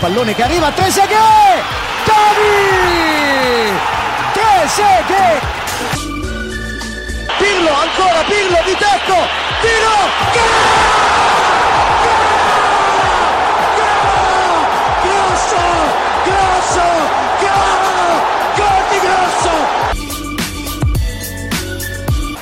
Pallone 0.00 0.34
che 0.34 0.42
arriva, 0.42 0.72
Trezeguet! 0.72 1.62
Gavi! 2.06 3.78
Trezeguet! 4.32 5.42
Pirlo, 7.36 7.70
ancora 7.74 8.24
Pirlo 8.24 8.62
di 8.64 8.76
tecco! 8.76 9.28
Tiro! 9.60 10.08
Grosso! 10.32 11.49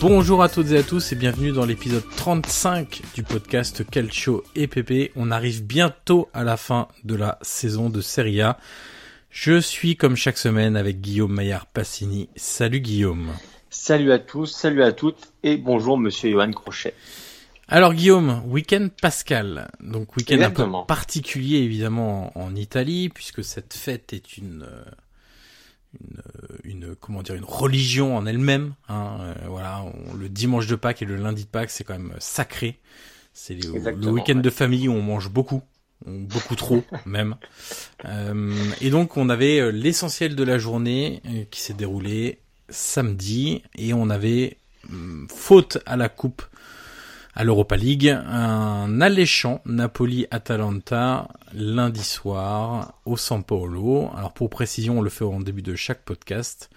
Bonjour 0.00 0.44
à 0.44 0.48
toutes 0.48 0.70
et 0.70 0.78
à 0.78 0.84
tous 0.84 1.10
et 1.10 1.16
bienvenue 1.16 1.50
dans 1.50 1.66
l'épisode 1.66 2.04
35 2.16 3.02
du 3.16 3.24
podcast 3.24 3.84
Calcio 3.90 4.44
et 4.54 4.68
PP. 4.68 5.10
On 5.16 5.32
arrive 5.32 5.64
bientôt 5.64 6.28
à 6.32 6.44
la 6.44 6.56
fin 6.56 6.86
de 7.02 7.16
la 7.16 7.36
saison 7.42 7.90
de 7.90 8.00
Serie 8.00 8.40
A. 8.40 8.58
Je 9.30 9.60
suis 9.60 9.96
comme 9.96 10.14
chaque 10.14 10.38
semaine 10.38 10.76
avec 10.76 11.00
Guillaume 11.00 11.32
Maillard 11.32 11.66
Passini. 11.66 12.28
Salut 12.36 12.78
Guillaume. 12.78 13.32
Salut 13.70 14.12
à 14.12 14.20
tous, 14.20 14.46
salut 14.46 14.84
à 14.84 14.92
toutes 14.92 15.32
et 15.42 15.56
bonjour 15.56 15.98
monsieur 15.98 16.30
Johan 16.30 16.52
Crochet. 16.52 16.94
Alors 17.66 17.92
Guillaume, 17.92 18.42
week-end 18.46 18.88
pascal. 19.02 19.68
Donc 19.80 20.16
week-end 20.16 20.36
un 20.36 20.38
peu 20.38 20.44
Exactement. 20.44 20.84
particulier 20.84 21.58
évidemment 21.58 22.30
en, 22.38 22.44
en 22.44 22.54
Italie 22.54 23.08
puisque 23.08 23.42
cette 23.42 23.74
fête 23.74 24.12
est 24.12 24.36
une 24.38 24.62
euh, 24.62 24.84
une, 26.00 26.18
euh, 26.18 26.37
une 26.68 26.94
comment 26.94 27.22
dire 27.22 27.34
une 27.34 27.44
religion 27.44 28.16
en 28.16 28.26
elle-même. 28.26 28.74
Hein, 28.88 29.18
euh, 29.20 29.34
voilà, 29.48 29.82
on- 29.82 30.14
le 30.14 30.28
dimanche 30.28 30.66
de 30.66 30.76
Pâques 30.76 31.02
et 31.02 31.04
le 31.04 31.16
lundi 31.16 31.44
de 31.44 31.48
Pâques 31.48 31.70
c'est 31.70 31.84
quand 31.84 31.98
même 31.98 32.14
sacré. 32.18 32.78
C'est 33.32 33.54
le, 33.54 33.70
week-end 34.10 34.34
ouais. 34.36 34.42
de 34.42 34.50
famille 34.50 34.88
où 34.88 34.92
on 34.92 35.02
mange 35.02 35.30
beaucoup, 35.30 35.62
beaucoup 36.04 36.56
trop 36.56 36.82
même. 37.06 37.36
Euh, 38.04 38.54
et 38.80 38.90
donc 38.90 39.16
on 39.16 39.28
avait 39.28 39.60
euh, 39.60 39.70
l'essentiel 39.70 40.34
de 40.34 40.42
la 40.44 40.58
journée 40.58 41.22
euh, 41.26 41.44
qui 41.50 41.60
s'est 41.60 41.74
déroulé 41.74 42.40
samedi 42.68 43.62
et 43.76 43.94
on 43.94 44.10
avait 44.10 44.56
hum, 44.90 45.26
faute 45.30 45.78
à 45.86 45.96
la 45.96 46.08
coupe 46.08 46.42
à 47.38 47.44
l'Europa 47.44 47.76
League, 47.76 48.08
un 48.08 49.00
alléchant 49.00 49.60
Napoli-Atalanta 49.64 51.28
lundi 51.54 52.02
soir 52.02 52.94
au 53.04 53.16
San 53.16 53.44
Paolo. 53.44 54.10
Alors 54.16 54.32
pour 54.32 54.50
précision, 54.50 54.98
on 54.98 55.02
le 55.02 55.08
fait 55.08 55.22
en 55.22 55.38
début 55.38 55.62
de 55.62 55.76
chaque 55.76 56.02
podcast. 56.02 56.68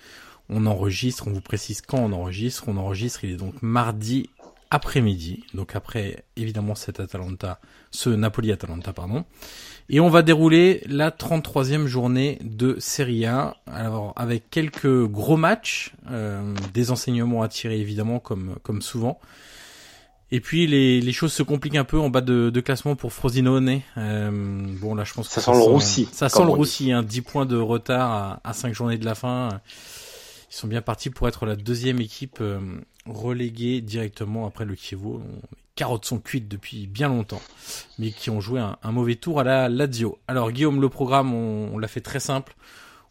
On 0.50 0.68
enregistre, 0.68 1.28
on 1.28 1.32
vous 1.32 1.42
précise 1.42 1.82
quand 1.82 1.98
on 1.98 2.14
enregistre. 2.14 2.66
On 2.68 2.78
enregistre, 2.78 3.24
il 3.24 3.32
est 3.32 3.38
donc 3.38 3.56
mardi 3.64 4.30
après-midi, 4.70 5.44
donc 5.56 5.76
après 5.76 6.26
évidemment 6.36 6.76
cet 6.76 7.00
Atalanta, 7.00 7.60
ce 7.90 8.12
Napoli-Atalanta, 8.12 8.94
pardon. 8.94 9.26
Et 9.90 10.00
on 10.00 10.10
va 10.10 10.22
dérouler 10.22 10.84
la 10.86 11.10
33e 11.10 11.88
journée 11.88 12.38
de 12.44 12.76
Serie 12.78 13.26
A, 13.26 13.56
alors 13.66 14.14
avec 14.16 14.52
quelques 14.52 15.08
gros 15.08 15.38
matchs, 15.38 15.94
euh, 16.12 16.54
des 16.72 16.92
enseignements 16.92 17.42
à 17.42 17.48
tirer 17.48 17.80
évidemment 17.80 18.20
comme 18.20 18.58
comme 18.62 18.84
souvent. 18.84 19.20
Et 20.34 20.40
puis 20.40 20.66
les, 20.66 21.02
les 21.02 21.12
choses 21.12 21.34
se 21.34 21.44
compliquent 21.44 21.75
un 21.75 21.84
peu 21.84 22.00
en 22.00 22.09
bas 22.09 22.22
de, 22.22 22.50
de 22.50 22.62
classement 22.62 22.96
pour 22.96 23.12
Frosinone. 23.12 23.81
Euh, 23.97 24.31
bon 24.80 24.96
là 24.96 25.03
je 25.03 25.14
pense 25.14 25.28
que 25.28 25.34
Ça 25.34 25.42
sent 25.42 25.52
le 25.52 25.59
roussi, 25.59 26.08
Ça 26.12 26.30
sent 26.30 26.44
le 26.44 26.50
roussi, 26.50 26.92
hein, 26.92 27.03
10 27.03 27.22
points 27.22 27.46
de 27.46 27.58
retard 27.58 28.12
à, 28.12 28.40
à 28.44 28.53
5 28.53 28.74
journées 28.74 28.97
de 28.97 29.06
la 29.06 29.16
fin. 29.16 29.59
Ils 30.50 30.56
sont 30.56 30.68
bien 30.68 30.81
partis 30.81 31.09
pour 31.09 31.28
être 31.28 31.46
la 31.46 31.56
deuxième 31.56 32.00
équipe 32.00 32.38
euh, 32.42 32.59
reléguée 33.06 33.81
directement 33.81 34.46
après 34.47 34.64
le 34.66 34.75
Chievo. 34.75 35.22
Les 35.22 35.50
carottes 35.75 36.06
sont 36.06 36.19
cuites 36.19 36.48
depuis 36.48 36.88
bien 36.88 37.09
longtemps, 37.09 37.42
mais 38.00 38.12
qui 38.12 38.30
ont 38.30 38.40
joué 38.40 38.59
un, 38.59 38.78
un 38.84 38.92
mauvais 38.92 39.16
tour 39.16 39.40
à 39.40 39.44
la 39.44 39.68
Lazio. 39.68 40.18
Alors 40.28 40.52
Guillaume, 40.52 40.80
le 40.80 40.90
programme, 40.90 41.34
on, 41.34 41.72
on 41.74 41.78
l'a 41.78 41.88
fait 41.88 42.02
très 42.02 42.19
simple. 42.22 42.56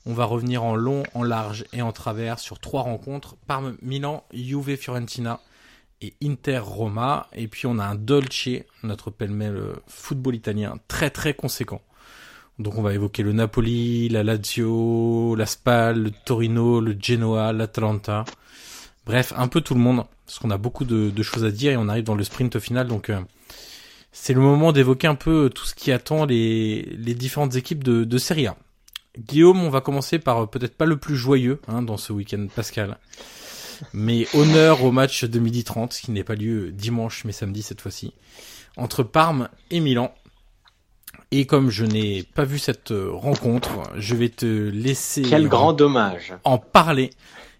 On 0.06 0.14
va 0.14 0.24
revenir 0.24 0.64
en 0.64 0.74
long, 0.74 1.02
en 1.12 1.22
large 1.22 1.66
et 1.74 1.82
en 1.82 1.92
travers 1.92 2.38
sur 2.38 2.58
trois 2.58 2.80
rencontres. 2.82 3.36
Parme, 3.46 3.76
Milan, 3.82 4.24
Juve, 4.32 4.76
Fiorentina 4.76 5.40
et 6.00 6.14
Inter 6.22 6.58
Roma. 6.58 7.28
Et 7.34 7.48
puis 7.48 7.66
on 7.66 7.78
a 7.78 7.84
un 7.84 7.94
Dolce, 7.94 8.48
notre 8.82 9.10
pêle-mêle 9.10 9.56
euh, 9.56 9.74
football 9.86 10.34
italien, 10.34 10.78
très 10.88 11.10
très 11.10 11.34
conséquent. 11.34 11.82
Donc 12.58 12.76
on 12.76 12.82
va 12.82 12.92
évoquer 12.92 13.22
le 13.22 13.32
Napoli, 13.32 14.08
la 14.10 14.22
Lazio, 14.22 15.34
la 15.34 15.46
Spal, 15.46 16.02
le 16.02 16.10
Torino, 16.10 16.80
le 16.80 16.96
Genoa, 17.00 17.52
l'Atalanta. 17.52 18.24
Bref, 19.06 19.32
un 19.36 19.48
peu 19.48 19.62
tout 19.62 19.74
le 19.74 19.80
monde, 19.80 20.04
parce 20.26 20.38
qu'on 20.38 20.50
a 20.50 20.58
beaucoup 20.58 20.84
de, 20.84 21.10
de 21.10 21.22
choses 21.22 21.44
à 21.44 21.50
dire 21.50 21.72
et 21.72 21.76
on 21.76 21.88
arrive 21.88 22.04
dans 22.04 22.14
le 22.14 22.24
sprint 22.24 22.58
final. 22.58 22.86
Donc 22.86 23.08
euh, 23.08 23.20
c'est 24.12 24.34
le 24.34 24.40
moment 24.40 24.72
d'évoquer 24.72 25.06
un 25.06 25.14
peu 25.14 25.50
tout 25.54 25.64
ce 25.64 25.74
qui 25.74 25.90
attend 25.90 26.26
les, 26.26 26.82
les 26.82 27.14
différentes 27.14 27.56
équipes 27.56 27.82
de, 27.82 28.04
de 28.04 28.18
Serie 28.18 28.46
A. 28.46 28.56
Guillaume, 29.18 29.62
on 29.62 29.70
va 29.70 29.80
commencer 29.80 30.18
par 30.18 30.42
euh, 30.42 30.46
peut-être 30.46 30.76
pas 30.76 30.86
le 30.86 30.96
plus 30.96 31.16
joyeux 31.16 31.60
hein, 31.66 31.82
dans 31.82 31.96
ce 31.96 32.12
week-end 32.12 32.46
pascal. 32.54 32.98
Mais 33.92 34.26
honneur 34.34 34.84
au 34.84 34.92
match 34.92 35.24
de 35.24 35.38
midi 35.38 35.64
30, 35.64 35.92
qui 35.94 36.10
n'est 36.10 36.24
pas 36.24 36.34
lieu 36.34 36.70
dimanche 36.72 37.24
mais 37.24 37.32
samedi 37.32 37.62
cette 37.62 37.80
fois-ci, 37.80 38.12
entre 38.76 39.02
Parme 39.02 39.48
et 39.70 39.80
Milan. 39.80 40.14
Et 41.32 41.46
comme 41.46 41.70
je 41.70 41.84
n'ai 41.84 42.22
pas 42.22 42.44
vu 42.44 42.58
cette 42.58 42.92
rencontre, 42.92 43.82
je 43.96 44.14
vais 44.16 44.28
te 44.30 44.46
laisser 44.46 45.22
Quel 45.22 45.46
en- 45.46 45.48
grand 45.48 45.72
dommage. 45.72 46.34
en 46.44 46.58
parler. 46.58 47.10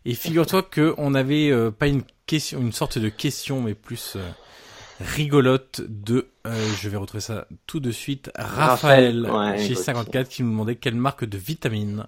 Et 0.04 0.14
figure-toi 0.14 0.62
que 0.62 0.94
on 0.96 1.14
avait 1.14 1.50
euh, 1.50 1.70
pas 1.70 1.86
une 1.86 2.02
question, 2.26 2.60
une 2.60 2.72
sorte 2.72 2.98
de 2.98 3.08
question, 3.10 3.60
mais 3.62 3.74
plus 3.74 4.14
euh, 4.16 4.28
rigolote 5.00 5.82
de, 5.88 6.28
euh, 6.46 6.68
je 6.80 6.88
vais 6.88 6.96
retrouver 6.96 7.20
ça 7.20 7.46
tout 7.66 7.80
de 7.80 7.90
suite, 7.92 8.30
Raphaël, 8.36 9.26
Raphaël, 9.26 9.56
ouais, 9.58 9.66
chez 9.66 9.74
ok. 9.76 9.84
54 9.84 10.28
qui 10.28 10.42
nous 10.42 10.50
demandait 10.50 10.76
quelle 10.76 10.94
marque 10.94 11.24
de 11.24 11.38
vitamine 11.38 12.06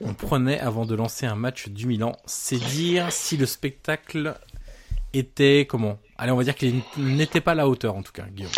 on 0.00 0.14
prenait 0.14 0.58
avant 0.60 0.86
de 0.86 0.94
lancer 0.94 1.26
un 1.26 1.36
match 1.36 1.68
du 1.68 1.86
Milan. 1.86 2.12
C'est 2.26 2.58
dire 2.58 3.10
si 3.10 3.36
le 3.36 3.46
spectacle 3.46 4.34
était 5.12 5.66
comment? 5.68 5.98
Allez, 6.16 6.32
on 6.32 6.36
va 6.36 6.44
dire 6.44 6.54
qu'il 6.54 6.82
n'était 6.96 7.40
pas 7.40 7.52
à 7.52 7.54
la 7.54 7.68
hauteur 7.68 7.96
en 7.96 8.02
tout 8.02 8.12
cas, 8.12 8.24
Guillaume. 8.30 8.50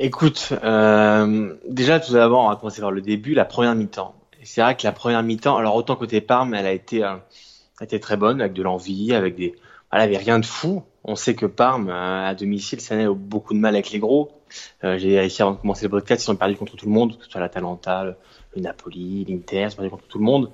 Écoute, 0.00 0.52
euh, 0.62 1.54
déjà 1.68 1.98
tout 1.98 2.12
d'abord, 2.12 2.44
on 2.44 2.48
va 2.48 2.56
commencer 2.56 2.80
par 2.80 2.92
le 2.92 3.00
début, 3.00 3.34
la 3.34 3.44
première 3.44 3.74
mi-temps. 3.74 4.14
C'est 4.44 4.60
vrai 4.60 4.76
que 4.76 4.84
la 4.84 4.92
première 4.92 5.24
mi-temps, 5.24 5.56
alors 5.56 5.74
autant 5.74 5.96
côté 5.96 6.20
Parme, 6.20 6.54
elle 6.54 6.66
a 6.66 6.72
été, 6.72 7.02
euh, 7.02 7.16
très 8.00 8.16
bonne, 8.16 8.40
avec 8.40 8.52
de 8.52 8.62
l'envie, 8.62 9.12
avec 9.12 9.34
des, 9.34 9.56
voilà, 9.90 10.04
avait 10.04 10.16
rien 10.16 10.38
de 10.38 10.46
fou. 10.46 10.84
On 11.02 11.16
sait 11.16 11.34
que 11.34 11.46
Parme, 11.46 11.88
euh, 11.88 12.28
à 12.28 12.34
domicile, 12.36 12.80
ça 12.80 12.94
n'a 12.94 13.10
beaucoup 13.10 13.54
de 13.54 13.58
mal 13.58 13.74
avec 13.74 13.90
les 13.90 13.98
gros. 13.98 14.30
J'ai 14.82 15.18
réussi 15.18 15.42
avant 15.42 15.52
de 15.52 15.56
commencer 15.56 15.84
le 15.84 15.90
podcast, 15.90 16.24
ils 16.24 16.30
ont 16.30 16.36
perdu 16.36 16.54
contre 16.54 16.76
tout 16.76 16.86
le 16.86 16.92
monde, 16.92 17.18
que 17.18 17.24
ce 17.24 17.30
soit 17.32 17.40
l'Atalanta, 17.40 18.14
le, 18.54 18.62
Napoli, 18.62 19.24
l'Inter, 19.28 19.68
perdu 19.74 19.90
contre 19.90 20.06
tout 20.08 20.18
le 20.18 20.24
monde. 20.24 20.50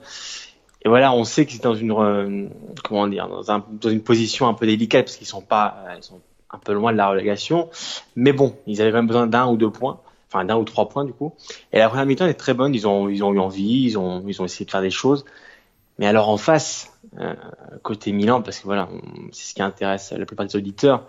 Et 0.85 0.89
voilà, 0.89 1.13
on 1.15 1.25
sait 1.25 1.47
qu'ils 1.47 1.57
sont 1.57 1.71
dans 1.71 1.75
une, 1.75 1.93
euh, 1.93 2.49
comment 2.83 3.09
dire, 3.09 3.29
dans, 3.29 3.51
un, 3.51 3.65
dans, 3.81 3.89
une 3.89 4.03
position 4.03 4.49
un 4.49 4.55
peu 4.55 4.67
délicate 4.67 5.07
parce 5.07 5.17
qu'ils 5.17 5.27
sont 5.27 5.41
pas, 5.41 5.77
ils 5.97 6.03
sont 6.03 6.21
un 6.51 6.59
peu 6.59 6.73
loin 6.73 6.93
de 6.93 6.99
la 6.99 7.09
relégation. 7.09 7.71
Mais 8.17 8.33
bon, 8.33 8.57
ils 8.67 8.83
avaient 8.83 8.91
quand 8.91 8.99
même 8.99 9.07
besoin 9.07 9.27
d'un 9.27 9.47
ou 9.47 9.57
deux 9.57 9.71
points, 9.71 10.01
enfin 10.29 10.45
d'un 10.45 10.57
ou 10.57 10.65
trois 10.65 10.89
points 10.89 11.05
du 11.05 11.13
coup. 11.13 11.35
Et 11.73 11.79
la 11.79 11.89
première 11.89 12.07
mi-temps 12.07 12.27
est 12.27 12.35
très 12.35 12.55
bonne. 12.55 12.75
Ils 12.75 12.87
ont, 12.87 13.09
ils 13.09 13.25
ont 13.25 13.33
eu 13.33 13.39
envie, 13.39 13.85
ils 13.85 13.99
ont, 13.99 14.23
ils 14.27 14.43
ont 14.43 14.45
essayé 14.45 14.67
de 14.67 14.71
faire 14.71 14.83
des 14.83 14.91
choses. 14.91 15.25
Mais 15.99 16.07
alors 16.07 16.29
en 16.29 16.37
face, 16.37 16.93
euh, 17.19 17.35
côté 17.83 18.13
Milan, 18.13 18.43
parce 18.43 18.59
que 18.59 18.65
voilà, 18.65 18.89
c'est 19.33 19.51
ce 19.51 19.55
qui 19.55 19.63
intéresse 19.63 20.13
la 20.13 20.27
plupart 20.27 20.47
des 20.47 20.57
auditeurs. 20.57 21.05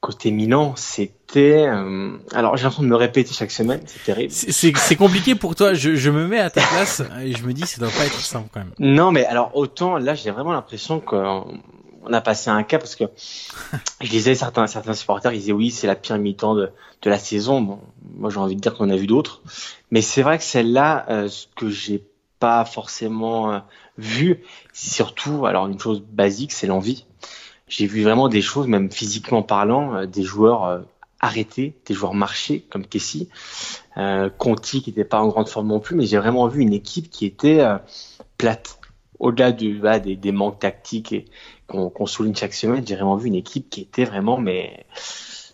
Côté 0.00 0.30
Milan, 0.30 0.74
c'était. 0.76 1.66
Euh... 1.66 2.16
Alors 2.32 2.56
j'ai 2.56 2.64
l'impression 2.64 2.82
de 2.82 2.88
me 2.88 2.96
répéter 2.96 3.32
chaque 3.32 3.50
semaine, 3.50 3.80
c'est 3.86 4.04
terrible. 4.04 4.32
C'est 4.32 4.96
compliqué 4.96 5.34
pour 5.34 5.54
toi. 5.54 5.74
Je, 5.74 5.96
je, 5.96 6.10
me 6.10 6.26
mets 6.26 6.38
à 6.38 6.50
ta 6.50 6.60
place 6.60 7.02
et 7.22 7.32
je 7.32 7.44
me 7.44 7.52
dis 7.52 7.66
ça 7.66 7.80
doit 7.80 7.90
pas 7.90 8.04
être 8.04 8.20
simple 8.20 8.48
quand 8.52 8.60
même. 8.60 8.72
Non, 8.78 9.10
mais 9.10 9.24
alors 9.24 9.56
autant 9.56 9.96
là, 9.96 10.14
j'ai 10.14 10.30
vraiment 10.30 10.52
l'impression 10.52 11.00
qu'on 11.00 11.58
a 12.12 12.20
passé 12.20 12.50
un 12.50 12.62
cas 12.62 12.78
parce 12.78 12.94
que 12.94 13.04
je 14.00 14.08
disais 14.08 14.34
certains 14.34 14.66
certains 14.66 14.94
supporters 14.94 15.32
ils 15.32 15.40
disaient 15.40 15.52
oui 15.52 15.70
c'est 15.70 15.86
la 15.86 15.96
pire 15.96 16.18
mi-temps 16.18 16.54
de, 16.54 16.70
de 17.02 17.10
la 17.10 17.18
saison. 17.18 17.62
Bon, 17.62 17.80
moi 18.14 18.30
j'ai 18.30 18.38
envie 18.38 18.56
de 18.56 18.60
dire 18.60 18.74
qu'on 18.74 18.90
a 18.90 18.96
vu 18.96 19.06
d'autres, 19.06 19.42
mais 19.90 20.02
c'est 20.02 20.22
vrai 20.22 20.38
que 20.38 20.44
celle-là, 20.44 21.06
euh, 21.08 21.28
ce 21.28 21.46
que 21.56 21.70
j'ai 21.70 22.04
pas 22.38 22.64
forcément 22.64 23.52
euh, 23.52 23.58
vu, 23.98 24.42
surtout 24.72 25.46
alors 25.46 25.66
une 25.66 25.80
chose 25.80 26.02
basique, 26.02 26.52
c'est 26.52 26.66
l'envie 26.66 27.06
j'ai 27.68 27.86
vu 27.86 28.02
vraiment 28.02 28.28
des 28.28 28.42
choses, 28.42 28.66
même 28.66 28.90
physiquement 28.90 29.42
parlant, 29.42 29.94
euh, 29.94 30.06
des 30.06 30.22
joueurs 30.22 30.64
euh, 30.64 30.78
arrêtés, 31.20 31.74
des 31.86 31.94
joueurs 31.94 32.14
marchés 32.14 32.64
comme 32.70 32.86
Kessie, 32.86 33.28
euh, 33.96 34.30
Conti 34.30 34.82
qui 34.82 34.90
n'était 34.90 35.04
pas 35.04 35.20
en 35.20 35.28
grande 35.28 35.48
forme 35.48 35.68
non 35.68 35.80
plus, 35.80 35.96
mais 35.96 36.06
j'ai 36.06 36.18
vraiment 36.18 36.46
vu 36.48 36.60
une 36.62 36.72
équipe 36.72 37.10
qui 37.10 37.26
était 37.26 37.60
euh, 37.60 37.78
plate. 38.38 38.78
Au-delà 39.18 39.50
du, 39.50 39.78
bah, 39.78 39.98
des, 39.98 40.14
des, 40.14 40.32
manques 40.32 40.58
tactiques 40.58 41.30
qu'on 41.66 41.88
qu 41.88 42.06
souligne 42.06 42.34
chaque 42.34 42.52
semaine, 42.52 42.86
j'ai 42.86 42.94
vraiment 42.96 43.16
vu 43.16 43.28
une 43.28 43.34
équipe 43.34 43.70
qui 43.70 43.80
était 43.80 44.04
vraiment 44.04 44.36
mais 44.36 44.84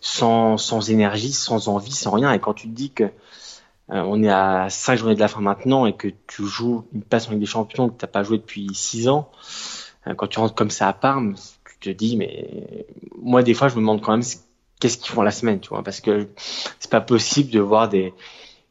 sans, 0.00 0.58
sans 0.58 0.90
énergie, 0.90 1.32
sans 1.32 1.68
envie, 1.68 1.92
sans 1.92 2.10
rien. 2.10 2.32
Et 2.32 2.40
quand 2.40 2.54
tu 2.54 2.68
te 2.68 2.74
dis 2.74 2.90
que 2.90 3.04
on 3.88 4.22
est 4.22 4.30
à 4.30 4.68
cinq 4.70 4.96
journées 4.96 5.14
de 5.14 5.20
la 5.20 5.28
fin 5.28 5.40
maintenant 5.40 5.86
et 5.86 5.94
que 5.94 6.08
tu 6.26 6.44
joues 6.46 6.86
une 6.92 7.02
passe 7.02 7.28
en 7.28 7.32
Ligue 7.32 7.40
des 7.40 7.46
Champions 7.46 7.88
que 7.88 7.98
tu 7.98 8.04
n'as 8.04 8.10
pas 8.10 8.22
joué 8.22 8.38
depuis 8.38 8.68
six 8.74 9.08
ans, 9.08 9.30
quand 10.16 10.26
tu 10.26 10.38
rentres 10.38 10.54
comme 10.54 10.70
ça 10.70 10.88
à 10.88 10.92
Parme, 10.92 11.36
te 11.82 11.90
dis, 11.90 12.16
mais 12.16 12.86
moi, 13.20 13.42
des 13.42 13.54
fois, 13.54 13.68
je 13.68 13.74
me 13.74 13.80
demande 13.80 14.00
quand 14.00 14.12
même 14.12 14.24
qu'est-ce 14.80 14.98
qu'ils 14.98 15.12
font 15.12 15.22
la 15.22 15.30
semaine, 15.30 15.60
tu 15.60 15.68
vois, 15.68 15.82
parce 15.82 16.00
que 16.00 16.28
c'est 16.80 16.90
pas 16.90 17.00
possible 17.00 17.50
de 17.50 17.60
voir 17.60 17.88
des 17.88 18.12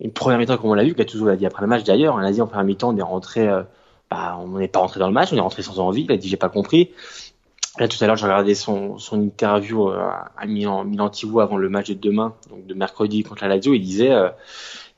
une 0.01 0.11
première 0.11 0.39
mi-temps 0.39 0.57
comme 0.57 0.71
on 0.71 0.73
l'a 0.73 0.83
vu, 0.83 0.93
Gattuso 0.93 1.25
l'a 1.25 1.35
dit 1.35 1.45
après 1.45 1.61
le 1.61 1.67
match 1.67 1.83
d'ailleurs, 1.83 2.15
on 2.15 2.17
a 2.17 2.31
dit 2.31 2.41
en 2.41 2.47
première 2.47 2.65
mi-temps, 2.65 2.89
on 2.89 2.97
est 2.97 3.03
rentré, 3.03 3.47
euh, 3.47 3.61
bah, 4.09 4.37
on 4.41 4.57
n'est 4.57 4.67
pas 4.67 4.79
rentré 4.79 4.99
dans 4.99 5.07
le 5.07 5.13
match, 5.13 5.31
on 5.31 5.37
est 5.37 5.41
rentré 5.41 5.61
sans 5.61 5.79
envie, 5.79 6.03
il 6.03 6.11
a 6.11 6.17
dit 6.17 6.27
j'ai 6.27 6.37
pas 6.37 6.49
compris. 6.49 6.91
Là 7.77 7.87
tout 7.87 8.03
à 8.03 8.07
l'heure, 8.07 8.17
j'ai 8.17 8.25
regardé 8.25 8.53
son, 8.53 8.97
son 8.97 9.21
interview 9.21 9.89
euh, 9.89 10.09
à 10.37 10.45
Milan, 10.47 10.83
Milan 10.83 11.09
Tivou 11.09 11.39
avant 11.39 11.55
le 11.55 11.69
match 11.69 11.89
de 11.89 11.93
demain, 11.93 12.33
donc 12.49 12.65
de 12.65 12.73
mercredi 12.73 13.23
contre 13.23 13.43
la 13.43 13.55
Lazio, 13.55 13.73
il 13.73 13.81
disait, 13.81 14.11
euh, 14.11 14.29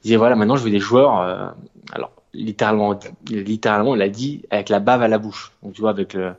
il 0.02 0.04
disait 0.06 0.16
voilà, 0.16 0.36
maintenant 0.36 0.56
je 0.56 0.64
veux 0.64 0.72
des 0.72 0.80
joueurs, 0.80 1.14
alors 1.92 2.12
littéralement, 2.34 2.98
littéralement, 3.28 3.96
il 3.96 4.02
a 4.02 4.10
dit 4.10 4.44
avec 4.50 4.70
la 4.70 4.80
bave 4.80 5.04
à 5.04 5.08
la 5.08 5.18
bouche, 5.18 5.52
donc 5.62 5.74
tu 5.74 5.82
vois 5.82 5.92
avec 5.92 6.14
le 6.14 6.34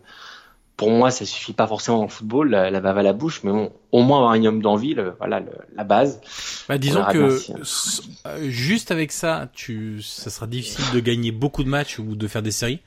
pour 0.76 0.90
moi, 0.90 1.10
ça 1.10 1.24
suffit 1.24 1.52
pas 1.52 1.66
forcément 1.66 1.98
dans 1.98 2.04
le 2.04 2.10
football, 2.10 2.50
la, 2.50 2.70
la 2.70 2.80
bave 2.80 2.98
à 2.98 3.02
la 3.02 3.12
bouche, 3.12 3.42
mais 3.44 3.52
bon, 3.52 3.72
au 3.92 4.02
moins 4.02 4.18
avoir 4.18 4.32
un 4.32 4.34
minimum 4.34 4.60
d'envie, 4.60 4.96
voilà, 5.18 5.40
le, 5.40 5.52
la 5.76 5.84
base. 5.84 6.20
Bah, 6.68 6.78
disons 6.78 7.04
que 7.04 7.38
euh, 8.26 8.50
juste 8.50 8.90
avec 8.90 9.12
ça, 9.12 9.48
tu, 9.52 10.02
ça 10.02 10.30
sera 10.30 10.46
difficile 10.46 10.84
de 10.92 11.00
gagner 11.00 11.30
beaucoup 11.30 11.62
de 11.62 11.68
matchs 11.68 11.98
ou 11.98 12.16
de 12.16 12.26
faire 12.26 12.42
des 12.42 12.50
séries. 12.50 12.80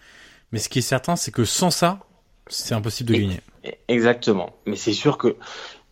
Mais 0.52 0.60
ce 0.60 0.70
qui 0.70 0.80
est 0.80 0.82
certain, 0.82 1.16
c'est 1.16 1.32
que 1.32 1.46
sans 1.46 1.72
ça, 1.72 2.00
c'est 2.48 2.76
impossible 2.76 3.14
de 3.14 3.20
gagner. 3.20 3.40
Exactement. 3.88 4.56
Mais 4.66 4.76
c'est 4.76 4.94
sûr 4.94 5.18
que 5.18 5.36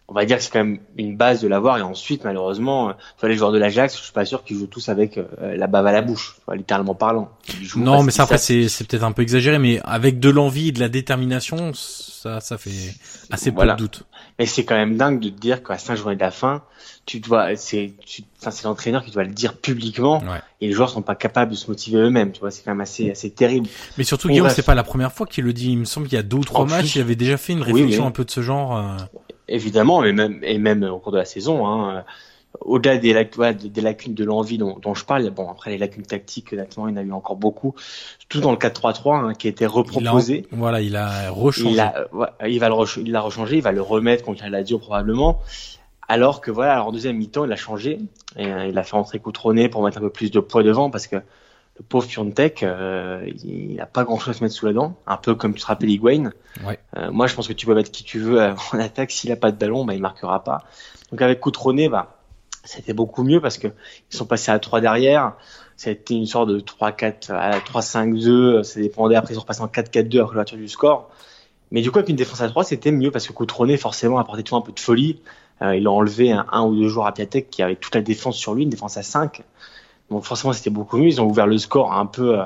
on 0.08 0.14
va 0.14 0.26
dire 0.26 0.38
que 0.38 0.44
c'est 0.44 0.52
quand 0.52 0.64
même 0.64 0.80
une 0.98 1.18
base 1.18 1.42
de 1.42 1.48
l'avoir. 1.48 1.78
Et 1.78 1.82
ensuite 1.82 2.24
malheureusement 2.24 2.90
euh, 2.90 3.28
les 3.28 3.36
joueurs 3.36 3.52
de 3.52 3.58
l'Ajax 3.58 3.98
je 3.98 4.04
suis 4.04 4.14
pas 4.14 4.26
sûr 4.26 4.44
qu'ils 4.44 4.58
jouent 4.58 4.68
tous 4.68 4.90
avec 4.90 5.18
euh, 5.18 5.26
la 5.56 5.68
bave 5.68 5.88
à 5.88 5.92
la 5.92 6.02
bouche 6.02 6.38
littéralement 6.54 6.96
parlant. 6.96 7.30
Non 7.76 8.04
mais 8.04 8.12
ça 8.12 8.24
après 8.24 8.38
c'est 8.38 8.68
c'est 8.68 8.88
peut-être 8.88 9.04
un 9.04 9.12
peu 9.12 9.22
exagéré 9.22 9.60
mais 9.60 9.80
avec 9.84 10.20
de 10.20 10.30
l'envie 10.30 10.70
et 10.70 10.72
de 10.72 10.80
la 10.80 10.90
détermination 10.90 11.72
ça 11.74 12.40
ça 12.40 12.58
fait 12.58 12.94
assez 13.32 13.52
voilà. 13.52 13.74
peu 13.74 13.82
de 13.82 13.88
doute. 13.88 14.04
Mais 14.38 14.46
c'est 14.46 14.66
quand 14.66 14.76
même 14.76 14.98
dingue 14.98 15.20
de 15.20 15.30
te 15.30 15.40
dire 15.40 15.64
qu'à 15.64 15.78
5 15.78 15.96
journées 15.96 16.16
de 16.16 16.22
la 16.22 16.32
fin 16.32 16.62
tu 17.06 17.20
dois 17.20 17.56
c'est 17.56 17.94
enfin 18.40 18.52
c'est 18.52 18.64
l'entraîneur 18.66 19.04
qui 19.04 19.12
doit 19.12 19.24
le 19.24 19.32
dire 19.32 19.58
publiquement 19.58 20.20
ouais. 20.20 20.40
et 20.62 20.68
les 20.68 20.74
joueurs 20.74 20.90
sont 20.90 21.04
pas 21.04 21.16
capables 21.16 21.52
de 21.52 21.56
se 21.56 21.68
motiver 21.70 21.98
eux-mêmes 21.98 22.32
tu 22.32 22.40
vois 22.40 22.52
c'est 22.52 22.64
quand 22.64 22.72
même 22.72 22.82
assez 22.82 23.12
assez 23.12 23.30
terrible. 23.32 23.68
Mais 23.98 24.04
surtout 24.04 24.28
Guillaume 24.30 24.50
c'est 24.50 24.64
pas 24.66 24.76
la 24.76 24.84
première 24.84 25.12
fois 25.12 25.26
qu'il 25.26 25.44
le 25.44 25.54
dit. 25.54 25.72
Il 25.72 25.78
me 25.80 25.86
semble 25.86 26.08
qu'il 26.08 26.16
y 26.16 26.20
a 26.20 26.24
deux 26.24 26.38
ou 26.38 26.44
trois 26.44 26.62
En 26.62 26.68
matchs 26.68 26.80
plus- 26.80 26.96
il 26.96 27.02
avait 27.02 27.16
déjà 27.16 27.38
fait 27.38 27.54
une 27.54 27.62
réflexion 27.62 28.04
oui. 28.04 28.08
un 28.08 28.12
peu 28.12 28.26
de 28.26 28.32
ce 28.32 28.42
genre 28.42 28.78
euh, 28.78 28.98
Évidemment, 29.48 30.02
mais 30.02 30.14
même, 30.14 30.40
et 30.44 30.58
même 30.58 30.84
au 30.84 31.00
cours 31.00 31.12
de 31.12 31.18
la 31.18 31.26
saison, 31.26 31.68
hein, 31.68 31.98
euh, 31.98 32.02
au-delà 32.62 32.98
des, 32.98 33.14
lac- 33.14 33.38
ouais, 33.38 33.54
des, 33.54 33.82
lacunes 33.82 34.14
de 34.14 34.24
l'envie 34.24 34.58
dont, 34.58 34.78
dont 34.82 34.94
je 34.94 35.06
parle, 35.06 35.30
bon, 35.30 35.50
après 35.50 35.72
les 35.72 35.78
lacunes 35.78 36.06
tactiques, 36.06 36.54
honnêtement, 36.54 36.88
il 36.88 36.92
y 36.96 36.98
en 36.98 37.02
a 37.02 37.04
eu 37.04 37.12
encore 37.12 37.36
beaucoup, 37.36 37.76
tout 38.30 38.40
dans 38.40 38.52
le 38.52 38.58
4-3-3 38.58 39.16
hein, 39.18 39.34
qui 39.34 39.48
a 39.48 39.50
été 39.50 39.66
il 39.66 39.68
a, 39.68 39.72
reproposé. 39.72 40.48
voilà 40.52 40.82
il 40.82 40.96
a 40.96 41.30
rechangé 41.32 41.70
Il, 41.72 41.80
a, 41.80 42.08
ouais, 42.14 42.28
il 42.48 42.60
va 42.60 42.70
le 42.70 42.76
re- 42.76 43.02
il 43.02 43.12
l'a 43.12 43.22
rechangé, 43.22 43.58
il 43.58 43.62
va 43.62 43.72
le 43.72 43.82
remettre 43.82 44.24
contre 44.24 44.42
la 44.44 44.50
Lazio 44.50 44.80
probablement. 44.80 45.40
Alors 46.08 46.40
que 46.40 46.52
voilà, 46.52 46.74
alors 46.74 46.88
en 46.88 46.92
deuxième 46.92 47.18
mi-temps, 47.18 47.46
il 47.46 47.52
a 47.52 47.56
changé 47.56 48.00
et 48.38 48.46
euh, 48.46 48.68
il 48.68 48.78
a 48.78 48.84
fait 48.84 48.96
entrer 48.96 49.20
Coutronnet 49.20 49.70
pour 49.70 49.84
mettre 49.84 49.98
un 49.98 50.02
peu 50.02 50.12
plus 50.12 50.30
de 50.32 50.40
poids 50.40 50.62
devant 50.64 50.90
parce 50.92 51.08
que 51.08 51.18
le 51.78 51.84
pauvre 51.84 52.08
Fiontek, 52.08 52.64
euh, 52.64 53.30
il 53.44 53.76
n'a 53.76 53.86
pas 53.86 54.04
grand-chose 54.06 54.36
à 54.36 54.38
se 54.38 54.44
mettre 54.44 54.56
sous 54.56 54.66
la 54.66 54.74
dent, 54.74 54.96
un 55.08 55.18
peu 55.18 55.36
comme 55.36 55.54
tu 55.54 55.62
te 55.62 55.66
rappelles 55.66 55.90
Higuain. 55.90 56.32
Ouais. 56.66 56.80
Euh, 56.96 57.12
moi, 57.12 57.28
je 57.28 57.36
pense 57.36 57.48
que 57.48 57.54
tu 57.54 57.66
peux 57.66 57.76
mettre 57.76 57.92
qui 57.92 58.04
tu 58.04 58.20
veux 58.20 58.40
en 58.74 58.80
attaque. 58.80 59.12
S'il 59.12 59.32
a 59.32 59.36
pas 59.36 59.52
de 59.52 59.58
ballon, 59.58 59.84
bah, 59.84 59.94
il 59.94 60.02
marquera 60.02 60.44
pas. 60.44 60.64
Donc 61.12 61.22
avec 61.22 61.42
Coutronnet, 61.42 61.90
bah, 61.90 62.22
c'était 62.64 62.94
beaucoup 62.94 63.24
mieux 63.24 63.42
parce 63.42 63.58
que 63.58 63.68
ils 63.68 64.16
sont 64.16 64.26
passés 64.26 64.52
à 64.52 64.60
3 64.60 64.80
derrière. 64.80 65.34
Ça 65.76 65.90
a 65.90 65.94
été 65.94 66.16
une 66.16 66.26
sorte 66.26 66.50
de 66.50 66.60
3-4 66.62 67.34
à 67.34 67.60
3-5-2. 67.60 68.64
Ça 68.64 68.80
dépendait. 68.80 69.16
Après, 69.16 69.34
ils 69.34 69.36
sont 69.36 69.42
repassés 69.42 69.62
en 69.62 69.68
4-4-2 69.68 70.22
après 70.22 70.34
l'ouverture 70.34 70.58
du 70.58 70.70
score. 70.70 71.10
Mais 71.72 71.82
du 71.82 71.92
coup, 71.92 71.98
avec 71.98 72.10
une 72.10 72.16
défense 72.16 72.40
à 72.40 72.48
3, 72.48 72.64
c'était 72.64 72.92
mieux 72.92 73.12
parce 73.12 73.28
que 73.28 73.34
Coutronnet, 73.34 73.76
forcément, 73.76 74.18
apportait 74.18 74.44
toujours 74.44 74.60
un 74.60 74.62
peu 74.62 74.72
de 74.72 74.80
folie. 74.80 75.20
Euh, 75.62 75.76
il 75.76 75.88
a 75.88 75.92
enlevé 75.92 76.32
un, 76.32 76.46
un 76.52 76.64
ou 76.64 76.76
deux 76.76 76.88
joueurs 76.88 77.08
à 77.08 77.14
Piatek 77.14 77.50
qui 77.50 77.64
avait 77.64 77.76
toute 77.76 77.96
la 77.96 78.02
défense 78.02 78.38
sur 78.38 78.54
lui, 78.54 78.64
une 78.64 78.70
défense 78.70 78.96
à 78.98 79.04
5. 79.04 79.44
Donc 80.10 80.24
forcément, 80.24 80.54
c'était 80.54 80.70
beaucoup 80.70 80.98
mieux. 80.98 81.08
Ils 81.08 81.22
ont 81.22 81.26
ouvert 81.26 81.48
le 81.48 81.58
score 81.58 81.94
un 81.94 82.06
peu, 82.06 82.40
euh, 82.40 82.46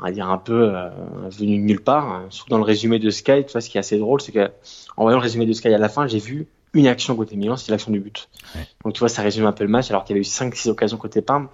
on 0.00 0.04
va 0.04 0.10
dire 0.12 0.28
un 0.30 0.38
peu 0.38 0.74
euh, 0.74 0.88
venu 1.30 1.58
de 1.58 1.62
nulle 1.62 1.82
part. 1.82 2.06
hein. 2.10 2.26
Surtout 2.30 2.50
dans 2.50 2.58
le 2.58 2.64
résumé 2.64 2.98
de 2.98 3.10
Sky, 3.10 3.44
tu 3.46 3.52
vois, 3.52 3.60
ce 3.60 3.68
qui 3.68 3.76
est 3.76 3.80
assez 3.80 3.98
drôle, 3.98 4.20
c'est 4.20 4.32
que 4.32 4.50
en 4.96 5.02
voyant 5.02 5.18
le 5.18 5.22
résumé 5.22 5.46
de 5.46 5.52
Sky 5.52 5.68
à 5.68 5.78
la 5.78 5.88
fin, 5.88 6.06
j'ai 6.06 6.18
vu 6.18 6.46
une 6.72 6.86
action 6.86 7.16
côté 7.16 7.36
Milan, 7.36 7.56
c'était 7.56 7.72
l'action 7.72 7.90
du 7.92 8.00
but. 8.00 8.28
Ouais. 8.54 8.66
Donc 8.84 8.92
tu 8.94 9.00
vois, 9.00 9.08
ça 9.08 9.22
résume 9.22 9.46
un 9.46 9.52
peu 9.52 9.64
le 9.64 9.70
match, 9.70 9.90
alors 9.90 10.04
qu'il 10.04 10.16
y 10.16 10.18
avait 10.18 10.26
eu 10.26 10.30
5-6 10.30 10.68
occasions 10.70 10.96
côté 10.98 11.22
Parme. 11.22 11.48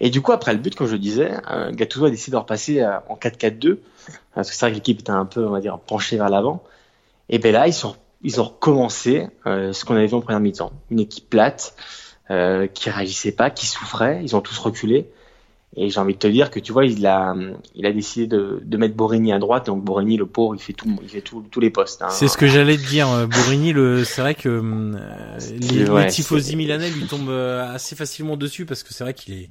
Et 0.00 0.10
du 0.10 0.20
coup, 0.20 0.32
après 0.32 0.52
le 0.52 0.58
but, 0.58 0.74
comme 0.74 0.86
je 0.86 0.92
le 0.92 0.98
disais, 0.98 1.32
euh, 1.50 1.70
Gattuso 1.72 2.06
a 2.06 2.10
décidé 2.10 2.32
de 2.32 2.36
repasser 2.38 2.80
euh, 2.80 2.98
en 3.08 3.16
4-4-2, 3.16 3.78
parce 4.34 4.50
que 4.50 4.56
c'est 4.56 4.64
vrai 4.64 4.70
que 4.72 4.76
l'équipe 4.76 5.00
était 5.00 5.10
un 5.10 5.26
peu, 5.26 5.46
on 5.46 5.50
va 5.50 5.60
dire, 5.60 5.78
penchée 5.78 6.16
vers 6.16 6.28
l'avant. 6.28 6.62
Et 7.28 7.38
ben 7.38 7.52
là, 7.52 7.66
ils 7.68 7.74
sont, 7.74 7.94
ils 8.22 8.40
ont 8.40 8.44
recommencé 8.44 9.28
euh, 9.46 9.72
ce 9.72 9.84
qu'on 9.84 9.94
avait 9.96 10.06
vu 10.06 10.14
en 10.14 10.20
première 10.20 10.40
mi-temps, 10.40 10.72
une 10.90 11.00
équipe 11.00 11.28
plate 11.30 11.74
euh, 12.30 12.66
qui 12.66 12.90
réagissait 12.90 13.32
pas, 13.32 13.50
qui 13.50 13.66
souffrait. 13.66 14.20
Ils 14.22 14.36
ont 14.36 14.40
tous 14.40 14.58
reculé. 14.58 15.08
Et 15.76 15.88
j'ai 15.88 16.00
envie 16.00 16.14
de 16.14 16.18
te 16.18 16.26
dire 16.26 16.50
que 16.50 16.58
tu 16.58 16.72
vois, 16.72 16.84
il 16.84 17.06
a, 17.06 17.32
il 17.76 17.86
a 17.86 17.92
décidé 17.92 18.26
de, 18.26 18.60
de 18.64 18.76
mettre 18.76 18.94
Borini 18.96 19.32
à 19.32 19.38
droite. 19.38 19.66
Donc 19.66 19.84
Borini, 19.84 20.16
le 20.16 20.26
pauvre, 20.26 20.56
il 20.56 20.60
fait 20.60 20.72
tout, 20.72 20.98
il 21.02 21.08
fait 21.08 21.20
tout, 21.20 21.44
tous 21.48 21.60
les 21.60 21.70
postes. 21.70 22.02
Hein. 22.02 22.08
C'est 22.10 22.26
ce 22.26 22.36
que 22.36 22.48
j'allais 22.48 22.76
te 22.76 22.86
dire, 22.88 23.08
euh, 23.08 23.26
Borini. 23.26 23.72
Le, 23.72 24.04
c'est 24.04 24.20
vrai 24.20 24.34
que 24.34 24.48
euh, 24.48 25.38
les, 25.60 25.88
Ouais, 25.88 26.06
les 26.06 26.10
tifosi 26.10 26.56
milanais 26.56 26.90
lui 26.90 27.06
tombent 27.06 27.30
assez 27.30 27.94
facilement 27.94 28.36
dessus 28.36 28.66
parce 28.66 28.82
que 28.82 28.92
c'est 28.92 29.04
vrai 29.04 29.14
qu'il 29.14 29.34
est, 29.34 29.48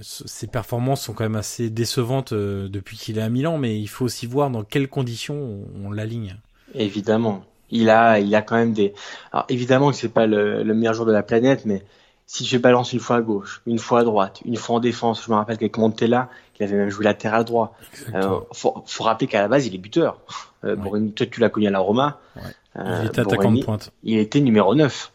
ses 0.00 0.46
performances 0.46 1.02
sont 1.02 1.14
quand 1.14 1.24
même 1.24 1.36
assez 1.36 1.70
décevantes 1.70 2.32
depuis 2.32 2.96
qu'il 2.96 3.18
est 3.18 3.22
à 3.22 3.28
Milan, 3.28 3.58
mais 3.58 3.78
il 3.78 3.88
faut 3.88 4.04
aussi 4.04 4.26
voir 4.26 4.50
dans 4.50 4.62
quelles 4.62 4.88
conditions 4.88 5.34
on, 5.34 5.86
on 5.86 5.90
l'aligne. 5.90 6.36
Évidemment. 6.74 7.44
Il 7.72 7.90
a, 7.90 8.20
il 8.20 8.32
a 8.36 8.42
quand 8.42 8.54
même 8.54 8.72
des. 8.72 8.94
Alors 9.32 9.46
évidemment 9.48 9.90
que 9.90 9.96
c'est 9.96 10.08
pas 10.08 10.26
le, 10.26 10.62
le 10.62 10.74
meilleur 10.74 10.94
joueur 10.94 11.06
de 11.06 11.12
la 11.12 11.24
planète, 11.24 11.64
mais 11.64 11.82
si 12.26 12.44
je 12.46 12.56
balance 12.56 12.92
une 12.92 13.00
fois 13.00 13.16
à 13.16 13.20
gauche, 13.20 13.62
une 13.66 13.78
fois 13.78 14.00
à 14.00 14.04
droite, 14.04 14.40
une 14.44 14.56
fois 14.56 14.76
en 14.76 14.80
défense, 14.80 15.24
je 15.24 15.30
me 15.30 15.36
rappelle 15.36 15.58
qu'avec 15.58 15.76
Montella, 15.76 16.30
il 16.58 16.64
avait 16.64 16.76
même 16.76 16.90
joué 16.90 17.04
latéral 17.04 17.44
droit. 17.44 17.76
Euh, 18.14 18.40
faut, 18.52 18.82
faut 18.86 19.04
rappeler 19.04 19.26
qu'à 19.26 19.42
la 19.42 19.48
base, 19.48 19.66
il 19.66 19.74
est 19.74 19.78
buteur. 19.78 20.18
Euh, 20.64 20.76
toi, 21.14 21.26
tu 21.26 21.40
l'as 21.40 21.48
connu 21.48 21.66
à 21.66 21.70
la 21.70 21.80
Roma. 21.80 22.20
Ouais. 22.36 22.42
Euh, 22.76 23.00
il 23.02 23.08
était 23.08 23.20
attaquant 23.20 23.52
de 23.52 23.62
pointe. 23.62 23.92
Il 24.02 24.18
était 24.18 24.40
numéro 24.40 24.74
9. 24.74 25.12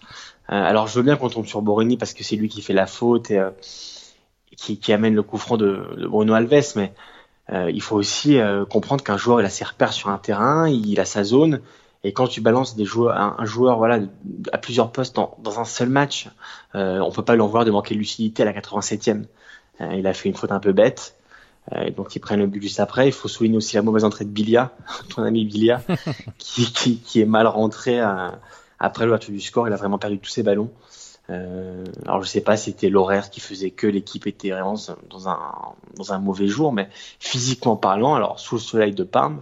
Euh, 0.49 0.53
alors, 0.53 0.87
je 0.87 0.95
veux 0.95 1.03
bien 1.03 1.15
qu'on 1.15 1.29
tombe 1.29 1.45
sur 1.45 1.61
Borini 1.61 1.97
parce 1.97 2.13
que 2.13 2.23
c'est 2.23 2.35
lui 2.35 2.49
qui 2.49 2.61
fait 2.61 2.73
la 2.73 2.85
faute 2.85 3.31
et 3.31 3.41
qui, 4.55 4.77
qui, 4.77 4.93
amène 4.93 5.15
le 5.15 5.23
coup 5.23 5.37
franc 5.37 5.57
de, 5.57 5.95
de 5.97 6.07
Bruno 6.07 6.33
Alves, 6.33 6.73
mais 6.75 6.93
il 7.51 7.81
faut 7.81 7.95
aussi 7.95 8.37
comprendre 8.69 9.03
qu'un 9.03 9.17
joueur, 9.17 9.39
il 9.39 9.45
a 9.45 9.49
ses 9.49 9.63
repères 9.63 9.93
sur 9.93 10.09
un 10.09 10.17
terrain, 10.17 10.67
il 10.67 10.99
a 10.99 11.05
sa 11.05 11.23
zone, 11.23 11.61
et 12.03 12.13
quand 12.13 12.27
tu 12.27 12.41
balances 12.41 12.75
des 12.75 12.85
joueurs, 12.85 13.17
un, 13.17 13.45
joueur 13.45 13.77
voilà 13.77 13.99
à 14.53 14.57
plusieurs 14.57 14.91
postes 14.91 15.15
dans, 15.15 15.35
dans 15.41 15.59
un 15.59 15.65
seul 15.65 15.89
match, 15.89 16.29
euh, 16.75 16.99
on 16.99 17.11
peut 17.11 17.23
pas 17.23 17.33
lui 17.33 17.41
en 17.41 17.47
vouloir 17.47 17.65
de 17.65 17.71
manquer 17.71 17.95
de 17.95 17.99
lucidité 17.99 18.43
à 18.43 18.45
la 18.45 18.53
87e. 18.53 19.25
Euh, 19.81 19.93
il 19.95 20.05
a 20.07 20.13
fait 20.13 20.29
une 20.29 20.35
faute 20.35 20.51
un 20.51 20.59
peu 20.59 20.73
bête. 20.73 21.15
Euh, 21.73 21.89
donc 21.91 22.15
ils 22.15 22.19
prennent 22.19 22.39
le 22.39 22.47
but 22.47 22.61
juste 22.61 22.79
après. 22.79 23.07
Il 23.07 23.11
faut 23.11 23.27
souligner 23.27 23.57
aussi 23.57 23.75
la 23.75 23.81
mauvaise 23.81 24.03
entrée 24.03 24.25
de 24.25 24.29
Bilia, 24.29 24.71
ton 25.15 25.23
ami 25.23 25.43
Bilia, 25.45 25.81
qui, 26.37 26.71
qui, 26.71 26.99
qui, 26.99 27.21
est 27.21 27.25
mal 27.25 27.47
rentré 27.47 27.99
à, 27.99 28.39
après 28.79 29.05
l'ouverture 29.05 29.33
du 29.33 29.41
score. 29.41 29.67
Il 29.67 29.73
a 29.73 29.77
vraiment 29.77 29.97
perdu 29.97 30.19
tous 30.19 30.29
ses 30.29 30.43
ballons. 30.43 30.71
Euh, 31.29 31.83
alors 32.05 32.23
je 32.23 32.29
sais 32.29 32.41
pas 32.41 32.55
si 32.55 32.71
c'était 32.71 32.89
l'horaire 32.89 33.29
qui 33.29 33.41
faisait 33.41 33.71
que 33.71 33.85
l'équipe 33.85 34.27
était 34.27 34.51
vraiment 34.51 34.75
dans 35.09 35.27
un, 35.27 35.53
dans 35.95 36.13
un 36.13 36.19
mauvais 36.19 36.47
jour, 36.47 36.71
mais 36.71 36.89
physiquement 37.19 37.75
parlant, 37.75 38.15
alors 38.15 38.39
sous 38.39 38.55
le 38.55 38.61
soleil 38.61 38.93
de 38.93 39.03
Parme, 39.03 39.41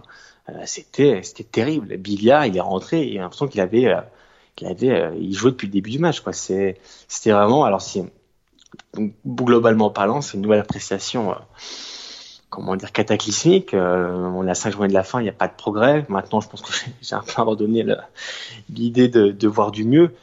c'était 0.64 1.22
c'était 1.22 1.44
terrible. 1.44 1.96
Bilia, 1.96 2.46
il 2.46 2.56
est 2.56 2.60
rentré, 2.60 3.04
il 3.04 3.18
a 3.18 3.22
l'impression 3.22 3.48
qu'il 3.48 3.60
avait 3.60 3.86
euh, 3.86 4.00
qu'il 4.54 4.68
avait 4.68 4.90
euh, 4.90 5.14
il 5.18 5.34
jouait 5.34 5.50
depuis 5.50 5.66
le 5.66 5.72
début 5.72 5.90
du 5.90 5.98
match 5.98 6.20
quoi. 6.20 6.32
C'est 6.32 6.78
c'était 7.08 7.32
vraiment 7.32 7.64
alors 7.64 7.82
si 7.82 8.02
globalement 9.26 9.90
parlant, 9.90 10.20
c'est 10.20 10.34
une 10.34 10.42
nouvelle 10.42 10.60
appréciation 10.60 11.34
comment 12.50 12.76
dire 12.76 12.92
cataclysmique. 12.92 13.74
on 13.74 14.46
a 14.46 14.54
cinq 14.54 14.72
journées 14.72 14.88
de 14.88 14.94
la 14.94 15.04
fin, 15.04 15.20
il 15.20 15.24
n'y 15.24 15.28
a 15.28 15.32
pas 15.32 15.48
de 15.48 15.54
progrès. 15.54 16.04
Maintenant, 16.08 16.40
je 16.40 16.48
pense 16.48 16.62
que 16.62 16.72
j'ai 17.02 17.14
un 17.14 17.22
peu 17.22 17.40
abandonné 17.40 17.84
l'idée 18.70 19.08
de, 19.08 19.30
de, 19.30 19.48
voir 19.48 19.70
du 19.70 19.84
mieux. 19.84 20.14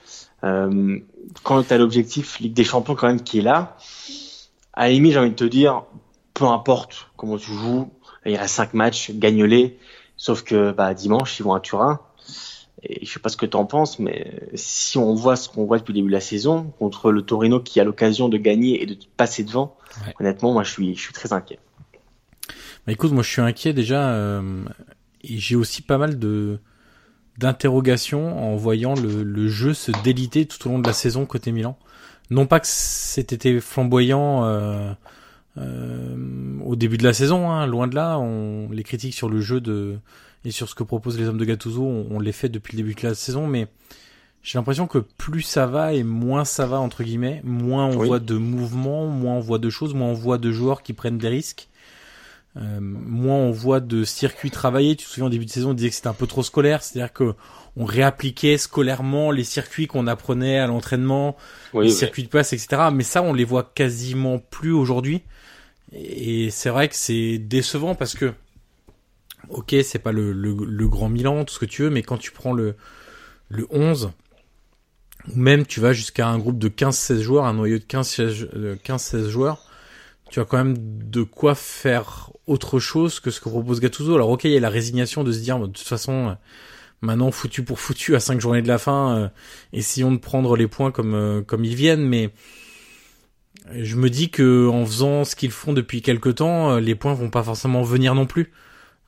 Euh, 0.43 0.99
quand 1.43 1.63
tu 1.63 1.77
l'objectif 1.77 2.39
Ligue 2.39 2.53
des 2.53 2.63
Champions 2.63 2.95
quand 2.95 3.07
même 3.07 3.21
qui 3.21 3.39
est 3.39 3.43
là, 3.43 3.77
à 4.73 4.91
j'ai 4.91 5.17
envie 5.17 5.29
de 5.29 5.35
te 5.35 5.43
dire, 5.43 5.83
peu 6.33 6.45
importe 6.45 7.07
comment 7.15 7.37
tu 7.37 7.51
joues, 7.51 7.89
il 8.25 8.35
reste 8.35 8.55
cinq 8.55 8.73
matchs, 8.73 9.11
gagne-les. 9.11 9.77
Sauf 10.23 10.43
que 10.43 10.71
bah, 10.71 10.93
dimanche, 10.93 11.37
ils 11.41 11.43
vont 11.43 11.53
à 11.53 11.59
Turin. 11.59 11.99
Et 12.81 13.05
je 13.05 13.11
sais 13.11 13.19
pas 13.19 13.27
ce 13.27 13.35
que 13.35 13.45
tu 13.45 13.57
en 13.57 13.65
penses, 13.65 13.99
mais 13.99 14.49
si 14.55 14.97
on 14.97 15.13
voit 15.15 15.35
ce 15.35 15.49
qu'on 15.49 15.65
voit 15.65 15.79
depuis 15.79 15.91
le 15.91 15.95
début 15.95 16.07
de 16.07 16.13
la 16.13 16.21
saison, 16.21 16.73
contre 16.79 17.11
le 17.11 17.23
Torino 17.23 17.59
qui 17.59 17.81
a 17.81 17.83
l'occasion 17.83 18.29
de 18.29 18.37
gagner 18.37 18.81
et 18.81 18.85
de 18.85 18.97
passer 19.17 19.43
devant, 19.43 19.75
honnêtement, 20.21 20.53
moi 20.53 20.63
je 20.63 20.71
suis, 20.71 20.95
je 20.95 21.01
suis 21.01 21.11
très 21.11 21.33
inquiet. 21.33 21.59
Bah 22.87 22.93
écoute, 22.93 23.11
moi 23.11 23.21
je 23.21 23.31
suis 23.31 23.41
inquiet 23.41 23.73
déjà, 23.73 24.11
euh, 24.11 24.63
et 25.23 25.37
j'ai 25.39 25.57
aussi 25.57 25.81
pas 25.81 25.97
mal 25.97 26.17
de 26.17 26.59
d'interrogations 27.37 28.53
en 28.53 28.55
voyant 28.55 28.93
le, 28.95 29.23
le, 29.23 29.47
jeu 29.49 29.73
se 29.73 29.91
déliter 30.03 30.45
tout 30.45 30.65
au 30.67 30.71
long 30.71 30.79
de 30.79 30.87
la 30.87 30.93
saison 30.93 31.25
côté 31.25 31.51
Milan. 31.51 31.77
Non 32.29 32.45
pas 32.45 32.61
que 32.61 32.67
c'était 32.67 33.59
flamboyant 33.59 34.45
euh, 34.45 34.93
euh, 35.57 36.15
au 36.65 36.75
début 36.75 36.97
de 36.97 37.03
la 37.03 37.13
saison, 37.13 37.49
hein, 37.49 37.65
loin 37.67 37.87
de 37.87 37.95
là, 37.95 38.17
on, 38.17 38.69
les 38.71 38.83
critiques 38.83 39.13
sur 39.13 39.29
le 39.29 39.41
jeu 39.41 39.61
de 39.61 39.97
et 40.45 40.51
sur 40.51 40.67
ce 40.67 40.75
que 40.75 40.83
proposent 40.83 41.17
les 41.17 41.27
hommes 41.27 41.37
de 41.37 41.45
Gattuso, 41.45 41.83
on, 41.83 42.07
on 42.09 42.19
les 42.19 42.31
fait 42.31 42.49
depuis 42.49 42.75
le 42.75 42.83
début 42.83 42.95
de 42.95 43.07
la 43.07 43.15
saison, 43.15 43.47
mais 43.47 43.67
j'ai 44.41 44.57
l'impression 44.57 44.87
que 44.87 44.97
plus 44.97 45.41
ça 45.41 45.65
va 45.65 45.93
et 45.93 46.03
moins 46.03 46.43
ça 46.43 46.65
va 46.65 46.79
entre 46.79 47.03
guillemets, 47.03 47.41
moins 47.45 47.85
on 47.85 48.03
voit 48.03 48.19
de 48.19 48.35
mouvements, 48.35 49.07
moins 49.07 49.35
on 49.35 49.39
voit 49.39 49.59
de 49.59 49.69
choses, 49.69 49.93
moins 49.93 50.09
on 50.09 50.13
voit 50.13 50.37
de 50.37 50.51
joueurs 50.51 50.83
qui 50.83 50.93
prennent 50.93 51.17
des 51.17 51.29
risques. 51.29 51.69
Euh, 52.55 52.79
moins 52.81 53.37
on 53.37 53.51
voit 53.51 53.79
de 53.79 54.03
circuits 54.03 54.51
travaillés. 54.51 54.95
Tu 54.95 55.05
te 55.05 55.09
souviens 55.09 55.25
au 55.27 55.29
début 55.29 55.45
de 55.45 55.49
saison, 55.49 55.71
on 55.71 55.73
disait 55.73 55.89
que 55.89 55.95
c'était 55.95 56.07
un 56.07 56.13
peu 56.13 56.27
trop 56.27 56.43
scolaire, 56.43 56.83
c'est-à-dire 56.83 57.13
que 57.13 57.33
on 57.75 57.85
réappliquait 57.85 58.57
scolairement 58.57 59.31
les 59.31 59.43
circuits 59.43 59.87
qu'on 59.87 60.05
apprenait 60.05 60.59
à 60.59 60.67
l'entraînement, 60.67 61.35
les 61.73 61.89
circuits 61.89 62.23
de 62.23 62.27
passe, 62.27 62.53
etc. 62.53 62.89
Mais 62.93 63.03
ça, 63.03 63.23
on 63.23 63.33
les 63.33 63.45
voit 63.45 63.71
quasiment 63.73 64.37
plus 64.37 64.73
aujourd'hui. 64.73 65.23
Et 65.93 66.49
c'est 66.49 66.69
vrai 66.69 66.89
que 66.89 66.95
c'est 66.95 67.37
décevant 67.37 67.95
parce 67.95 68.15
que, 68.15 68.33
ok, 69.49 69.75
c'est 69.83 69.99
pas 69.99 70.11
le, 70.11 70.31
le, 70.31 70.87
grand 70.87 71.09
Milan, 71.09 71.45
tout 71.45 71.53
ce 71.53 71.59
que 71.59 71.65
tu 71.65 71.83
veux, 71.83 71.89
mais 71.89 72.01
quand 72.01 72.17
tu 72.17 72.31
prends 72.31 72.53
le, 72.53 72.75
le 73.49 73.67
11, 73.69 74.11
ou 75.29 75.35
même 75.39 75.65
tu 75.65 75.79
vas 75.79 75.93
jusqu'à 75.93 76.27
un 76.27 76.39
groupe 76.39 76.57
de 76.57 76.69
15-16 76.69 77.19
joueurs, 77.21 77.45
un 77.45 77.53
noyau 77.53 77.77
de 77.77 77.83
15-16 77.83 79.27
joueurs, 79.27 79.65
tu 80.29 80.39
as 80.39 80.45
quand 80.45 80.57
même 80.57 80.75
de 80.77 81.21
quoi 81.21 81.53
faire 81.53 82.31
autre 82.47 82.79
chose 82.79 83.19
que 83.19 83.29
ce 83.29 83.39
que 83.39 83.49
propose 83.49 83.79
Gattuso. 83.79 84.15
Alors 84.15 84.29
ok, 84.29 84.45
il 84.45 84.51
y 84.51 84.57
a 84.57 84.59
la 84.59 84.69
résignation 84.69 85.23
de 85.23 85.31
se 85.31 85.39
dire, 85.39 85.59
de 85.59 85.67
toute 85.67 85.87
façon, 85.87 86.35
maintenant 87.01 87.29
foutu 87.29 87.63
pour 87.63 87.79
foutu 87.79 88.15
à 88.15 88.19
5 88.19 88.41
journées 88.41 88.63
de 88.63 88.67
la 88.67 88.79
fin, 88.79 89.17
euh, 89.17 89.29
essayons 89.73 90.11
de 90.11 90.17
prendre 90.17 90.55
les 90.57 90.67
points 90.67 90.91
comme, 90.91 91.13
euh, 91.13 91.41
comme 91.43 91.63
ils 91.65 91.75
viennent, 91.75 92.05
mais 92.05 92.31
je 93.71 93.95
me 93.95 94.09
dis 94.09 94.29
que 94.29 94.67
en 94.67 94.85
faisant 94.85 95.23
ce 95.23 95.35
qu'ils 95.35 95.51
font 95.51 95.73
depuis 95.73 96.01
quelque 96.01 96.29
temps, 96.29 96.71
euh, 96.71 96.79
les 96.79 96.95
points 96.95 97.13
vont 97.13 97.29
pas 97.29 97.43
forcément 97.43 97.81
venir 97.81 98.15
non 98.15 98.25
plus. 98.25 98.51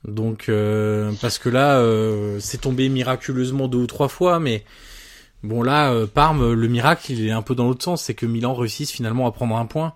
Donc 0.06 0.48
euh, 0.48 1.12
parce 1.20 1.38
que 1.38 1.48
là, 1.48 1.78
euh, 1.78 2.38
c'est 2.40 2.60
tombé 2.60 2.88
miraculeusement 2.88 3.68
deux 3.68 3.78
ou 3.78 3.86
trois 3.86 4.08
fois, 4.08 4.38
mais 4.38 4.64
bon 5.42 5.62
là, 5.62 5.92
euh, 5.92 6.06
Parme, 6.06 6.52
le 6.52 6.68
miracle, 6.68 7.12
il 7.12 7.26
est 7.26 7.32
un 7.32 7.42
peu 7.42 7.54
dans 7.54 7.66
l'autre 7.66 7.82
sens, 7.82 8.02
c'est 8.02 8.14
que 8.14 8.26
Milan 8.26 8.54
réussisse 8.54 8.92
finalement 8.92 9.26
à 9.26 9.32
prendre 9.32 9.56
un 9.56 9.66
point. 9.66 9.94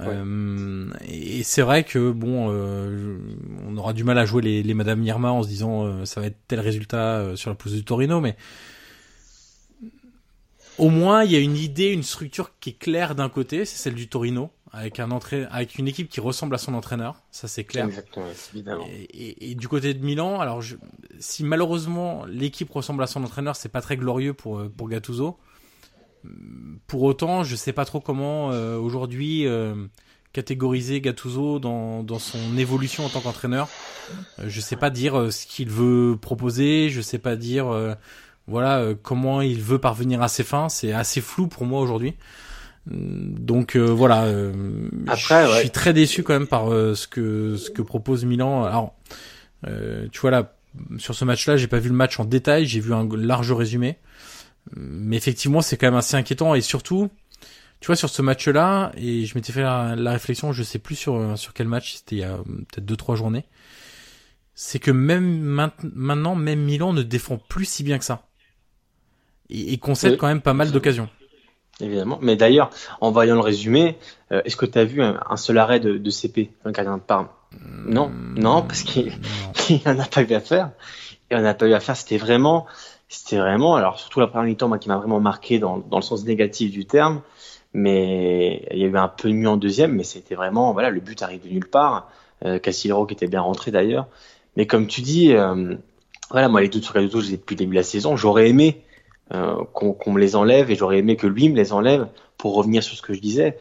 et 0.00 1.42
c'est 1.44 1.62
vrai 1.62 1.84
que 1.84 2.10
bon, 2.10 2.50
on 3.68 3.76
aura 3.76 3.92
du 3.92 4.02
mal 4.02 4.18
à 4.18 4.26
jouer 4.26 4.42
les, 4.42 4.62
les 4.62 4.74
Madame 4.74 5.02
Irma 5.04 5.30
en 5.30 5.42
se 5.42 5.48
disant 5.48 6.04
ça 6.04 6.20
va 6.20 6.26
être 6.26 6.38
tel 6.48 6.60
résultat 6.60 7.36
sur 7.36 7.50
la 7.50 7.56
pousse 7.56 7.72
du 7.72 7.84
Torino, 7.84 8.20
mais 8.20 8.36
au 10.78 10.90
moins 10.90 11.24
il 11.24 11.32
y 11.32 11.36
a 11.36 11.40
une 11.40 11.56
idée, 11.56 11.90
une 11.90 12.02
structure 12.02 12.52
qui 12.60 12.70
est 12.70 12.78
claire 12.78 13.14
d'un 13.14 13.28
côté, 13.28 13.64
c'est 13.64 13.76
celle 13.76 13.94
du 13.94 14.08
Torino, 14.08 14.50
avec 14.74 14.98
un 14.98 15.10
entrée, 15.10 15.46
avec 15.50 15.78
une 15.78 15.86
équipe 15.86 16.08
qui 16.08 16.20
ressemble 16.20 16.54
à 16.54 16.58
son 16.58 16.74
entraîneur, 16.74 17.22
ça 17.30 17.46
c'est 17.46 17.64
clair. 17.64 17.86
Exactement, 17.86 18.26
évidemment. 18.52 18.84
Et, 18.88 19.50
et, 19.50 19.54
du 19.54 19.68
côté 19.68 19.94
de 19.94 20.04
Milan, 20.04 20.40
alors 20.40 20.62
je, 20.62 20.76
si 21.20 21.44
malheureusement 21.44 22.24
l'équipe 22.26 22.70
ressemble 22.70 23.02
à 23.02 23.06
son 23.06 23.22
entraîneur, 23.22 23.56
c'est 23.56 23.68
pas 23.68 23.80
très 23.80 23.96
glorieux 23.96 24.34
pour 24.34 24.58
euh, 24.58 24.68
pour 24.68 24.88
Gattuso. 24.88 25.38
Pour 26.86 27.02
autant, 27.02 27.44
je 27.44 27.54
sais 27.54 27.72
pas 27.72 27.84
trop 27.84 28.00
comment 28.00 28.50
euh, 28.50 28.78
aujourd'hui 28.78 29.46
euh, 29.46 29.74
catégoriser 30.32 31.00
Gattuso 31.00 31.60
dans 31.60 32.02
dans 32.02 32.18
son 32.18 32.56
évolution 32.56 33.04
en 33.04 33.08
tant 33.10 33.20
qu'entraîneur. 33.20 33.68
je 34.44 34.60
sais 34.60 34.76
pas 34.76 34.90
dire 34.90 35.32
ce 35.32 35.46
qu'il 35.46 35.68
veut 35.68 36.16
proposer, 36.20 36.88
je 36.88 37.00
sais 37.00 37.18
pas 37.18 37.36
dire 37.36 37.96
voilà 38.46 38.80
euh, 38.80 38.94
comment 39.00 39.40
il 39.40 39.60
veut 39.60 39.78
parvenir 39.78 40.22
à 40.22 40.28
ses 40.28 40.44
fins, 40.44 40.68
c'est 40.68 40.92
assez 40.92 41.20
flou 41.20 41.46
pour 41.46 41.64
moi 41.64 41.80
aujourd'hui. 41.80 42.14
Donc 42.86 43.76
euh, 43.76 43.86
voilà, 43.86 44.24
euh, 44.24 44.52
Après, 45.06 45.46
je 45.46 45.58
suis 45.60 45.70
très 45.70 45.94
déçu 45.94 46.22
quand 46.22 46.34
même 46.34 46.46
par 46.46 46.68
ce 46.68 47.06
que 47.06 47.56
ce 47.56 47.70
que 47.70 47.80
propose 47.80 48.24
Milan. 48.24 48.64
Alors, 48.64 48.94
tu 50.12 50.20
vois 50.20 50.30
là, 50.30 50.56
sur 50.98 51.14
ce 51.14 51.24
match-là, 51.24 51.56
j'ai 51.56 51.68
pas 51.68 51.78
vu 51.78 51.88
le 51.88 51.94
match 51.94 52.20
en 52.20 52.24
détail, 52.24 52.66
j'ai 52.66 52.80
vu 52.80 52.92
un 52.92 53.08
large 53.16 53.52
résumé, 53.52 53.96
mais 54.76 55.16
effectivement, 55.16 55.62
c'est 55.62 55.78
quand 55.78 55.86
même 55.86 55.94
assez 55.94 56.16
inquiétant. 56.16 56.54
Et 56.54 56.60
surtout, 56.60 57.08
tu 57.80 57.86
vois, 57.86 57.96
sur 57.96 58.10
ce 58.10 58.20
match-là, 58.20 58.92
et 58.98 59.24
je 59.24 59.34
m'étais 59.34 59.54
fait 59.54 59.62
la, 59.62 59.96
la, 59.96 60.12
réflexion, 60.12 60.52
je 60.52 60.62
sais 60.62 60.78
plus 60.78 60.96
sur 60.96 61.38
sur 61.38 61.54
quel 61.54 61.68
match, 61.68 61.94
c'était 61.94 62.16
il 62.16 62.20
y 62.20 62.24
a 62.24 62.36
peut-être 62.36 62.84
deux 62.84 62.96
trois 62.96 63.16
journées, 63.16 63.46
c'est 64.54 64.78
que 64.78 64.90
même 64.90 65.40
maintenant, 65.40 66.34
même 66.34 66.60
Milan 66.60 66.92
ne 66.92 67.02
défend 67.02 67.38
plus 67.38 67.64
si 67.64 67.82
bien 67.82 67.98
que 67.98 68.04
ça 68.04 68.26
et, 69.54 69.78
concède 69.78 70.16
quand 70.16 70.26
même 70.26 70.40
pas 70.40 70.54
mal 70.54 70.70
d'occasions. 70.70 71.08
Évidemment. 71.80 72.18
Mais 72.22 72.36
d'ailleurs, 72.36 72.70
en 73.00 73.10
voyant 73.10 73.34
le 73.34 73.40
résumé, 73.40 73.98
euh, 74.30 74.42
est-ce 74.44 74.56
que 74.56 74.66
tu 74.66 74.78
as 74.78 74.84
vu 74.84 75.02
un, 75.02 75.36
seul 75.36 75.58
arrêt 75.58 75.80
de, 75.80 75.98
de 75.98 76.10
CP, 76.10 76.52
un 76.64 76.70
gardien 76.70 76.96
de 76.96 77.02
Parme? 77.02 77.28
Non, 77.86 78.10
non, 78.36 78.62
parce 78.62 78.82
qu'il 78.82 79.12
n'en 79.84 79.98
a 79.98 80.06
pas 80.06 80.22
eu 80.22 80.32
à 80.34 80.40
faire. 80.40 80.70
Et 81.30 81.36
on 81.36 81.44
a 81.44 81.54
pas 81.54 81.66
eu 81.66 81.72
à 81.72 81.80
faire. 81.80 81.96
C'était 81.96 82.18
vraiment, 82.18 82.66
c'était 83.08 83.38
vraiment. 83.38 83.74
Alors 83.74 83.98
surtout 83.98 84.20
la 84.20 84.28
première 84.28 84.46
mi-temps, 84.46 84.68
moi, 84.68 84.78
qui 84.78 84.88
m'a 84.88 84.98
vraiment 84.98 85.20
marqué 85.20 85.58
dans, 85.58 85.78
dans 85.78 85.98
le 85.98 86.02
sens 86.02 86.24
négatif 86.24 86.70
du 86.70 86.86
terme. 86.86 87.22
Mais 87.72 88.68
il 88.70 88.78
y 88.78 88.84
a 88.84 88.86
eu 88.86 88.96
un 88.96 89.08
peu 89.08 89.28
de 89.28 89.34
mieux 89.34 89.48
en 89.48 89.56
deuxième, 89.56 89.92
mais 89.92 90.04
c'était 90.04 90.36
vraiment, 90.36 90.72
voilà, 90.72 90.90
le 90.90 91.00
but 91.00 91.20
arrive 91.22 91.42
de 91.42 91.48
nulle 91.48 91.68
part. 91.68 92.08
Euh, 92.44 92.58
Cassilero 92.58 93.06
qui 93.06 93.14
était 93.14 93.26
bien 93.26 93.40
rentré 93.40 93.70
d'ailleurs. 93.70 94.06
Mais 94.56 94.66
comme 94.66 94.86
tu 94.86 95.00
dis, 95.00 95.32
euh, 95.34 95.74
voilà, 96.30 96.48
moi 96.48 96.60
les 96.60 96.68
doutes 96.68 96.84
sur 96.84 96.94
Gattuso, 96.94 97.20
j'ai 97.20 97.36
depuis 97.36 97.54
le 97.54 97.60
début 97.60 97.72
de 97.72 97.80
la 97.80 97.82
saison. 97.82 98.16
J'aurais 98.16 98.48
aimé 98.48 98.82
euh, 99.32 99.64
qu'on 99.72 100.12
me 100.12 100.20
les 100.20 100.36
enlève 100.36 100.70
et 100.70 100.74
j'aurais 100.74 100.98
aimé 100.98 101.16
que 101.16 101.26
lui 101.26 101.48
me 101.48 101.56
les 101.56 101.72
enlève 101.72 102.08
pour 102.36 102.54
revenir 102.54 102.82
sur 102.82 102.96
ce 102.96 103.02
que 103.02 103.14
je 103.14 103.20
disais. 103.20 103.58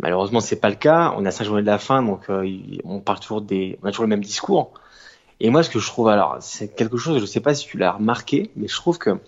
Malheureusement, 0.00 0.40
c'est 0.40 0.60
pas 0.60 0.70
le 0.70 0.76
cas. 0.76 1.14
On 1.16 1.24
a 1.24 1.30
cinq 1.30 1.44
journées 1.44 1.62
de 1.62 1.66
la 1.66 1.78
fin, 1.78 2.02
donc 2.02 2.28
euh, 2.30 2.48
on 2.84 3.00
parle 3.00 3.20
toujours 3.20 3.42
des, 3.42 3.78
on 3.82 3.86
a 3.86 3.90
toujours 3.90 4.04
le 4.04 4.08
même 4.08 4.24
discours. 4.24 4.72
Et 5.40 5.50
moi, 5.50 5.62
ce 5.62 5.70
que 5.70 5.78
je 5.78 5.86
trouve, 5.86 6.08
alors, 6.08 6.38
c'est 6.40 6.74
quelque 6.74 6.96
chose, 6.96 7.20
je 7.20 7.26
sais 7.26 7.40
pas 7.40 7.54
si 7.54 7.66
tu 7.66 7.76
l'as 7.76 7.92
remarqué, 7.92 8.50
mais 8.56 8.68
je 8.68 8.74
trouve 8.76 8.98
que 8.98 9.18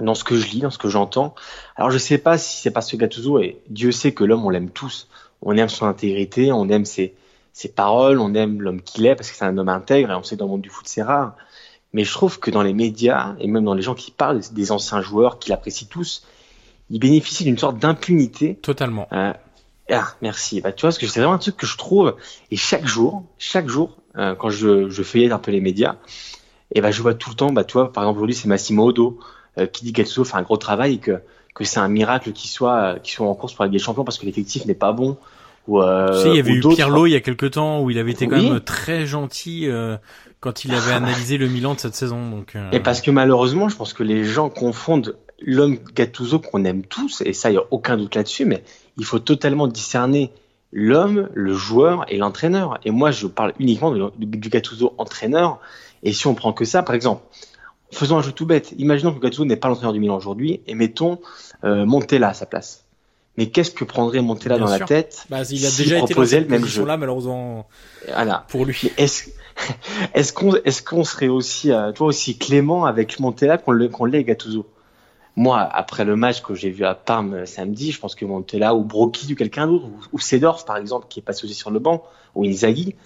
dans 0.00 0.14
ce 0.14 0.24
que 0.24 0.36
je 0.36 0.48
lis, 0.48 0.60
dans 0.60 0.70
ce 0.70 0.78
que 0.78 0.88
j'entends. 0.88 1.34
Alors 1.76 1.90
je 1.90 1.98
sais 1.98 2.18
pas 2.18 2.38
si 2.38 2.60
c'est 2.62 2.70
parce 2.70 2.90
que 2.90 2.96
Gattuso 2.96 3.38
et 3.38 3.60
Dieu 3.68 3.92
sait 3.92 4.12
que 4.12 4.24
l'homme 4.24 4.44
on 4.44 4.50
l'aime 4.50 4.70
tous. 4.70 5.08
On 5.42 5.56
aime 5.56 5.68
son 5.68 5.86
intégrité, 5.86 6.52
on 6.52 6.68
aime 6.68 6.84
ses, 6.84 7.14
ses 7.52 7.68
paroles, 7.68 8.18
on 8.18 8.34
aime 8.34 8.62
l'homme 8.62 8.80
qu'il 8.80 9.06
est 9.06 9.14
parce 9.14 9.30
que 9.30 9.36
c'est 9.36 9.44
un 9.44 9.58
homme 9.58 9.68
intègre 9.68 10.10
et 10.10 10.14
on 10.14 10.22
sait 10.22 10.36
que 10.36 10.40
dans 10.40 10.46
le 10.46 10.52
monde 10.52 10.62
du 10.62 10.70
foot 10.70 10.86
c'est 10.88 11.02
rare. 11.02 11.36
Mais 11.92 12.04
je 12.04 12.12
trouve 12.12 12.38
que 12.38 12.50
dans 12.50 12.62
les 12.62 12.72
médias 12.72 13.34
et 13.38 13.46
même 13.46 13.64
dans 13.64 13.74
les 13.74 13.82
gens 13.82 13.94
qui 13.94 14.10
parlent 14.10 14.40
des 14.52 14.72
anciens 14.72 15.02
joueurs 15.02 15.38
qu'il 15.38 15.52
apprécie 15.52 15.86
tous, 15.86 16.26
il 16.90 16.98
bénéficie 16.98 17.44
d'une 17.44 17.58
sorte 17.58 17.78
d'impunité. 17.78 18.56
Totalement. 18.56 19.08
Euh, 19.12 19.32
ah, 19.90 20.14
merci. 20.22 20.60
Bah, 20.60 20.72
tu 20.72 20.86
vois, 20.86 20.92
que 20.92 21.06
c'est 21.06 21.20
vraiment 21.20 21.34
un 21.34 21.38
truc 21.38 21.56
que 21.56 21.66
je 21.66 21.76
trouve. 21.76 22.16
Et 22.50 22.56
chaque 22.56 22.86
jour, 22.86 23.24
chaque 23.38 23.68
jour, 23.68 23.96
euh, 24.16 24.34
quand 24.34 24.50
je, 24.50 24.88
je 24.88 25.02
feuillette 25.02 25.32
un 25.32 25.38
peu 25.38 25.50
les 25.50 25.60
médias, 25.60 25.96
et 26.74 26.80
bah, 26.80 26.90
je 26.90 27.02
vois 27.02 27.14
tout 27.14 27.30
le 27.30 27.36
temps, 27.36 27.52
bah, 27.52 27.64
tu 27.64 27.74
vois, 27.74 27.92
par 27.92 28.04
exemple, 28.04 28.18
aujourd'hui, 28.18 28.34
c'est 28.34 28.48
Massimo 28.48 28.86
Odo 28.86 29.18
euh, 29.58 29.66
qui 29.66 29.84
dit 29.84 29.92
qu'Etso 29.92 30.24
fait 30.24 30.36
un 30.36 30.42
gros 30.42 30.56
travail 30.56 30.94
et 30.94 30.98
que, 30.98 31.20
que 31.54 31.64
c'est 31.64 31.80
un 31.80 31.88
miracle 31.88 32.32
qu'il 32.32 32.50
soit, 32.50 32.98
qu'il 33.00 33.12
soit 33.12 33.26
en 33.26 33.34
course 33.34 33.52
pour 33.52 33.64
la 33.64 33.68
Ligue 33.68 33.78
des 33.78 33.84
Champions 33.84 34.04
parce 34.04 34.18
que 34.18 34.24
l'effectif 34.24 34.64
n'est 34.64 34.74
pas 34.74 34.92
bon. 34.92 35.18
Ou, 35.68 35.80
euh, 35.80 36.24
il 36.26 36.34
y 36.34 36.40
avait 36.40 36.54
eu 36.54 36.60
Pirlo 36.60 37.06
il 37.06 37.10
y 37.10 37.14
a 37.14 37.20
quelques 37.20 37.52
temps 37.52 37.82
où 37.82 37.90
il 37.90 37.98
avait 37.98 38.10
été 38.10 38.26
quand 38.26 38.40
même 38.40 38.60
très 38.60 39.06
gentil 39.06 39.68
euh, 39.68 39.96
quand 40.42 40.64
il 40.64 40.74
avait 40.74 40.92
analysé 40.92 41.38
le 41.38 41.48
Milan 41.48 41.74
de 41.74 41.80
cette 41.80 41.94
saison. 41.94 42.28
Donc, 42.28 42.56
Et 42.72 42.80
parce 42.80 43.00
que 43.00 43.12
malheureusement, 43.12 43.68
je 43.68 43.76
pense 43.76 43.92
que 43.92 44.02
les 44.02 44.24
gens 44.24 44.50
confondent 44.50 45.16
l'homme 45.40 45.78
Gattuso 45.94 46.40
qu'on 46.40 46.64
aime 46.64 46.82
tous, 46.82 47.22
et 47.24 47.32
ça, 47.32 47.48
il 47.48 47.52
n'y 47.52 47.58
a 47.58 47.64
aucun 47.70 47.96
doute 47.96 48.16
là-dessus, 48.16 48.44
mais 48.44 48.64
il 48.98 49.04
faut 49.04 49.20
totalement 49.20 49.68
discerner 49.68 50.32
l'homme, 50.72 51.28
le 51.32 51.52
joueur 51.52 52.04
et 52.08 52.18
l'entraîneur. 52.18 52.80
Et 52.84 52.90
moi, 52.90 53.12
je 53.12 53.28
parle 53.28 53.52
uniquement 53.60 53.92
du 53.92 54.48
Gattuso 54.48 54.94
entraîneur. 54.98 55.60
Et 56.02 56.12
si 56.12 56.26
on 56.26 56.34
prend 56.34 56.52
que 56.52 56.64
ça, 56.64 56.82
par 56.82 56.96
exemple, 56.96 57.22
faisons 57.92 58.18
un 58.18 58.22
jeu 58.22 58.32
tout 58.32 58.44
bête. 58.44 58.74
Imaginons 58.78 59.14
que 59.14 59.20
Gattuso 59.20 59.44
n'est 59.44 59.56
pas 59.56 59.68
l'entraîneur 59.68 59.92
du 59.92 60.00
Milan 60.00 60.16
aujourd'hui, 60.16 60.60
et 60.66 60.74
mettons 60.74 61.20
euh, 61.62 61.86
Montella 61.86 62.30
à 62.30 62.34
sa 62.34 62.46
place. 62.46 62.81
Mais 63.38 63.46
qu'est-ce 63.46 63.70
que 63.70 63.84
prendrait 63.84 64.20
Montella 64.20 64.58
dans 64.58 64.68
la 64.68 64.80
tête 64.80 65.24
bah, 65.30 65.42
Il 65.50 65.64
a 65.64 65.70
déjà 65.70 65.98
été 65.98 66.14
dans 66.14 66.20
le 66.22 66.44
même 66.46 66.66
jeu 66.66 66.84
là, 66.84 66.96
malheureusement. 66.96 67.66
Voilà. 68.06 68.44
Pour 68.48 68.66
lui. 68.66 68.92
Est-ce 68.98 69.30
est-ce 70.14 70.32
qu'on 70.32 70.54
est-ce 70.64 70.82
qu'on 70.82 71.04
serait 71.04 71.28
aussi 71.28 71.72
euh, 71.72 71.92
toi 71.92 72.08
aussi 72.08 72.36
clément 72.36 72.84
avec 72.84 73.20
Montella 73.20 73.58
qu'on 73.58 73.88
qu'on 73.88 74.04
l'est 74.04 74.24
Gattuso? 74.24 74.66
Moi, 75.34 75.60
après 75.60 76.04
le 76.04 76.14
match 76.14 76.42
que 76.42 76.54
j'ai 76.54 76.68
vu 76.68 76.84
à 76.84 76.94
Parme 76.94 77.34
euh, 77.34 77.46
samedi, 77.46 77.90
je 77.90 77.98
pense 77.98 78.14
que 78.14 78.26
Montella 78.26 78.74
ou 78.74 78.84
Brocchi 78.84 79.32
ou 79.32 79.36
quelqu'un 79.36 79.66
d'autre, 79.66 79.86
ou, 80.12 80.18
Sedorf 80.18 80.66
par 80.66 80.76
exemple, 80.76 81.06
qui 81.08 81.20
est 81.20 81.22
passé 81.22 81.46
aussi 81.46 81.54
sur 81.54 81.70
le 81.70 81.78
banc, 81.78 82.04
ou 82.34 82.44
Inzaghi, 82.44 82.96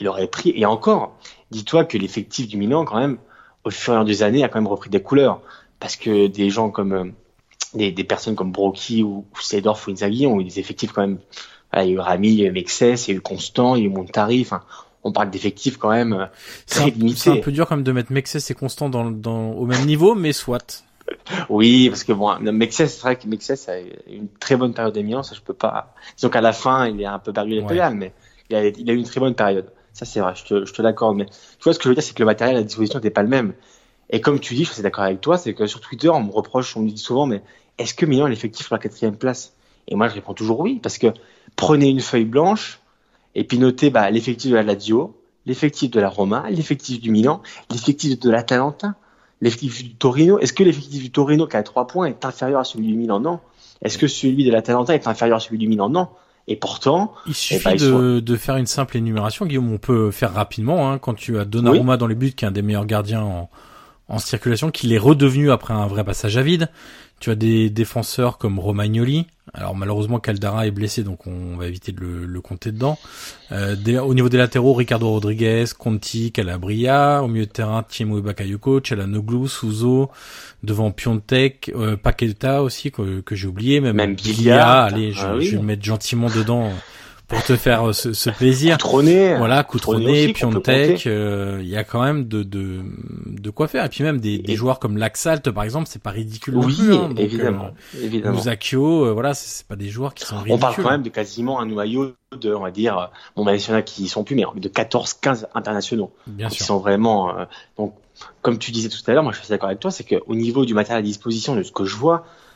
il 0.00 0.08
aurait 0.08 0.26
pris. 0.26 0.52
Et 0.56 0.66
encore, 0.66 1.16
dis-toi 1.52 1.84
que 1.84 1.96
l'effectif 1.96 2.48
du 2.48 2.56
Milan, 2.56 2.84
quand 2.84 2.98
même, 2.98 3.18
au 3.62 3.70
fur 3.70 3.92
et 3.92 3.96
à 3.96 4.00
mesure 4.00 4.06
des 4.06 4.22
années, 4.24 4.42
a 4.42 4.48
quand 4.48 4.60
même 4.60 4.66
repris 4.66 4.90
des 4.90 5.00
couleurs. 5.00 5.42
Parce 5.78 5.94
que 5.94 6.26
des 6.26 6.50
gens 6.50 6.70
comme 6.70 6.92
euh, 6.92 7.04
des, 7.74 7.92
des, 7.92 8.04
personnes 8.04 8.34
comme 8.34 8.52
Brocchi 8.52 9.02
ou, 9.02 9.24
ou 9.32 9.40
Sedorf 9.40 9.86
ou 9.86 9.90
Inzaghi 9.90 10.26
ont 10.26 10.40
eu 10.40 10.44
des 10.44 10.58
effectifs 10.58 10.92
quand 10.92 11.02
même. 11.02 11.18
il 11.74 11.78
y 11.78 11.82
a 11.82 11.86
eu 11.86 11.98
Rami, 11.98 12.28
il 12.28 12.40
y 12.40 12.44
a 12.44 12.48
eu 12.48 12.52
Mexes, 12.52 12.80
il 12.80 13.10
y 13.10 13.14
a 13.14 13.16
eu 13.16 13.20
Constant, 13.20 13.76
il 13.76 13.82
y 13.82 13.84
a 13.84 13.86
eu 13.86 13.90
Montari. 13.90 14.42
Enfin, 14.42 14.62
on 15.04 15.12
parle 15.12 15.30
d'effectifs 15.30 15.76
quand 15.76 15.90
même 15.90 16.12
euh, 16.12 16.26
très 16.66 16.90
limités. 16.90 17.18
C'est 17.18 17.30
un 17.30 17.36
peu 17.36 17.52
dur 17.52 17.66
quand 17.66 17.76
même 17.76 17.84
de 17.84 17.92
mettre 17.92 18.12
Mexes 18.12 18.50
et 18.50 18.54
Constant 18.54 18.88
dans, 18.88 19.10
dans, 19.10 19.52
au 19.52 19.66
même 19.66 19.86
niveau, 19.86 20.14
mais 20.14 20.32
soit. 20.32 20.84
Oui, 21.48 21.88
parce 21.88 22.04
que 22.04 22.12
bon, 22.12 22.38
Mexes, 22.40 22.86
c'est 22.86 23.00
vrai 23.00 23.16
que 23.16 23.26
Mexes 23.26 23.68
a 23.68 23.78
une 23.78 24.28
très 24.38 24.54
bonne 24.54 24.72
période 24.72 24.94
d'émission, 24.94 25.24
ça 25.24 25.34
je 25.34 25.40
peux 25.40 25.54
pas. 25.54 25.92
Disons 26.16 26.28
qu'à 26.28 26.40
la 26.40 26.52
fin, 26.52 26.86
il 26.86 27.00
est 27.00 27.06
un 27.06 27.18
peu 27.18 27.32
perdu 27.32 27.50
les 27.50 27.62
ouais. 27.62 27.90
mais 27.90 28.12
il 28.48 28.54
a, 28.54 28.66
il 28.66 28.88
a 28.88 28.92
eu 28.92 28.96
une 28.96 29.04
très 29.04 29.18
bonne 29.18 29.34
période. 29.34 29.72
Ça 29.92 30.04
c'est 30.04 30.20
vrai, 30.20 30.34
je 30.36 30.44
te, 30.44 30.64
je 30.64 30.72
te 30.72 30.82
l'accorde. 30.82 31.16
Mais 31.16 31.26
tu 31.26 31.64
vois, 31.64 31.72
ce 31.72 31.78
que 31.78 31.84
je 31.84 31.88
veux 31.88 31.94
dire, 31.96 32.04
c'est 32.04 32.14
que 32.14 32.22
le 32.22 32.26
matériel 32.26 32.56
à 32.56 32.62
disposition 32.62 33.00
n'était 33.00 33.10
pas 33.10 33.22
le 33.22 33.28
même. 33.28 33.54
Et 34.10 34.20
comme 34.20 34.40
tu 34.40 34.54
dis, 34.54 34.64
je 34.64 34.72
suis 34.72 34.82
d'accord 34.82 35.04
avec 35.04 35.20
toi, 35.20 35.38
c'est 35.38 35.54
que 35.54 35.66
sur 35.66 35.80
Twitter, 35.80 36.08
on 36.08 36.22
me 36.22 36.32
reproche, 36.32 36.76
on 36.76 36.80
me 36.80 36.90
dit 36.90 36.98
souvent, 36.98 37.26
mais 37.26 37.42
est-ce 37.80 37.94
que 37.94 38.06
Milan 38.06 38.28
est 38.28 38.32
effectif 38.32 38.68
pour 38.68 38.76
la 38.76 38.82
quatrième 38.82 39.16
place? 39.16 39.54
Et 39.88 39.96
moi, 39.96 40.08
je 40.08 40.14
réponds 40.14 40.34
toujours 40.34 40.60
oui, 40.60 40.78
parce 40.82 40.98
que 40.98 41.08
prenez 41.56 41.88
une 41.88 42.00
feuille 42.00 42.24
blanche 42.24 42.80
et 43.34 43.44
puis 43.44 43.58
notez 43.58 43.90
bah, 43.90 44.10
l'effectif 44.10 44.50
de 44.50 44.56
la 44.56 44.62
Lazio, 44.62 45.16
l'effectif 45.46 45.90
de 45.90 46.00
la 46.00 46.08
Roma, 46.08 46.48
l'effectif 46.50 47.00
du 47.00 47.10
Milan, 47.10 47.42
l'effectif 47.70 48.18
de 48.20 48.30
l'Atalanta 48.30 48.94
l'effectif 49.40 49.82
du 49.82 49.94
Torino, 49.94 50.38
est-ce 50.38 50.52
que 50.52 50.62
l'effectif 50.62 51.02
du 51.02 51.10
Torino 51.10 51.46
qui 51.46 51.56
a 51.56 51.62
3 51.62 51.86
points 51.86 52.06
est 52.06 52.24
inférieur 52.24 52.60
à 52.60 52.64
celui 52.64 52.86
du 52.86 52.94
Milan? 52.94 53.20
Non. 53.20 53.40
Est-ce 53.82 53.98
que 53.98 54.06
celui 54.06 54.44
de 54.44 54.52
l'Atalanta 54.52 54.94
est 54.94 55.06
inférieur 55.06 55.38
à 55.38 55.40
celui 55.40 55.58
du 55.58 55.66
Milan? 55.66 55.88
Non. 55.88 56.08
Et 56.46 56.56
pourtant, 56.56 57.14
il 57.26 57.30
eh 57.30 57.34
suffit 57.34 57.64
ben, 57.64 57.76
de, 57.76 58.20
de, 58.20 58.36
faire 58.36 58.56
une 58.56 58.66
simple 58.66 58.96
énumération, 58.96 59.46
Guillaume. 59.46 59.72
On 59.72 59.78
peut 59.78 60.10
faire 60.10 60.32
rapidement 60.32 60.90
hein, 60.90 60.98
quand 60.98 61.14
tu 61.14 61.38
as 61.38 61.44
Donnarumma 61.44 61.96
dans 61.96 62.06
les 62.06 62.14
buts, 62.14 62.32
qui 62.32 62.44
est 62.44 62.48
un 62.48 62.50
des 62.50 62.62
meilleurs 62.62 62.86
gardiens 62.86 63.22
en, 63.22 63.50
en 64.08 64.18
circulation, 64.18 64.70
qu'il 64.70 64.92
est 64.92 64.98
redevenu 64.98 65.50
après 65.50 65.74
un 65.74 65.86
vrai 65.86 66.02
passage 66.02 66.36
à 66.36 66.42
vide. 66.42 66.68
Tu 67.20 67.30
as 67.30 67.34
des 67.34 67.70
défenseurs 67.70 68.38
comme 68.38 68.58
Romagnoli. 68.58 69.26
Alors 69.52 69.76
malheureusement 69.76 70.20
Caldara 70.20 70.66
est 70.66 70.70
blessé, 70.70 71.02
donc 71.02 71.26
on 71.26 71.56
va 71.56 71.66
éviter 71.66 71.92
de 71.92 72.00
le, 72.00 72.24
le 72.24 72.40
compter 72.40 72.72
dedans. 72.72 72.98
Euh, 73.52 73.76
au 74.00 74.14
niveau 74.14 74.28
des 74.28 74.38
latéraux, 74.38 74.74
Ricardo 74.74 75.08
Rodriguez, 75.08 75.64
Conti, 75.78 76.32
Calabria. 76.32 77.22
Au 77.22 77.28
milieu 77.28 77.46
de 77.46 77.50
terrain, 77.50 77.84
Timo 77.86 78.20
Bakayoko, 78.20 78.80
Chalanoglu, 78.82 79.48
Souzo. 79.48 80.10
Devant 80.62 80.90
Piontek, 80.90 81.72
euh, 81.74 81.96
Paqueta 81.96 82.62
aussi 82.62 82.90
que, 82.90 83.20
que 83.20 83.34
j'ai 83.34 83.48
oublié. 83.48 83.80
Même, 83.80 83.96
même 83.96 84.14
Bilia. 84.14 84.82
Allez, 84.82 85.12
je, 85.12 85.20
ah 85.20 85.40
je, 85.40 85.50
vais 85.50 85.56
le 85.56 85.62
mettre 85.62 85.84
gentiment 85.84 86.28
dedans 86.28 86.70
pour 87.30 87.42
te 87.44 87.56
faire 87.56 87.88
euh, 87.88 87.92
ce, 87.92 88.12
ce 88.12 88.28
plaisir. 88.28 88.76
Coutronné. 88.76 89.36
Voilà, 89.36 89.62
Coutronné, 89.62 90.32
Piontek, 90.32 91.06
euh, 91.06 91.60
il 91.62 91.68
y 91.68 91.76
a 91.76 91.84
quand 91.84 92.02
même 92.02 92.26
de, 92.26 92.42
de, 92.42 92.80
de 93.26 93.50
quoi 93.50 93.68
faire. 93.68 93.84
Et 93.84 93.88
puis 93.88 94.02
même 94.02 94.20
des, 94.20 94.38
des 94.38 94.56
joueurs 94.56 94.80
comme 94.80 94.98
Laxalt, 94.98 95.50
par 95.50 95.62
exemple, 95.62 95.86
c'est 95.88 96.02
pas 96.02 96.10
ridicule 96.10 96.56
oui, 96.56 96.74
plus, 96.74 96.92
hein, 96.92 97.10
évidemment. 97.16 97.70
Euh, 97.94 98.04
évidemment. 98.04 98.36
Musakio, 98.36 99.14
voilà, 99.14 99.32
c'est 99.32 99.66
pas 99.66 99.76
des 99.76 99.88
joueurs 99.88 100.12
qui 100.12 100.26
sont 100.26 100.36
ridicules. 100.36 100.54
On 100.54 100.58
parle 100.58 100.74
quand 100.76 100.90
même 100.90 101.02
de 101.02 101.08
quasiment 101.08 101.60
un 101.60 101.66
noyau 101.66 102.12
de, 102.38 102.52
on 102.52 102.60
va 102.60 102.72
dire, 102.72 103.10
bon, 103.36 103.44
bah, 103.44 103.54
il 103.54 103.64
y 103.64 103.70
en 103.70 103.74
a 103.74 103.82
qui 103.82 104.02
y 104.02 104.08
sont 104.08 104.24
plus, 104.24 104.34
mais 104.34 104.44
de 104.56 104.68
14, 104.68 105.14
15 105.14 105.48
internationaux. 105.54 106.12
Bien 106.26 106.48
qui 106.48 106.56
sûr. 106.56 106.66
sont 106.66 106.78
vraiment, 106.78 107.32
donc, 107.78 107.94
comme 108.42 108.58
tu 108.58 108.72
disais 108.72 108.88
tout 108.88 108.98
à 109.06 109.12
l'heure, 109.12 109.22
moi 109.22 109.32
je 109.32 109.38
suis 109.38 109.48
d'accord 109.48 109.68
avec 109.68 109.80
toi, 109.80 109.92
c'est 109.92 110.04
qu'au 110.04 110.34
niveau 110.34 110.64
du 110.64 110.74
matériel 110.74 110.98
à 110.98 111.06
disposition, 111.06 111.54
de 111.54 111.62
ce 111.62 111.70
que 111.72 111.84
je 111.84 111.96
vois, 111.96 112.24
euh, 112.24 112.48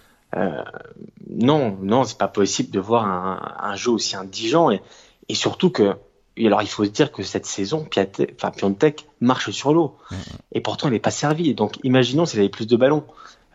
non, 1.31 1.79
non, 1.81 2.05
c'est 2.05 2.19
pas 2.19 2.29
possible 2.29 2.71
de 2.71 2.81
voir 2.81 3.07
un, 3.07 3.71
un, 3.71 3.77
jeu 3.77 3.93
aussi 3.93 4.17
indigent 4.17 4.71
et, 4.71 4.81
et 5.29 5.35
surtout 5.35 5.71
que, 5.71 5.95
et 6.37 6.47
alors 6.47 6.63
il 6.63 6.69
faut 6.69 6.85
se 6.85 6.91
dire 6.91 7.13
que 7.13 7.23
cette 7.23 7.47
saison, 7.47 7.85
Piatek, 7.85 8.35
enfin 8.37 8.51
Piontek 8.51 9.07
marche 9.21 9.51
sur 9.51 9.73
l'eau 9.73 9.97
mmh. 10.11 10.15
et 10.53 10.61
pourtant 10.61 10.89
il 10.89 10.93
n'est 10.93 10.99
pas 10.99 11.11
servi. 11.11 11.55
Donc 11.55 11.77
imaginons 11.85 12.27
s'il 12.27 12.41
avait 12.41 12.49
plus 12.49 12.67
de 12.67 12.77
ballons. 12.77 13.05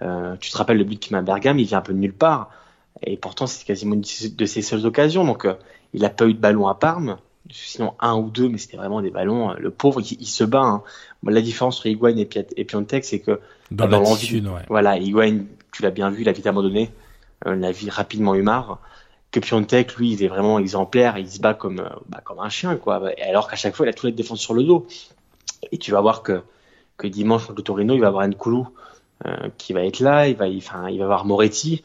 Euh, 0.02 0.36
tu 0.40 0.50
te 0.50 0.58
rappelles 0.58 0.78
le 0.78 0.86
but 0.86 1.00
qu'il 1.00 1.14
met 1.14 1.20
à 1.20 1.22
Bergame, 1.22 1.60
il 1.60 1.66
vient 1.66 1.80
un 1.80 1.82
peu 1.82 1.94
de 1.94 1.98
nulle 1.98 2.14
part 2.14 2.50
et 3.04 3.18
pourtant 3.18 3.48
c'est 3.48 3.66
quasiment 3.66 3.96
une 3.96 4.04
de 4.36 4.46
ses 4.46 4.62
seules 4.62 4.86
occasions. 4.86 5.26
Donc 5.26 5.46
euh, 5.46 5.56
il 5.94 6.06
a 6.06 6.10
pas 6.10 6.26
eu 6.26 6.34
de 6.34 6.40
ballon 6.40 6.68
à 6.68 6.76
Parme, 6.76 7.18
sinon 7.50 7.94
un 8.00 8.16
ou 8.16 8.30
deux, 8.30 8.50
mais 8.50 8.58
c'était 8.58 8.78
vraiment 8.78 9.02
des 9.02 9.12
ballons. 9.12 9.52
Euh, 9.52 9.56
le 9.58 9.72
pauvre, 9.72 10.02
il, 10.02 10.18
il 10.22 10.28
se 10.28 10.44
bat. 10.44 10.62
Hein. 10.62 10.84
La 11.24 11.42
différence 11.42 11.78
entre 11.78 11.88
Higuain 11.88 12.16
et, 12.16 12.26
Piat 12.26 12.44
et 12.56 12.66
Piontek, 12.66 13.04
c'est 13.04 13.20
que 13.20 13.40
dans, 13.72 13.88
l'envie, 13.88 14.40
ouais. 14.40 14.62
voilà, 14.70 14.98
Higuain 14.98 15.44
tu 15.80 15.84
l'as 15.84 15.92
bien 15.92 16.10
vu, 16.10 16.24
il 16.24 16.30
a 16.30 16.34
vite 16.34 16.46
abandonné, 16.46 16.92
euh, 17.48 17.56
la 17.56 17.72
vie 17.72 17.90
rapidement 17.90 18.36
eu 18.36 18.42
marre. 18.42 18.80
Que 19.32 19.40
Piontek, 19.40 19.96
lui, 19.96 20.12
il 20.12 20.22
est 20.22 20.28
vraiment 20.28 20.60
exemplaire, 20.60 21.18
il 21.18 21.30
se 21.30 21.40
bat 21.40 21.54
comme, 21.54 21.80
euh, 21.80 21.90
bah, 22.10 22.20
comme 22.22 22.40
un 22.40 22.50
chien, 22.50 22.76
quoi. 22.76 23.02
Et 23.18 23.24
alors 23.24 23.48
qu'à 23.48 23.56
chaque 23.56 23.76
fois, 23.78 23.86
il 23.86 23.90
a 23.90 23.94
toutes 23.94 24.10
les 24.10 24.12
défenses 24.12 24.42
sur 24.42 24.54
le 24.54 24.64
dos. 24.64 24.88
Et 25.72 25.78
tu 25.78 25.92
vas 25.92 26.02
voir 26.02 26.22
que, 26.22 26.42
que 26.98 27.08
dimanche 27.08 27.48
contre 27.48 27.62
Torino, 27.62 27.94
il 27.94 28.02
va 28.02 28.08
avoir 28.08 28.28
Nkoulou 28.28 28.68
euh, 29.26 29.50
qui 29.58 29.72
va 29.72 29.86
être 29.86 30.02
là, 30.02 30.28
il 30.28 30.36
va, 30.36 30.50
il 30.50 30.62
va 30.62 30.90
avoir 30.90 31.24
Moretti. 31.24 31.82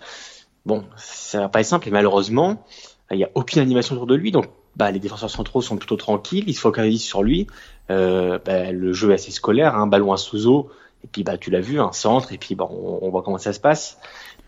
Bon, 0.67 0.85
ça 0.97 1.39
va 1.39 1.49
pas 1.49 1.61
être 1.61 1.67
simple, 1.67 1.87
et 1.87 1.93
malheureusement, 1.93 2.67
il 3.13 3.19
n'y 3.19 3.25
a 3.25 3.31
aucune 3.37 3.63
animation 3.63 3.95
autour 3.95 4.09
de 4.09 4.17
lui, 4.17 4.33
donc 4.33 4.47
bah, 4.75 4.91
les 4.91 4.99
défenseurs 4.99 5.31
centraux 5.31 5.63
sont 5.63 5.77
plutôt 5.77 5.97
tranquilles, 5.97 6.45
ils 6.49 6.55
se 6.55 6.61
focalisent 6.61 7.05
sur 7.05 7.23
lui. 7.23 7.47
Euh, 7.91 8.41
bah, 8.45 8.73
le 8.73 8.93
jeu 8.93 9.13
est 9.13 9.15
assez 9.15 9.31
scolaire, 9.31 9.77
un 9.77 9.83
hein, 9.83 9.87
ballon 9.87 10.13
à 10.13 10.17
sous 10.17 10.69
et 11.05 11.07
puis 11.07 11.23
bah 11.23 11.39
tu 11.39 11.51
l'as 11.51 11.61
vu, 11.61 11.81
un 11.81 11.93
centre, 11.93 12.33
et 12.33 12.39
puis 12.39 12.55
bah, 12.55 12.67
on, 12.71 12.99
on 13.03 13.11
voit 13.11 13.23
comment 13.23 13.39
ça 13.39 13.53
se 13.53 13.61
passe. 13.61 13.99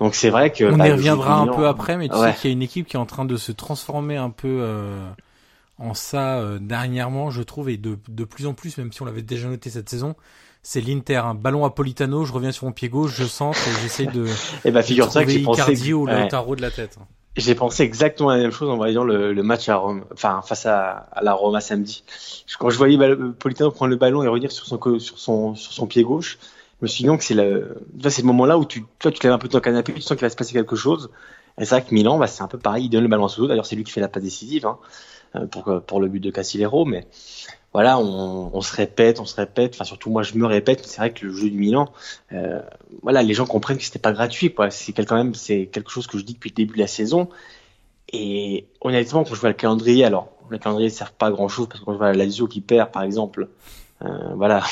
Donc 0.01 0.15
c'est 0.15 0.31
vrai 0.31 0.51
que 0.51 0.65
on 0.65 0.77
bah, 0.77 0.89
y 0.89 0.93
reviendra 0.93 1.39
un 1.39 1.47
peu 1.47 1.67
après, 1.67 1.97
mais 1.97 2.09
tu 2.09 2.17
ouais. 2.17 2.33
sais 2.33 2.39
qu'il 2.39 2.51
y 2.51 2.53
a 2.53 2.57
une 2.57 2.63
équipe 2.63 2.87
qui 2.87 2.97
est 2.97 3.01
en 3.01 3.07
train 3.07 3.25
de 3.25 3.37
se 3.37 3.53
transformer 3.53 4.17
un 4.17 4.31
peu 4.31 4.59
euh, 4.61 5.09
en 5.79 5.95
ça 5.95 6.39
euh, 6.39 6.59
dernièrement, 6.61 7.31
je 7.31 7.43
trouve, 7.43 7.71
et 7.71 7.77
de, 7.77 7.99
de 8.09 8.25
plus 8.25 8.47
en 8.47 8.55
plus, 8.55 8.77
même 8.79 8.93
si 8.93 9.03
on 9.03 9.05
l'avait 9.05 9.23
déjà 9.23 9.49
noté 9.49 9.71
cette 9.71 9.89
saison. 9.89 10.15
C'est 10.63 10.81
l'Inter, 10.81 11.19
un 11.19 11.35
ballon 11.35 11.65
à 11.65 11.71
Politano, 11.71 12.25
je 12.25 12.33
reviens 12.33 12.51
sur 12.51 12.67
mon 12.67 12.73
pied 12.73 12.89
gauche, 12.89 13.15
je 13.17 13.25
centre 13.25 13.59
et 13.69 13.83
j'essaie 13.83 14.07
de. 14.07 14.27
et 14.65 14.71
bah 14.71 14.83
figure-toi 14.83 15.25
que 15.25 15.31
j'ai 15.31 15.43
pensé. 15.43 15.93
ou 15.93 16.07
le 16.07 16.29
tarot 16.29 16.57
de 16.57 16.63
la 16.63 16.71
tête. 16.71 16.99
J'ai 17.37 17.55
pensé 17.55 17.83
exactement 17.83 18.31
la 18.31 18.39
même 18.39 18.51
chose 18.51 18.71
en 18.71 18.77
voyant 18.77 19.05
le, 19.05 19.35
le 19.35 19.43
match 19.43 19.69
à 19.69 19.77
Rome, 19.77 20.05
enfin 20.13 20.41
face 20.43 20.65
à, 20.65 21.07
à, 21.13 21.23
la 21.23 21.35
Roma 21.35 21.61
samedi. 21.61 22.03
Quand 22.59 22.71
je 22.71 22.79
voyais 22.79 22.99
Politano 23.39 23.71
prendre 23.71 23.91
le 23.91 23.97
ballon 23.97 24.23
et 24.23 24.29
revenir 24.29 24.51
sur 24.51 24.65
son 24.65 24.99
sur 24.99 25.19
son 25.19 25.55
sur 25.55 25.73
son 25.73 25.87
pied 25.87 26.03
gauche, 26.03 26.39
je 26.81 26.85
me 26.85 26.89
suis 26.89 27.03
dit 27.03 27.09
donc 27.09 27.23
c'est 27.23 27.35
le 27.35 27.77
c'est 28.09 28.23
le 28.23 28.27
moment 28.27 28.47
là 28.47 28.57
où 28.57 28.65
tu 28.65 28.85
toi 28.99 29.11
tu 29.11 29.19
te 29.19 29.27
lèves 29.27 29.35
un 29.35 29.39
peu 29.39 29.49
ton 29.49 29.61
canapé, 29.61 29.93
tu 29.93 30.01
sens 30.01 30.17
qu'il 30.17 30.25
va 30.25 30.31
se 30.31 30.37
passer 30.37 30.55
quelque 30.55 30.77
chose. 30.77 31.11
Et 31.59 31.65
c'est 31.65 31.75
vrai 31.75 31.85
que 31.85 31.95
Milan, 31.95 32.19
bah, 32.19 32.27
c'est 32.27 32.43
un 32.43 32.49
peu 32.49 32.59
pareil, 32.59 32.85
il 32.85 32.91
donne 32.91 33.03
le 33.03 33.09
ballon 33.09 33.27
à 33.27 33.29
Souzo. 33.29 33.49
D'ailleurs, 33.49 33.65
c'est 33.65 33.77
lui 33.77 33.85
qui 33.85 33.93
fait 33.93 34.01
la 34.01 34.09
passe 34.09 34.23
décisive. 34.23 34.67
Hein. 34.67 34.79
pour, 35.51 35.83
pour 35.87 36.01
le 36.01 36.09
but 36.09 36.21
de 36.21 36.31
Casillero, 36.31 36.85
mais 36.85 37.07
voilà, 37.77 37.99
on, 37.99 38.49
on, 38.55 38.61
se 38.63 38.75
répète, 38.75 39.21
on 39.21 39.27
se 39.27 39.37
répète. 39.37 39.75
Enfin, 39.75 39.85
surtout 39.85 40.09
moi, 40.09 40.23
je 40.23 40.35
me 40.35 40.47
répète. 40.47 40.83
C'est 40.87 40.97
vrai 40.97 41.13
que 41.13 41.27
le 41.27 41.33
jeu 41.35 41.51
du 41.51 41.59
Milan, 41.59 41.93
euh, 42.33 42.63
voilà, 43.03 43.23
les 43.23 43.35
gens 43.35 43.45
comprennent 43.45 43.77
que 43.77 43.85
c'était 43.85 43.99
pas 43.99 44.13
gratuit, 44.13 44.51
quoi. 44.51 44.71
C'est 44.71 44.95
quand 44.95 45.15
même, 45.15 45.35
c'est 45.35 45.67
quelque 45.67 45.91
chose 45.91 46.07
que 46.07 46.17
je 46.17 46.25
dis 46.25 46.33
depuis 46.33 46.49
le 46.49 46.55
début 46.55 46.77
de 46.77 46.79
la 46.79 46.87
saison. 46.87 47.29
Et 48.11 48.65
honnêtement, 48.81 49.25
quand 49.25 49.35
je 49.35 49.41
vois 49.41 49.51
le 49.51 49.55
calendrier, 49.55 50.07
alors 50.07 50.31
le 50.49 50.57
calendrier 50.57 50.89
ne 50.89 50.95
sert 50.95 51.13
pas 51.13 51.27
à 51.27 51.31
grand 51.31 51.49
chose 51.49 51.69
parce 51.69 51.81
que 51.81 51.85
quand 51.85 51.93
je 51.93 51.99
vois 51.99 52.13
la 52.13 52.25
Lazio 52.25 52.47
qui 52.47 52.63
perd, 52.63 52.93
par 52.93 53.03
exemple, 53.03 53.47
euh, 54.01 54.07
voilà, 54.37 54.63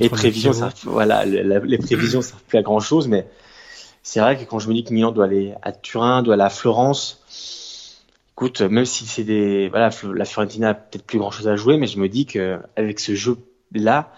les 0.00 0.08
prévisions, 0.08 0.52
ça, 0.52 0.70
voilà, 0.82 1.24
les 1.24 1.78
prévisions 1.78 2.20
servent 2.20 2.42
plus 2.42 2.58
à 2.58 2.62
grand 2.62 2.80
chose, 2.80 3.06
mais 3.06 3.28
c'est 4.02 4.18
vrai 4.18 4.36
que 4.36 4.42
quand 4.42 4.58
je 4.58 4.68
me 4.68 4.74
dis 4.74 4.82
que 4.82 4.92
Milan 4.92 5.12
doit 5.12 5.26
aller 5.26 5.54
à 5.62 5.70
Turin, 5.70 6.24
doit 6.24 6.34
aller 6.34 6.42
à 6.42 6.50
Florence, 6.50 7.22
écoute, 8.40 8.62
même 8.62 8.86
si 8.86 9.04
c'est 9.04 9.22
des, 9.22 9.68
voilà, 9.68 9.90
la 10.14 10.24
Fiorentina 10.24 10.70
a 10.70 10.74
peut-être 10.74 11.04
plus 11.04 11.18
grand 11.18 11.30
chose 11.30 11.46
à 11.46 11.56
jouer, 11.56 11.76
mais 11.76 11.86
je 11.86 11.98
me 11.98 12.08
dis 12.08 12.24
que 12.24 12.58
avec 12.74 12.98
ce 12.98 13.14
jeu-là, 13.14 14.14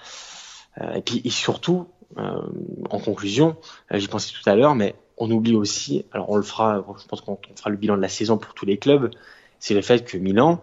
euh, 0.81 0.95
et 0.95 1.03
puis 1.03 1.21
et 1.25 1.31
surtout, 1.31 1.89
euh, 2.19 2.41
en 2.89 3.01
conclusion, 3.01 3.57
euh, 3.91 3.99
j'y 3.99 4.07
pensais 4.07 4.31
tout 4.33 4.49
à 4.49 4.55
l'heure, 4.55 4.77
mais 4.77 4.95
on 5.19 5.29
oublie 5.33 5.57
aussi, 5.57 6.05
alors 6.13 6.31
on 6.31 6.37
le 6.37 6.45
fera, 6.45 6.85
je 7.01 7.07
pense 7.09 7.21
qu'on 7.21 7.37
fera 7.57 7.71
le 7.71 7.77
bilan 7.77 7.97
de 7.97 8.01
la 8.01 8.09
saison 8.09 8.39
pour 8.39 8.55
tous 8.55 8.65
les 8.65 8.79
clubs, 8.79 9.11
c'est 9.59 9.75
le 9.75 9.83
fait 9.83 10.05
que 10.05 10.17
Milan 10.17 10.63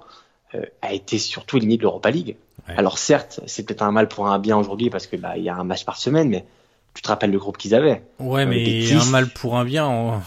euh, 0.55 0.63
a 0.81 0.93
été 0.93 1.17
surtout 1.19 1.57
éliminé 1.57 1.75
de 1.77 1.83
l'Europa 1.83 2.11
League. 2.11 2.37
Alors 2.77 2.97
certes, 2.97 3.41
c'est 3.45 3.65
peut-être 3.65 3.81
un 3.81 3.91
mal 3.91 4.07
pour 4.07 4.27
un 4.27 4.37
bien 4.37 4.55
aujourd'hui 4.55 4.91
parce 4.91 5.07
que 5.07 5.17
bah 5.17 5.37
il 5.37 5.43
y 5.43 5.49
a 5.49 5.55
un 5.55 5.63
match 5.63 5.85
par 5.85 5.97
semaine, 5.97 6.29
mais 6.29 6.45
tu 6.93 7.01
te 7.01 7.07
rappelles 7.07 7.31
le 7.31 7.39
groupe 7.39 7.57
qu'ils 7.57 7.73
avaient. 7.75 8.03
Ouais, 8.19 8.45
mais 8.45 8.91
un 8.93 9.05
mal 9.05 9.27
pour 9.27 9.57
un 9.57 9.65
bien. 9.65 9.85
En 9.85 10.21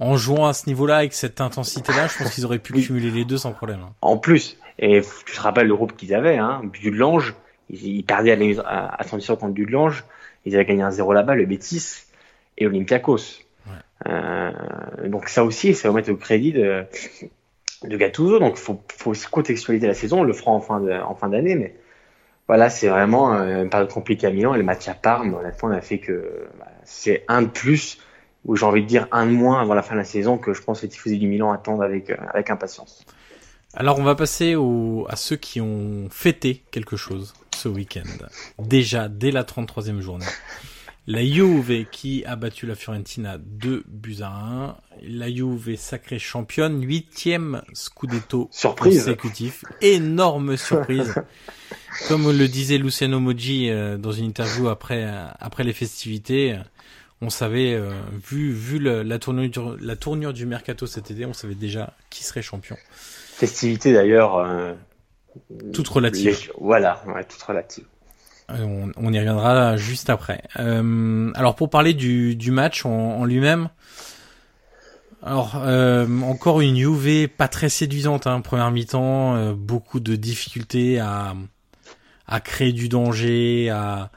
en 0.00 0.16
jouant 0.16 0.46
à 0.46 0.52
ce 0.52 0.66
niveau-là 0.66 0.98
avec 0.98 1.12
cette 1.12 1.40
intensité-là, 1.40 2.06
je 2.06 2.18
pense 2.18 2.34
qu'ils 2.34 2.44
auraient 2.44 2.58
pu 2.58 2.72
cumuler 2.74 3.10
les 3.10 3.24
deux 3.24 3.38
sans 3.38 3.52
problème. 3.52 3.80
Hein. 3.82 3.92
En 4.00 4.16
plus, 4.16 4.58
et 4.78 5.02
tu 5.26 5.36
te 5.36 5.40
rappelles 5.40 5.66
le 5.66 5.74
groupe 5.74 5.96
qu'ils 5.96 6.14
avaient, 6.14 6.36
hein, 6.36 6.62
l'Ange, 6.84 7.34
ils, 7.68 7.84
ils, 7.84 8.04
perdaient 8.04 8.58
à, 8.60 8.62
à, 8.64 9.02
à 9.02 9.04
contre 9.04 9.48
de 9.48 9.64
l'Ange, 9.64 10.04
ils 10.44 10.54
avaient 10.54 10.64
gagné 10.64 10.82
un 10.82 10.90
0 10.90 11.12
là-bas, 11.12 11.34
le 11.34 11.46
Betis 11.46 12.04
et 12.56 12.66
Olympiakos. 12.66 13.40
Ouais. 13.66 13.72
Euh, 14.06 14.52
donc 15.06 15.28
ça 15.28 15.44
aussi, 15.44 15.74
ça 15.74 15.88
va 15.88 15.94
mettre 15.94 16.12
au 16.12 16.16
crédit 16.16 16.52
de, 16.52 16.84
de 17.84 17.96
Gattuso, 17.96 18.38
donc 18.38 18.56
faut, 18.56 18.80
faut 18.96 19.10
aussi 19.10 19.26
contextualiser 19.26 19.86
la 19.86 19.94
saison, 19.94 20.20
on 20.20 20.24
le 20.24 20.32
fera 20.32 20.52
en 20.52 20.60
fin 20.60 20.80
de, 20.80 20.92
en 20.92 21.14
fin 21.16 21.28
d'année, 21.28 21.56
mais 21.56 21.74
voilà, 22.46 22.70
c'est 22.70 22.88
vraiment 22.88 23.34
euh, 23.34 23.64
une 23.64 23.70
période 23.70 23.90
compliquée 23.90 24.28
à 24.28 24.30
Milan, 24.30 24.54
et 24.54 24.58
le 24.58 24.64
match 24.64 24.86
à 24.88 24.94
Parme, 24.94 25.34
honnêtement, 25.34 25.70
on 25.70 25.72
a 25.72 25.80
fait 25.80 25.98
que 25.98 26.46
bah, 26.58 26.66
c'est 26.84 27.24
un 27.26 27.42
de 27.42 27.48
plus 27.48 27.98
ou 28.48 28.56
j'ai 28.56 28.64
envie 28.64 28.82
de 28.82 28.86
dire 28.88 29.06
un 29.12 29.26
de 29.26 29.30
moins 29.30 29.60
avant 29.60 29.74
la 29.74 29.82
fin 29.82 29.94
de 29.94 29.98
la 30.00 30.04
saison 30.04 30.38
que 30.38 30.54
je 30.54 30.62
pense 30.62 30.80
que 30.80 30.86
les 30.86 30.88
tifosi 30.88 31.18
du 31.18 31.28
Milan 31.28 31.52
attendent 31.52 31.82
avec, 31.82 32.10
euh, 32.10 32.16
avec 32.32 32.50
impatience. 32.50 33.04
Alors 33.74 33.98
on 33.98 34.02
va 34.02 34.14
passer 34.14 34.56
au, 34.56 35.06
à 35.08 35.16
ceux 35.16 35.36
qui 35.36 35.60
ont 35.60 36.08
fêté 36.10 36.64
quelque 36.70 36.96
chose 36.96 37.34
ce 37.54 37.68
week-end. 37.68 38.08
Déjà, 38.58 39.08
dès 39.08 39.30
la 39.30 39.44
33e 39.44 40.00
journée. 40.00 40.26
La 41.06 41.24
Juve 41.24 41.86
qui 41.90 42.22
a 42.26 42.36
battu 42.36 42.66
la 42.66 42.74
Fiorentina 42.74 43.38
2 43.38 43.84
buts 43.86 44.18
à 44.22 44.30
1. 44.30 44.76
La 45.02 45.30
Juve 45.30 45.76
sacrée 45.76 46.18
championne, 46.18 46.82
huitième 46.82 47.62
Scudetto 47.72 48.48
surprise. 48.50 48.98
consécutif. 49.04 49.64
Énorme 49.80 50.56
surprise. 50.56 51.14
Comme 52.08 52.30
le 52.30 52.48
disait 52.48 52.76
Luciano 52.78 53.20
Moggi 53.20 53.70
euh, 53.70 53.96
dans 53.96 54.12
une 54.12 54.26
interview 54.26 54.68
après, 54.68 55.04
euh, 55.04 55.26
après 55.38 55.64
les 55.64 55.72
festivités, 55.72 56.58
on 57.20 57.30
savait, 57.30 57.74
euh, 57.74 57.90
vu, 58.28 58.52
vu 58.52 58.78
le, 58.78 59.02
la, 59.02 59.18
tournure, 59.18 59.76
la 59.80 59.96
tournure 59.96 60.32
du 60.32 60.46
mercato 60.46 60.86
cet 60.86 61.10
été, 61.10 61.26
on 61.26 61.32
savait 61.32 61.54
déjà 61.56 61.94
qui 62.10 62.24
serait 62.24 62.42
champion. 62.42 62.76
Festivité 62.94 63.92
d'ailleurs. 63.92 64.36
Euh, 64.36 64.74
toute 65.72 65.88
relative. 65.88 66.50
voilà, 66.60 67.02
ouais, 67.06 67.24
toute 67.24 67.42
relative. 67.42 67.84
Euh, 68.50 68.62
on, 68.62 68.92
on, 68.96 69.12
y 69.12 69.18
reviendra 69.18 69.76
juste 69.76 70.10
après. 70.10 70.42
Euh, 70.58 71.30
alors 71.34 71.54
pour 71.54 71.70
parler 71.70 71.92
du, 71.92 72.34
du 72.34 72.50
match 72.50 72.86
en, 72.86 72.90
en 72.90 73.24
lui-même, 73.24 73.68
alors 75.22 75.56
encore 75.56 76.60
une 76.60 76.78
UV 76.78 77.26
pas 77.26 77.48
très 77.48 77.68
séduisante, 77.68 78.28
hein, 78.28 78.40
première 78.40 78.70
mi-temps, 78.70 79.52
beaucoup 79.52 79.98
de 79.98 80.14
difficultés 80.14 81.00
à, 81.00 81.34
à 82.28 82.40
créer 82.40 82.72
du 82.72 82.88
danger, 82.88 83.68
à, 83.68 84.10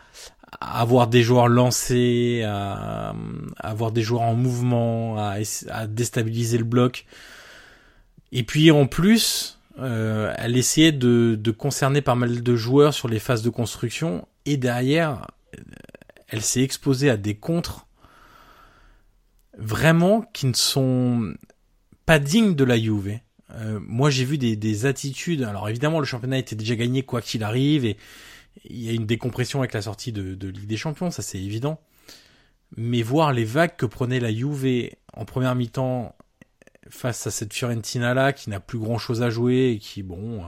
avoir 0.62 1.08
des 1.08 1.24
joueurs 1.24 1.48
lancés, 1.48 2.44
avoir 3.58 3.92
des 3.92 4.04
joueurs 4.04 4.22
en 4.22 4.36
mouvement, 4.36 5.18
à, 5.18 5.38
à, 5.70 5.88
déstabiliser 5.88 6.60
le 6.60 6.64
bloc. 6.64 7.06
Et 8.32 8.44
puis 8.44 8.72
en 8.72 8.86
plus, 8.86 9.60
euh, 9.80 10.34
elle 10.38 10.56
essayait 10.56 10.92
de, 10.92 11.36
de, 11.40 11.52
concerner 11.52 12.02
pas 12.02 12.16
mal 12.16 12.44
de 12.44 12.56
joueurs 12.56 12.94
sur 12.94 13.08
les 13.08 13.20
phases 13.20 13.42
de 13.42 13.50
construction. 13.50 14.28
Et 14.46 14.58
derrière, 14.58 15.28
elle 16.28 16.42
s'est 16.42 16.62
exposée 16.62 17.10
à 17.10 17.18
des 17.18 17.36
contres 17.36 17.88
vraiment 19.58 20.22
qui 20.34 20.46
ne 20.46 20.54
sont 20.54 21.34
pas 22.06 22.20
dignes 22.20 22.56
de 22.56 22.64
la 22.64 22.78
Juve. 22.78 23.20
Euh, 23.54 23.80
moi, 23.82 24.10
j'ai 24.10 24.26
vu 24.26 24.38
des, 24.38 24.56
des 24.56 24.86
attitudes. 24.86 25.44
Alors 25.44 25.68
évidemment, 25.68 26.00
le 26.00 26.06
championnat 26.06 26.38
était 26.38 26.56
déjà 26.56 26.76
gagné 26.76 27.04
quoi 27.04 27.22
qu'il 27.22 27.44
arrive 27.44 27.84
et 27.86 27.98
il 28.66 28.84
y 28.84 28.90
a 28.90 28.94
une 28.94 29.06
décompression 29.06 29.60
avec 29.60 29.74
la 29.74 29.82
sortie 29.82 30.12
de, 30.12 30.36
de 30.36 30.48
Ligue 30.48 30.68
des 30.68 30.78
Champions, 30.78 31.12
ça 31.12 31.22
c'est 31.22 31.40
évident. 31.40 31.80
Mais 32.78 33.02
voir 33.02 33.34
les 33.34 33.44
vagues 33.44 33.76
que 33.76 33.86
prenait 33.86 34.20
la 34.20 34.34
Juve 34.34 34.90
en 35.14 35.26
première 35.26 35.56
mi-temps 35.56 36.16
face 36.90 37.28
à 37.28 37.32
cette 37.32 37.54
Fiorentina 37.54 38.14
là 38.14 38.34
qui 38.34 38.50
n'a 38.50 38.60
plus 38.60 38.80
grand 38.80 38.98
chose 38.98 39.22
à 39.22 39.30
jouer 39.30 39.72
et 39.72 39.80
qui 39.80 40.04
bon 40.04 40.44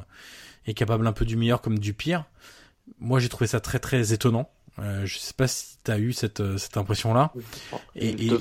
est 0.65 0.73
capable 0.73 1.05
un 1.07 1.13
peu 1.13 1.25
du 1.25 1.35
meilleur 1.35 1.61
comme 1.61 1.79
du 1.79 1.93
pire. 1.93 2.25
Moi 2.99 3.19
j'ai 3.19 3.29
trouvé 3.29 3.47
ça 3.47 3.59
très 3.59 3.79
très 3.79 4.13
étonnant. 4.13 4.49
Euh, 4.79 5.05
je 5.05 5.19
sais 5.19 5.33
pas 5.33 5.47
si 5.47 5.77
tu 5.83 5.91
as 5.91 5.99
eu 5.99 6.13
cette, 6.13 6.57
cette 6.57 6.77
impression 6.77 7.13
là. 7.13 7.31
Et, 7.95 8.09
et, 8.09 8.31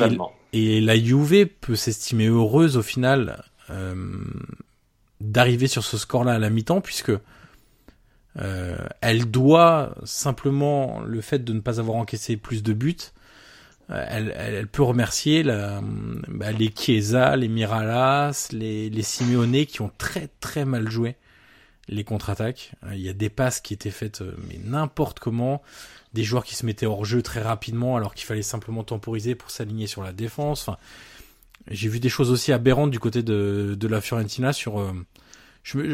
et, 0.52 0.80
la 0.80 0.96
Juve 0.96 1.46
peut 1.46 1.76
s'estimer 1.76 2.26
heureuse 2.26 2.76
au 2.76 2.82
final 2.82 3.44
euh, 3.70 3.94
d'arriver 5.20 5.66
sur 5.66 5.84
ce 5.84 5.98
score 5.98 6.24
là 6.24 6.32
à 6.32 6.38
la 6.38 6.50
mi-temps 6.50 6.80
puisque 6.80 7.12
euh, 8.38 8.76
elle 9.00 9.30
doit 9.30 9.94
simplement 10.04 11.00
le 11.00 11.20
fait 11.20 11.40
de 11.40 11.52
ne 11.52 11.60
pas 11.60 11.80
avoir 11.80 11.96
encaissé 11.96 12.36
plus 12.36 12.62
de 12.62 12.72
buts. 12.72 12.96
Euh, 13.90 14.04
elle, 14.08 14.34
elle, 14.36 14.68
peut 14.68 14.82
remercier 14.82 15.42
la, 15.42 15.82
bah, 16.28 16.52
les 16.52 16.72
Chiesa, 16.74 17.36
les 17.36 17.48
Miralas, 17.48 18.48
les, 18.52 18.88
les 18.88 19.02
Simeone 19.02 19.66
qui 19.66 19.82
ont 19.82 19.90
très 19.98 20.28
très 20.40 20.64
mal 20.64 20.88
joué 20.88 21.16
les 21.88 22.04
contre-attaques. 22.04 22.72
Euh, 22.84 22.94
il 22.94 23.00
y 23.00 23.08
a 23.08 23.12
des 23.12 23.28
passes 23.28 23.60
qui 23.60 23.74
étaient 23.74 23.90
faites 23.90 24.22
mais 24.48 24.58
n'importe 24.64 25.18
comment, 25.18 25.62
des 26.14 26.24
joueurs 26.24 26.44
qui 26.44 26.54
se 26.54 26.64
mettaient 26.64 26.86
hors 26.86 27.04
jeu 27.04 27.22
très 27.22 27.42
rapidement 27.42 27.96
alors 27.96 28.14
qu'il 28.14 28.26
fallait 28.26 28.42
simplement 28.42 28.84
temporiser 28.84 29.34
pour 29.34 29.50
s'aligner 29.50 29.86
sur 29.86 30.02
la 30.02 30.12
défense. 30.12 30.68
Enfin, 30.68 30.78
j'ai 31.68 31.88
vu 31.88 32.00
des 32.00 32.08
choses 32.08 32.30
aussi 32.30 32.52
aberrantes 32.52 32.90
du 32.90 32.98
côté 32.98 33.22
de, 33.22 33.76
de 33.78 33.88
la 33.88 34.00
Fiorentina 34.00 34.52
sur 34.52 34.80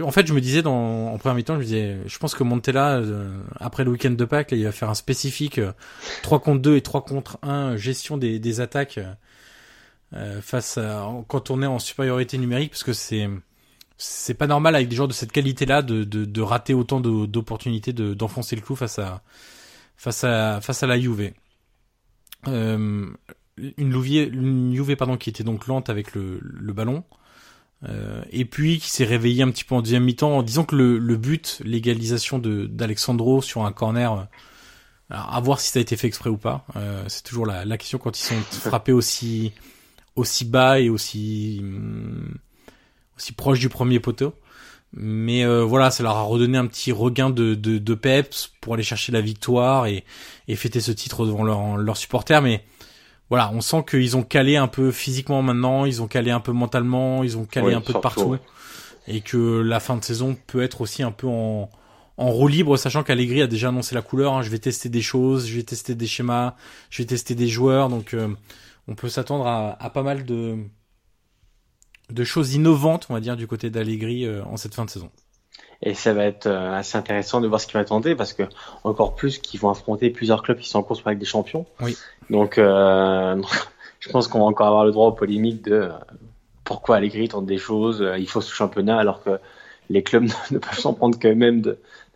en 0.02 0.10
fait, 0.10 0.26
je 0.26 0.32
me 0.32 0.40
disais 0.40 0.62
dans, 0.62 1.12
en 1.12 1.18
première 1.18 1.34
mi-temps, 1.34 1.54
je 1.54 1.58
me 1.58 1.64
disais, 1.64 1.98
je 2.06 2.18
pense 2.18 2.34
que 2.34 2.42
Montella, 2.42 2.96
euh, 2.96 3.42
après 3.56 3.84
le 3.84 3.90
week-end 3.90 4.10
de 4.10 4.24
Pâques, 4.24 4.50
là, 4.50 4.56
il 4.56 4.64
va 4.64 4.72
faire 4.72 4.88
un 4.88 4.94
spécifique 4.94 5.60
3 6.22 6.38
euh, 6.38 6.40
contre 6.40 6.62
2 6.62 6.76
et 6.76 6.80
3 6.80 7.04
contre 7.04 7.38
1 7.42 7.76
gestion 7.76 8.16
des, 8.16 8.38
des 8.38 8.60
attaques 8.60 8.98
euh, 10.14 10.40
face 10.40 10.78
à 10.78 11.06
quand 11.28 11.50
on 11.50 11.62
est 11.62 11.66
en 11.66 11.78
supériorité 11.78 12.38
numérique, 12.38 12.70
parce 12.70 12.84
que 12.84 12.94
c'est 12.94 13.28
c'est 13.98 14.34
pas 14.34 14.46
normal 14.46 14.74
avec 14.76 14.88
des 14.88 14.96
joueurs 14.96 15.08
de 15.08 15.12
cette 15.12 15.32
qualité-là 15.32 15.82
de, 15.82 16.04
de, 16.04 16.24
de 16.24 16.40
rater 16.40 16.72
autant 16.72 17.00
d'opportunités 17.00 17.92
de, 17.92 18.14
d'enfoncer 18.14 18.54
le 18.56 18.62
clou 18.62 18.76
face 18.76 18.98
à 18.98 19.22
face 19.96 20.24
à 20.24 20.60
face 20.62 20.82
à 20.82 20.86
la 20.86 20.98
Juve. 20.98 21.32
Euh, 22.46 23.10
une 23.76 23.92
Juve, 24.02 24.32
une 24.32 24.74
Juve 24.74 24.96
pardon 24.96 25.16
qui 25.16 25.30
était 25.30 25.44
donc 25.44 25.66
lente 25.66 25.90
avec 25.90 26.14
le, 26.14 26.38
le 26.40 26.72
ballon. 26.72 27.04
Euh, 27.84 28.22
et 28.32 28.44
puis 28.44 28.78
qui 28.78 28.90
s'est 28.90 29.04
réveillé 29.04 29.42
un 29.42 29.50
petit 29.50 29.62
peu 29.64 29.74
en 29.76 29.82
deuxième 29.82 30.04
mi-temps 30.04 30.38
en 30.38 30.42
disant 30.42 30.64
que 30.64 30.74
le, 30.74 30.98
le 30.98 31.16
but, 31.16 31.60
l'égalisation 31.64 32.38
de 32.38 32.66
d'Alexandro 32.66 33.40
sur 33.40 33.64
un 33.64 33.72
corner, 33.72 34.12
euh, 34.12 34.24
alors 35.10 35.34
à 35.34 35.40
voir 35.40 35.60
si 35.60 35.70
ça 35.70 35.78
a 35.78 35.82
été 35.82 35.96
fait 35.96 36.08
exprès 36.08 36.30
ou 36.30 36.36
pas. 36.36 36.66
Euh, 36.76 37.04
c'est 37.08 37.22
toujours 37.22 37.46
la, 37.46 37.64
la, 37.64 37.78
question 37.78 37.98
quand 37.98 38.18
ils 38.18 38.24
sont 38.24 38.34
frappés 38.50 38.92
aussi 38.92 39.52
aussi 40.16 40.44
bas 40.44 40.80
et 40.80 40.88
aussi 40.88 41.58
hum, 41.62 42.34
aussi 43.16 43.32
proche 43.32 43.60
du 43.60 43.68
premier 43.68 44.00
poteau. 44.00 44.34
Mais 44.94 45.44
euh, 45.44 45.64
voilà, 45.64 45.90
ça 45.90 46.02
leur 46.02 46.16
a 46.16 46.22
redonné 46.22 46.56
un 46.58 46.66
petit 46.66 46.92
regain 46.92 47.30
de, 47.30 47.54
de, 47.54 47.78
de 47.78 47.94
peps 47.94 48.52
pour 48.60 48.74
aller 48.74 48.82
chercher 48.82 49.12
la 49.12 49.20
victoire 49.20 49.86
et, 49.86 50.04
et 50.48 50.56
fêter 50.56 50.80
ce 50.80 50.92
titre 50.92 51.26
devant 51.26 51.44
leurs 51.44 51.76
leur 51.76 51.96
supporters. 51.96 52.42
Mais 52.42 52.64
voilà, 53.30 53.50
on 53.52 53.60
sent 53.60 53.84
qu'ils 53.88 54.16
ont 54.16 54.22
calé 54.22 54.56
un 54.56 54.68
peu 54.68 54.90
physiquement 54.90 55.42
maintenant, 55.42 55.84
ils 55.84 56.00
ont 56.02 56.06
calé 56.06 56.30
un 56.30 56.40
peu 56.40 56.52
mentalement, 56.52 57.22
ils 57.22 57.36
ont 57.36 57.44
calé 57.44 57.74
un 57.74 57.80
peu 57.80 57.92
de 57.92 57.98
partout. 57.98 58.36
Et 59.06 59.20
que 59.20 59.60
la 59.60 59.80
fin 59.80 59.96
de 59.96 60.04
saison 60.04 60.36
peut 60.46 60.62
être 60.62 60.80
aussi 60.80 61.02
un 61.02 61.12
peu 61.12 61.26
en, 61.26 61.70
en 62.18 62.30
roue 62.30 62.48
libre, 62.48 62.76
sachant 62.76 63.02
qu'Allegri 63.02 63.40
a 63.42 63.46
déjà 63.46 63.68
annoncé 63.68 63.94
la 63.94 64.02
couleur. 64.02 64.34
Hein. 64.34 64.42
je 64.42 64.50
vais 64.50 64.58
tester 64.58 64.88
des 64.88 65.02
choses, 65.02 65.46
je 65.46 65.56
vais 65.56 65.62
tester 65.62 65.94
des 65.94 66.06
schémas, 66.06 66.54
je 66.90 67.02
vais 67.02 67.06
tester 67.06 67.34
des 67.34 67.48
joueurs. 67.48 67.88
Donc 67.88 68.12
euh, 68.12 68.28
on 68.86 68.94
peut 68.94 69.08
s'attendre 69.08 69.46
à, 69.46 69.82
à, 69.82 69.90
pas 69.90 70.02
mal 70.02 70.24
de, 70.24 70.56
de 72.10 72.24
choses 72.24 72.54
innovantes, 72.54 73.06
on 73.08 73.14
va 73.14 73.20
dire, 73.20 73.36
du 73.36 73.46
côté 73.46 73.70
d'Allegri 73.70 74.26
euh, 74.26 74.44
en 74.44 74.56
cette 74.56 74.74
fin 74.74 74.84
de 74.84 74.90
saison. 74.90 75.10
et 75.80 75.94
ça 75.94 76.12
va 76.12 76.24
être 76.24 76.48
assez 76.48 76.98
intéressant 76.98 77.40
de 77.40 77.46
voir 77.48 77.60
ce 77.60 77.66
qui 77.66 77.74
va 77.74 77.84
tenter 77.84 78.14
parce 78.14 78.32
que 78.32 78.42
encore 78.84 79.14
plus 79.14 79.38
qu'ils 79.38 79.60
vont 79.60 79.70
affronter 79.70 80.10
plusieurs 80.10 80.42
clubs 80.42 80.58
qui 80.58 80.68
sont 80.68 80.78
en 80.78 80.82
course 80.82 81.00
pour 81.00 81.08
avec 81.08 81.18
des 81.18 81.24
champions. 81.24 81.66
Oui. 81.80 81.96
Donc, 82.30 82.54
je 82.56 84.10
pense 84.10 84.28
qu'on 84.28 84.40
va 84.40 84.44
encore 84.44 84.66
avoir 84.66 84.84
le 84.84 84.92
droit 84.92 85.08
aux 85.08 85.12
polémiques 85.12 85.62
de 85.64 85.88
pourquoi 86.64 86.96
Allegri 86.96 87.28
tente 87.28 87.46
des 87.46 87.58
choses, 87.58 88.06
il 88.18 88.28
faut 88.28 88.40
ce 88.40 88.52
championnat 88.52 88.98
alors 88.98 89.22
que 89.22 89.38
les 89.90 90.02
clubs 90.02 90.28
ne 90.50 90.58
peuvent 90.58 90.78
s'en 90.78 90.94
prendre 90.94 91.18
quand 91.20 91.34
même 91.34 91.62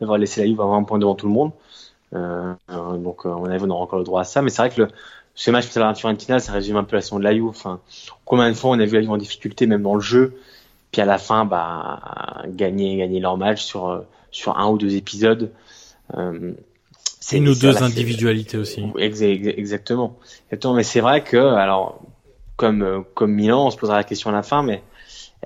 d'avoir 0.00 0.18
laissé 0.18 0.44
la 0.44 0.50
avoir 0.52 0.74
un 0.74 0.84
point 0.84 0.98
devant 0.98 1.14
tout 1.14 1.26
le 1.26 1.32
monde. 1.32 1.52
Euh, 2.14 2.52
donc, 2.68 3.24
on, 3.24 3.46
a, 3.46 3.58
on 3.58 3.70
aura 3.70 3.82
encore 3.82 3.98
le 3.98 4.04
droit 4.04 4.20
à 4.20 4.24
ça. 4.24 4.42
Mais 4.42 4.50
c'est 4.50 4.62
vrai 4.62 4.70
que 4.70 4.82
le, 4.82 4.88
ce 5.34 5.50
match 5.50 5.74
à 5.76 5.80
la 5.80 5.94
Fiorentina, 5.94 6.38
ça 6.38 6.52
résume 6.52 6.76
un 6.76 6.84
peu 6.84 6.96
la 6.96 7.02
saison 7.02 7.18
de 7.18 7.24
la 7.24 7.32
Juve. 7.32 7.46
Enfin, 7.48 7.80
combien 8.24 8.48
de 8.48 8.54
fois 8.54 8.70
on 8.70 8.78
a 8.78 8.84
vu 8.84 8.94
la 8.94 9.00
Juve 9.00 9.10
en 9.10 9.16
difficulté, 9.16 9.66
même 9.66 9.82
dans 9.82 9.94
le 9.94 10.00
jeu, 10.00 10.38
puis 10.90 11.00
à 11.00 11.06
la 11.06 11.18
fin, 11.18 11.44
bah, 11.44 12.42
gagner, 12.48 12.96
gagner 12.98 13.20
leur 13.20 13.38
match 13.38 13.62
sur, 13.62 14.04
sur 14.30 14.58
un 14.58 14.68
ou 14.68 14.78
deux 14.78 14.94
épisodes. 14.96 15.50
Euh, 16.16 16.52
c'est 17.22 17.38
ou 17.38 17.54
deux 17.54 17.82
individualités 17.84 18.58
aussi. 18.58 18.84
Exactement. 18.98 20.18
Exactement. 20.50 20.74
Mais 20.74 20.82
c'est 20.82 21.00
vrai 21.00 21.22
que, 21.22 21.36
alors, 21.36 22.02
comme, 22.56 23.04
comme 23.14 23.32
Milan, 23.32 23.66
on 23.66 23.70
se 23.70 23.76
posera 23.76 23.96
la 23.96 24.02
question 24.02 24.30
à 24.30 24.32
la 24.32 24.42
fin, 24.42 24.64
mais 24.64 24.82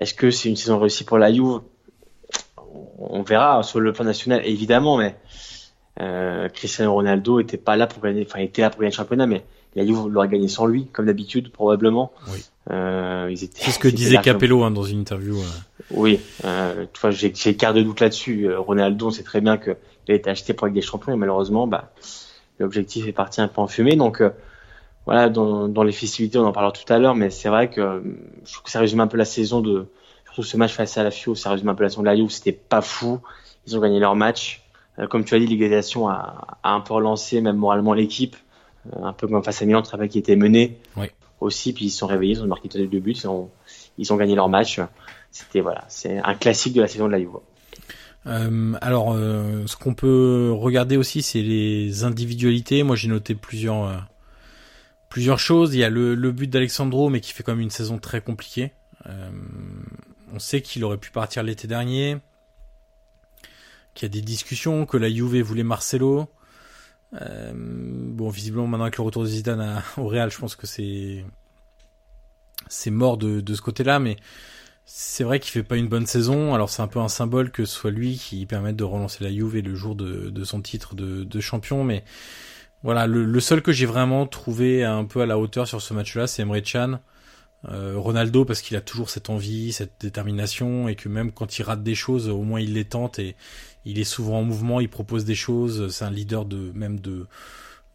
est-ce 0.00 0.14
que 0.14 0.30
c'est 0.30 0.48
une 0.48 0.56
saison 0.56 0.78
réussie 0.78 1.04
pour 1.04 1.18
la 1.18 1.30
Juve? 1.30 1.60
On 2.98 3.22
verra 3.22 3.62
sur 3.62 3.80
le 3.80 3.92
plan 3.92 4.06
national, 4.06 4.40
évidemment, 4.46 4.96
mais 4.96 5.16
euh, 6.00 6.48
Cristiano 6.48 6.94
Ronaldo 6.94 7.40
était 7.40 7.58
pas 7.58 7.76
là 7.76 7.86
pour 7.86 8.02
gagner, 8.02 8.26
enfin, 8.26 8.40
il 8.40 8.44
était 8.44 8.62
là 8.62 8.70
pour 8.70 8.80
gagner 8.80 8.92
le 8.92 8.96
championnat, 8.96 9.26
mais 9.26 9.44
la 9.74 9.84
Juve 9.84 10.08
l'aurait 10.08 10.28
gagné 10.28 10.48
sans 10.48 10.64
lui, 10.64 10.86
comme 10.86 11.06
d'habitude, 11.06 11.52
probablement. 11.52 12.10
Oui. 12.32 12.42
Euh, 12.70 13.34
c'est 13.36 13.70
ce 13.70 13.78
que 13.78 13.88
disait 14.02 14.18
Capello 14.18 14.62
hein, 14.64 14.70
dans 14.70 14.82
une 14.82 15.00
interview. 15.00 15.38
Euh. 15.38 15.44
Oui, 15.90 16.20
euh, 16.44 16.86
tu 16.92 17.00
vois, 17.00 17.10
j'ai 17.10 17.30
quart 17.56 17.74
de 17.74 17.82
doute 17.82 18.00
là-dessus. 18.00 18.48
Euh, 18.48 18.58
Ronaldo, 18.58 19.06
on 19.06 19.10
sait 19.10 19.22
très 19.22 19.40
bien 19.40 19.56
qu'il 19.56 19.76
a 20.08 20.14
été 20.14 20.30
acheté 20.30 20.52
pour 20.52 20.66
être 20.66 20.72
des 20.72 20.82
champions, 20.82 21.12
et 21.12 21.16
malheureusement, 21.16 21.66
bah, 21.66 21.92
l'objectif 22.58 23.06
est 23.06 23.12
parti 23.12 23.40
un 23.40 23.48
peu 23.48 23.60
en 23.60 23.66
fumée. 23.66 23.96
Donc, 23.96 24.22
voilà, 25.04 25.28
dans, 25.28 25.68
dans, 25.68 25.84
les 25.84 25.92
festivités, 25.92 26.38
on 26.38 26.46
en 26.46 26.52
parlera 26.52 26.72
tout 26.72 26.92
à 26.92 26.98
l'heure, 26.98 27.14
mais 27.14 27.30
c'est 27.30 27.48
vrai 27.48 27.70
que 27.70 28.02
je 28.44 28.52
trouve 28.52 28.64
que 28.64 28.70
ça 28.70 28.80
résume 28.80 29.00
un 29.00 29.06
peu 29.06 29.16
la 29.16 29.24
saison 29.24 29.60
de, 29.60 29.86
surtout 30.24 30.42
ce 30.42 30.56
match 30.56 30.72
face 30.72 30.98
à 30.98 31.04
la 31.04 31.12
Fio, 31.12 31.36
ça 31.36 31.50
résume 31.50 31.68
un 31.68 31.74
peu 31.74 31.84
la 31.84 31.90
saison 31.90 32.02
de 32.02 32.06
la 32.06 32.16
Juve. 32.16 32.30
C'était 32.30 32.52
pas 32.52 32.80
fou. 32.80 33.20
Ils 33.66 33.76
ont 33.76 33.80
gagné 33.80 34.00
leur 34.00 34.16
match. 34.16 34.62
comme 35.08 35.24
tu 35.24 35.34
as 35.34 35.38
dit, 35.38 35.46
l'égalisation 35.46 36.08
a, 36.08 36.58
a 36.62 36.72
un 36.72 36.80
peu 36.80 36.94
relancé, 36.94 37.40
même 37.40 37.56
moralement, 37.56 37.94
l'équipe 37.94 38.36
un 39.02 39.12
peu 39.12 39.26
comme 39.26 39.42
face 39.42 39.62
à 39.62 39.64
Milan, 39.64 39.80
le 39.80 39.84
travail 39.84 40.08
qui 40.08 40.18
était 40.18 40.36
mené 40.36 40.78
oui. 40.96 41.06
Aussi, 41.40 41.72
puis 41.72 41.86
ils 41.86 41.90
se 41.90 41.98
sont 41.98 42.06
réveillés, 42.06 42.34
ils 42.34 42.42
ont 42.42 42.46
marqué 42.46 42.68
deux 42.68 42.86
buts, 43.00 43.12
ils 43.12 43.28
ont, 43.28 43.50
ils 43.98 44.12
ont 44.12 44.16
gagné 44.16 44.34
leur 44.34 44.48
match. 44.48 44.80
C'était 45.30 45.60
voilà, 45.60 45.84
c'est 45.88 46.18
un 46.18 46.34
classique 46.34 46.74
de 46.74 46.80
la 46.80 46.88
saison 46.88 47.06
de 47.06 47.12
la 47.12 47.18
Juve. 47.18 47.38
Euh, 48.26 48.74
alors, 48.80 49.12
euh, 49.12 49.66
ce 49.66 49.76
qu'on 49.76 49.94
peut 49.94 50.50
regarder 50.52 50.96
aussi, 50.96 51.22
c'est 51.22 51.42
les 51.42 52.04
individualités. 52.04 52.82
Moi, 52.82 52.96
j'ai 52.96 53.08
noté 53.08 53.34
plusieurs 53.34 53.84
euh, 53.84 53.96
plusieurs 55.08 55.38
choses. 55.38 55.74
Il 55.74 55.78
y 55.78 55.84
a 55.84 55.90
le, 55.90 56.14
le 56.14 56.32
but 56.32 56.48
d'Alexandro, 56.48 57.08
mais 57.08 57.20
qui 57.20 57.32
fait 57.32 57.42
quand 57.42 57.52
même 57.52 57.60
une 57.60 57.70
saison 57.70 57.98
très 57.98 58.20
compliquée. 58.20 58.72
Euh, 59.06 59.30
on 60.32 60.38
sait 60.38 60.60
qu'il 60.60 60.84
aurait 60.84 60.98
pu 60.98 61.10
partir 61.10 61.42
l'été 61.42 61.68
dernier, 61.68 62.16
qu'il 63.94 64.08
y 64.08 64.10
a 64.10 64.12
des 64.12 64.22
discussions, 64.22 64.86
que 64.86 64.96
la 64.96 65.08
Juve 65.08 65.40
voulait 65.42 65.62
Marcelo. 65.62 66.28
Euh, 67.14 67.52
bon, 67.54 68.28
visiblement, 68.28 68.66
maintenant 68.66 68.84
avec 68.84 68.96
le 68.96 69.04
retour 69.04 69.22
de 69.22 69.28
Zidane 69.28 69.82
au 69.96 70.06
Real, 70.06 70.30
je 70.30 70.38
pense 70.38 70.56
que 70.56 70.66
c'est 70.66 71.24
c'est 72.68 72.90
mort 72.90 73.16
de, 73.16 73.40
de 73.40 73.54
ce 73.54 73.62
côté-là, 73.62 74.00
mais 74.00 74.16
c'est 74.84 75.24
vrai 75.24 75.38
qu'il 75.40 75.52
fait 75.52 75.62
pas 75.62 75.76
une 75.76 75.88
bonne 75.88 76.06
saison. 76.06 76.54
Alors 76.54 76.70
c'est 76.70 76.82
un 76.82 76.88
peu 76.88 76.98
un 76.98 77.08
symbole 77.08 77.50
que 77.50 77.64
ce 77.64 77.74
soit 77.74 77.90
lui 77.90 78.16
qui 78.16 78.44
permette 78.46 78.76
de 78.76 78.84
relancer 78.84 79.22
la 79.22 79.30
Juve 79.30 79.58
le 79.58 79.74
jour 79.74 79.94
de, 79.94 80.44
son 80.44 80.60
titre 80.62 80.94
de, 80.94 81.40
champion, 81.40 81.84
mais 81.84 82.04
voilà, 82.82 83.06
le, 83.06 83.24
le 83.24 83.40
seul 83.40 83.62
que 83.62 83.72
j'ai 83.72 83.86
vraiment 83.86 84.26
trouvé 84.26 84.84
un 84.84 85.04
peu 85.04 85.20
à 85.20 85.26
la 85.26 85.38
hauteur 85.38 85.66
sur 85.66 85.80
ce 85.80 85.94
match-là, 85.94 86.26
c'est 86.26 86.42
Emre 86.42 86.60
Can. 86.62 87.00
Euh, 87.68 87.94
Ronaldo 87.96 88.44
parce 88.44 88.60
qu'il 88.60 88.76
a 88.76 88.80
toujours 88.80 89.10
cette 89.10 89.28
envie, 89.28 89.72
cette 89.72 89.94
détermination 90.00 90.88
et 90.88 90.94
que 90.94 91.08
même 91.08 91.32
quand 91.32 91.58
il 91.58 91.62
rate 91.62 91.82
des 91.82 91.94
choses, 91.94 92.28
au 92.28 92.42
moins 92.42 92.60
il 92.60 92.74
les 92.74 92.84
tente 92.84 93.18
et 93.18 93.34
il 93.84 93.98
est 93.98 94.04
souvent 94.04 94.40
en 94.40 94.42
mouvement, 94.42 94.78
il 94.78 94.88
propose 94.88 95.24
des 95.24 95.34
choses, 95.34 95.88
c'est 95.90 96.04
un 96.04 96.10
leader 96.10 96.44
de 96.44 96.70
même 96.74 97.00
de 97.00 97.26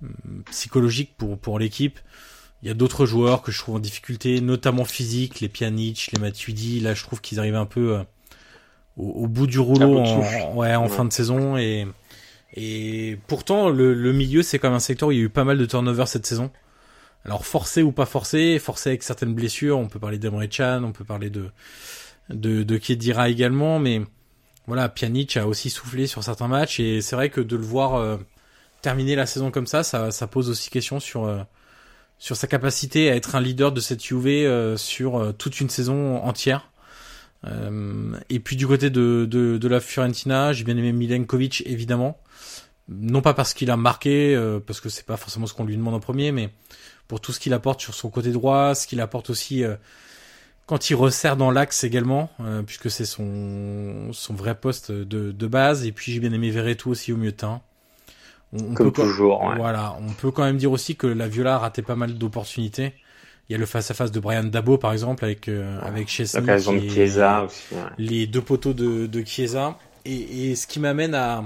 hum, 0.02 0.44
psychologique 0.50 1.16
pour 1.16 1.38
pour 1.38 1.60
l'équipe. 1.60 2.00
Il 2.64 2.68
y 2.68 2.72
a 2.72 2.74
d'autres 2.74 3.06
joueurs 3.06 3.42
que 3.42 3.52
je 3.52 3.60
trouve 3.60 3.76
en 3.76 3.80
difficulté, 3.80 4.42
notamment 4.42 4.86
physique, 4.86 5.40
les 5.40 5.50
Pjanic, 5.50 6.12
les 6.14 6.20
Matuidi. 6.20 6.80
Là, 6.80 6.94
je 6.94 7.04
trouve 7.04 7.20
qu'ils 7.20 7.40
arrivent 7.40 7.56
un 7.56 7.66
peu 7.66 7.96
euh, 7.96 8.04
au, 8.98 9.28
bout 9.28 9.48
du 9.48 9.58
rouleau 9.60 9.98
en, 10.00 10.54
ouais, 10.56 10.76
en 10.76 10.90
fin 10.90 11.06
de 11.06 11.14
saison 11.14 11.58
et 11.58 11.88
et 12.54 13.18
pourtant 13.28 13.70
le, 13.70 13.94
le 13.94 14.12
milieu 14.12 14.44
c'est 14.44 14.60
quand 14.60 14.68
même 14.68 14.76
un 14.76 14.80
secteur 14.80 15.08
où 15.08 15.12
il 15.14 15.18
y 15.18 15.22
a 15.22 15.24
eu 15.24 15.30
pas 15.30 15.46
mal 15.46 15.58
de 15.58 15.66
turnover 15.66 16.06
cette 16.08 16.26
saison. 16.26 16.52
Alors 17.26 17.46
forcé 17.46 17.84
ou 17.84 17.92
pas 17.92 18.06
forcé, 18.06 18.58
forcé 18.60 18.90
avec 18.90 19.04
certaines 19.04 19.34
blessures, 19.34 19.78
on 19.78 19.88
peut 19.88 20.00
parler 20.00 20.18
d'Emre 20.18 20.44
Chan, 20.50 20.84
on 20.84 20.92
peut 20.92 21.04
parler 21.04 21.30
de 21.30 21.50
de, 22.30 22.64
de 22.64 22.78
Kedira 22.78 23.30
également, 23.30 23.80
mais 23.80 24.02
voilà, 24.68 24.90
Pjanic 24.90 25.38
a 25.38 25.48
aussi 25.48 25.70
soufflé 25.70 26.08
sur 26.08 26.24
certains 26.24 26.48
matchs 26.48 26.80
et 26.80 27.02
c'est 27.02 27.16
vrai 27.16 27.30
que 27.30 27.42
de 27.42 27.56
le 27.56 27.64
voir 27.64 27.96
euh, 27.96 28.18
terminer 28.82 29.16
la 29.16 29.26
saison 29.26 29.52
comme 29.52 29.68
ça, 29.68 29.84
ça, 29.84 30.12
ça 30.12 30.28
pose 30.28 30.50
aussi 30.50 30.70
question 30.70 31.00
sur 31.00 31.26
euh, 31.26 31.42
sur 32.18 32.36
sa 32.36 32.48
capacité 32.48 33.10
à 33.10 33.16
être 33.16 33.36
un 33.36 33.42
leader 33.42 33.72
de 33.72 33.82
cette 33.82 34.10
UV 34.12 34.46
euh, 34.46 34.78
sur 34.78 35.34
toute 35.38 35.60
une 35.60 35.70
saison 35.70 36.18
entière. 36.18 36.72
et 38.30 38.40
puis 38.40 38.56
du 38.56 38.68
côté 38.68 38.92
de, 38.92 39.28
de, 39.30 39.58
de 39.58 39.68
la 39.68 39.80
Fiorentina, 39.80 40.54
j'ai 40.54 40.64
bien 40.64 40.78
aimé 40.78 40.92
Milenkovic 40.92 41.64
évidemment, 41.66 42.20
non 42.88 43.22
pas 43.22 43.34
parce 43.34 43.56
qu'il 43.56 43.72
a 43.72 43.78
marqué, 43.78 44.38
parce 44.68 44.80
que 44.80 44.90
c'est 44.90 45.06
pas 45.06 45.18
forcément 45.18 45.48
ce 45.48 45.56
qu'on 45.56 45.66
lui 45.66 45.76
demande 45.76 45.96
en 45.96 46.00
premier, 46.00 46.32
mais 46.32 46.52
pour 47.12 47.20
tout 47.20 47.34
ce 47.34 47.42
qu'il 47.42 47.52
apporte 47.52 47.82
sur 47.82 47.94
son 47.94 48.10
côté 48.10 48.32
droit, 48.32 48.74
ce 48.74 48.88
qu'il 48.88 49.02
apporte 49.02 49.30
aussi 49.30 49.66
quand 50.66 50.90
il 50.90 50.96
resserre 50.96 51.36
dans 51.36 51.52
l'axe 51.52 51.84
également, 51.84 52.30
euh, 52.40 52.62
puisque 52.62 52.90
c'est 52.90 53.04
son, 53.04 54.14
son 54.14 54.34
vrai 54.34 54.56
poste 54.56 54.94
de, 54.94 55.34
de 55.34 55.48
base. 55.48 55.86
Et 55.86 55.92
puis 55.92 56.14
j'ai 56.14 56.22
bien 56.22 56.32
aimé 56.32 56.50
Verretou 56.52 56.90
aussi 56.92 57.12
au 57.12 57.18
mieux 57.18 57.34
temps. 57.34 57.62
On, 58.54 58.74
Comme 58.74 58.94
peut, 58.94 59.04
toujours. 59.04 59.44
Ouais. 59.44 59.58
Voilà, 59.58 59.98
on 60.00 60.14
peut 60.14 60.32
quand 60.32 60.46
même 60.46 60.56
dire 60.56 60.72
aussi 60.72 60.96
que 60.96 61.08
la 61.08 61.28
Viola 61.28 61.56
a 61.56 61.58
raté 61.58 61.82
pas 61.82 61.98
mal 61.98 62.14
d'opportunités. 62.14 62.94
Il 63.50 63.52
y 63.52 63.56
a 63.56 63.58
le 63.58 63.66
face 63.66 63.92
à 63.92 63.94
face 63.94 64.14
de 64.14 64.22
Brian 64.22 64.46
Dabo 64.46 64.78
par 64.78 64.94
exemple 64.94 65.26
avec 65.26 65.50
euh, 65.50 65.78
avec 65.82 66.08
Chesney, 66.08 66.42
de 66.46 66.90
Chiesa 66.90 67.44
aussi, 67.44 67.74
ouais. 67.74 67.82
les 67.98 68.26
deux 68.26 68.42
poteaux 68.42 68.72
de, 68.72 69.08
de 69.08 69.24
Chiesa. 69.26 69.78
Et, 70.06 70.52
et 70.52 70.56
ce 70.56 70.68
qui 70.68 70.80
m'amène 70.80 71.16
à, 71.16 71.44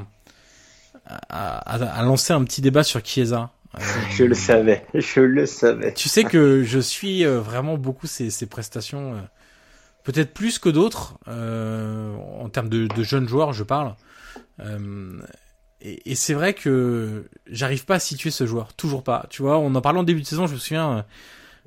à, 1.08 1.58
à, 1.98 2.04
lancer 2.04 2.32
un 2.32 2.44
petit 2.44 2.62
débat 2.62 2.84
sur 2.84 3.04
Chiesa. 3.04 3.50
Je 4.12 4.24
le 4.24 4.36
savais, 4.36 4.86
je 4.94 5.20
le 5.20 5.46
savais. 5.46 5.94
Tu 5.94 6.10
sais 6.10 6.24
que 6.24 6.64
je 6.64 6.80
suis 6.80 7.26
euh, 7.26 7.40
vraiment 7.40 7.78
beaucoup 7.78 8.08
ces, 8.08 8.30
ces 8.30 8.46
prestations, 8.46 9.14
euh, 9.14 9.22
peut-être 10.04 10.34
plus 10.34 10.60
que 10.60 10.70
d'autres, 10.70 11.18
euh, 11.28 12.16
en 12.40 12.50
termes 12.50 12.70
de, 12.70 12.88
de, 12.88 13.04
jeunes 13.04 13.28
joueurs, 13.28 13.54
je 13.54 13.64
parle. 13.64 13.96
Euh, 14.60 15.20
et, 15.82 16.12
et 16.12 16.16
c'est 16.16 16.34
vrai 16.34 16.54
que 16.54 17.26
j'arrive 17.48 17.86
pas 17.86 17.96
à 17.96 18.00
situer 18.00 18.32
ce 18.32 18.46
joueur, 18.46 18.74
toujours 18.74 19.04
pas. 19.04 19.26
Tu 19.30 19.42
vois, 19.42 19.58
on 19.58 19.74
en 19.76 19.82
parlant 19.82 20.02
en 20.02 20.04
début 20.04 20.22
de 20.22 20.28
saison, 20.28 20.48
je 20.48 20.54
me 20.54 20.60
souviens, 20.60 21.06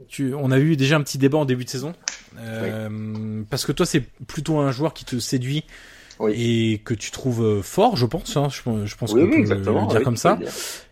tu, 0.08 0.34
on 0.34 0.50
a 0.50 0.58
eu 0.58 0.76
déjà 0.76 0.96
un 0.96 1.02
petit 1.02 1.18
débat 1.18 1.38
en 1.38 1.44
début 1.44 1.64
de 1.64 1.70
saison, 1.70 1.92
oui. 2.36 3.44
parce 3.50 3.66
que 3.66 3.72
toi 3.72 3.84
c'est 3.84 4.00
plutôt 4.00 4.58
un 4.58 4.70
joueur 4.70 4.94
qui 4.94 5.04
te 5.04 5.18
séduit 5.18 5.64
oui. 6.20 6.72
et 6.72 6.78
que 6.78 6.94
tu 6.94 7.10
trouves 7.10 7.44
euh, 7.44 7.62
fort, 7.62 7.96
je 7.96 8.06
pense. 8.06 8.36
Hein, 8.36 8.48
je, 8.50 8.86
je, 8.86 8.96
pense 8.96 9.12
oui, 9.12 9.22
qu'on 9.22 9.36
oui, 9.36 9.44
peut 9.44 9.54
le 9.54 9.88
dire 9.88 10.02
comme 10.02 10.16
ça. 10.16 10.36
Dire. 10.36 10.48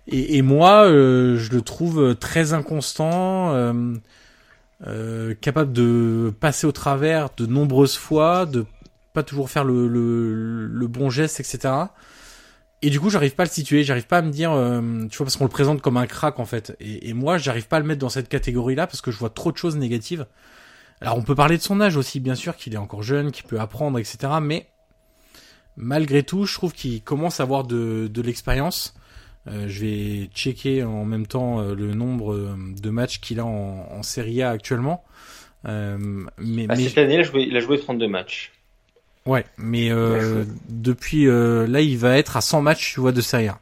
Et, 0.08 0.36
et, 0.36 0.42
moi, 0.42 0.86
euh, 0.86 1.36
je 1.36 1.52
le 1.52 1.62
trouve 1.62 2.14
très 2.16 2.52
inconstant, 2.52 3.52
euh, 3.54 3.94
euh, 4.86 5.34
capable 5.40 5.72
de 5.72 6.32
passer 6.38 6.66
au 6.66 6.72
travers 6.72 7.30
de 7.36 7.46
nombreuses 7.46 7.96
fois, 7.96 8.46
de 8.46 8.66
pas 9.12 9.22
toujours 9.22 9.50
faire 9.50 9.64
le, 9.64 9.88
le, 9.88 10.66
le 10.66 10.86
bon 10.86 11.10
geste, 11.10 11.40
etc. 11.40 11.72
Et 12.82 12.90
du 12.90 13.00
coup, 13.00 13.08
j'arrive 13.08 13.34
pas 13.34 13.44
à 13.44 13.46
le 13.46 13.50
situer, 13.50 13.84
j'arrive 13.84 14.06
pas 14.06 14.18
à 14.18 14.22
me 14.22 14.30
dire, 14.30 14.52
euh, 14.52 15.06
tu 15.10 15.16
vois, 15.16 15.24
parce 15.24 15.36
qu'on 15.36 15.44
le 15.44 15.50
présente 15.50 15.80
comme 15.80 15.96
un 15.96 16.06
crack 16.06 16.38
en 16.38 16.44
fait. 16.44 16.76
Et, 16.78 17.08
et 17.08 17.14
moi, 17.14 17.38
j'arrive 17.38 17.66
pas 17.68 17.78
à 17.78 17.80
le 17.80 17.86
mettre 17.86 18.00
dans 18.00 18.10
cette 18.10 18.28
catégorie-là 18.28 18.86
parce 18.86 19.00
que 19.00 19.10
je 19.10 19.18
vois 19.18 19.30
trop 19.30 19.50
de 19.50 19.56
choses 19.56 19.76
négatives. 19.76 20.26
Alors, 21.00 21.16
on 21.16 21.22
peut 21.22 21.34
parler 21.34 21.56
de 21.56 21.62
son 21.62 21.80
âge 21.80 21.96
aussi, 21.96 22.20
bien 22.20 22.34
sûr, 22.34 22.56
qu'il 22.56 22.74
est 22.74 22.78
encore 22.78 23.02
jeune, 23.02 23.32
qu'il 23.32 23.44
peut 23.44 23.58
apprendre, 23.58 23.98
etc. 23.98 24.18
Mais 24.42 24.68
malgré 25.76 26.22
tout, 26.22 26.44
je 26.46 26.54
trouve 26.54 26.72
qu'il 26.72 27.02
commence 27.02 27.40
à 27.40 27.42
avoir 27.42 27.64
de, 27.64 28.08
de 28.12 28.22
l'expérience. 28.22 28.94
Euh, 29.48 29.66
je 29.68 29.80
vais 29.80 30.30
checker 30.34 30.82
en 30.82 31.04
même 31.04 31.26
temps 31.26 31.60
euh, 31.60 31.74
le 31.74 31.94
nombre 31.94 32.32
euh, 32.32 32.56
de 32.80 32.90
matchs 32.90 33.20
qu'il 33.20 33.38
a 33.38 33.46
en, 33.46 33.86
en 33.90 34.02
Serie 34.02 34.42
A 34.42 34.50
actuellement. 34.50 35.04
Euh, 35.66 35.96
mais, 36.38 36.66
ah, 36.68 36.74
mais, 36.76 36.88
cette 36.88 36.98
année, 36.98 37.14
il 37.14 37.20
a, 37.20 37.22
joué, 37.22 37.46
il 37.48 37.56
a 37.56 37.60
joué 37.60 37.78
32 37.78 38.08
matchs. 38.08 38.52
Ouais, 39.24 39.44
mais 39.56 39.90
euh, 39.90 40.44
depuis 40.68 41.26
euh, 41.26 41.66
là, 41.66 41.80
il 41.80 41.98
va 41.98 42.16
être 42.16 42.36
à 42.36 42.40
100 42.40 42.62
matchs, 42.62 42.94
tu 42.94 43.00
vois, 43.00 43.12
de 43.12 43.20
Serie 43.20 43.48
A. 43.48 43.60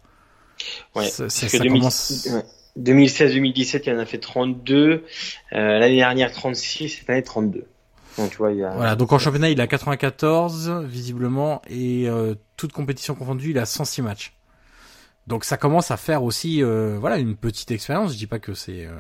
Ouais, 0.94 1.06
ça, 1.06 1.28
ça, 1.28 1.48
ça 1.48 1.58
2000... 1.58 1.80
commence... 1.80 2.28
ouais. 2.30 2.44
2016-2017, 2.78 3.82
il 3.86 3.92
en 3.92 3.98
a 3.98 4.04
fait 4.04 4.18
32. 4.18 5.04
L'année 5.52 5.96
dernière, 5.96 6.32
36. 6.32 6.88
Cette 6.88 7.08
année, 7.08 7.22
32. 7.22 7.66
Donc. 8.18 8.36
Voilà, 8.38 8.96
donc 8.96 9.12
en 9.12 9.18
championnat, 9.18 9.50
il 9.50 9.60
a 9.60 9.66
94, 9.66 10.84
visiblement, 10.84 11.62
et 11.68 12.08
euh, 12.08 12.34
toute 12.56 12.72
compétition 12.72 13.14
confondue, 13.14 13.50
il 13.50 13.58
a 13.58 13.66
106 13.66 14.02
matchs. 14.02 14.34
Donc 15.26 15.44
ça 15.44 15.56
commence 15.56 15.90
à 15.90 15.96
faire 15.96 16.22
aussi, 16.22 16.62
euh, 16.62 16.96
voilà, 17.00 17.18
une 17.18 17.36
petite 17.36 17.70
expérience. 17.70 18.12
Je 18.12 18.18
dis 18.18 18.26
pas 18.26 18.38
que 18.38 18.54
c'est... 18.54 18.86
Euh, 18.86 18.92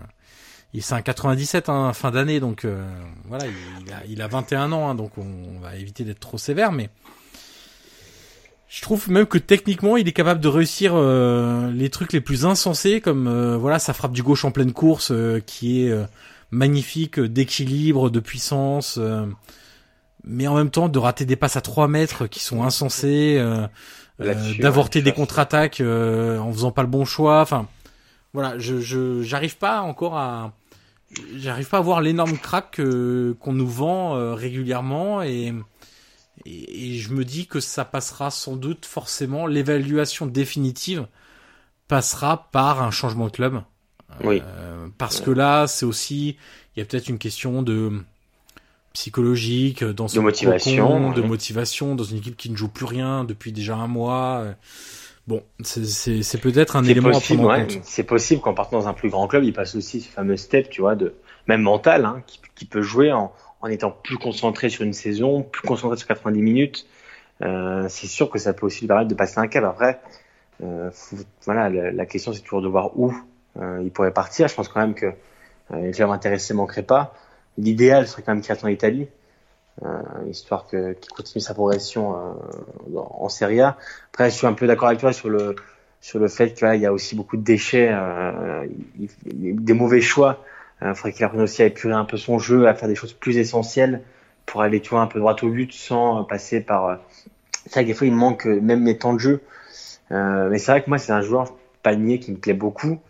c'est 0.80 0.94
un 0.94 1.02
97 1.02 1.68
hein, 1.68 1.92
fin 1.92 2.10
d'année, 2.10 2.40
donc 2.40 2.64
euh, 2.64 2.84
voilà, 3.26 3.44
il, 3.46 3.92
a, 3.92 4.02
il 4.08 4.22
a 4.22 4.26
21 4.26 4.72
ans, 4.72 4.88
hein, 4.88 4.94
donc 4.94 5.16
on, 5.18 5.60
va 5.60 5.76
éviter 5.76 6.04
d'être 6.04 6.20
trop 6.20 6.38
sévère, 6.38 6.72
mais 6.72 6.90
je 8.68 8.82
trouve 8.82 9.08
même 9.08 9.26
que 9.26 9.38
techniquement, 9.38 9.96
il 9.96 10.08
est 10.08 10.12
capable 10.12 10.40
de 10.40 10.48
réussir 10.48 10.92
euh, 10.94 11.70
les 11.70 11.90
trucs 11.90 12.12
les 12.12 12.20
plus 12.20 12.44
insensés, 12.44 13.00
comme 13.00 13.28
euh, 13.28 13.56
voilà 13.56 13.78
sa 13.78 13.92
frappe 13.92 14.12
du 14.12 14.22
gauche 14.22 14.44
en 14.44 14.50
pleine 14.50 14.72
course, 14.72 15.12
qui 15.46 15.86
est 15.86 15.94
magnifique, 16.50 17.20
d'équilibre, 17.20 18.10
de 18.10 18.20
puissance, 18.20 18.98
mais 20.24 20.46
en 20.46 20.54
même 20.54 20.70
temps 20.70 20.88
de 20.88 20.98
rater 20.98 21.24
des 21.24 21.36
passes 21.36 21.56
à 21.56 21.60
3 21.60 21.88
mètres 21.88 22.26
qui 22.26 22.40
sont 22.40 22.62
insensées, 22.62 23.42
d'avorter 24.18 25.02
des 25.02 25.12
contre-attaques 25.12 25.80
en 25.80 26.52
faisant 26.52 26.70
pas 26.70 26.82
le 26.82 26.88
bon 26.88 27.04
choix, 27.04 27.40
enfin 27.40 27.68
voilà, 28.32 28.58
je 28.58 29.22
j'arrive 29.22 29.56
pas 29.58 29.80
encore 29.80 30.16
à 30.16 30.52
j'arrive 31.36 31.68
pas 31.68 31.78
à 31.78 31.80
voir 31.80 32.00
l'énorme 32.00 32.36
crack 32.36 32.76
qu'on 32.76 33.52
nous 33.52 33.68
vend 33.68 34.16
euh, 34.16 34.34
régulièrement 34.34 35.22
et, 35.22 35.54
et, 36.44 36.98
je 36.98 37.12
me 37.12 37.24
dis 37.24 37.46
que 37.46 37.60
ça 37.60 37.84
passera 37.84 38.30
sans 38.30 38.56
doute 38.56 38.86
forcément 38.86 39.46
l'évaluation 39.46 40.26
définitive 40.26 41.06
passera 41.88 42.50
par 42.50 42.82
un 42.82 42.90
changement 42.90 43.26
de 43.26 43.32
club. 43.32 43.62
Oui. 44.22 44.42
Euh, 44.44 44.86
parce 44.98 45.20
que 45.20 45.30
là, 45.30 45.66
c'est 45.66 45.86
aussi 45.86 46.36
il 46.76 46.80
y 46.80 46.82
a 46.82 46.84
peut-être 46.84 47.08
une 47.08 47.18
question 47.18 47.62
de 47.62 47.92
psychologique 48.92 49.82
dans 49.82 50.06
ce 50.06 50.16
de 50.16 50.20
motivation, 50.20 51.12
de 51.12 51.22
motivation 51.22 51.94
dans 51.94 52.04
une 52.04 52.18
équipe 52.18 52.36
qui 52.36 52.50
ne 52.50 52.56
joue 52.56 52.68
plus 52.68 52.84
rien 52.84 53.24
depuis 53.24 53.52
déjà 53.52 53.74
un 53.74 53.88
mois. 53.88 54.44
Bon, 55.26 55.42
c'est 55.62 56.40
peut-être 56.40 56.76
un 56.76 56.84
élément 56.84 57.10
possible, 57.10 57.40
à 57.40 57.44
prendre 57.44 57.62
en 57.62 57.66
compte. 57.66 57.80
C'est 57.82 58.04
possible 58.04 58.42
qu'en 58.42 58.54
partant 58.54 58.80
dans 58.80 58.88
un 58.88 58.92
plus 58.92 59.08
grand 59.08 59.26
club, 59.26 59.42
il 59.44 59.52
passe 59.52 59.74
aussi 59.74 60.02
ce 60.02 60.08
fameux 60.08 60.36
step, 60.36 60.68
tu 60.68 60.82
vois, 60.82 60.94
de 60.96 61.14
même 61.46 61.62
mental, 61.62 62.04
hein, 62.04 62.22
qui, 62.26 62.40
qui, 62.54 62.66
peut 62.66 62.82
jouer 62.82 63.10
en, 63.10 63.32
en, 63.62 63.68
étant 63.68 63.90
plus 63.90 64.18
concentré 64.18 64.68
sur 64.68 64.84
une 64.84 64.92
saison, 64.92 65.42
plus 65.42 65.66
concentré 65.66 65.96
sur 65.96 66.06
90 66.08 66.42
minutes. 66.42 66.86
Euh, 67.42 67.86
c'est 67.88 68.06
sûr 68.06 68.30
que 68.30 68.38
ça 68.38 68.52
peut 68.52 68.66
aussi 68.66 68.80
lui 68.82 68.88
permettre 68.88 69.08
de 69.08 69.14
passer 69.14 69.38
un 69.38 69.46
cap. 69.46 69.64
Après, 69.64 70.00
euh, 70.62 70.90
voilà, 71.44 71.68
la, 71.68 72.06
question 72.06 72.32
c'est 72.32 72.42
toujours 72.42 72.62
de 72.62 72.68
voir 72.68 72.98
où 72.98 73.10
euh, 73.10 73.14
il 73.56 73.90
pourrait 73.90 74.12
partir. 74.12 74.48
Je 74.48 74.54
pense 74.54 74.68
quand 74.68 74.80
même 74.80 74.94
que 74.94 75.06
euh, 75.72 75.80
les 75.80 75.92
clubs 75.92 76.10
intéressés 76.10 76.54
manquerait 76.54 76.82
pas. 76.82 77.14
L'idéal 77.58 78.06
serait 78.06 78.22
quand 78.22 78.32
même 78.32 78.42
qu'il 78.42 78.52
reste 78.52 78.64
en 78.64 78.68
Italie. 78.68 79.08
Euh, 79.82 80.02
histoire 80.30 80.68
qu'il 80.68 80.94
continue 81.16 81.40
sa 81.40 81.52
progression 81.52 82.14
euh, 82.16 82.96
en 82.96 83.28
Serie 83.28 83.60
A. 83.60 83.76
Après, 84.12 84.30
je 84.30 84.36
suis 84.36 84.46
un 84.46 84.52
peu 84.52 84.68
d'accord 84.68 84.88
avec 84.88 85.00
toi 85.00 85.12
sur 85.12 85.28
le 85.28 85.56
sur 86.00 86.18
le 86.18 86.28
fait 86.28 86.54
qu'il 86.54 86.80
y 86.80 86.86
a 86.86 86.92
aussi 86.92 87.16
beaucoup 87.16 87.36
de 87.36 87.42
déchets, 87.42 87.88
euh, 87.90 88.66
des 89.24 89.72
mauvais 89.72 90.00
choix. 90.00 90.44
Il 90.82 90.94
faudrait 90.94 91.12
qu'il 91.12 91.24
apprenne 91.24 91.40
aussi 91.40 91.62
à 91.62 91.66
épurer 91.66 91.94
un 91.94 92.04
peu 92.04 92.18
son 92.18 92.38
jeu, 92.38 92.68
à 92.68 92.74
faire 92.74 92.88
des 92.88 92.94
choses 92.94 93.14
plus 93.14 93.38
essentielles 93.38 94.02
pour 94.44 94.60
aller 94.60 94.80
tu 94.80 94.94
un 94.94 95.06
peu 95.06 95.18
droit 95.18 95.34
au 95.42 95.48
but 95.48 95.72
sans 95.72 96.22
passer 96.24 96.60
par. 96.60 97.00
C'est 97.64 97.72
vrai 97.72 97.82
que 97.84 97.88
des 97.88 97.94
fois 97.94 98.06
il 98.06 98.12
manque 98.12 98.44
même 98.44 98.84
les 98.84 98.98
temps 98.98 99.14
de 99.14 99.18
jeu. 99.18 99.40
mais 100.10 100.58
c'est 100.58 100.70
vrai 100.72 100.82
que 100.82 100.90
moi 100.90 100.98
c'est 100.98 101.12
un 101.12 101.22
joueur 101.22 101.56
panier 101.82 102.20
qui 102.20 102.32
me 102.32 102.36
plaît 102.36 102.52
beaucoup. 102.52 103.00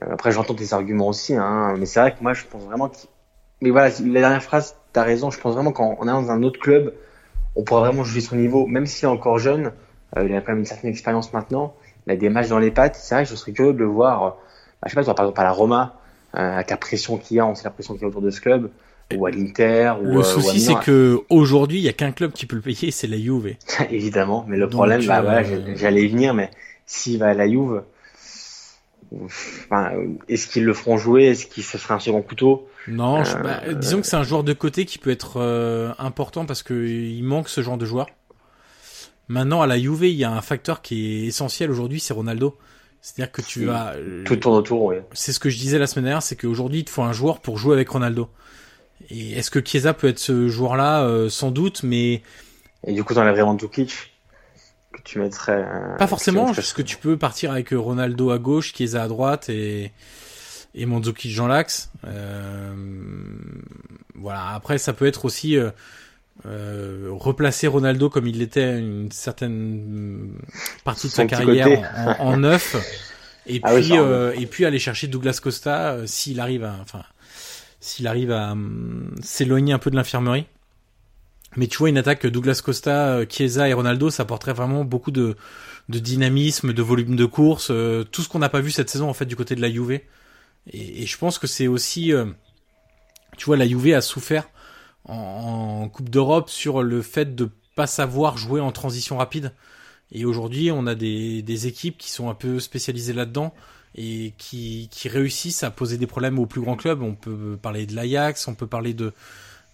Après 0.00 0.32
j'entends 0.32 0.54
tes 0.54 0.72
arguments 0.72 1.08
aussi, 1.08 1.34
hein, 1.34 1.74
mais 1.78 1.86
c'est 1.86 2.00
vrai 2.00 2.12
que 2.12 2.22
moi 2.22 2.34
je 2.34 2.44
pense 2.44 2.62
vraiment 2.64 2.88
que. 2.88 2.96
Mais 3.60 3.70
voilà, 3.70 3.88
la 3.88 4.20
dernière 4.20 4.42
phrase 4.42 4.76
t'as 4.94 5.02
raison. 5.02 5.30
Je 5.30 5.38
pense 5.38 5.52
vraiment 5.52 5.72
qu'en 5.72 5.96
allant 6.00 6.22
dans 6.22 6.30
un 6.30 6.42
autre 6.42 6.58
club, 6.58 6.94
on 7.54 7.62
pourra 7.62 7.80
vraiment 7.80 8.04
juger 8.04 8.22
son 8.22 8.36
niveau, 8.36 8.66
même 8.66 8.86
s'il 8.86 9.04
est 9.04 9.12
encore 9.12 9.38
jeune. 9.38 9.72
Euh, 10.16 10.26
il 10.26 10.34
a 10.34 10.40
quand 10.40 10.52
même 10.52 10.60
une 10.60 10.64
certaine 10.64 10.90
expérience 10.90 11.34
maintenant. 11.34 11.74
Il 12.06 12.12
a 12.12 12.16
des 12.16 12.30
matchs 12.30 12.48
dans 12.48 12.58
les 12.58 12.70
pattes. 12.70 12.96
C'est 12.96 13.14
vrai 13.14 13.24
que 13.24 13.30
je 13.30 13.34
serais 13.34 13.52
curieux 13.52 13.74
de 13.74 13.78
le 13.78 13.86
voir. 13.86 14.22
Euh, 14.22 14.30
bah, 14.30 14.86
je 14.86 14.90
sais 14.90 14.94
pas, 14.94 15.14
par 15.14 15.24
exemple 15.24 15.40
à 15.40 15.44
la 15.44 15.50
Roma, 15.50 15.96
euh, 16.36 16.54
avec 16.54 16.70
la 16.70 16.76
pression 16.78 17.18
qu'il 17.18 17.36
y 17.36 17.40
a, 17.40 17.46
on 17.46 17.54
sait 17.54 17.64
la 17.64 17.70
pression 17.70 17.94
qu'il 17.94 18.02
y 18.02 18.04
a 18.04 18.08
autour 18.08 18.22
de 18.22 18.30
ce 18.30 18.40
club, 18.40 18.70
ou 19.14 19.26
à 19.26 19.30
l'Inter. 19.30 19.94
Le 20.02 20.22
souci, 20.22 20.60
c'est 20.60 20.78
que 20.80 21.20
aujourd'hui, 21.28 21.78
il 21.78 21.84
y 21.84 21.88
a 21.88 21.92
qu'un 21.92 22.12
club 22.12 22.32
qui 22.32 22.46
peut 22.46 22.56
le 22.56 22.62
payer, 22.62 22.90
c'est 22.90 23.06
la 23.06 23.18
Juve. 23.18 23.54
Évidemment, 23.90 24.44
mais 24.48 24.56
le 24.56 24.68
problème, 24.68 25.04
bah 25.06 25.22
voilà, 25.22 25.42
j'allais 25.74 26.04
y 26.04 26.08
venir, 26.08 26.34
mais 26.34 26.50
s'il 26.86 27.18
va 27.18 27.28
à 27.28 27.34
la 27.34 27.48
Juve, 27.48 27.82
enfin, 29.24 29.92
est-ce 30.28 30.46
qu'ils 30.46 30.64
le 30.64 30.74
feront 30.74 30.96
jouer? 30.96 31.24
Est-ce 31.24 31.46
qu'il 31.46 31.62
se 31.62 31.76
fera 31.76 31.94
un 31.94 32.00
second 32.00 32.22
couteau? 32.22 32.68
Non, 32.88 33.22
bah, 33.22 33.62
euh, 33.66 33.74
disons 33.74 34.00
que 34.00 34.06
c'est 34.06 34.16
un 34.16 34.22
joueur 34.22 34.44
de 34.44 34.52
côté 34.52 34.84
qui 34.84 34.98
peut 34.98 35.10
être 35.10 35.40
euh, 35.40 35.92
important 35.98 36.46
parce 36.46 36.62
que 36.62 36.74
il 36.86 37.22
manque 37.22 37.48
ce 37.48 37.62
genre 37.62 37.78
de 37.78 37.86
joueur. 37.86 38.06
Maintenant, 39.28 39.62
à 39.62 39.66
la 39.66 39.78
Juve, 39.78 40.04
il 40.04 40.16
y 40.16 40.24
a 40.24 40.30
un 40.30 40.42
facteur 40.42 40.82
qui 40.82 41.24
est 41.24 41.26
essentiel 41.26 41.70
aujourd'hui, 41.70 42.00
c'est 42.00 42.12
Ronaldo. 42.12 42.58
C'est-à-dire 43.00 43.32
que 43.32 43.42
tu 43.42 43.66
vas 43.66 43.94
tout 44.24 44.36
tourne 44.36 44.56
autour. 44.56 44.84
Oui. 44.84 44.96
C'est 45.12 45.32
ce 45.32 45.38
que 45.38 45.50
je 45.50 45.58
disais 45.58 45.78
la 45.78 45.86
semaine 45.86 46.06
dernière, 46.06 46.22
c'est 46.22 46.36
qu'aujourd'hui, 46.36 46.80
il 46.80 46.84
te 46.84 46.90
faut 46.90 47.02
un 47.02 47.12
joueur 47.12 47.40
pour 47.40 47.58
jouer 47.58 47.74
avec 47.74 47.88
Ronaldo. 47.88 48.28
Et 49.10 49.32
est-ce 49.32 49.50
que 49.50 49.60
Chiesa 49.62 49.92
peut 49.92 50.08
être 50.08 50.18
ce 50.18 50.48
joueur-là? 50.48 51.04
Euh, 51.04 51.28
Sans 51.28 51.50
doute, 51.50 51.82
mais 51.82 52.22
et 52.86 52.92
du 52.92 53.04
coup, 53.04 53.14
t'enlèverais 53.14 53.44
Mandzukic 53.44 53.90
que 53.90 53.94
tu 55.04 55.18
mettrais. 55.18 55.64
Pas 55.98 56.06
forcément, 56.06 56.52
parce 56.52 56.72
que 56.72 56.82
tu 56.82 56.96
peux 56.96 57.16
partir 57.16 57.52
avec 57.52 57.70
Ronaldo 57.70 58.30
à 58.30 58.38
gauche, 58.38 58.74
Chiesa 58.74 59.02
à 59.02 59.08
droite 59.08 59.48
et 59.48 59.92
et 60.74 60.86
Mandzukic 60.86 61.30
Jean 61.30 61.46
Lax. 61.46 61.90
Euh, 62.04 62.74
voilà. 64.16 64.48
Après, 64.54 64.78
ça 64.78 64.92
peut 64.92 65.06
être 65.06 65.24
aussi 65.24 65.56
euh, 65.56 65.70
euh, 66.46 67.08
replacer 67.12 67.68
Ronaldo 67.68 68.10
comme 68.10 68.26
il 68.26 68.38
l'était 68.38 68.78
une 68.78 69.10
certaine 69.12 70.32
partie 70.82 71.06
de 71.06 71.12
sa 71.12 71.26
carrière 71.26 72.18
en, 72.18 72.32
en, 72.32 72.36
neuf, 72.36 72.76
et 73.46 73.60
ah 73.62 73.74
puis 73.74 73.92
euh, 73.92 74.34
et 74.36 74.46
puis 74.46 74.64
aller 74.64 74.80
chercher 74.80 75.06
Douglas 75.06 75.38
Costa 75.42 75.92
euh, 75.92 76.06
s'il 76.06 76.40
arrive 76.40 76.64
à, 76.64 76.76
enfin, 76.82 77.04
s'il 77.80 78.08
arrive 78.08 78.32
à 78.32 78.54
s'éloigner 79.22 79.72
un 79.72 79.78
peu 79.78 79.90
de 79.90 79.96
l'infirmerie. 79.96 80.46
Mais 81.56 81.66
tu 81.66 81.78
vois, 81.78 81.88
une 81.88 81.98
attaque 81.98 82.26
Douglas 82.26 82.60
Costa, 82.64 83.20
Chiesa 83.28 83.68
et 83.68 83.72
Ronaldo, 83.72 84.10
ça 84.10 84.24
apporterait 84.24 84.52
vraiment 84.52 84.84
beaucoup 84.84 85.10
de, 85.10 85.36
de 85.88 85.98
dynamisme, 85.98 86.72
de 86.72 86.82
volume 86.82 87.16
de 87.16 87.24
course, 87.24 87.72
tout 88.10 88.22
ce 88.22 88.28
qu'on 88.28 88.40
n'a 88.40 88.48
pas 88.48 88.60
vu 88.60 88.70
cette 88.70 88.90
saison 88.90 89.08
en 89.08 89.14
fait 89.14 89.26
du 89.26 89.36
côté 89.36 89.54
de 89.54 89.60
la 89.60 89.70
Juve. 89.70 90.00
Et, 90.70 91.02
et 91.02 91.06
je 91.06 91.18
pense 91.18 91.38
que 91.38 91.46
c'est 91.46 91.68
aussi, 91.68 92.12
euh, 92.12 92.26
tu 93.36 93.46
vois, 93.46 93.56
la 93.56 93.66
Juve 93.66 93.94
a 93.94 94.00
souffert 94.00 94.48
en, 95.04 95.82
en 95.82 95.88
Coupe 95.88 96.08
d'Europe 96.08 96.50
sur 96.50 96.82
le 96.82 97.02
fait 97.02 97.34
de 97.34 97.50
pas 97.74 97.86
savoir 97.86 98.36
jouer 98.36 98.60
en 98.60 98.72
transition 98.72 99.18
rapide. 99.18 99.52
Et 100.12 100.24
aujourd'hui, 100.24 100.70
on 100.70 100.86
a 100.86 100.94
des, 100.94 101.42
des, 101.42 101.66
équipes 101.66 101.98
qui 101.98 102.10
sont 102.10 102.30
un 102.30 102.34
peu 102.34 102.60
spécialisées 102.60 103.12
là-dedans 103.12 103.52
et 103.96 104.32
qui, 104.38 104.88
qui 104.90 105.08
réussissent 105.08 105.62
à 105.62 105.70
poser 105.70 105.98
des 105.98 106.06
problèmes 106.06 106.38
aux 106.38 106.46
plus 106.46 106.60
grands 106.60 106.76
clubs. 106.76 107.02
On 107.02 107.14
peut 107.14 107.58
parler 107.60 107.86
de 107.86 107.94
l'Ajax, 107.94 108.46
on 108.46 108.54
peut 108.54 108.66
parler 108.66 108.94
de 108.94 109.12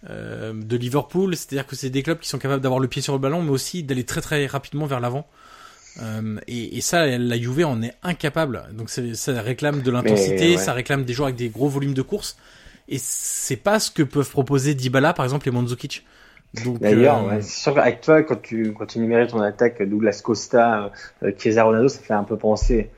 euh, 0.09 0.53
de 0.53 0.77
Liverpool. 0.77 1.35
C'est-à-dire 1.35 1.67
que 1.67 1.75
c'est 1.75 1.89
des 1.89 2.03
clubs 2.03 2.19
qui 2.19 2.29
sont 2.29 2.39
capables 2.39 2.61
d'avoir 2.61 2.79
le 2.79 2.87
pied 2.87 3.01
sur 3.01 3.13
le 3.13 3.19
ballon, 3.19 3.41
mais 3.41 3.51
aussi 3.51 3.83
d'aller 3.83 4.03
très 4.03 4.21
très 4.21 4.45
rapidement 4.45 4.85
vers 4.85 4.99
l'avant. 4.99 5.27
Euh, 6.01 6.37
et, 6.47 6.77
et, 6.77 6.81
ça, 6.81 7.05
la 7.05 7.37
Juve 7.37 7.65
en 7.65 7.81
est 7.81 7.93
incapable. 8.03 8.63
Donc 8.73 8.89
ça 8.89 9.41
réclame 9.41 9.81
de 9.81 9.91
l'intensité, 9.91 10.57
ça 10.57 10.73
réclame 10.73 11.03
des 11.03 11.13
joueurs 11.13 11.27
avec 11.27 11.37
des 11.37 11.49
gros 11.49 11.67
volumes 11.67 11.93
de 11.93 12.01
course. 12.01 12.37
Et 12.87 12.97
c'est 12.99 13.57
pas 13.57 13.79
ce 13.79 13.91
que 13.91 14.03
peuvent 14.03 14.29
proposer 14.29 14.73
Dybala, 14.73 15.13
par 15.13 15.25
exemple, 15.25 15.47
et 15.47 15.51
Mandzukic. 15.51 16.05
D'ailleurs, 16.53 17.27
euh... 17.29 17.37
c'est 17.41 17.61
sûr 17.61 17.75
qu'avec 17.75 18.01
toi, 18.01 18.23
quand 18.23 18.41
tu, 18.41 18.73
quand 18.73 18.85
tu 18.85 18.99
numérais 18.99 19.27
ton 19.27 19.39
attaque 19.39 19.81
Douglas 19.81 20.21
Costa, 20.23 20.91
euh, 21.23 21.31
Chiesa 21.37 21.63
Ronaldo, 21.63 21.87
ça 21.87 21.99
fait 21.99 22.13
un 22.13 22.25
peu 22.25 22.37
penser, 22.37 22.89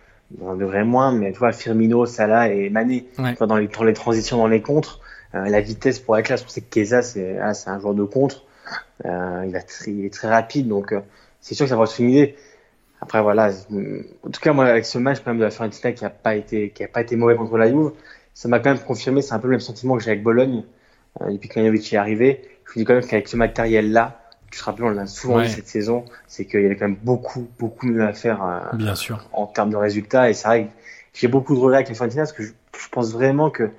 on 0.41 0.55
devrait 0.55 0.83
moins, 0.83 1.11
mais 1.11 1.31
tu 1.31 1.39
vois, 1.39 1.51
Firmino, 1.51 2.05
Salah 2.05 2.51
et 2.51 2.69
Mané, 2.69 3.05
dans, 3.39 3.57
les, 3.57 3.67
dans 3.67 3.83
les 3.83 3.93
transitions, 3.93 4.37
dans 4.37 4.47
les 4.47 4.61
contres, 4.61 4.99
la 5.33 5.61
vitesse 5.61 5.99
pour 5.99 6.17
être 6.17 6.29
là, 6.29 6.35
je 6.35 6.43
pense 6.43 6.55
que 6.55 6.61
Chiesa, 6.71 7.01
c'est 7.01 7.39
ah, 7.39 7.53
un 7.67 7.79
joueur 7.79 7.93
de 7.93 8.03
contre, 8.03 8.43
euh, 9.05 9.45
il, 9.47 9.55
a 9.55 9.61
il 9.87 10.05
est 10.05 10.13
très 10.13 10.29
rapide, 10.29 10.67
donc 10.67 10.91
euh, 10.91 11.01
c'est 11.41 11.55
sûr 11.55 11.65
que 11.65 11.69
ça 11.69 11.75
va 11.75 11.83
être 11.83 11.99
une 11.99 12.09
idée. 12.09 12.35
Après 13.01 13.21
voilà, 13.21 13.49
en 13.49 14.29
tout 14.29 14.39
cas 14.39 14.53
moi 14.53 14.65
avec 14.65 14.85
ce 14.85 14.97
match 14.97 15.19
quand 15.19 15.31
même 15.31 15.39
de 15.39 15.43
la 15.43 15.51
Fiorentina 15.51 15.91
qui 15.91 16.05
a 16.05 16.09
pas 16.09 16.35
été 16.35 16.69
qui 16.69 16.85
a 16.85 16.87
pas 16.87 17.01
été 17.01 17.17
mauvais 17.17 17.35
contre 17.35 17.57
la 17.57 17.67
Juve, 17.67 17.91
ça 18.33 18.47
m'a 18.47 18.59
quand 18.59 18.69
même 18.69 18.79
confirmé, 18.79 19.21
c'est 19.21 19.33
un 19.33 19.39
peu 19.39 19.47
le 19.47 19.51
même 19.51 19.59
sentiment 19.59 19.97
que 19.97 20.03
j'ai 20.03 20.11
avec 20.11 20.23
Bologne 20.23 20.63
euh, 21.21 21.31
depuis 21.31 21.49
que 21.49 21.59
est 21.59 21.97
arrivé. 21.97 22.49
Je 22.65 22.71
me 22.71 22.75
dis 22.77 22.85
quand 22.85 22.93
même 22.93 23.05
qu'avec 23.05 23.27
ce 23.27 23.35
matériel 23.35 23.91
là, 23.91 24.21
tu 24.49 24.59
te 24.59 24.63
rappelles 24.63 24.85
on 24.85 24.89
l'a 24.91 25.05
souvent 25.05 25.39
vu 25.39 25.49
cette 25.49 25.67
saison, 25.67 26.05
c'est 26.27 26.45
qu'il 26.45 26.61
y 26.61 26.65
avait 26.65 26.77
quand 26.77 26.88
même 26.88 26.97
beaucoup 27.03 27.49
beaucoup 27.59 27.88
mieux 27.88 28.05
à 28.05 28.13
faire 28.13 28.41
euh, 28.41 28.77
Bien 28.77 28.95
sûr. 28.95 29.27
en 29.34 29.47
termes 29.47 29.71
de 29.71 29.75
résultats 29.75 30.29
et 30.29 30.34
c'est 30.34 30.47
vrai 30.47 30.63
que 30.63 30.69
j'ai 31.13 31.27
beaucoup 31.27 31.55
de 31.55 31.59
regrets 31.59 31.77
avec 31.77 31.89
la 31.89 31.95
Fiorentina 31.95 32.21
parce 32.23 32.31
que 32.31 32.43
je, 32.43 32.53
je, 32.84 32.89
pense 32.89 33.11
vraiment 33.11 33.49
que 33.49 33.71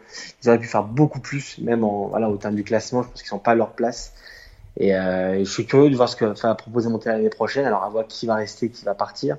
ils 0.42 0.48
auraient 0.48 0.58
pu 0.58 0.66
faire 0.66 0.84
beaucoup 0.84 1.20
plus 1.20 1.58
même 1.58 1.84
en 1.84 2.08
voilà 2.08 2.28
au 2.28 2.36
terme 2.36 2.54
du 2.54 2.64
classement, 2.64 3.02
je 3.02 3.08
pense 3.08 3.22
qu'ils 3.22 3.28
sont 3.28 3.38
pas 3.38 3.52
à 3.52 3.54
leur 3.54 3.72
place. 3.72 4.12
Et, 4.76 4.94
euh, 4.94 5.38
je 5.38 5.50
suis 5.50 5.66
curieux 5.66 5.90
de 5.90 5.96
voir 5.96 6.08
ce 6.08 6.16
que 6.16 6.24
va 6.24 6.54
proposer 6.54 6.88
Montréal 6.88 7.18
l'année 7.18 7.30
prochaine. 7.30 7.64
Alors 7.64 7.84
à 7.84 7.88
voir 7.88 8.06
qui 8.08 8.26
va 8.26 8.34
rester, 8.34 8.68
qui 8.70 8.84
va 8.84 8.94
partir. 8.94 9.36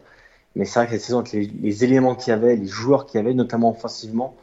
Mais 0.56 0.64
c'est 0.64 0.80
vrai 0.80 0.86
que 0.86 0.94
cette 0.94 1.02
saison, 1.02 1.20
avec 1.20 1.34
les, 1.34 1.52
les 1.62 1.84
éléments 1.84 2.16
qu'il 2.16 2.32
y 2.32 2.34
avait, 2.34 2.56
les 2.56 2.68
joueurs 2.68 3.06
qu'il 3.06 3.20
y 3.20 3.24
avait, 3.24 3.34
notamment 3.34 3.72
offensivement, 3.72 4.38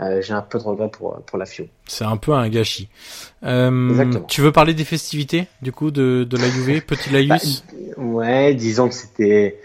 euh, 0.00 0.20
j'ai 0.20 0.32
un 0.32 0.42
peu 0.42 0.58
de 0.58 0.64
regret 0.64 0.90
pour, 0.90 1.22
pour 1.22 1.38
la 1.38 1.46
FIO. 1.46 1.66
C'est 1.86 2.04
un 2.04 2.16
peu 2.16 2.32
un 2.32 2.48
gâchis. 2.48 2.88
Euh, 3.44 4.12
tu 4.26 4.40
veux 4.40 4.50
parler 4.50 4.74
des 4.74 4.84
festivités, 4.84 5.46
du 5.60 5.70
coup, 5.70 5.90
de, 5.90 6.26
de 6.28 6.36
la 6.36 6.48
Juve, 6.48 6.82
petit 6.86 7.10
Laïus? 7.10 7.64
Bah, 7.70 8.02
Ouais, 8.02 8.54
disons 8.54 8.88
que 8.88 8.94
c'était... 8.94 9.60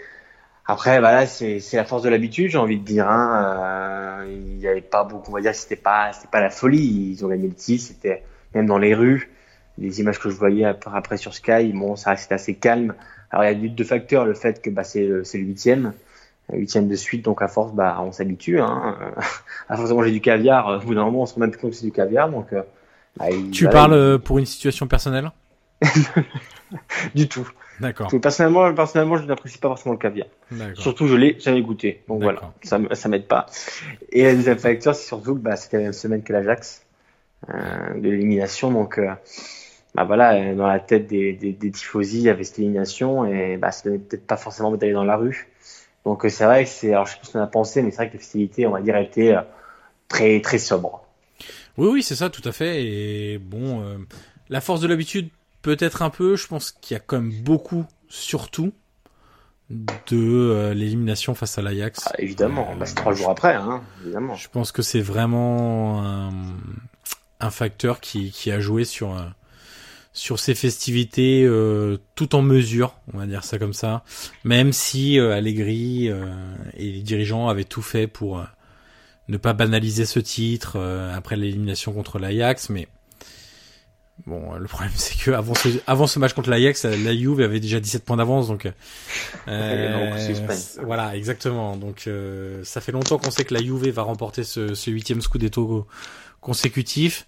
Après, 0.66 1.00
voilà, 1.00 1.26
c'est 1.26 1.60
la 1.72 1.84
force 1.84 2.02
de 2.02 2.10
l'habitude, 2.10 2.50
j'ai 2.50 2.58
envie 2.58 2.78
de 2.78 2.84
dire. 2.84 3.08
Hein. 3.08 3.97
Euh, 4.18 4.26
il 4.30 4.58
n'y 4.58 4.66
avait 4.66 4.80
pas 4.80 5.04
beaucoup, 5.04 5.30
on 5.30 5.34
va 5.34 5.40
dire, 5.40 5.54
c'était 5.54 5.76
pas, 5.76 6.12
c'était 6.12 6.28
pas 6.28 6.40
la 6.40 6.50
folie. 6.50 7.12
Ils 7.12 7.24
ont 7.24 7.28
gagné 7.28 7.48
le 7.48 7.54
titre, 7.54 7.84
c'était 7.84 8.24
même 8.54 8.66
dans 8.66 8.78
les 8.78 8.94
rues. 8.94 9.30
Les 9.78 10.00
images 10.00 10.18
que 10.18 10.28
je 10.28 10.34
voyais 10.34 10.64
après 10.64 11.16
sur 11.16 11.34
Sky, 11.34 11.72
bon, 11.72 11.94
ça 11.94 12.10
restait 12.10 12.34
assez 12.34 12.54
calme. 12.54 12.94
Alors 13.30 13.44
il 13.44 13.62
y 13.62 13.66
a 13.66 13.68
deux 13.68 13.84
facteurs, 13.84 14.24
le 14.24 14.34
fait 14.34 14.60
que 14.60 14.70
bah, 14.70 14.82
c'est 14.82 15.06
le 15.06 15.22
huitième, 15.34 15.92
huitième 16.52 16.88
de 16.88 16.96
suite, 16.96 17.24
donc 17.24 17.42
à 17.42 17.48
force, 17.48 17.72
bah, 17.72 17.98
on 18.00 18.10
s'habitue. 18.10 18.60
Hein. 18.60 18.96
à 19.68 19.76
force 19.76 19.88
de 19.90 19.94
manger 19.94 20.10
du 20.10 20.20
caviar, 20.20 20.80
au 20.82 20.86
bout 20.86 20.94
d'un 20.94 21.04
moment, 21.04 21.22
on 21.22 21.26
se 21.26 21.34
rend 21.34 21.42
même 21.42 21.50
plus 21.50 21.60
compte 21.60 21.70
que 21.70 21.76
c'est 21.76 21.86
du 21.86 21.92
caviar. 21.92 22.28
Donc, 22.28 22.52
euh, 22.52 22.62
bah, 23.16 23.26
tu 23.52 23.68
parles 23.68 23.92
euh, 23.92 24.18
pour 24.18 24.38
une 24.38 24.46
situation 24.46 24.86
personnelle? 24.86 25.30
Du 27.14 27.28
tout. 27.28 27.48
D'accord. 27.80 28.10
Personnellement, 28.20 28.72
personnellement, 28.74 29.16
je 29.16 29.24
n'apprécie 29.24 29.58
pas 29.58 29.68
forcément 29.68 29.94
le 29.94 29.98
caviar. 29.98 30.26
Surtout, 30.74 31.06
je 31.06 31.16
l'ai 31.16 31.38
jamais 31.38 31.62
goûté. 31.62 32.02
Donc 32.08 32.22
voilà, 32.22 32.52
ça, 32.62 32.80
ça 32.92 33.08
m'aide 33.08 33.26
pas. 33.26 33.46
Et 34.10 34.24
le 34.24 34.36
deuxième 34.36 34.58
facteur, 34.58 34.94
c'est 34.94 35.06
surtout 35.06 35.34
que 35.34 35.40
bah, 35.40 35.56
c'était 35.56 35.78
la 35.78 35.82
même 35.84 35.92
semaine 35.92 36.22
que 36.22 36.32
l'Ajax 36.32 36.84
euh, 37.48 37.94
de 37.94 38.08
l'élimination, 38.08 38.70
donc. 38.70 38.98
Euh, 38.98 39.12
bah 39.94 40.04
voilà, 40.04 40.54
dans 40.54 40.66
la 40.66 40.78
tête 40.80 41.06
des, 41.06 41.32
des, 41.32 41.52
des 41.52 41.70
tifosi, 41.70 42.18
il 42.18 42.24
y 42.24 42.28
avait 42.28 42.44
cette 42.44 42.58
élimination 42.58 43.24
et 43.24 43.56
bah, 43.56 43.72
ça 43.72 43.88
donnait 43.88 43.98
peut-être 43.98 44.26
pas 44.26 44.36
forcément 44.36 44.70
d'aller 44.76 44.92
dans 44.92 45.02
la 45.02 45.16
rue. 45.16 45.48
Donc 46.04 46.24
euh, 46.24 46.28
c'est 46.28 46.44
vrai 46.44 46.64
que 46.64 46.70
c'est, 46.70 46.92
alors 46.92 47.06
je 47.06 47.12
sais 47.12 47.18
pas 47.18 47.26
ce 47.26 47.32
qu'on 47.32 47.40
a 47.40 47.46
pensé, 47.46 47.82
mais 47.82 47.90
c'est 47.90 47.96
vrai 47.96 48.08
que 48.08 48.12
les 48.12 48.18
festivités, 48.18 48.66
on 48.66 48.72
va 48.72 48.82
dire, 48.82 48.96
étaient 48.96 49.34
euh, 49.34 49.40
très 50.06 50.40
très 50.40 50.58
sobres. 50.58 51.04
Oui, 51.78 51.88
oui, 51.90 52.02
c'est 52.02 52.14
ça, 52.14 52.28
tout 52.28 52.46
à 52.46 52.52
fait. 52.52 52.84
Et 52.84 53.38
bon, 53.38 53.82
euh, 53.82 53.96
la 54.50 54.60
force 54.60 54.80
de 54.82 54.86
l'habitude, 54.86 55.30
peut-être 55.62 56.02
un 56.02 56.10
peu. 56.10 56.36
Je 56.36 56.46
pense 56.46 56.72
qu'il 56.72 56.94
y 56.94 56.98
a 56.98 57.00
quand 57.00 57.20
même 57.20 57.42
beaucoup, 57.42 57.84
surtout, 58.08 58.72
de 59.70 60.72
l'élimination 60.74 61.34
face 61.34 61.58
à 61.58 61.62
l'Ajax. 61.62 62.04
Ah, 62.06 62.14
évidemment, 62.18 62.74
bah, 62.78 62.86
c'est 62.86 62.94
trois 62.94 63.12
jours 63.12 63.30
après, 63.30 63.54
hein, 63.54 63.82
évidemment. 64.02 64.34
Je 64.34 64.48
pense 64.48 64.72
que 64.72 64.82
c'est 64.82 65.00
vraiment 65.00 66.02
un, 66.02 66.30
un, 67.40 67.50
facteur 67.50 68.00
qui, 68.00 68.30
qui 68.30 68.50
a 68.50 68.60
joué 68.60 68.84
sur 68.84 69.14
sur 70.18 70.40
ces 70.40 70.56
festivités 70.56 71.44
euh, 71.44 71.96
tout 72.16 72.34
en 72.34 72.42
mesure, 72.42 72.96
on 73.14 73.18
va 73.18 73.26
dire 73.26 73.44
ça 73.44 73.56
comme 73.56 73.72
ça, 73.72 74.02
même 74.42 74.72
si 74.72 75.18
euh, 75.18 75.32
Allegri 75.32 76.08
euh, 76.08 76.26
et 76.74 76.90
les 76.90 77.02
dirigeants 77.02 77.48
avaient 77.48 77.62
tout 77.62 77.82
fait 77.82 78.08
pour 78.08 78.44
ne 79.28 79.36
pas 79.36 79.52
banaliser 79.52 80.06
ce 80.06 80.18
titre 80.18 80.76
après 81.14 81.36
l'élimination 81.36 81.92
contre 81.92 82.18
l'Ajax, 82.18 82.68
mais 82.68 82.88
bon, 84.26 84.54
le 84.54 84.66
problème 84.66 84.92
c'est 84.96 85.18
que 85.18 85.30
avant 85.30 85.54
ce, 85.54 85.68
avant 85.86 86.06
ce 86.06 86.18
match 86.18 86.32
contre 86.32 86.50
l'Ajax, 86.50 86.84
la 86.84 87.14
Juve 87.16 87.40
avait 87.40 87.60
déjà 87.60 87.80
17 87.80 88.04
points 88.04 88.16
d'avance, 88.16 88.48
donc 88.48 88.66
voilà, 90.82 91.16
exactement. 91.16 91.76
Donc 91.76 92.08
ça 92.64 92.80
fait 92.80 92.92
longtemps 92.92 93.18
qu'on 93.18 93.30
sait 93.30 93.44
que 93.44 93.54
la 93.54 93.62
Juve 93.62 93.88
va 93.88 94.02
remporter 94.02 94.44
ce, 94.44 94.74
ce 94.74 94.90
huitième 94.90 95.20
Scudetto 95.20 95.86
consécutif. 96.40 97.26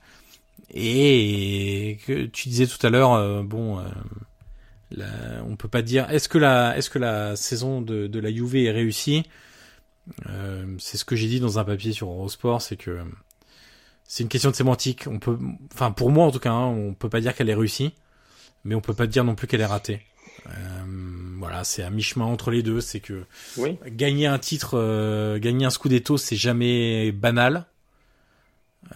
Et 0.72 1.98
que 2.06 2.26
tu 2.26 2.48
disais 2.48 2.66
tout 2.66 2.84
à 2.86 2.90
l'heure, 2.90 3.14
euh, 3.14 3.42
bon, 3.42 3.80
euh, 4.98 5.40
on 5.48 5.56
peut 5.56 5.68
pas 5.68 5.82
dire. 5.82 6.08
Est-ce 6.10 6.28
que 6.28 6.38
la, 6.38 6.76
est-ce 6.76 6.90
que 6.90 6.98
la 6.98 7.34
saison 7.36 7.80
de, 7.82 8.06
de 8.06 8.20
la 8.20 8.30
Juve 8.32 8.56
est 8.56 8.70
réussie? 8.70 9.24
Euh, 10.28 10.64
C'est 10.78 10.96
ce 10.96 11.04
que 11.04 11.16
j'ai 11.16 11.26
dit 11.26 11.40
dans 11.40 11.58
un 11.58 11.64
papier 11.64 11.92
sur 11.92 12.08
Eurosport, 12.08 12.62
c'est 12.62 12.76
que 12.76 13.00
c'est 14.10 14.24
une 14.24 14.28
question 14.28 14.50
de 14.50 14.56
sémantique. 14.56 15.04
On 15.06 15.20
peut, 15.20 15.38
enfin 15.72 15.92
pour 15.92 16.10
moi 16.10 16.26
en 16.26 16.32
tout 16.32 16.40
cas, 16.40 16.50
hein, 16.50 16.66
on 16.66 16.94
peut 16.94 17.08
pas 17.08 17.20
dire 17.20 17.32
qu'elle 17.32 17.48
est 17.48 17.54
réussie, 17.54 17.94
mais 18.64 18.74
on 18.74 18.80
peut 18.80 18.92
pas 18.92 19.06
dire 19.06 19.22
non 19.22 19.36
plus 19.36 19.46
qu'elle 19.46 19.60
est 19.60 19.66
ratée. 19.66 20.00
Euh, 20.48 20.50
voilà, 21.38 21.62
c'est 21.62 21.84
à 21.84 21.90
mi-chemin 21.90 22.24
entre 22.24 22.50
les 22.50 22.64
deux. 22.64 22.80
C'est 22.80 22.98
que 22.98 23.24
gagner 23.86 24.26
un 24.26 24.40
titre, 24.40 24.72
euh, 24.74 25.38
gagner 25.38 25.64
un 25.64 25.70
scudetto, 25.70 26.16
c'est 26.16 26.34
jamais 26.34 27.12
banal. 27.12 27.66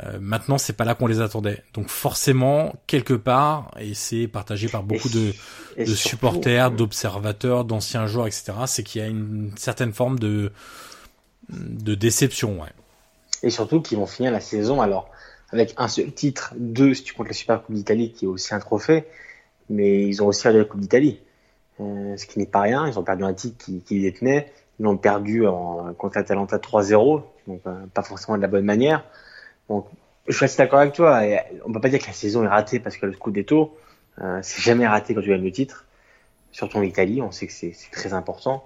Euh, 0.02 0.18
maintenant, 0.20 0.58
c'est 0.58 0.72
pas 0.72 0.84
là 0.84 0.96
qu'on 0.96 1.06
les 1.06 1.20
attendait. 1.20 1.62
Donc 1.74 1.90
forcément, 1.90 2.74
quelque 2.88 3.14
part, 3.14 3.70
et 3.78 3.94
c'est 3.94 4.26
partagé 4.26 4.66
par 4.66 4.82
beaucoup 4.82 5.10
de, 5.10 5.32
de 5.78 5.94
supporters, 5.94 6.72
d'observateurs, 6.72 7.64
d'anciens 7.64 8.08
joueurs, 8.08 8.26
etc., 8.26 8.52
c'est 8.66 8.82
qu'il 8.82 9.00
y 9.00 9.04
a 9.04 9.06
une 9.06 9.52
certaine 9.54 9.92
forme 9.92 10.18
de, 10.18 10.50
de 11.50 11.94
déception. 11.94 12.60
Ouais. 12.60 12.70
Et 13.44 13.50
surtout 13.50 13.82
qu'ils 13.82 13.98
vont 13.98 14.06
finir 14.06 14.32
la 14.32 14.40
saison 14.40 14.80
alors 14.80 15.10
avec 15.50 15.74
un 15.76 15.86
seul 15.86 16.10
titre, 16.12 16.54
deux 16.56 16.94
si 16.94 17.04
tu 17.04 17.12
comptes 17.12 17.28
la 17.28 17.34
Super 17.34 17.62
Coupe 17.62 17.74
d'Italie 17.74 18.10
qui 18.10 18.24
est 18.24 18.28
aussi 18.28 18.54
un 18.54 18.58
trophée, 18.58 19.04
mais 19.68 20.06
ils 20.06 20.22
ont 20.22 20.26
aussi 20.26 20.42
perdu 20.42 20.58
la 20.58 20.64
Coupe 20.64 20.80
d'Italie, 20.80 21.20
euh, 21.78 22.16
ce 22.16 22.24
qui 22.26 22.38
n'est 22.38 22.46
pas 22.46 22.62
rien. 22.62 22.86
Ils 22.88 22.98
ont 22.98 23.04
perdu 23.04 23.22
un 23.22 23.34
titre 23.34 23.62
qui, 23.62 23.80
qui 23.82 24.00
détenait, 24.00 24.50
ils 24.80 24.84
l'ont 24.84 24.96
perdu 24.96 25.46
en, 25.46 25.92
contre 25.92 26.16
Atalanta 26.16 26.56
3-0, 26.56 27.22
donc 27.46 27.60
euh, 27.66 27.84
pas 27.92 28.02
forcément 28.02 28.38
de 28.38 28.42
la 28.42 28.48
bonne 28.48 28.64
manière. 28.64 29.04
Donc, 29.68 29.86
je 30.26 30.34
suis 30.34 30.46
assez 30.46 30.56
d'accord 30.56 30.80
avec 30.80 30.94
toi. 30.94 31.26
Et 31.26 31.38
on 31.66 31.72
peut 31.72 31.80
pas 31.80 31.90
dire 31.90 32.00
que 32.00 32.06
la 32.06 32.14
saison 32.14 32.44
est 32.44 32.48
ratée 32.48 32.80
parce 32.80 32.96
que 32.96 33.04
le 33.04 33.12
coup 33.12 33.28
Scudetto, 33.30 33.76
euh, 34.22 34.40
c'est 34.42 34.62
jamais 34.62 34.86
raté 34.86 35.14
quand 35.14 35.20
tu 35.20 35.28
gagnes 35.28 35.44
le 35.44 35.52
titre. 35.52 35.84
Surtout 36.50 36.78
en 36.78 36.82
Italie, 36.82 37.20
on 37.20 37.30
sait 37.30 37.46
que 37.46 37.52
c'est 37.52 37.74
très 37.92 38.14
important. 38.14 38.64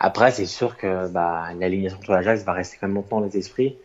Après, 0.00 0.32
c'est 0.32 0.46
sûr 0.46 0.76
que 0.76 1.08
bah, 1.08 1.48
l'alignation 1.58 1.98
contre 1.98 2.12
l'Ajax 2.12 2.42
va 2.42 2.52
rester 2.52 2.78
quand 2.80 2.88
même 2.88 2.96
longtemps 2.96 3.20
dans 3.20 3.26
les 3.26 3.36
esprits. 3.36 3.76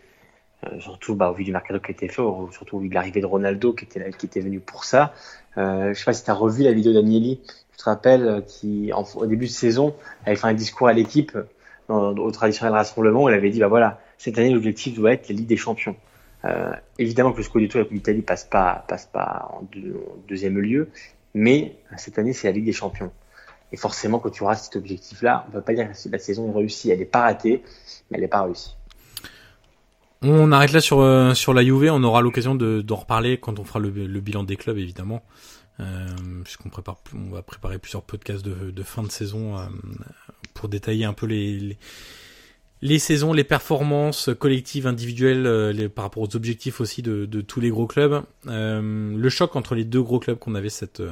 Euh, 0.71 0.79
surtout 0.79 1.15
bah, 1.15 1.29
au 1.31 1.33
vu 1.33 1.43
du 1.43 1.51
mercato 1.51 1.79
qui 1.79 1.91
été 1.91 2.07
fait, 2.07 2.21
surtout 2.51 2.77
au 2.77 2.79
vu 2.79 2.89
de 2.89 2.93
l'arrivée 2.93 3.21
de 3.21 3.25
Ronaldo 3.25 3.73
qui 3.73 3.85
était, 3.85 4.11
qui 4.11 4.25
était 4.25 4.39
venu 4.39 4.59
pour 4.59 4.85
ça. 4.85 5.13
Euh, 5.57 5.93
je 5.93 5.99
sais 5.99 6.05
pas 6.05 6.13
si 6.13 6.23
tu 6.23 6.31
as 6.31 6.33
revu 6.33 6.63
la 6.63 6.71
vidéo 6.71 6.93
d'Agnelli, 6.93 7.41
tu 7.71 7.77
te 7.77 7.83
rappelles, 7.83 8.27
euh, 8.27 8.41
qui 8.41 8.91
au 8.93 9.25
début 9.25 9.45
de 9.45 9.51
saison 9.51 9.95
avait 10.25 10.35
fait 10.35 10.47
un 10.47 10.53
discours 10.53 10.87
à 10.87 10.93
l'équipe 10.93 11.37
au 11.89 12.31
traditionnel 12.31 12.73
rassemblement 12.73 13.27
il 13.27 13.35
avait 13.35 13.49
dit 13.49 13.59
bah 13.59 13.67
voilà, 13.67 13.99
cette 14.17 14.37
année 14.37 14.51
l'objectif 14.51 14.95
doit 14.95 15.11
être 15.11 15.27
la 15.29 15.35
Ligue 15.35 15.47
des 15.47 15.57
Champions. 15.57 15.95
Euh, 16.45 16.71
évidemment 16.97 17.31
que 17.31 17.37
le 17.37 17.43
Scudetto 17.43 17.77
avec 17.77 17.91
l'Italie 17.91 18.21
passe 18.21 18.45
pas 18.45 18.85
passe 18.87 19.05
pas 19.05 19.49
en, 19.53 19.67
deuxième 20.27 20.59
lieu, 20.59 20.89
mais 21.33 21.75
cette 21.97 22.19
année 22.19 22.33
c'est 22.33 22.47
la 22.47 22.53
Ligue 22.53 22.65
des 22.65 22.73
Champions. 22.73 23.11
Et 23.73 23.75
forcément, 23.75 24.19
quand 24.19 24.29
tu 24.29 24.43
auras 24.43 24.55
cet 24.55 24.75
objectif-là, 24.75 25.45
on 25.47 25.51
peut 25.51 25.61
pas 25.61 25.73
dire 25.73 25.87
que 25.87 26.09
la 26.09 26.19
saison 26.19 26.51
est 26.51 26.55
réussie. 26.55 26.91
Elle 26.91 26.99
n'est 26.99 27.05
pas 27.05 27.21
ratée, 27.21 27.63
mais 28.09 28.17
elle 28.17 28.21
n'est 28.21 28.27
pas 28.27 28.43
réussie. 28.43 28.75
On 30.23 30.51
arrête 30.51 30.71
là 30.71 30.79
sur 30.79 31.01
euh, 31.01 31.33
sur 31.33 31.53
la 31.53 31.63
Juve. 31.63 31.89
On 31.91 32.03
aura 32.03 32.21
l'occasion 32.21 32.55
de 32.55 32.81
d'en 32.81 32.95
reparler 32.95 33.37
quand 33.37 33.59
on 33.59 33.65
fera 33.65 33.79
le, 33.79 33.89
bilan 33.89 34.43
des 34.43 34.55
clubs, 34.55 34.77
évidemment, 34.77 35.23
euh, 35.79 36.07
puisqu'on 36.43 36.69
prépare, 36.69 36.97
on 37.13 37.31
va 37.31 37.41
préparer 37.41 37.77
plusieurs 37.77 38.03
podcasts 38.03 38.45
de, 38.45 38.71
de 38.71 38.83
fin 38.83 39.03
de 39.03 39.11
saison 39.11 39.57
euh, 39.57 39.63
pour 40.53 40.69
détailler 40.69 41.03
un 41.03 41.13
peu 41.13 41.25
les, 41.25 41.77
les 42.81 42.99
saisons, 42.99 43.33
les 43.33 43.43
performances 43.43 44.29
collectives, 44.39 44.87
individuelles, 44.87 45.45
euh, 45.45 45.73
les, 45.73 45.89
par 45.89 46.05
rapport 46.05 46.23
aux 46.23 46.35
objectifs 46.37 46.79
aussi 46.79 47.01
de, 47.01 47.25
de 47.25 47.41
tous 47.41 47.59
les 47.59 47.69
gros 47.69 47.87
clubs. 47.87 48.23
Le 48.45 49.29
choc 49.29 49.57
entre 49.57 49.75
les 49.75 49.83
deux 49.83 50.01
gros 50.01 50.19
clubs 50.19 50.39
qu'on 50.39 50.55
avait 50.55 50.69
cette, 50.69 51.03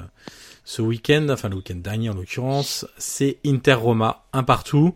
ce 0.63 0.81
week-end, 0.81 1.27
enfin 1.29 1.49
le 1.49 1.57
week-end 1.57 1.75
dernier 1.75 2.09
en 2.09 2.13
l'occurrence, 2.13 2.87
c'est 2.97 3.39
Inter-Roma, 3.45 4.23
un 4.31 4.43
partout. 4.43 4.95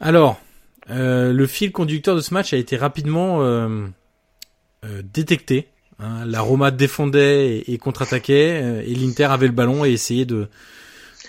Alors, 0.00 0.40
le 0.88 1.46
fil 1.46 1.72
conducteur 1.72 2.16
de 2.16 2.20
ce 2.20 2.34
match 2.34 2.52
a 2.52 2.56
été 2.56 2.76
rapidement 2.76 3.40
détecté. 5.02 5.68
Hein. 5.98 6.24
La 6.24 6.40
Roma 6.40 6.70
défendait 6.70 7.58
et, 7.58 7.74
et 7.74 7.78
contre-attaquait, 7.78 8.84
et 8.86 8.94
l'Inter 8.94 9.24
avait 9.24 9.46
le 9.46 9.52
ballon 9.52 9.84
et 9.84 9.92
essayait 9.92 10.24
de 10.24 10.48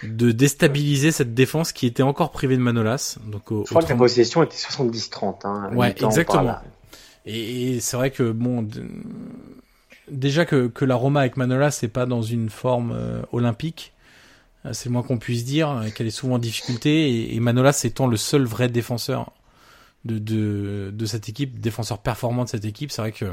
de 0.04 0.32
déstabiliser 0.32 1.12
cette 1.12 1.34
défense 1.34 1.72
qui 1.72 1.86
était 1.86 2.04
encore 2.04 2.32
privée 2.32 2.58
de 2.58 2.62
Manolas. 2.62 3.18
Donc, 3.28 3.44
Je 3.50 3.70
crois 3.70 3.84
que 3.84 3.90
la 3.90 3.96
possession 3.96 4.42
était 4.42 4.56
70-30. 4.56 5.46
Hein, 5.46 5.76
ouais, 5.76 5.92
exactement. 5.92 6.58
Et, 7.26 7.80
c'est 7.80 7.98
vrai 7.98 8.12
que 8.12 8.32
bon, 8.32 8.68
déjà 10.10 10.46
que, 10.46 10.68
que 10.68 10.86
la 10.86 10.96
Roma 10.96 11.22
avec 11.22 11.38
Manolas 11.38 11.72
c'est 11.72 11.88
pas 11.88 12.06
dans 12.06 12.22
une 12.22 12.50
forme 12.50 12.94
euh, 12.96 13.22
olympique, 13.32 13.94
euh, 14.66 14.74
c'est 14.74 14.90
le 14.90 14.94
moins 14.94 15.04
qu'on 15.04 15.18
puisse 15.18 15.46
dire, 15.46 15.70
euh, 15.70 15.90
qu'elle 15.90 16.08
est 16.08 16.12
souvent 16.12 16.36
en 16.36 16.40
difficulté. 16.40 17.34
Et, 17.36 17.40
Manolas 17.40 17.82
étant 17.84 18.08
le 18.08 18.18
seul 18.18 18.44
vrai 18.44 18.70
défenseur 18.70 19.32
de, 20.06 20.18
de, 20.18 20.92
de 20.94 21.06
cette 21.06 21.30
équipe, 21.30 21.60
défenseur 21.60 22.00
performant 22.00 22.44
de 22.44 22.50
cette 22.50 22.66
équipe, 22.66 22.92
c'est 22.92 23.02
vrai 23.02 23.12
que 23.12 23.26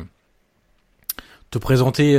te 1.50 1.58
présenter 1.58 2.16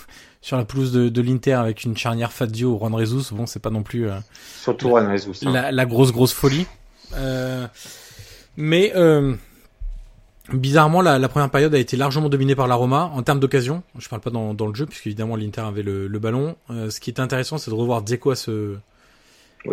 sur 0.46 0.56
la 0.56 0.64
pelouse 0.64 0.92
de, 0.92 1.08
de 1.08 1.22
l'Inter 1.22 1.54
avec 1.54 1.84
une 1.84 1.96
charnière 1.96 2.32
Fazio 2.32 2.74
ou 2.74 2.78
Juan 2.78 2.96
Jesus, 2.98 3.34
bon, 3.34 3.46
c'est 3.46 3.60
pas 3.60 3.70
non 3.70 3.82
plus 3.82 4.08
euh, 4.08 4.18
surtout 4.60 4.88
Juan 4.88 5.06
hein. 5.06 5.50
la, 5.50 5.72
la, 5.72 5.86
grosse 5.86 6.12
grosse 6.12 6.32
folie. 6.32 6.66
Euh, 7.14 7.66
mais 8.56 8.92
euh, 8.94 9.34
bizarrement, 10.52 11.02
la, 11.02 11.18
la, 11.18 11.28
première 11.28 11.50
période 11.50 11.74
a 11.74 11.78
été 11.78 11.96
largement 11.96 12.28
dominée 12.28 12.54
par 12.54 12.68
la 12.68 12.74
Roma 12.74 13.10
en 13.14 13.22
termes 13.22 13.40
d'occasion. 13.40 13.82
Je 13.98 14.08
parle 14.08 14.22
pas 14.22 14.30
dans, 14.30 14.54
dans 14.54 14.66
le 14.66 14.74
jeu 14.74 14.86
puisque 14.86 15.06
évidemment 15.06 15.36
l'Inter 15.36 15.62
avait 15.62 15.82
le, 15.82 16.06
le 16.06 16.18
ballon. 16.18 16.56
Euh, 16.70 16.90
ce 16.90 17.00
qui 17.00 17.10
est 17.10 17.20
intéressant, 17.20 17.58
c'est 17.58 17.70
de 17.70 17.76
revoir 17.76 18.02
Dzeko 18.04 18.30
à 18.30 18.36
ce 18.36 18.76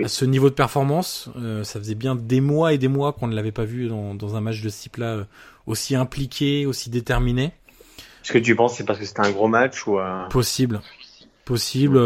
à 0.04 0.08
ce 0.08 0.26
niveau 0.26 0.50
de 0.50 0.56
performance. 0.56 1.30
ça 1.64 1.80
faisait 1.80 1.96
bien 1.96 2.16
des 2.16 2.42
mois 2.42 2.74
et 2.74 2.78
des 2.78 2.88
mois 2.88 3.14
qu'on 3.14 3.28
ne 3.28 3.36
l'avait 3.36 3.52
pas 3.52 3.66
vu 3.66 3.88
dans, 3.88 4.16
dans 4.16 4.36
un 4.36 4.42
match 4.42 4.62
de 4.62 4.70
ce 4.70 4.84
type-là 4.84 5.26
aussi 5.66 5.96
impliqué, 5.96 6.66
aussi 6.66 6.90
déterminé. 6.90 7.52
Est-ce 8.24 8.32
que 8.32 8.38
tu 8.38 8.56
penses 8.56 8.78
c'est 8.78 8.86
parce 8.86 9.00
que 9.00 9.06
c'était 9.06 9.26
un 9.26 9.32
gros 9.32 9.48
match 9.48 9.86
ou 9.88 9.98
Possible, 10.30 10.82
possible. 11.46 12.00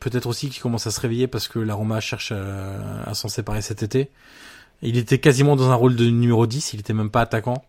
Peut-être 0.00 0.26
aussi 0.26 0.48
qu'il 0.48 0.62
commence 0.62 0.86
à 0.86 0.90
se 0.90 1.00
réveiller 1.00 1.26
parce 1.26 1.48
que 1.48 1.58
la 1.58 1.74
Roma 1.74 2.00
cherche 2.00 2.32
à, 2.32 3.02
à 3.04 3.14
s'en 3.14 3.28
séparer 3.28 3.62
cet 3.62 3.82
été. 3.82 4.10
Il 4.82 4.96
était 4.96 5.18
quasiment 5.18 5.56
dans 5.56 5.70
un 5.70 5.74
rôle 5.74 5.94
de 5.94 6.06
numéro 6.06 6.46
10, 6.46 6.72
il 6.72 6.80
était 6.80 6.94
même 6.94 7.10
pas 7.10 7.22
attaquant. 7.22 7.62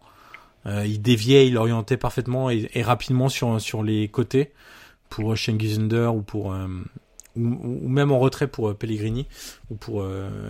Euh, 0.65 0.85
il 0.85 1.01
déviait, 1.01 1.47
il 1.47 1.57
orientait 1.57 1.97
parfaitement 1.97 2.49
et, 2.49 2.69
rapidement 2.81 3.29
sur 3.29 3.59
sur 3.59 3.83
les 3.83 4.07
côtés 4.07 4.51
pour 5.09 5.35
Schengizunder 5.35 6.11
ou 6.13 6.21
pour 6.21 6.53
euh, 6.53 6.67
ou, 7.35 7.87
même 7.87 8.11
en 8.11 8.19
retrait 8.19 8.47
pour 8.47 8.69
euh, 8.69 8.73
Pellegrini 8.73 9.27
ou 9.69 9.75
pour 9.75 10.05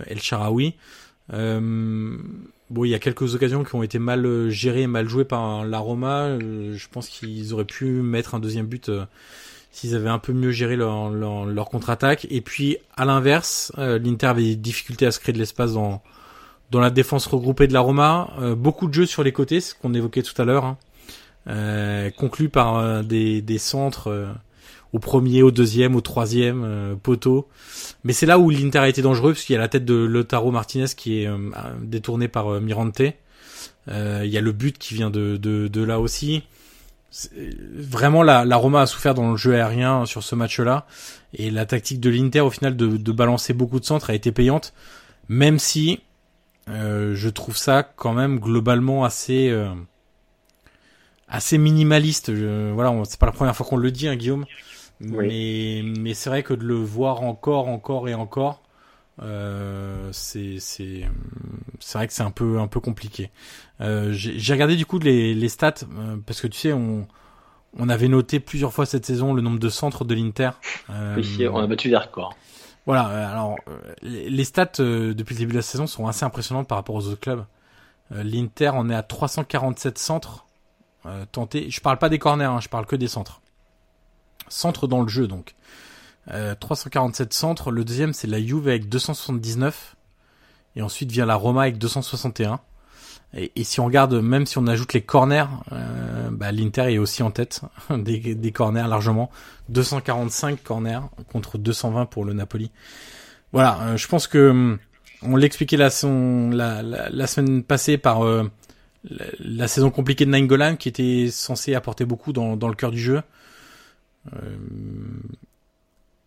El 0.06 0.20
Sharawi. 0.20 0.74
bon, 1.30 2.84
il 2.84 2.88
y 2.88 2.94
a 2.94 2.98
quelques 2.98 3.34
occasions 3.34 3.64
qui 3.64 3.74
ont 3.74 3.82
été 3.82 3.98
mal 3.98 4.48
gérées, 4.50 4.86
mal 4.86 5.08
jouées 5.08 5.24
par 5.24 5.64
la 5.64 5.78
Roma. 5.78 6.38
je 6.38 6.86
pense 6.88 7.08
qu'ils 7.08 7.52
auraient 7.52 7.64
pu 7.64 7.86
mettre 7.86 8.34
un 8.34 8.40
deuxième 8.40 8.66
but 8.66 8.90
s'ils 9.70 9.94
avaient 9.94 10.10
un 10.10 10.18
peu 10.18 10.32
mieux 10.32 10.50
géré 10.50 10.76
leur, 10.76 11.10
leur, 11.10 11.46
leur 11.46 11.68
contre-attaque. 11.68 12.26
Et 12.30 12.40
puis 12.40 12.76
à 12.96 13.04
l'inverse, 13.04 13.72
l'Inter 13.76 14.26
avait 14.26 14.42
des 14.42 14.56
difficultés 14.56 15.06
à 15.06 15.10
se 15.10 15.20
créer 15.20 15.32
de 15.32 15.38
l'espace 15.38 15.74
dans 15.74 16.02
dans 16.72 16.80
la 16.80 16.90
défense 16.90 17.26
regroupée 17.26 17.68
de 17.68 17.74
la 17.74 17.80
Roma. 17.80 18.30
Euh, 18.40 18.56
beaucoup 18.56 18.88
de 18.88 18.94
jeux 18.94 19.06
sur 19.06 19.22
les 19.22 19.30
côtés, 19.30 19.60
ce 19.60 19.74
qu'on 19.74 19.92
évoquait 19.92 20.22
tout 20.22 20.40
à 20.40 20.44
l'heure, 20.44 20.64
hein. 20.64 20.78
euh, 21.48 22.10
conclu 22.10 22.48
par 22.48 22.78
euh, 22.78 23.02
des, 23.02 23.42
des 23.42 23.58
centres 23.58 24.34
au 24.92 24.98
premier, 24.98 25.42
au 25.42 25.50
deuxième, 25.50 25.96
au 25.96 26.00
troisième 26.00 26.98
poteau. 27.02 27.48
Mais 28.04 28.12
c'est 28.12 28.26
là 28.26 28.38
où 28.38 28.50
l'Inter 28.50 28.78
a 28.78 28.88
été 28.88 29.02
dangereux, 29.02 29.32
puisqu'il 29.32 29.54
y 29.54 29.56
a 29.56 29.58
la 29.58 29.68
tête 29.68 29.84
de 29.84 29.94
Lotaro 29.94 30.50
Martinez 30.50 30.86
qui 30.96 31.22
est 31.22 31.30
détournée 31.82 32.28
par 32.28 32.60
Mirante. 32.60 33.00
Il 33.00 34.26
y 34.26 34.36
a 34.36 34.40
le 34.40 34.52
but 34.52 34.76
qui 34.76 34.94
vient 34.94 35.10
de, 35.10 35.36
de, 35.36 35.68
de 35.68 35.82
là 35.82 35.98
aussi. 35.98 36.42
Vraiment, 37.74 38.22
la, 38.22 38.44
la, 38.44 38.56
Roma 38.56 38.82
a 38.82 38.86
souffert 38.86 39.14
dans 39.14 39.30
le 39.30 39.36
jeu 39.36 39.54
aérien 39.54 40.06
sur 40.06 40.22
ce 40.22 40.34
match-là. 40.34 40.86
Et 41.34 41.50
la 41.50 41.66
tactique 41.66 42.00
de 42.00 42.10
l'Inter, 42.10 42.40
au 42.40 42.50
final, 42.50 42.76
de, 42.76 42.96
de 42.96 43.12
balancer 43.12 43.52
beaucoup 43.52 43.80
de 43.80 43.84
centres 43.84 44.10
a 44.10 44.14
été 44.14 44.32
payante. 44.32 44.72
Même 45.28 45.58
si 45.58 46.00
euh, 46.68 47.14
je 47.14 47.28
trouve 47.28 47.56
ça 47.56 47.82
quand 47.82 48.12
même 48.12 48.38
globalement 48.38 49.04
assez 49.04 49.50
euh, 49.50 49.74
assez 51.28 51.58
minimaliste. 51.58 52.30
Voilà, 52.30 52.94
c'est 53.04 53.18
pas 53.18 53.26
la 53.26 53.32
première 53.32 53.56
fois 53.56 53.66
qu'on 53.66 53.76
le 53.76 53.90
dit, 53.90 54.08
hein, 54.08 54.16
Guillaume. 54.16 54.44
Mais 55.02 55.82
mais 55.84 56.14
c'est 56.14 56.30
vrai 56.30 56.42
que 56.42 56.54
de 56.54 56.64
le 56.64 56.74
voir 56.74 57.22
encore, 57.22 57.68
encore 57.68 58.08
et 58.08 58.14
encore, 58.14 58.62
euh, 59.22 60.08
c'est 60.12 60.58
c'est 60.58 61.08
c'est 61.80 61.98
vrai 61.98 62.06
que 62.06 62.12
c'est 62.12 62.22
un 62.22 62.30
peu 62.30 62.58
un 62.58 62.68
peu 62.68 62.80
compliqué. 62.80 63.30
Euh, 63.80 64.12
j'ai 64.12 64.52
regardé 64.52 64.76
du 64.76 64.86
coup 64.86 64.98
les 64.98 65.34
les 65.34 65.48
stats 65.48 65.74
euh, 65.82 66.16
parce 66.24 66.40
que 66.40 66.46
tu 66.46 66.58
sais 66.58 66.72
on 66.72 67.06
on 67.78 67.88
avait 67.88 68.08
noté 68.08 68.38
plusieurs 68.38 68.72
fois 68.72 68.86
cette 68.86 69.06
saison 69.06 69.32
le 69.34 69.42
nombre 69.42 69.58
de 69.58 69.68
centres 69.68 70.04
de 70.04 70.14
l'Inter. 70.14 70.50
oui, 70.88 71.48
on 71.48 71.58
a 71.58 71.66
battu 71.66 71.88
des 71.88 71.96
records. 71.96 72.36
Voilà, 72.86 73.08
euh, 73.10 73.30
alors 73.30 73.56
euh, 73.68 73.94
les 74.02 74.44
stats 74.44 74.80
euh, 74.80 75.14
depuis 75.14 75.34
le 75.34 75.40
début 75.40 75.52
de 75.52 75.58
la 75.58 75.62
saison 75.62 75.86
sont 75.86 76.06
assez 76.08 76.24
impressionnantes 76.24 76.66
par 76.66 76.78
rapport 76.78 76.94
aux 76.94 77.06
autres 77.06 77.20
clubs. 77.20 77.44
L'Inter 78.10 78.70
en 78.70 78.90
est 78.90 78.94
à 78.94 79.02
347 79.02 79.96
centres 79.96 80.44
tentés. 81.32 81.70
Je 81.70 81.80
parle 81.80 81.98
pas 81.98 82.10
des 82.10 82.18
corners, 82.18 82.44
hein, 82.44 82.60
je 82.60 82.68
parle 82.68 82.84
que 82.84 82.94
des 82.94 83.08
centres. 83.08 83.40
Centres 84.52 84.86
dans 84.86 85.02
le 85.02 85.08
jeu 85.08 85.26
donc. 85.26 85.54
347 86.60 87.32
centres. 87.32 87.70
Le 87.72 87.84
deuxième 87.84 88.12
c'est 88.12 88.28
la 88.28 88.40
Juve 88.40 88.68
avec 88.68 88.88
279. 88.88 89.96
Et 90.76 90.82
ensuite 90.82 91.10
vient 91.10 91.26
la 91.26 91.34
Roma 91.34 91.62
avec 91.62 91.78
261. 91.78 92.60
Et, 93.34 93.64
si 93.64 93.80
on 93.80 93.86
regarde, 93.86 94.14
même 94.14 94.44
si 94.44 94.58
on 94.58 94.66
ajoute 94.66 94.92
les 94.92 95.00
corners, 95.00 95.46
euh, 95.72 96.28
bah, 96.30 96.52
l'Inter 96.52 96.92
est 96.92 96.98
aussi 96.98 97.22
en 97.22 97.30
tête 97.30 97.62
des, 97.90 98.52
corners 98.52 98.86
largement. 98.86 99.30
245 99.70 100.62
corners 100.62 101.00
contre 101.32 101.56
220 101.56 102.06
pour 102.06 102.26
le 102.26 102.34
Napoli. 102.34 102.70
Voilà, 103.52 103.78
euh, 103.82 103.96
je 103.96 104.06
pense 104.06 104.26
que 104.26 104.50
hum, 104.50 104.78
on 105.22 105.36
l'expliquait 105.36 105.78
la, 105.78 105.88
semaine 105.88 107.62
passée 107.62 107.96
par 107.96 108.22
euh, 108.22 108.50
la, 109.40 109.66
saison 109.66 109.90
compliquée 109.90 110.26
de 110.26 110.30
Nainggolan 110.30 110.76
qui 110.76 110.90
était 110.90 111.28
censée 111.30 111.74
apporter 111.74 112.04
beaucoup 112.04 112.34
dans 112.34 112.56
le 112.56 112.74
cœur 112.74 112.90
du 112.90 113.00
jeu. 113.00 113.22
Euh, 114.34 114.56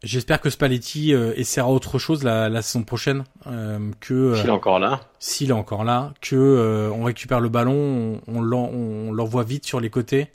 J'espère 0.06 0.39
que 0.39 0.52
Spalletti 0.52 1.16
euh, 1.16 1.34
essaiera 1.36 1.68
autre 1.68 1.98
chose 1.98 2.24
la, 2.24 2.48
la 2.48 2.62
saison 2.62 2.84
prochaine 2.84 3.24
euh, 3.48 3.80
que 4.00 4.14
euh, 4.14 4.36
s'il 4.36 4.48
est 4.50 4.52
encore 4.52 4.78
là. 4.78 5.02
S'il 5.18 5.50
est 5.50 5.54
encore 5.54 5.84
là, 5.84 6.14
que 6.22 6.36
euh, 6.36 6.91
on 6.91 7.06
récupère 7.06 7.39
le 7.39 7.50
ballon, 7.50 8.22
on, 8.28 8.52
on 8.54 9.12
l'envoie 9.12 9.43
vite 9.43 9.66
sur 9.66 9.80
les 9.80 9.89
côtés, 9.89 10.28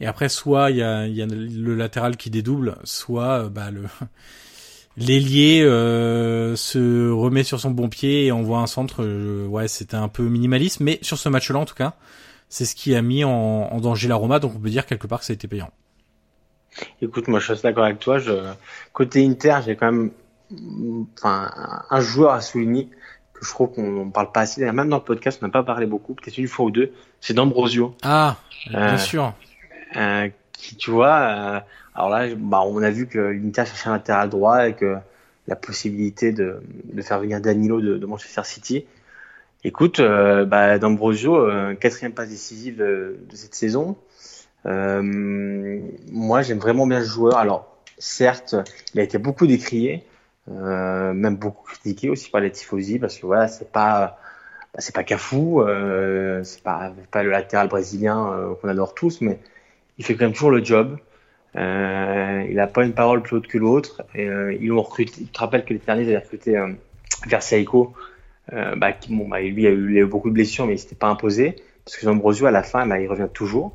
et 0.00 0.06
après 0.06 0.28
soit 0.28 0.72
il 0.72 0.78
y 0.78 0.82
a, 0.82 1.06
y 1.06 1.22
a, 1.22 1.26
le 1.26 1.76
latéral 1.76 2.16
qui 2.16 2.30
dédouble, 2.30 2.78
soit 2.82 3.48
bah, 3.48 3.70
le 3.70 3.84
l'ailier 4.96 5.60
se 5.62 7.08
remet 7.08 7.44
sur 7.44 7.60
son 7.60 7.70
bon 7.70 7.88
pied 7.88 8.26
et 8.26 8.32
envoie 8.32 8.58
un 8.58 8.66
centre. 8.66 9.04
ouais, 9.46 9.68
c'était 9.68 9.96
un 9.96 10.08
peu 10.08 10.24
minimaliste, 10.24 10.80
mais 10.80 10.98
sur 11.02 11.16
ce 11.16 11.28
match-là 11.28 11.60
en 11.60 11.64
tout 11.64 11.76
cas, 11.76 11.94
c'est 12.48 12.64
ce 12.64 12.74
qui 12.74 12.96
a 12.96 13.02
mis 13.02 13.22
en, 13.22 13.30
en 13.30 13.80
danger 13.80 14.08
la 14.08 14.16
Roma, 14.16 14.40
donc 14.40 14.56
on 14.56 14.58
peut 14.58 14.70
dire 14.70 14.84
quelque 14.84 15.06
part 15.06 15.20
que 15.20 15.26
ça 15.26 15.32
a 15.32 15.34
été 15.34 15.46
payant. 15.46 15.70
Écoute, 17.00 17.28
moi 17.28 17.40
je 17.40 17.52
suis 17.52 17.62
d'accord 17.62 17.84
avec 17.84 17.98
toi. 17.98 18.18
Je... 18.18 18.32
Côté 18.92 19.26
Inter, 19.26 19.58
j'ai 19.64 19.76
quand 19.76 19.92
même 19.92 20.10
enfin, 21.16 21.50
un 21.90 22.00
joueur 22.00 22.32
à 22.32 22.40
souligner 22.40 22.88
que 23.32 23.44
je 23.44 23.50
trouve 23.50 23.72
qu'on 23.72 24.10
parle 24.10 24.32
pas 24.32 24.40
assez. 24.40 24.64
Même 24.70 24.88
dans 24.88 24.96
le 24.96 25.02
podcast, 25.02 25.38
on 25.42 25.46
n'a 25.46 25.52
pas 25.52 25.62
parlé 25.62 25.86
beaucoup, 25.86 26.14
peut-être 26.14 26.38
une 26.38 26.48
fois 26.48 26.66
ou 26.66 26.70
deux. 26.70 26.92
C'est 27.20 27.34
D'Ambrosio. 27.34 27.94
Ah, 28.02 28.36
bien 28.68 28.94
euh, 28.94 28.98
sûr. 28.98 29.34
Euh, 29.96 30.28
qui, 30.52 30.76
tu 30.76 30.90
vois, 30.90 31.18
euh, 31.18 31.60
alors 31.94 32.08
là, 32.10 32.26
bah, 32.36 32.62
on 32.64 32.82
a 32.82 32.90
vu 32.90 33.06
que 33.06 33.18
l'Inter 33.18 33.64
cherchait 33.66 33.88
un 33.88 33.92
latéral 33.92 34.30
droit 34.30 34.68
et 34.68 34.74
que 34.74 34.96
la 35.46 35.56
possibilité 35.56 36.32
de, 36.32 36.60
de 36.92 37.02
faire 37.02 37.20
venir 37.20 37.40
Danilo 37.40 37.80
de, 37.80 37.98
de 37.98 38.06
Manchester 38.06 38.42
City. 38.44 38.84
Écoute, 39.64 40.00
bah, 40.00 40.78
D'Ambrosio, 40.78 41.48
quatrième 41.80 42.12
passe 42.12 42.28
décisive 42.28 42.76
de, 42.76 43.18
de 43.28 43.36
cette 43.36 43.54
saison. 43.54 43.96
Euh, 44.66 45.80
moi, 46.10 46.42
j'aime 46.42 46.58
vraiment 46.58 46.86
bien 46.86 47.00
le 47.00 47.04
joueur. 47.04 47.36
Alors, 47.38 47.76
certes, 47.98 48.56
il 48.94 49.00
a 49.00 49.02
été 49.02 49.18
beaucoup 49.18 49.46
décrié, 49.46 50.04
euh, 50.50 51.12
même 51.12 51.36
beaucoup 51.36 51.64
critiqué 51.64 52.08
aussi 52.08 52.30
par 52.30 52.40
les 52.40 52.50
tifosi 52.50 52.98
parce 52.98 53.18
que 53.18 53.26
voilà, 53.26 53.48
c'est 53.48 53.70
pas 53.70 54.18
bah, 54.74 54.80
c'est 54.80 54.94
pas 54.94 55.04
Cafou, 55.04 55.62
euh, 55.62 56.42
c'est 56.44 56.62
pas 56.62 56.92
pas 57.10 57.22
le 57.22 57.30
latéral 57.30 57.68
brésilien 57.68 58.54
qu'on 58.60 58.68
adore 58.68 58.94
tous, 58.94 59.20
mais 59.20 59.38
il 59.98 60.04
fait 60.04 60.14
quand 60.14 60.24
même 60.24 60.34
toujours 60.34 60.50
le 60.50 60.64
job. 60.64 60.98
Il 61.54 62.60
a 62.60 62.66
pas 62.66 62.84
une 62.84 62.92
parole 62.92 63.22
plus 63.22 63.36
haute 63.36 63.46
que 63.46 63.58
l'autre. 63.58 64.02
Ils 64.14 64.66
l'ont 64.66 64.82
recruté. 64.82 65.12
Tu 65.12 65.26
te 65.26 65.38
rappelles 65.38 65.64
que 65.64 65.72
les 65.72 65.78
derniers 65.78 66.02
avaient 66.02 66.18
recruté 66.18 66.56
euh, 66.56 66.68
Versailles 67.26 67.66
bah, 68.52 68.74
bah, 68.76 69.40
lui, 69.40 69.62
il 69.62 69.66
a, 69.66 69.70
eu, 69.70 70.04
beaucoup 70.06 70.28
de 70.28 70.34
blessures, 70.34 70.66
mais 70.66 70.74
il 70.74 70.78
s'était 70.78 70.96
pas 70.96 71.08
imposé. 71.08 71.56
Parce 71.84 71.96
que 71.96 72.06
Ambrosio, 72.08 72.46
à 72.46 72.50
la 72.50 72.62
fin, 72.62 72.86
bah, 72.86 73.00
il 73.00 73.08
revient 73.08 73.28
toujours. 73.32 73.74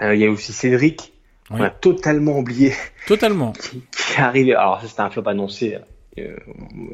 Euh, 0.00 0.14
il 0.14 0.20
y 0.20 0.26
a 0.26 0.30
aussi 0.30 0.52
Cédric, 0.52 1.12
on 1.50 1.60
a 1.60 1.70
totalement 1.70 2.38
oublié. 2.38 2.72
Totalement. 3.06 3.52
qui, 3.60 3.82
qui 3.90 4.20
arrive. 4.20 4.50
Alors, 4.50 4.80
ça, 4.80 4.88
c'était 4.88 5.00
un 5.02 5.10
flop 5.10 5.28
annoncé. 5.28 5.78
Euh, 6.18 6.36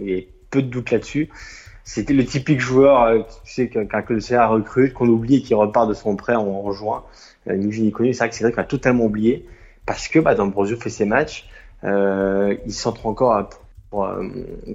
il 0.01 0.11
y 0.11 0.18
a 0.18 0.22
peu 0.51 0.62
de 0.62 0.68
doute 0.68 0.90
là-dessus. 0.90 1.28
C'était 1.84 2.12
le 2.12 2.24
typique 2.24 2.61
joueur, 2.61 3.03
euh, 3.03 3.18
tu 3.44 3.53
sais, 3.53 3.68
qu'un 3.68 4.20
CA 4.20 4.46
recrute, 4.46 4.92
qu'on 4.92 5.09
oublie 5.09 5.36
et 5.36 5.42
qui 5.42 5.55
repart 5.55 5.88
de 5.88 5.94
son 5.94 6.16
prêt 6.16 6.34
en, 6.34 6.46
en 6.46 6.72
juin. 6.72 7.05
Euh, 7.49 7.57
ni 7.57 7.92
connu. 7.92 8.12
C'est 8.12 8.18
vrai 8.18 8.28
que 8.30 8.34
Cédric 8.34 8.59
a 8.59 8.64
totalement 8.64 9.05
oublié 9.05 9.46
parce 9.86 10.09
que 10.09 10.18
bah, 10.18 10.34
D'Ambrosio 10.34 10.76
fait 10.76 10.90
ses 10.90 11.05
matchs. 11.05 11.49
Euh, 11.84 12.57
il 12.66 12.72
centre 12.72 13.07
encore 13.07 13.49
pour, 13.49 13.61
pour, 13.90 14.11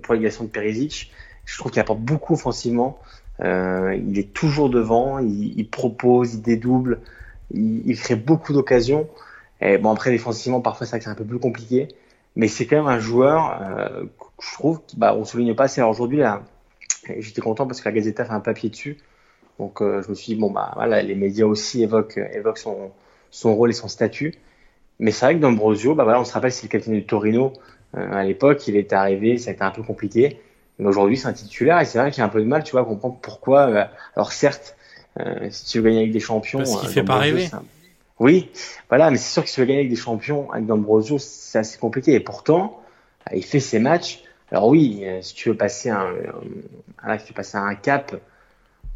pour 0.02 0.14
l'égation 0.14 0.46
de 0.46 0.50
Perisic. 0.50 1.12
Je 1.46 1.58
trouve 1.58 1.72
qu'il 1.72 1.82
apporte 1.82 2.00
beaucoup 2.00 2.34
offensivement. 2.34 3.00
Euh, 3.42 3.96
il 3.96 4.18
est 4.18 4.34
toujours 4.34 4.70
devant, 4.70 5.20
il, 5.20 5.60
il 5.60 5.68
propose, 5.68 6.36
il 6.36 6.42
dédouble 6.42 7.00
il, 7.54 7.88
il 7.88 7.98
crée 8.00 8.16
beaucoup 8.16 8.54
d'occasions. 8.54 9.08
Et 9.62 9.78
bon, 9.78 9.92
après, 9.92 10.12
défensivement, 10.12 10.62
parfois, 10.62 10.86
c'est 10.86 11.08
un 11.08 11.16
peu 11.16 11.26
plus 11.26 11.40
compliqué. 11.40 11.88
Mais 12.36 12.48
c'est 12.48 12.66
quand 12.66 12.78
même 12.78 12.88
un 12.88 13.00
joueur, 13.00 13.62
euh, 13.62 14.04
que 14.04 14.46
je 14.46 14.54
trouve, 14.54 14.82
bah, 14.98 15.16
on 15.16 15.24
souligne 15.24 15.54
pas 15.56 15.66
assez. 15.66 15.82
Alors 15.82 15.92
aujourd'hui, 15.92 16.18
là, 16.18 16.44
j'étais 17.20 17.42
content 17.42 17.68
parce 17.68 17.80
que 17.82 17.90
la 17.90 17.94
Gazeta 17.94 18.26
fait 18.26 18.34
un 18.34 18.40
papier 18.40 18.70
dessus. 18.70 18.98
Donc, 19.60 19.82
euh, 19.82 20.02
je 20.02 20.10
me 20.10 20.16
suis 20.16 20.34
dit, 20.34 20.40
bon, 20.40 20.52
bah, 20.52 20.72
voilà, 20.76 21.02
les 21.02 21.16
médias 21.16 21.46
aussi 21.46 21.84
évoquent, 21.84 22.20
évoquent 22.34 22.58
son, 22.58 22.92
son 23.30 23.56
rôle 23.56 23.70
et 23.70 23.74
son 23.74 23.88
statut. 23.88 24.34
Mais 25.00 25.12
c'est 25.12 25.26
vrai 25.26 25.36
que 25.36 25.40
D'Ambrosio, 25.42 25.96
bah 25.96 26.04
voilà, 26.04 26.20
on 26.20 26.26
se 26.26 26.34
rappelle, 26.34 26.52
c'est 26.52 26.64
le 26.64 26.70
capitaine 26.70 26.96
du 26.96 27.06
Torino. 27.06 27.54
Euh, 27.98 28.14
à 28.14 28.24
l'époque, 28.24 28.68
il 28.68 28.76
était 28.76 28.96
arrivé, 28.96 29.38
ça 29.38 29.52
a 29.52 29.54
été 29.54 29.64
un 29.64 29.72
peu 29.72 29.84
compliqué. 29.84 30.40
Mais 30.80 30.88
aujourd'hui, 30.88 31.18
c'est 31.18 31.28
un 31.28 31.34
titulaire 31.34 31.80
et 31.80 31.86
c'est 31.86 32.00
vrai 32.00 32.12
qu'il 32.12 32.24
a 32.24 32.26
un 32.26 32.30
peu 32.30 32.42
de 32.42 32.48
mal, 32.48 32.64
tu 32.64 32.72
vois, 32.72 32.82
à 32.82 32.86
comprendre 32.86 33.18
pourquoi. 33.22 33.70
Euh, 33.70 33.86
alors 34.16 34.32
certes, 34.32 34.76
euh, 35.20 35.48
si 35.52 35.66
tu 35.66 35.80
veux 35.80 35.86
gagner 35.86 36.00
avec 36.00 36.12
des 36.12 36.20
champions, 36.20 36.60
parce 36.60 36.80
qu'il 36.80 36.90
euh, 36.90 36.94
fait 36.94 37.04
pas 37.04 37.18
rêver. 37.18 37.50
Oui, 38.20 38.50
voilà, 38.90 39.10
mais 39.10 39.18
c'est 39.18 39.34
sûr 39.34 39.44
que 39.44 39.50
si 39.50 39.56
tu 39.56 39.62
veux 39.62 39.68
gagner 39.68 39.80
avec 39.80 39.90
des 39.90 39.96
champions, 39.96 40.52
avec 40.52 40.66
D'Ambrosio, 40.66 41.18
c'est 41.20 41.60
assez 41.60 41.78
compliqué. 41.78 42.14
Et 42.14 42.20
pourtant, 42.20 42.82
il 43.34 43.44
fait 43.44 43.60
ses 43.60 43.80
matchs. 43.80 44.24
Alors 44.52 44.68
oui, 44.68 45.04
si 45.22 45.34
tu 45.34 45.50
veux 45.50 45.58
passer 45.58 45.90
un, 45.90 46.14
un, 47.02 47.18
si 47.18 47.26
tu 47.26 47.34
veux 47.34 47.36
passer 47.36 47.58
un 47.58 47.74
cap, 47.76 48.16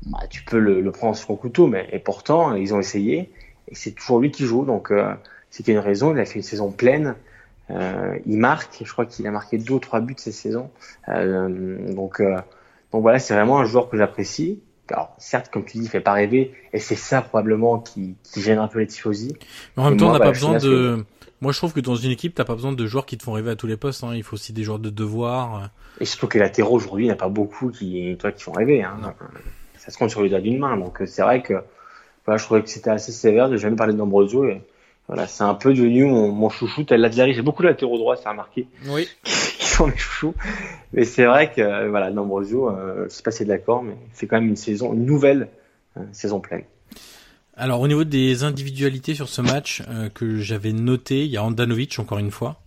bah, 0.06 0.20
tu 0.30 0.44
peux 0.44 0.60
le, 0.60 0.82
le, 0.82 0.92
prendre 0.92 1.16
sur 1.16 1.28
ton 1.28 1.36
couteau, 1.36 1.68
mais 1.68 1.88
et 1.92 2.00
pourtant 2.00 2.54
ils 2.54 2.74
ont 2.76 2.80
essayé 2.80 3.32
et 3.68 3.76
c'est 3.76 3.92
toujours 3.92 4.20
lui 4.20 4.32
qui 4.32 4.46
joue. 4.46 4.66
Donc 4.66 4.92
euh, 4.92 5.14
c'est 5.50 5.64
qu'il 5.64 5.74
y 5.74 5.78
a 5.78 5.80
une 5.80 5.86
raison. 5.86 6.14
Il 6.14 6.20
a 6.20 6.26
fait 6.26 6.36
une 6.36 6.44
saison 6.44 6.72
pleine. 6.72 7.16
Euh, 7.70 8.18
il 8.26 8.38
marque. 8.38 8.82
Je 8.84 8.92
crois 8.92 9.06
qu'il 9.06 9.28
a 9.28 9.32
marqué 9.32 9.58
deux 9.58 9.76
ou 9.76 9.80
trois 9.80 10.00
buts 10.00 10.16
cette 10.18 10.34
saison. 10.34 10.70
Euh, 11.10 11.94
donc 11.94 12.22
euh, 12.22 12.38
donc 12.92 13.02
voilà, 13.02 13.20
c'est 13.20 13.34
vraiment 13.34 13.60
un 13.60 13.66
joueur 13.66 13.90
que 13.90 13.98
j'apprécie. 13.98 14.62
Alors 14.92 15.14
certes, 15.18 15.50
comme 15.52 15.66
tu 15.66 15.78
dis, 15.78 15.86
il 15.86 15.90
fait 15.90 16.02
pas 16.02 16.14
rêver 16.14 16.54
et 16.74 16.80
c'est 16.80 16.96
ça 16.96 17.22
probablement 17.22 17.80
qui, 17.80 18.16
qui 18.24 18.42
gêne 18.42 18.60
un 18.60 18.68
peu 18.68 18.80
les 18.80 18.88
tifosi. 18.88 19.36
Mais 19.76 19.84
en 19.84 19.90
même 19.90 19.98
temps, 19.98 20.10
on 20.10 20.14
n'a 20.14 20.20
pas 20.20 20.32
besoin 20.32 20.58
de. 20.58 21.06
Moi, 21.40 21.52
je 21.52 21.60
trouve 21.60 21.72
que 21.72 21.80
dans 21.80 21.96
une 21.96 22.10
équipe, 22.10 22.34
t'as 22.34 22.46
pas 22.46 22.56
besoin 22.56 22.72
de 22.72 22.86
joueurs 22.88 23.06
qui 23.06 23.16
te 23.16 23.24
font 23.24 23.34
rêver 23.34 23.52
à 23.52 23.56
tous 23.56 23.68
les 23.68 23.78
postes. 23.78 24.04
Hein. 24.04 24.14
Il 24.16 24.24
faut 24.24 24.34
aussi 24.34 24.54
des 24.54 24.64
joueurs 24.64 24.80
de 24.80 24.90
devoir. 24.90 25.70
Et 26.00 26.06
surtout 26.06 26.28
que 26.28 26.34
les 26.40 26.44
latéraux 26.44 26.76
aujourd'hui, 26.76 27.06
il 27.06 27.08
n'y 27.08 27.14
a 27.14 27.18
pas 27.18 27.30
beaucoup 27.30 27.70
qui, 27.70 28.16
toi, 28.20 28.32
qui 28.32 28.44
font 28.44 28.54
rêver. 28.54 28.82
Hein. 28.82 29.14
Ça 29.78 29.92
se 29.92 29.98
compte 29.98 30.10
sur 30.10 30.24
les 30.24 30.30
doigts 30.30 30.42
d'une 30.42 30.58
main. 30.58 30.78
Donc 30.78 31.04
c'est 31.06 31.22
vrai 31.22 31.44
que 31.44 31.54
voilà, 32.26 32.40
je 32.40 32.44
trouvais 32.44 32.64
que 32.64 32.70
c'était 32.70 32.90
assez 32.90 33.12
sévère 33.12 33.50
de 33.50 33.58
jamais 33.58 33.76
parler 33.76 33.94
de 33.94 34.00
D'Ambrosio. 34.00 34.46
Et 34.46 34.62
voilà, 35.08 35.28
c'est 35.28 35.44
un 35.44 35.54
peu 35.54 35.74
devenu 35.74 36.06
mon, 36.06 36.32
mon 36.32 36.50
chouchou. 36.50 36.84
T'as 36.84 36.98
Lazari, 36.98 37.34
j'ai 37.34 37.44
beaucoup 37.44 37.62
de 37.62 37.68
latéraux 37.68 37.98
droits, 38.00 38.18
c'est 38.18 38.30
remarqué. 38.30 38.68
Oui. 38.88 39.08
mes 39.86 39.98
chouchous. 39.98 40.34
Mais 40.94 41.06
c'est 41.06 41.26
vrai 41.26 41.52
que 41.54 41.88
voilà, 41.90 42.10
D'Ambrosio, 42.12 42.70
euh, 42.70 43.06
je 43.08 43.14
sais 43.14 43.24
pas 43.24 43.32
si 43.32 43.40
c'est 43.40 43.46
d'accord, 43.46 43.84
mais 43.84 43.96
c'est 44.14 44.26
quand 44.26 44.40
même 44.40 44.50
une 44.50 44.56
saison, 44.56 44.94
une 44.94 45.06
nouvelle 45.06 45.50
euh, 45.98 46.02
saison 46.12 46.40
pleine. 46.40 46.64
Alors 47.56 47.82
au 47.82 47.88
niveau 47.88 48.04
des 48.04 48.44
individualités 48.44 49.16
sur 49.16 49.30
ce 49.30 49.42
match 49.42 49.84
euh, 49.90 50.10
que 50.10 50.40
j'avais 50.40 50.74
noté, 50.74 51.26
il 51.26 51.32
y 51.32 51.38
a 51.38 51.44
Andanovic 51.44 52.00
encore 52.00 52.20
une 52.20 52.32
fois, 52.32 52.60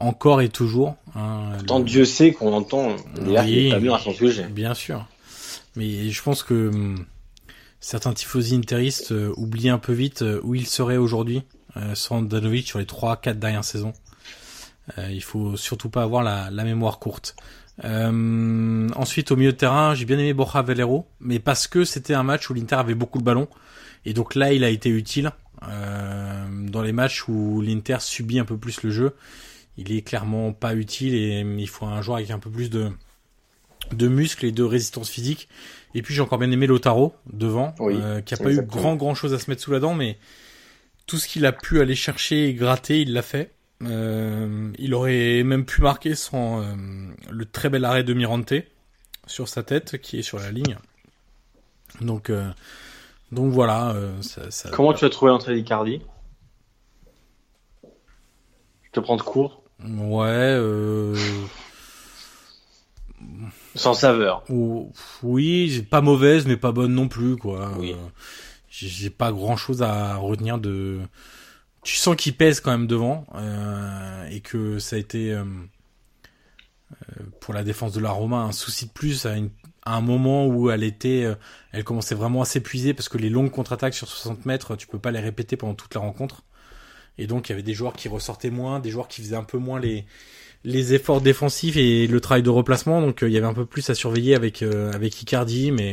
encore 0.00 0.40
et 0.40 0.48
toujours. 0.48 0.96
Hein, 1.16 1.52
le... 1.60 1.84
Dieu 1.84 2.04
sait 2.04 2.32
qu'on 2.32 2.52
entend 2.52 2.96
d'ailleurs 3.16 3.44
oui, 3.44 3.70
pas 3.70 3.80
mûr 3.80 3.94
à 3.94 3.98
son 3.98 4.12
sujet. 4.12 4.44
Bien 4.44 4.74
sûr, 4.74 5.06
mais 5.76 6.10
je 6.10 6.22
pense 6.22 6.42
que 6.42 6.68
hum, 6.68 7.04
certains 7.84 8.14
tifosi 8.14 8.54
interistes 8.54 9.12
euh, 9.12 9.34
oublient 9.36 9.68
un 9.68 9.78
peu 9.78 9.92
vite 9.92 10.22
euh, 10.22 10.40
où 10.42 10.54
il 10.54 10.66
serait 10.66 10.96
aujourd'hui 10.96 11.42
euh, 11.76 11.94
sans 11.94 12.16
Andanovic 12.16 12.66
sur 12.66 12.78
les 12.78 12.86
3-4 12.86 13.34
dernières 13.34 13.64
saisons. 13.64 13.92
Euh, 14.98 15.10
il 15.10 15.22
faut 15.22 15.56
surtout 15.56 15.88
pas 15.88 16.02
avoir 16.02 16.22
la, 16.22 16.50
la 16.50 16.64
mémoire 16.64 16.98
courte. 16.98 17.36
Euh, 17.84 18.88
ensuite, 18.94 19.32
au 19.32 19.36
milieu 19.36 19.52
de 19.52 19.56
terrain, 19.56 19.94
j'ai 19.94 20.04
bien 20.04 20.18
aimé 20.18 20.32
Borja 20.34 20.62
Valero, 20.62 21.06
mais 21.20 21.38
parce 21.38 21.66
que 21.66 21.84
c'était 21.84 22.14
un 22.14 22.22
match 22.22 22.48
où 22.50 22.54
l'Inter 22.54 22.76
avait 22.76 22.94
beaucoup 22.94 23.18
le 23.18 23.24
ballon. 23.24 23.48
Et 24.04 24.12
donc 24.12 24.34
là, 24.34 24.52
il 24.52 24.64
a 24.64 24.68
été 24.68 24.90
utile. 24.90 25.32
Euh, 25.68 26.46
dans 26.68 26.82
les 26.82 26.92
matchs 26.92 27.26
où 27.28 27.60
l'Inter 27.62 27.96
subit 28.00 28.38
un 28.38 28.44
peu 28.44 28.56
plus 28.56 28.82
le 28.82 28.90
jeu, 28.90 29.14
il 29.76 29.92
est 29.92 30.02
clairement 30.02 30.52
pas 30.52 30.74
utile 30.74 31.14
et 31.14 31.40
il 31.40 31.68
faut 31.68 31.86
un 31.86 32.02
joueur 32.02 32.18
avec 32.18 32.30
un 32.30 32.38
peu 32.38 32.50
plus 32.50 32.68
de, 32.68 32.90
de 33.92 34.08
muscles 34.08 34.44
et 34.44 34.52
de 34.52 34.62
résistance 34.62 35.08
physique. 35.08 35.48
Et 35.94 36.02
puis 36.02 36.14
j'ai 36.14 36.20
encore 36.20 36.38
bien 36.38 36.50
aimé 36.50 36.66
Lotaro 36.66 37.14
devant, 37.32 37.74
oui, 37.78 37.94
euh, 37.96 38.20
qui 38.20 38.34
a 38.34 38.36
pas 38.36 38.50
exactement. 38.50 38.76
eu 38.76 38.80
grand 38.82 38.96
grand 38.96 39.14
chose 39.14 39.32
à 39.32 39.38
se 39.38 39.48
mettre 39.50 39.62
sous 39.62 39.72
la 39.72 39.80
dent, 39.80 39.94
mais 39.94 40.18
tout 41.06 41.16
ce 41.16 41.28
qu'il 41.28 41.46
a 41.46 41.52
pu 41.52 41.80
aller 41.80 41.94
chercher 41.94 42.48
et 42.48 42.54
gratter, 42.54 43.00
il 43.02 43.12
l'a 43.12 43.22
fait. 43.22 43.53
Euh, 43.82 44.72
il 44.78 44.94
aurait 44.94 45.42
même 45.42 45.64
pu 45.64 45.82
marquer 45.82 46.14
sans 46.14 46.62
euh, 46.62 46.74
le 47.30 47.44
très 47.44 47.68
bel 47.68 47.84
arrêt 47.84 48.04
de 48.04 48.14
Mirante 48.14 48.54
sur 49.26 49.48
sa 49.48 49.62
tête 49.62 49.98
qui 49.98 50.18
est 50.18 50.22
sur 50.22 50.38
la 50.38 50.50
ligne. 50.50 50.78
Donc, 52.00 52.30
euh, 52.30 52.48
donc 53.32 53.52
voilà. 53.52 53.94
Ça, 54.22 54.50
ça... 54.50 54.70
Comment 54.70 54.92
tu 54.92 55.04
as 55.04 55.10
trouvé 55.10 55.30
l'entrée 55.32 55.54
d'Icardi? 55.54 56.00
Je 58.82 58.90
te 58.92 59.00
prends 59.00 59.16
de 59.16 59.22
court. 59.22 59.62
Ouais. 59.84 60.58
Sans 63.74 63.94
saveur. 63.94 64.44
Oui, 65.22 65.82
pas 65.90 66.00
mauvaise, 66.00 66.46
mais 66.46 66.56
pas 66.56 66.72
bonne 66.72 66.94
non 66.94 67.08
plus, 67.08 67.36
quoi. 67.36 67.72
Oui. 67.78 67.96
J'ai 68.68 69.10
pas 69.10 69.32
grand 69.32 69.56
chose 69.56 69.82
à 69.82 70.16
retenir 70.16 70.58
de. 70.58 71.00
Tu 71.84 71.96
sens 71.96 72.16
qu'il 72.16 72.34
pèse 72.34 72.60
quand 72.60 72.70
même 72.70 72.86
devant 72.86 73.26
euh, 73.34 74.28
et 74.28 74.40
que 74.40 74.78
ça 74.78 74.96
a 74.96 74.98
été 74.98 75.32
euh, 75.32 75.44
pour 77.40 77.54
la 77.54 77.62
défense 77.62 77.92
de 77.92 78.00
la 78.00 78.10
Roma 78.10 78.38
un 78.38 78.52
souci 78.52 78.86
de 78.86 78.90
plus 78.90 79.26
à, 79.26 79.36
une, 79.36 79.50
à 79.84 79.96
un 79.96 80.00
moment 80.00 80.46
où 80.46 80.70
elle 80.70 80.82
était, 80.82 81.24
euh, 81.24 81.34
elle 81.72 81.84
commençait 81.84 82.14
vraiment 82.14 82.42
à 82.42 82.44
s'épuiser 82.44 82.94
parce 82.94 83.08
que 83.08 83.18
les 83.18 83.28
longues 83.28 83.50
contre-attaques 83.50 83.94
sur 83.94 84.08
60 84.08 84.46
mètres, 84.46 84.76
tu 84.76 84.86
peux 84.86 84.98
pas 84.98 85.10
les 85.10 85.20
répéter 85.20 85.56
pendant 85.56 85.74
toute 85.74 85.94
la 85.94 86.00
rencontre. 86.00 86.42
Et 87.18 87.26
donc 87.26 87.48
il 87.48 87.52
y 87.52 87.54
avait 87.54 87.62
des 87.62 87.74
joueurs 87.74 87.92
qui 87.92 88.08
ressortaient 88.08 88.50
moins, 88.50 88.80
des 88.80 88.90
joueurs 88.90 89.08
qui 89.08 89.20
faisaient 89.22 89.36
un 89.36 89.44
peu 89.44 89.58
moins 89.58 89.78
les 89.78 90.04
les 90.64 90.94
efforts 90.94 91.20
défensifs 91.20 91.76
et 91.76 92.06
le 92.06 92.20
travail 92.20 92.42
de 92.42 92.50
replacement. 92.50 93.00
Donc 93.00 93.22
euh, 93.22 93.28
il 93.28 93.32
y 93.32 93.36
avait 93.36 93.46
un 93.46 93.54
peu 93.54 93.66
plus 93.66 93.88
à 93.90 93.94
surveiller 93.94 94.34
avec 94.34 94.62
euh, 94.62 94.92
avec 94.92 95.20
Icardi, 95.20 95.70
mais 95.70 95.92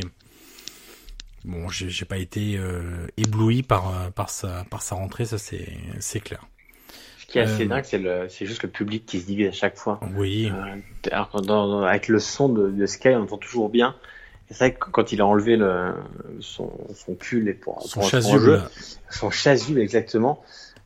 bon, 1.44 1.68
j'ai 1.68 2.04
pas 2.04 2.18
été 2.18 2.56
euh, 2.56 3.06
ébloui 3.16 3.62
par 3.62 4.10
par 4.12 4.30
sa 4.30 4.64
par 4.70 4.82
sa 4.82 4.94
rentrée, 4.96 5.24
ça 5.24 5.38
c'est 5.38 5.68
c'est 6.00 6.20
clair. 6.20 6.46
Ce 7.18 7.26
qui 7.26 7.38
est 7.38 7.42
assez 7.42 7.64
euh... 7.64 7.68
dingue, 7.68 7.84
c'est 7.84 7.98
le 7.98 8.28
c'est 8.28 8.46
juste 8.46 8.62
le 8.62 8.68
public 8.68 9.06
qui 9.06 9.20
se 9.20 9.26
divise 9.26 9.48
à 9.48 9.52
chaque 9.52 9.76
fois. 9.76 10.00
Oui. 10.16 10.50
Euh, 10.52 11.10
alors 11.10 11.40
dans, 11.40 11.66
dans, 11.66 11.82
avec 11.82 12.08
le 12.08 12.18
son 12.18 12.48
de, 12.48 12.70
de 12.70 12.86
Sky, 12.86 13.10
on 13.10 13.22
entend 13.22 13.38
toujours 13.38 13.68
bien. 13.68 13.94
C'est 14.50 14.58
vrai 14.58 14.74
que 14.74 14.90
quand 14.90 15.12
il 15.12 15.22
a 15.22 15.26
enlevé 15.26 15.56
le, 15.56 15.94
son, 16.40 16.70
son 16.94 17.14
pull 17.14 17.48
et 17.48 17.54
pour, 17.54 17.80
son 17.82 18.00
pour 18.00 18.10
chasuble, 18.10 18.44
jeu, 18.44 18.62
son 19.08 19.30
chasuble 19.30 19.80
exactement, 19.80 20.42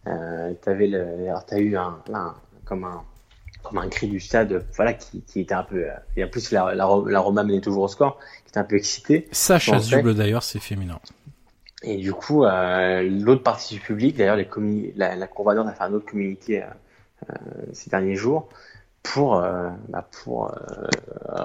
euh, 0.06 0.52
t'avais 0.62 0.86
le, 0.86 1.02
alors 1.26 1.44
t'as 1.44 1.58
eu 1.58 1.76
un, 1.76 1.98
comme 2.64 2.84
un, 2.84 3.02
comme 3.68 3.78
un 3.78 3.88
cri 3.88 4.08
du 4.08 4.20
stade, 4.20 4.64
voilà, 4.74 4.94
qui, 4.94 5.22
qui 5.22 5.40
était 5.40 5.54
un 5.54 5.62
peu, 5.64 5.86
et 6.16 6.24
en 6.24 6.28
plus 6.28 6.50
la, 6.50 6.74
la, 6.74 6.88
la 7.06 7.20
Roma 7.20 7.42
menait 7.44 7.60
toujours 7.60 7.84
au 7.84 7.88
score, 7.88 8.18
qui 8.44 8.50
était 8.50 8.58
un 8.58 8.64
peu 8.64 8.76
excité. 8.76 9.28
Sa 9.32 9.58
chasuble 9.58 10.14
d'ailleurs, 10.14 10.42
c'est 10.42 10.60
féminin. 10.60 10.98
Et 11.82 11.98
du 11.98 12.12
coup, 12.12 12.44
euh, 12.44 13.02
l'autre 13.02 13.42
partie 13.42 13.74
du 13.74 13.80
public, 13.80 14.16
d'ailleurs, 14.16 14.36
les 14.36 14.48
la, 14.96 15.14
la 15.14 15.26
a 15.26 15.72
fait 15.72 15.84
un 15.84 15.92
autre 15.92 16.06
communiqué 16.06 16.62
euh, 16.62 17.34
ces 17.72 17.90
derniers 17.90 18.16
jours 18.16 18.48
pour, 19.02 19.36
euh, 19.36 19.68
bah, 19.88 20.08
pour 20.22 20.46
euh, 20.46 20.56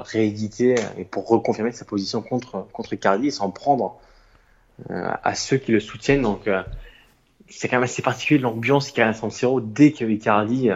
rééditer 0.01 0.75
et 0.97 1.05
pour 1.05 1.27
reconfirmer 1.27 1.73
sa 1.73 1.85
position 1.85 2.21
contre, 2.21 2.65
contre 2.71 2.93
Icardi 2.93 3.27
et 3.27 3.31
s'en 3.31 3.51
prendre 3.51 3.99
euh, 4.89 5.11
à 5.21 5.35
ceux 5.35 5.57
qui 5.57 5.71
le 5.73 5.79
soutiennent. 5.79 6.23
Donc, 6.23 6.47
euh, 6.47 6.63
c'est 7.49 7.67
quand 7.67 7.75
même 7.75 7.83
assez 7.83 8.01
particulier 8.01 8.39
l'ambiance 8.39 8.89
qu'il 8.89 9.01
y 9.01 9.03
a 9.03 9.09
à 9.09 9.13
San 9.13 9.29
Siro 9.29 9.59
dès 9.59 9.91
que 9.91 10.05
Icardi 10.05 10.69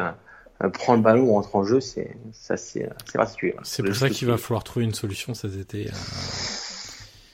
euh, 0.64 0.70
prend 0.70 0.96
le 0.96 1.02
ballon 1.02 1.24
ou 1.24 1.34
rentre 1.34 1.56
en 1.56 1.64
jeu. 1.64 1.80
C'est 1.82 2.16
ça, 2.34 2.58
c'est 2.58 2.90
particulier. 3.14 3.56
C'est 3.64 3.84
pour 3.84 3.96
ça 3.96 4.10
qu'il 4.10 4.28
va 4.28 4.38
falloir 4.38 4.64
trouver 4.64 4.86
une 4.86 4.94
solution 4.94 5.34
cet 5.34 5.56
été. 5.56 5.88
Euh... 5.88 5.92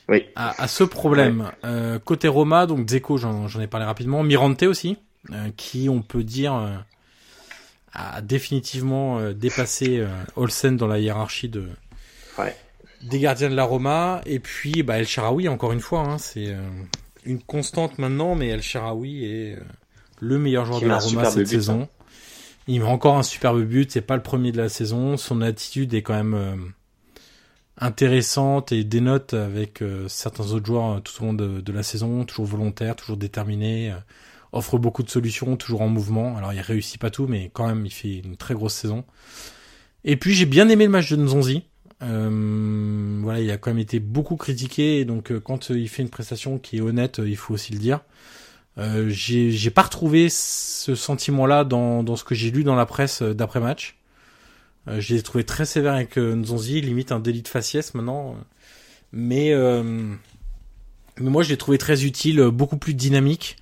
Oui. 0.09 0.26
À, 0.36 0.61
à, 0.61 0.67
ce 0.67 0.84
problème, 0.84 1.41
ouais. 1.41 1.69
euh, 1.69 1.99
côté 1.99 2.28
Roma, 2.28 2.65
donc 2.65 2.89
Zeko, 2.89 3.17
j'en 3.17 3.47
ai 3.61 3.67
parlé 3.67 3.86
rapidement, 3.86 4.24
Mirante 4.24 4.63
aussi, 4.63 4.97
euh, 5.32 5.49
qui 5.55 5.88
on 5.88 6.01
peut 6.01 6.24
dire 6.24 6.53
euh, 6.53 6.76
a 7.93 8.22
définitivement 8.22 9.19
euh, 9.19 9.34
dépassé 9.34 9.99
euh, 9.99 10.07
Olsen 10.36 10.76
dans 10.76 10.88
la 10.88 10.99
hiérarchie 10.99 11.47
de 11.47 11.65
ouais. 12.39 12.55
des 13.03 13.19
gardiens 13.19 13.49
de 13.49 13.55
la 13.55 13.63
Roma, 13.63 14.22
et 14.26 14.39
puis 14.39 14.84
bah, 14.84 14.97
El 14.97 15.07
Sharawi 15.07 15.47
encore 15.47 15.72
une 15.72 15.80
fois, 15.80 16.01
hein, 16.01 16.17
c'est 16.17 16.47
euh, 16.47 16.59
une 17.24 17.41
constante 17.41 17.97
maintenant, 17.97 18.36
mais 18.36 18.47
El 18.49 18.63
Sharawi 18.63 19.24
est 19.24 19.59
le 20.19 20.39
meilleur 20.39 20.65
joueur 20.65 20.80
Qui 20.80 20.86
de 20.86 20.89
la 20.89 20.99
Roma 20.99 21.26
cette 21.26 21.38
but, 21.43 21.47
saison. 21.47 21.84
Hein. 21.84 21.88
Il 22.68 22.80
met 22.80 22.86
encore 22.86 23.18
un 23.18 23.24
superbe 23.24 23.64
but, 23.64 23.91
c'est 23.91 24.01
pas 24.01 24.16
le 24.16 24.22
premier 24.22 24.51
de 24.51 24.57
la 24.57 24.70
saison, 24.70 25.18
son 25.18 25.41
attitude 25.41 25.93
est 25.93 26.03
quand 26.03 26.14
même 26.14 26.34
euh, 26.36 26.55
intéressante 27.78 28.72
et 28.72 28.84
dénote 28.84 29.34
avec 29.34 29.82
euh, 29.82 30.07
certains 30.07 30.51
autres 30.51 30.66
joueurs 30.66 30.97
euh, 30.97 30.99
tout 30.99 31.22
au 31.22 31.26
long 31.26 31.34
de, 31.34 31.72
la 31.72 31.84
saison, 31.84 32.24
toujours 32.24 32.45
volontaire, 32.45 32.95
toujours 32.95 33.18
déterminé, 33.18 33.93
offre 34.51 34.78
beaucoup 34.78 35.01
de 35.01 35.09
solutions, 35.09 35.57
toujours 35.57 35.82
en 35.82 35.89
mouvement. 35.89 36.38
Alors 36.38 36.53
il 36.53 36.62
réussit 36.62 37.01
pas 37.01 37.09
tout, 37.09 37.26
mais 37.28 37.49
quand 37.51 37.68
même 37.68 37.86
il 37.86 37.91
fait 37.91 38.20
une 38.20 38.38
très 38.38 38.53
grosse 38.53 38.76
saison. 38.76 39.03
Et 40.03 40.16
puis 40.16 40.34
j'ai 40.34 40.45
bien 40.45 40.70
aimé 40.70 40.86
le 40.86 40.91
match 40.91 41.12
de 41.12 41.18
Nzonzi. 41.18 41.64
Euh, 42.03 43.20
voilà, 43.22 43.39
il 43.39 43.49
a 43.51 43.57
quand 43.57 43.72
même 43.72 43.80
été 43.80 43.99
beaucoup 43.99 44.36
critiqué, 44.36 45.05
donc 45.05 45.38
quand 45.39 45.70
il 45.70 45.88
fait 45.88 46.01
une 46.01 46.09
prestation 46.09 46.57
qui 46.57 46.78
est 46.78 46.82
honnête, 46.82 47.22
il 47.24 47.38
faut 47.38 47.53
aussi 47.53 47.74
le 47.74 47.80
dire. 47.80 48.01
Euh, 48.78 49.09
j'ai 49.09 49.69
pas 49.69 49.84
retrouvé 49.84 50.30
ce 50.30 50.95
sentiment-là 50.95 51.63
dans, 51.63 52.03
dans 52.03 52.15
ce 52.15 52.24
que 52.24 52.36
j'ai 52.36 52.51
lu 52.51 52.63
dans 52.63 52.76
la 52.76 52.86
presse 52.86 53.22
d'après 53.22 53.59
match. 53.59 53.97
Euh, 54.88 54.99
je 54.99 55.13
l'ai 55.13 55.22
trouvé 55.22 55.43
très 55.43 55.65
sévère 55.65 55.93
avec 55.93 56.17
euh, 56.17 56.36
Nzonzi, 56.36 56.82
limite 56.82 57.11
un 57.11 57.19
délit 57.19 57.41
de 57.41 57.47
faciès 57.47 57.93
maintenant. 57.93 58.36
Mais, 59.11 59.53
euh, 59.53 59.84
mais 59.84 61.30
moi, 61.30 61.43
je 61.43 61.49
l'ai 61.49 61.57
trouvé 61.57 61.78
très 61.78 62.05
utile, 62.05 62.41
beaucoup 62.45 62.78
plus 62.78 62.93
dynamique. 62.93 63.57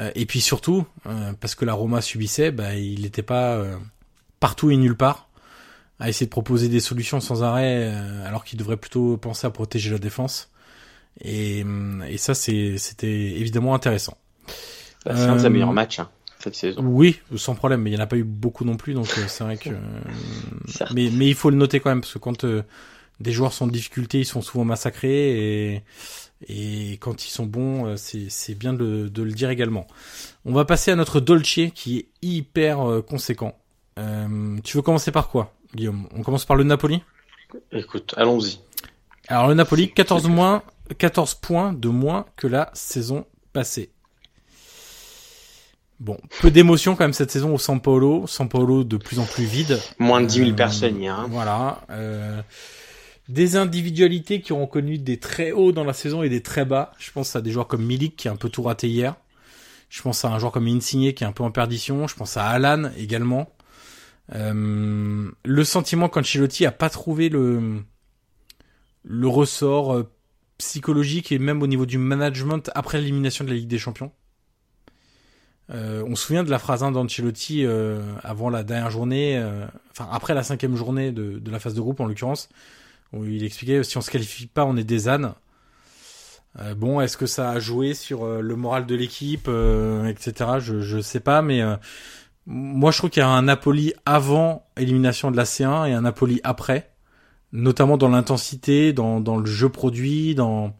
Euh, 0.00 0.10
et 0.16 0.26
puis 0.26 0.40
surtout, 0.40 0.84
euh, 1.06 1.32
parce 1.40 1.54
que 1.54 1.64
la 1.64 1.72
Roma 1.72 2.00
subissait, 2.00 2.50
bah, 2.50 2.74
il 2.74 3.02
n'était 3.02 3.22
pas 3.22 3.64
partout 4.40 4.70
et 4.70 4.76
nulle 4.76 4.96
part 4.96 5.28
à 6.00 6.08
essayer 6.08 6.26
de 6.26 6.30
proposer 6.30 6.68
des 6.68 6.80
solutions 6.80 7.20
sans 7.20 7.44
arrêt, 7.44 7.86
alors 8.26 8.44
qu'il 8.44 8.58
devrait 8.58 8.76
plutôt 8.76 9.16
penser 9.16 9.46
à 9.46 9.50
protéger 9.50 9.90
la 9.90 9.98
défense. 9.98 10.50
Et, 11.20 11.64
et 12.08 12.18
ça, 12.18 12.34
c'était 12.34 13.06
évidemment 13.06 13.76
intéressant. 13.76 14.18
Bah, 15.04 15.12
c'est 15.16 15.24
un 15.24 15.36
de 15.36 15.40
ses 15.40 15.50
meilleurs 15.50 15.72
matchs. 15.72 16.00
Hein. 16.00 16.08
cette 16.38 16.54
saison. 16.54 16.82
Oui, 16.82 17.20
sans 17.36 17.54
problème, 17.54 17.82
mais 17.82 17.90
il 17.90 17.94
n'y 17.94 18.00
en 18.00 18.04
a 18.04 18.06
pas 18.06 18.16
eu 18.16 18.24
beaucoup 18.24 18.64
non 18.64 18.76
plus, 18.76 18.94
donc 18.94 19.08
euh, 19.18 19.24
c'est 19.28 19.44
vrai 19.44 19.56
que. 19.56 19.70
Euh, 19.70 20.86
mais, 20.94 21.10
mais 21.12 21.28
il 21.28 21.34
faut 21.34 21.50
le 21.50 21.56
noter 21.56 21.80
quand 21.80 21.90
même, 21.90 22.00
parce 22.00 22.14
que 22.14 22.18
quand 22.18 22.44
euh, 22.44 22.62
des 23.20 23.32
joueurs 23.32 23.52
sont 23.52 23.64
en 23.64 23.68
difficulté, 23.68 24.20
ils 24.20 24.24
sont 24.24 24.42
souvent 24.42 24.64
massacrés, 24.64 25.74
et, 25.74 25.82
et 26.48 26.92
quand 26.98 27.26
ils 27.26 27.30
sont 27.30 27.46
bons, 27.46 27.96
c'est 27.96 28.54
bien 28.54 28.72
de, 28.72 29.08
de, 29.08 29.22
le 29.22 29.32
dire 29.32 29.50
également. 29.50 29.86
On 30.44 30.52
va 30.52 30.64
passer 30.64 30.90
à 30.90 30.96
notre 30.96 31.20
Dolce, 31.20 31.60
qui 31.74 31.98
est 31.98 32.06
hyper 32.22 33.02
conséquent. 33.06 33.58
tu 34.64 34.76
veux 34.76 34.82
commencer 34.82 35.12
par 35.12 35.28
quoi, 35.28 35.54
Guillaume? 35.74 36.08
On 36.14 36.22
commence 36.22 36.44
par 36.44 36.56
le 36.56 36.64
Napoli? 36.64 37.02
Écoute, 37.72 38.14
allons-y. 38.16 38.58
Alors 39.28 39.48
le 39.48 39.54
Napoli, 39.54 39.90
14 39.90 40.28
moins, 40.28 40.62
14 40.98 41.34
points 41.34 41.72
de 41.72 41.88
moins 41.88 42.26
que 42.36 42.46
la 42.46 42.70
saison 42.74 43.24
passée. 43.52 43.90
Bon, 46.04 46.18
peu 46.42 46.50
d'émotion 46.50 46.96
quand 46.96 47.04
même 47.04 47.14
cette 47.14 47.30
saison 47.30 47.54
au 47.54 47.58
San 47.58 47.80
Paolo. 47.80 48.26
San 48.26 48.46
Paolo 48.46 48.84
de 48.84 48.98
plus 48.98 49.20
en 49.20 49.24
plus 49.24 49.44
vide. 49.44 49.80
Moins 49.98 50.20
de 50.20 50.26
10 50.26 50.34
000 50.34 50.50
euh, 50.50 50.52
personnes 50.52 51.00
hier. 51.00 51.18
Hein. 51.18 51.28
Voilà. 51.30 51.80
Euh, 51.88 52.42
des 53.30 53.56
individualités 53.56 54.42
qui 54.42 54.52
ont 54.52 54.66
connu 54.66 54.98
des 54.98 55.16
très 55.16 55.50
hauts 55.50 55.72
dans 55.72 55.82
la 55.82 55.94
saison 55.94 56.22
et 56.22 56.28
des 56.28 56.42
très 56.42 56.66
bas. 56.66 56.92
Je 56.98 57.10
pense 57.10 57.34
à 57.36 57.40
des 57.40 57.50
joueurs 57.50 57.68
comme 57.68 57.82
Milik 57.82 58.16
qui 58.16 58.28
a 58.28 58.32
un 58.32 58.36
peu 58.36 58.50
tout 58.50 58.62
raté 58.62 58.86
hier. 58.86 59.16
Je 59.88 60.02
pense 60.02 60.26
à 60.26 60.28
un 60.28 60.38
joueur 60.38 60.52
comme 60.52 60.66
Insigne 60.66 61.14
qui 61.14 61.24
est 61.24 61.26
un 61.26 61.32
peu 61.32 61.42
en 61.42 61.50
perdition. 61.50 62.06
Je 62.06 62.14
pense 62.14 62.36
à 62.36 62.48
Alan 62.48 62.90
également. 62.98 63.48
Euh, 64.34 65.30
le 65.42 65.64
sentiment 65.64 66.10
qu'Ancelotti 66.10 66.66
a 66.66 66.72
pas 66.72 66.90
trouvé 66.90 67.30
le 67.30 67.82
le 69.04 69.28
ressort 69.28 70.04
psychologique 70.58 71.32
et 71.32 71.38
même 71.38 71.62
au 71.62 71.66
niveau 71.66 71.86
du 71.86 71.96
management 71.96 72.70
après 72.74 73.00
l'élimination 73.00 73.46
de 73.46 73.48
la 73.48 73.56
Ligue 73.56 73.68
des 73.68 73.78
Champions. 73.78 74.12
Euh, 75.70 76.04
on 76.06 76.14
se 76.14 76.26
souvient 76.26 76.44
de 76.44 76.50
la 76.50 76.58
phrase 76.58 76.82
hein, 76.82 76.92
d'Ancelotti 76.92 77.64
euh, 77.64 78.00
avant 78.22 78.50
la 78.50 78.64
dernière 78.64 78.90
journée, 78.90 79.38
euh, 79.38 79.66
enfin 79.90 80.08
après 80.12 80.34
la 80.34 80.42
cinquième 80.42 80.76
journée 80.76 81.10
de, 81.10 81.40
la 81.50 81.58
phase 81.58 81.74
de 81.74 81.80
groupe 81.80 82.00
en 82.00 82.06
l'occurrence, 82.06 82.48
où 83.12 83.24
il 83.24 83.44
expliquait 83.44 83.82
si 83.82 83.96
on 83.96 84.02
se 84.02 84.10
qualifie 84.10 84.46
pas, 84.46 84.64
on 84.64 84.76
est 84.76 84.84
des 84.84 85.08
ânes. 85.08 85.34
Bon, 86.76 87.00
est-ce 87.00 87.16
que 87.16 87.26
ça 87.26 87.50
a 87.50 87.58
joué 87.58 87.94
sur 87.94 88.24
le 88.24 88.54
moral 88.54 88.86
de 88.86 88.94
l'équipe, 88.94 89.50
etc. 90.08 90.50
Je 90.60 90.82
je 90.82 91.00
sais 91.00 91.18
pas, 91.18 91.42
mais 91.42 91.60
moi 92.46 92.92
je 92.92 92.98
trouve 92.98 93.10
qu'il 93.10 93.22
y 93.22 93.24
a 93.24 93.28
un 93.28 93.42
Napoli 93.42 93.92
avant 94.06 94.64
élimination 94.76 95.32
de 95.32 95.36
la 95.36 95.42
C1 95.42 95.88
et 95.88 95.94
un 95.94 96.02
Napoli 96.02 96.40
après 96.44 96.92
notamment 97.52 97.96
dans 97.96 98.08
l'intensité, 98.08 98.92
dans, 98.92 99.18
le 99.18 99.46
jeu 99.46 99.68
produit, 99.68 100.36
dans 100.36 100.76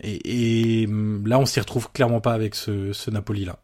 et, 0.00 0.82
et 0.82 0.86
là 1.24 1.38
on 1.38 1.46
s'y 1.46 1.60
retrouve 1.60 1.90
clairement 1.90 2.20
pas 2.20 2.34
avec 2.34 2.54
ce, 2.54 2.92
ce 2.92 3.10
Napoli 3.10 3.46
là. 3.46 3.58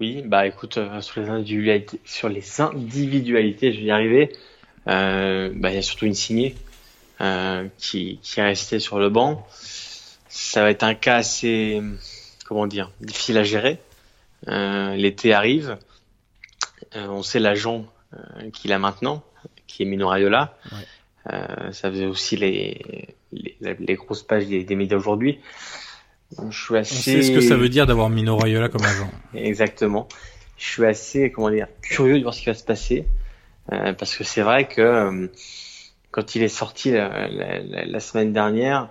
Oui, 0.00 0.22
bah 0.24 0.46
écoute, 0.46 0.78
euh, 0.78 1.00
sur 1.02 1.20
les 1.20 1.28
individualités, 1.28 2.00
sur 2.06 2.30
les 2.30 2.60
individualités, 2.60 3.72
je 3.72 3.80
vais 3.80 3.84
y 3.84 3.90
arriver. 3.90 4.32
Euh, 4.88 5.50
bah 5.54 5.70
il 5.70 5.74
y 5.74 5.78
a 5.78 5.82
surtout 5.82 6.06
une 6.06 6.14
signée 6.14 6.54
euh, 7.20 7.68
qui, 7.76 8.18
qui 8.22 8.40
est 8.40 8.44
restée 8.44 8.80
sur 8.80 8.98
le 8.98 9.10
banc. 9.10 9.46
Ça 10.28 10.62
va 10.62 10.70
être 10.70 10.84
un 10.84 10.94
cas 10.94 11.16
assez, 11.16 11.82
comment 12.46 12.66
dire, 12.66 12.90
difficile 13.00 13.36
à 13.36 13.44
gérer. 13.44 13.78
Euh, 14.48 14.96
L'été 14.96 15.34
arrive, 15.34 15.76
euh, 16.96 17.06
on 17.08 17.22
sait 17.22 17.38
l'agent 17.38 17.84
euh, 18.14 18.50
qu'il 18.52 18.72
a 18.72 18.78
maintenant 18.78 19.22
qui 19.66 19.82
est 19.82 19.86
Mino 19.86 20.08
Raiola. 20.08 20.56
Euh, 21.30 21.72
ça 21.72 21.90
faisait 21.90 22.06
aussi 22.06 22.36
les, 22.36 23.14
les, 23.32 23.56
les 23.78 23.94
grosses 23.94 24.22
pages 24.22 24.46
des, 24.46 24.64
des 24.64 24.76
médias 24.76 24.96
aujourd'hui. 24.96 25.40
Je 26.50 26.64
suis 26.64 26.76
assez... 26.76 26.94
On 26.94 26.98
sait 26.98 27.22
ce 27.22 27.32
que 27.32 27.40
ça 27.40 27.56
veut 27.56 27.68
dire 27.68 27.86
d'avoir 27.86 28.10
Mino 28.10 28.36
Raiola 28.36 28.68
comme 28.68 28.84
agent. 28.84 29.10
Exactement. 29.34 30.08
Je 30.56 30.64
suis 30.64 30.84
assez, 30.84 31.30
comment 31.30 31.50
dire, 31.50 31.66
curieux 31.82 32.18
de 32.18 32.22
voir 32.22 32.34
ce 32.34 32.40
qui 32.40 32.46
va 32.46 32.54
se 32.54 32.64
passer. 32.64 33.06
Euh, 33.72 33.92
parce 33.92 34.16
que 34.16 34.24
c'est 34.24 34.42
vrai 34.42 34.66
que 34.68 34.80
euh, 34.80 35.26
quand 36.10 36.34
il 36.34 36.42
est 36.42 36.48
sorti 36.48 36.90
la, 36.90 37.28
la, 37.28 37.84
la 37.84 38.00
semaine 38.00 38.32
dernière 38.32 38.88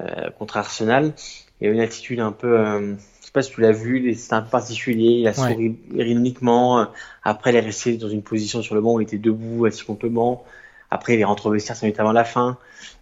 euh, 0.00 0.30
contre 0.38 0.56
Arsenal, 0.56 1.12
il 1.60 1.66
y 1.66 1.70
a 1.70 1.72
une 1.72 1.80
attitude 1.80 2.20
un 2.20 2.32
peu, 2.32 2.58
euh, 2.58 2.94
je 3.20 3.26
sais 3.26 3.32
pas 3.32 3.42
si 3.42 3.52
tu 3.52 3.60
l'as 3.60 3.72
vu, 3.72 4.14
c'est 4.14 4.32
un 4.34 4.42
peu 4.42 4.50
particulier. 4.50 5.20
Il 5.20 5.28
a 5.28 5.32
souri 5.32 5.76
ironiquement. 5.94 6.88
Après, 7.22 7.50
il 7.50 7.56
est 7.56 7.60
resté 7.60 7.96
dans 7.96 8.08
une 8.08 8.22
position 8.22 8.62
sur 8.62 8.74
le 8.74 8.80
banc 8.80 8.94
où 8.94 9.00
il 9.00 9.04
était 9.04 9.18
debout, 9.18 9.64
assis 9.64 9.84
contre 9.84 10.04
le 10.04 10.10
banc. 10.10 10.44
Après, 10.90 11.14
il 11.14 11.20
est 11.20 11.24
rentré 11.24 11.48
au 11.48 11.52
vestiaire 11.52 11.76
5 11.76 11.86
minutes 11.86 12.00
avant 12.00 12.12
la 12.12 12.24
fin, 12.24 12.58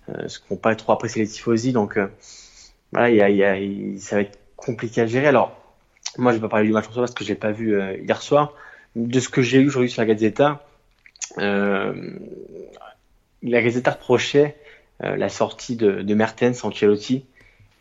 euh, 0.09 0.28
ce 0.28 0.39
qu'on 0.39 0.57
pas 0.57 0.74
trop 0.74 0.93
apprécié 0.93 1.22
les 1.22 1.28
tifosi. 1.28 1.72
Donc, 1.72 1.97
euh, 1.97 2.07
voilà, 2.95 3.11
il 3.11 3.16
y 3.16 3.22
a, 3.22 3.28
il 3.28 3.36
y 3.36 3.45
a, 3.45 3.59
il, 3.59 4.01
ça 4.01 4.16
va 4.16 4.22
être 4.22 4.38
compliqué 4.55 5.01
à 5.01 5.07
gérer. 5.07 5.26
Alors, 5.26 5.61
moi, 6.16 6.30
je 6.30 6.36
vais 6.36 6.42
pas 6.42 6.49
parler 6.49 6.66
du 6.66 6.72
match 6.72 6.86
en 6.88 6.92
soi 6.92 7.03
parce 7.03 7.12
que 7.12 7.24
je 7.24 7.30
l'ai 7.30 7.34
pas 7.34 7.51
vu 7.51 7.74
euh, 7.74 7.97
hier 7.97 8.22
soir. 8.22 8.53
De 8.95 9.18
ce 9.18 9.28
que 9.28 9.42
j'ai 9.42 9.59
eu 9.59 9.66
aujourd'hui 9.66 9.90
sur 9.90 10.01
la 10.01 10.07
Gazzetta, 10.07 10.64
euh, 11.38 11.92
la 13.42 13.62
Gazzetta 13.62 13.90
reprochait 13.90 14.57
euh, 15.03 15.16
la 15.16 15.28
sortie 15.28 15.74
de, 15.74 16.03
de 16.03 16.14
Mertens, 16.14 16.62
Ancelotti, 16.62 17.24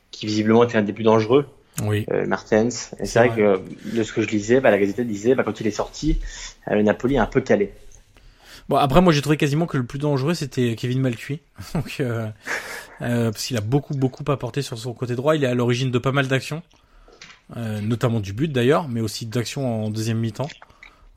qui 0.09 0.26
visiblement 0.26 0.64
était 0.64 0.80
un 0.80 0.82
des 0.82 0.93
plus 0.93 1.03
dangereux. 1.03 1.47
Oui. 1.84 2.05
Mertens. 2.28 2.95
Et 2.99 3.05
c'est 3.05 3.20
vrai, 3.20 3.30
vrai, 3.30 3.38
que 3.38 3.95
de 3.95 4.03
ce 4.03 4.14
que 4.14 4.22
je 4.22 4.28
lisais, 4.28 4.61
bah, 4.61 4.72
la 4.72 4.80
Gazzetta 4.80 5.03
disait, 5.03 5.36
bah, 5.36 5.43
quand 5.43 5.59
il 5.59 5.68
est 5.68 5.72
sorti, 5.72 6.20
le 6.68 6.82
Napoli 6.82 7.16
est 7.16 7.20
un 7.20 7.28
peu 7.28 7.41
calé. 7.41 7.72
Bon 8.70 8.78
après 8.78 9.01
moi 9.01 9.11
j'ai 9.11 9.22
trouvé 9.22 9.38
quasiment 9.38 9.66
que 9.66 9.78
le 9.78 9.86
plus 9.86 9.99
dangereux 9.99 10.34
c'était 10.34 10.76
Kevin 10.76 11.01
Malcuit 11.01 11.41
donc 11.74 11.97
euh, 11.99 12.30
euh, 13.01 13.31
parce 13.31 13.45
qu'il 13.45 13.57
a 13.57 13.61
beaucoup 13.61 13.95
beaucoup 13.95 14.23
apporté 14.31 14.61
sur 14.61 14.77
son 14.77 14.93
côté 14.93 15.15
droit. 15.15 15.35
Il 15.35 15.43
est 15.43 15.47
à 15.47 15.55
l'origine 15.55 15.91
de 15.91 15.99
pas 15.99 16.11
mal 16.11 16.27
d'actions. 16.27 16.61
Euh, 17.57 17.81
notamment 17.81 18.21
du 18.21 18.31
but 18.31 18.47
d'ailleurs 18.47 18.87
mais 18.87 19.01
aussi 19.01 19.25
d'actions 19.25 19.85
en 19.85 19.89
deuxième 19.89 20.19
mi-temps. 20.19 20.49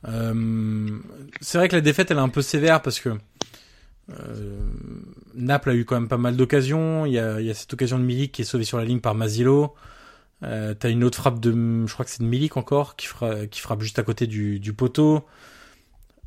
Euh, 0.08 0.98
c'est 1.40 1.58
vrai 1.58 1.68
que 1.68 1.76
la 1.76 1.80
défaite 1.80 2.10
elle 2.10 2.18
est 2.18 2.20
un 2.20 2.28
peu 2.28 2.42
sévère 2.42 2.82
parce 2.82 3.00
que 3.00 3.10
euh, 4.10 4.58
Naples 5.34 5.70
a 5.70 5.74
eu 5.74 5.84
quand 5.84 5.94
même 5.94 6.08
pas 6.08 6.18
mal 6.18 6.36
d'occasions. 6.36 7.06
Il 7.06 7.12
y 7.12 7.18
a, 7.18 7.54
cette 7.54 7.72
occasion 7.72 7.98
de 7.98 8.04
Milik 8.04 8.32
qui 8.32 8.42
est 8.42 8.44
sauvée 8.44 8.64
sur 8.64 8.78
la 8.78 8.84
ligne 8.84 9.00
par 9.00 9.14
Masilo 9.14 9.74
euh, 10.42 10.74
t'as 10.74 10.90
une 10.90 11.02
autre 11.02 11.16
frappe 11.16 11.40
de 11.40 11.86
je 11.86 11.92
crois 11.92 12.04
que 12.04 12.10
c'est 12.10 12.22
de 12.22 12.28
Milik 12.28 12.56
encore 12.58 12.94
qui 12.96 13.06
frappe 13.06 13.80
juste 13.80 13.98
à 13.98 14.02
côté 14.02 14.26
du, 14.26 14.60
du 14.60 14.72
poteau. 14.72 15.24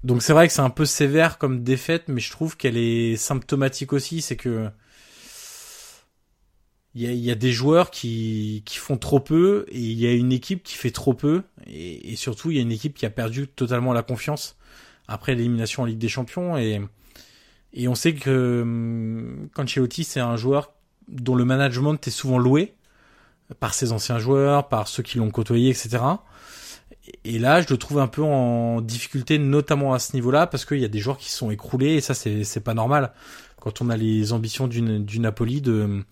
Donc 0.04 0.24
c'est 0.24 0.34
vrai 0.34 0.48
que 0.48 0.54
c'est 0.54 0.62
un 0.62 0.70
peu 0.70 0.86
sévère 0.86 1.38
comme 1.38 1.64
défaite, 1.64 2.06
mais 2.08 2.22
je 2.22 2.32
trouve 2.32 2.58
qu'elle 2.58 2.78
est 2.78 3.18
symptomatique 3.18 3.94
aussi. 3.94 4.22
C'est 4.22 4.38
que 4.38 4.70
il 6.96 7.02
y 7.02 7.08
a, 7.08 7.12
y 7.12 7.32
a, 7.32 7.36
des 7.36 7.52
joueurs 7.52 7.92
qui, 7.92 8.64
qui 8.66 8.78
font 8.78 8.98
trop 8.98 9.20
peu 9.20 9.66
et 9.70 9.80
il 9.80 10.00
y 10.00 10.08
a 10.08 10.12
une 10.12 10.32
équipe 10.32 10.64
qui 10.64 10.76
fait 10.76 10.92
trop 10.92 11.14
peu 11.14 11.44
et, 11.68 12.12
et 12.12 12.16
surtout 12.16 12.52
il 12.52 12.58
y 12.58 12.60
a 12.60 12.64
une 12.64 12.72
équipe 12.72 12.96
qui 12.96 13.06
a 13.06 13.10
perdu 13.10 13.48
totalement 13.48 13.94
la 13.94 14.02
confiance 14.02 14.58
après 15.08 15.36
l'élimination 15.36 15.84
en 15.84 15.86
Ligue 15.86 16.00
des 16.00 16.10
Champions 16.10 16.58
et 16.58 16.82
et 17.74 17.88
on 17.88 17.94
sait 17.94 18.16
que 18.16 18.62
hum, 18.64 19.50
Cancelotti 19.54 20.04
c'est 20.04 20.20
un 20.20 20.36
joueur 20.36 20.74
dont 21.08 21.36
le 21.36 21.46
management 21.46 22.00
est 22.08 22.12
souvent 22.12 22.38
loué 22.38 22.74
par 23.60 23.74
ses 23.74 23.92
anciens 23.92 24.20
joueurs, 24.20 24.70
par 24.70 24.88
ceux 24.88 25.04
qui 25.04 25.18
l'ont 25.18 25.32
côtoyé, 25.32 25.70
etc. 25.70 26.04
Et 27.24 27.40
là, 27.40 27.62
je 27.62 27.68
le 27.70 27.78
trouve 27.78 28.00
un 28.00 28.08
peu 28.08 28.22
en 28.24 28.82
difficulté, 28.82 29.40
notamment 29.40 29.94
à 29.94 30.00
ce 30.00 30.14
niveau-là, 30.14 30.48
parce 30.48 30.66
qu'il 30.66 30.80
y 30.80 30.86
a 30.86 30.90
des 30.90 31.00
joueurs 31.00 31.18
qui 31.18 31.32
sont 31.32 31.50
écroulés, 31.50 31.96
et 31.96 32.02
ça, 32.02 32.14
c'est, 32.14 32.44
c'est 32.44 32.60
pas 32.60 32.74
normal. 32.74 33.12
Quand 33.60 33.82
on 33.82 33.90
a 33.90 33.98
les 33.98 34.32
ambitions 34.32 34.68
d'une, 34.68 35.04
du 35.04 35.20
Napoli 35.20 35.62
de, 35.62 36.04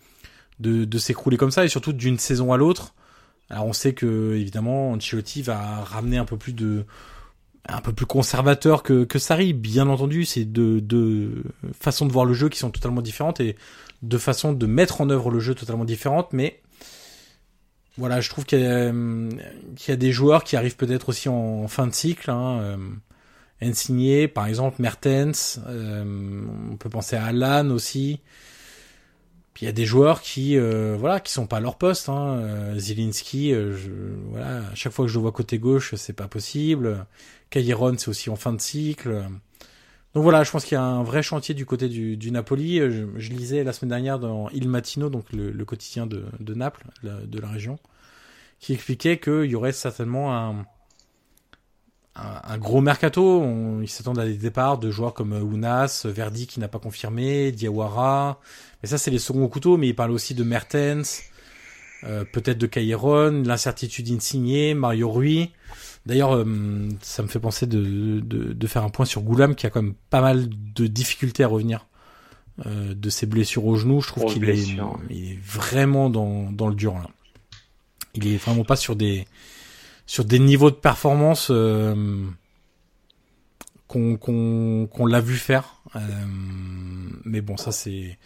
de, 0.59 0.85
de 0.85 0.97
s'écrouler 0.97 1.37
comme 1.37 1.51
ça, 1.51 1.65
et 1.65 1.69
surtout 1.69 1.93
d'une 1.93 2.17
saison 2.19 2.53
à 2.53 2.57
l'autre. 2.57 2.93
Alors, 3.49 3.65
on 3.65 3.73
sait 3.73 3.93
que, 3.93 4.35
évidemment, 4.35 4.91
Ancelotti 4.91 5.41
va 5.41 5.83
ramener 5.83 6.17
un 6.17 6.25
peu 6.25 6.37
plus 6.37 6.53
de, 6.53 6.85
un 7.67 7.81
peu 7.81 7.93
plus 7.93 8.05
conservateur 8.05 8.83
que, 8.83 9.03
que 9.03 9.19
Sarri, 9.19 9.53
bien 9.53 9.87
entendu. 9.87 10.25
C'est 10.25 10.45
deux, 10.45 10.81
deux 10.81 11.43
façons 11.79 12.05
de 12.05 12.11
voir 12.11 12.25
le 12.25 12.33
jeu 12.33 12.49
qui 12.49 12.59
sont 12.59 12.71
totalement 12.71 13.01
différentes, 13.01 13.39
et 13.39 13.55
deux 14.01 14.17
façons 14.17 14.53
de 14.53 14.65
mettre 14.65 15.01
en 15.01 15.09
œuvre 15.09 15.31
le 15.31 15.39
jeu 15.39 15.55
totalement 15.55 15.85
différentes, 15.85 16.33
mais 16.33 16.61
voilà, 17.97 18.21
je 18.21 18.29
trouve 18.29 18.45
qu'il 18.45 18.59
y, 18.59 18.61
y, 18.63 19.91
a 19.91 19.95
des 19.95 20.11
joueurs 20.11 20.43
qui 20.43 20.55
arrivent 20.55 20.75
peut-être 20.75 21.09
aussi 21.09 21.29
en 21.29 21.67
fin 21.67 21.87
de 21.87 21.93
cycle. 21.93 22.29
Hein, 22.29 22.59
euh, 22.61 22.77
Ensigné, 23.59 24.27
par 24.27 24.45
exemple, 24.45 24.79
Mertens. 24.81 25.59
Euh, 25.67 26.43
on 26.71 26.77
peut 26.77 26.89
penser 26.89 27.15
à 27.15 27.25
Alan 27.25 27.71
aussi. 27.71 28.21
Puis 29.57 29.65
il 29.65 29.69
y 29.69 29.69
a 29.69 29.73
des 29.73 29.87
joueurs 29.87 30.21
qui, 30.21 30.55
euh, 30.55 30.95
voilà, 30.99 31.19
qui 31.19 31.33
sont 31.33 31.47
pas 31.47 31.57
à 31.57 31.59
leur 31.59 31.79
poste. 31.79 32.09
Hein. 32.09 32.37
Euh, 32.37 32.77
Zielinski, 32.77 33.55
euh, 33.55 33.75
voilà, 34.29 34.67
à 34.67 34.75
chaque 34.75 34.93
fois 34.93 35.05
que 35.05 35.09
je 35.09 35.15
le 35.17 35.21
vois 35.21 35.31
côté 35.31 35.57
gauche, 35.57 35.95
c'est 35.95 36.13
pas 36.13 36.27
possible. 36.27 37.07
Cailleron, 37.49 37.95
c'est 37.97 38.09
aussi 38.09 38.29
en 38.29 38.35
fin 38.35 38.53
de 38.53 38.61
cycle. 38.61 39.23
Donc 40.13 40.21
voilà, 40.21 40.43
je 40.43 40.51
pense 40.51 40.63
qu'il 40.63 40.75
y 40.75 40.77
a 40.77 40.83
un 40.83 41.01
vrai 41.01 41.23
chantier 41.23 41.55
du 41.55 41.65
côté 41.65 41.89
du, 41.89 42.29
Napoli. 42.31 42.77
Je, 42.77 43.07
je, 43.15 43.31
lisais 43.31 43.63
la 43.63 43.73
semaine 43.73 43.89
dernière 43.89 44.19
dans 44.19 44.47
Il 44.51 44.69
Matino, 44.69 45.09
donc 45.09 45.25
le, 45.33 45.65
quotidien 45.65 46.05
de, 46.05 46.53
Naples, 46.53 46.85
de 47.01 47.39
la 47.39 47.47
région, 47.47 47.79
qui 48.59 48.73
expliquait 48.73 49.17
qu'il 49.17 49.45
y 49.45 49.55
aurait 49.55 49.71
certainement 49.71 50.37
un, 50.37 50.67
un, 52.17 52.53
un 52.53 52.57
gros 52.57 52.81
mercato. 52.81 53.41
On, 53.41 53.81
ils 53.81 53.89
s'attendent 53.89 54.19
à 54.19 54.25
des 54.25 54.37
départs 54.37 54.77
de 54.77 54.91
joueurs 54.91 55.13
comme 55.13 55.33
Ounas, 55.33 56.05
Verdi 56.05 56.47
qui 56.47 56.59
n'a 56.59 56.67
pas 56.67 56.79
confirmé, 56.79 57.51
Diawara. 57.51 58.39
Mais 58.83 58.89
ça, 58.89 58.97
c'est 58.97 59.11
les 59.11 59.19
seconds 59.19 59.47
couteaux, 59.47 59.77
mais 59.77 59.87
il 59.87 59.95
parle 59.95 60.11
aussi 60.11 60.33
de 60.35 60.43
Mertens. 60.43 61.23
euh, 62.03 62.23
peut-être 62.31 62.57
de 62.57 62.67
Caïron, 62.67 63.43
l'incertitude 63.45 64.09
insignée, 64.11 64.73
Mario 64.73 65.09
Rui. 65.09 65.51
D'ailleurs, 66.05 66.35
euh, 66.35 66.89
ça 67.01 67.23
me 67.23 67.27
fait 67.27 67.39
penser 67.39 67.65
de, 67.65 68.19
de, 68.19 68.53
de, 68.53 68.67
faire 68.67 68.83
un 68.83 68.89
point 68.89 69.05
sur 69.05 69.21
Goulam 69.21 69.55
qui 69.55 69.65
a 69.65 69.69
quand 69.69 69.81
même 69.81 69.95
pas 70.09 70.21
mal 70.21 70.47
de 70.49 70.87
difficultés 70.87 71.43
à 71.43 71.47
revenir 71.47 71.87
euh, 72.65 72.93
de 72.93 73.09
ses 73.09 73.25
blessures 73.25 73.65
au 73.65 73.75
genou. 73.75 74.01
Je 74.01 74.07
trouve 74.07 74.31
qu'il 74.31 74.47
est, 74.49 74.57
il 75.09 75.31
est 75.31 75.39
vraiment 75.43 76.09
dans, 76.09 76.51
dans 76.51 76.67
le 76.69 76.75
dur 76.75 76.93
là. 76.93 77.09
Il 78.13 78.27
est 78.27 78.37
vraiment 78.37 78.63
pas 78.63 78.75
sur 78.75 78.95
des 78.95 79.27
sur 80.07 80.25
des 80.25 80.39
niveaux 80.39 80.71
de 80.71 80.75
performance 80.75 81.49
euh, 81.51 82.25
qu'on 83.87 84.17
qu'on 84.17 84.87
qu'on 84.91 85.05
l'a 85.05 85.21
vu 85.21 85.35
faire. 85.35 85.81
Euh, 85.95 85.99
mais 87.25 87.41
bon, 87.41 87.57
ça 87.57 87.71
c'est 87.71 88.17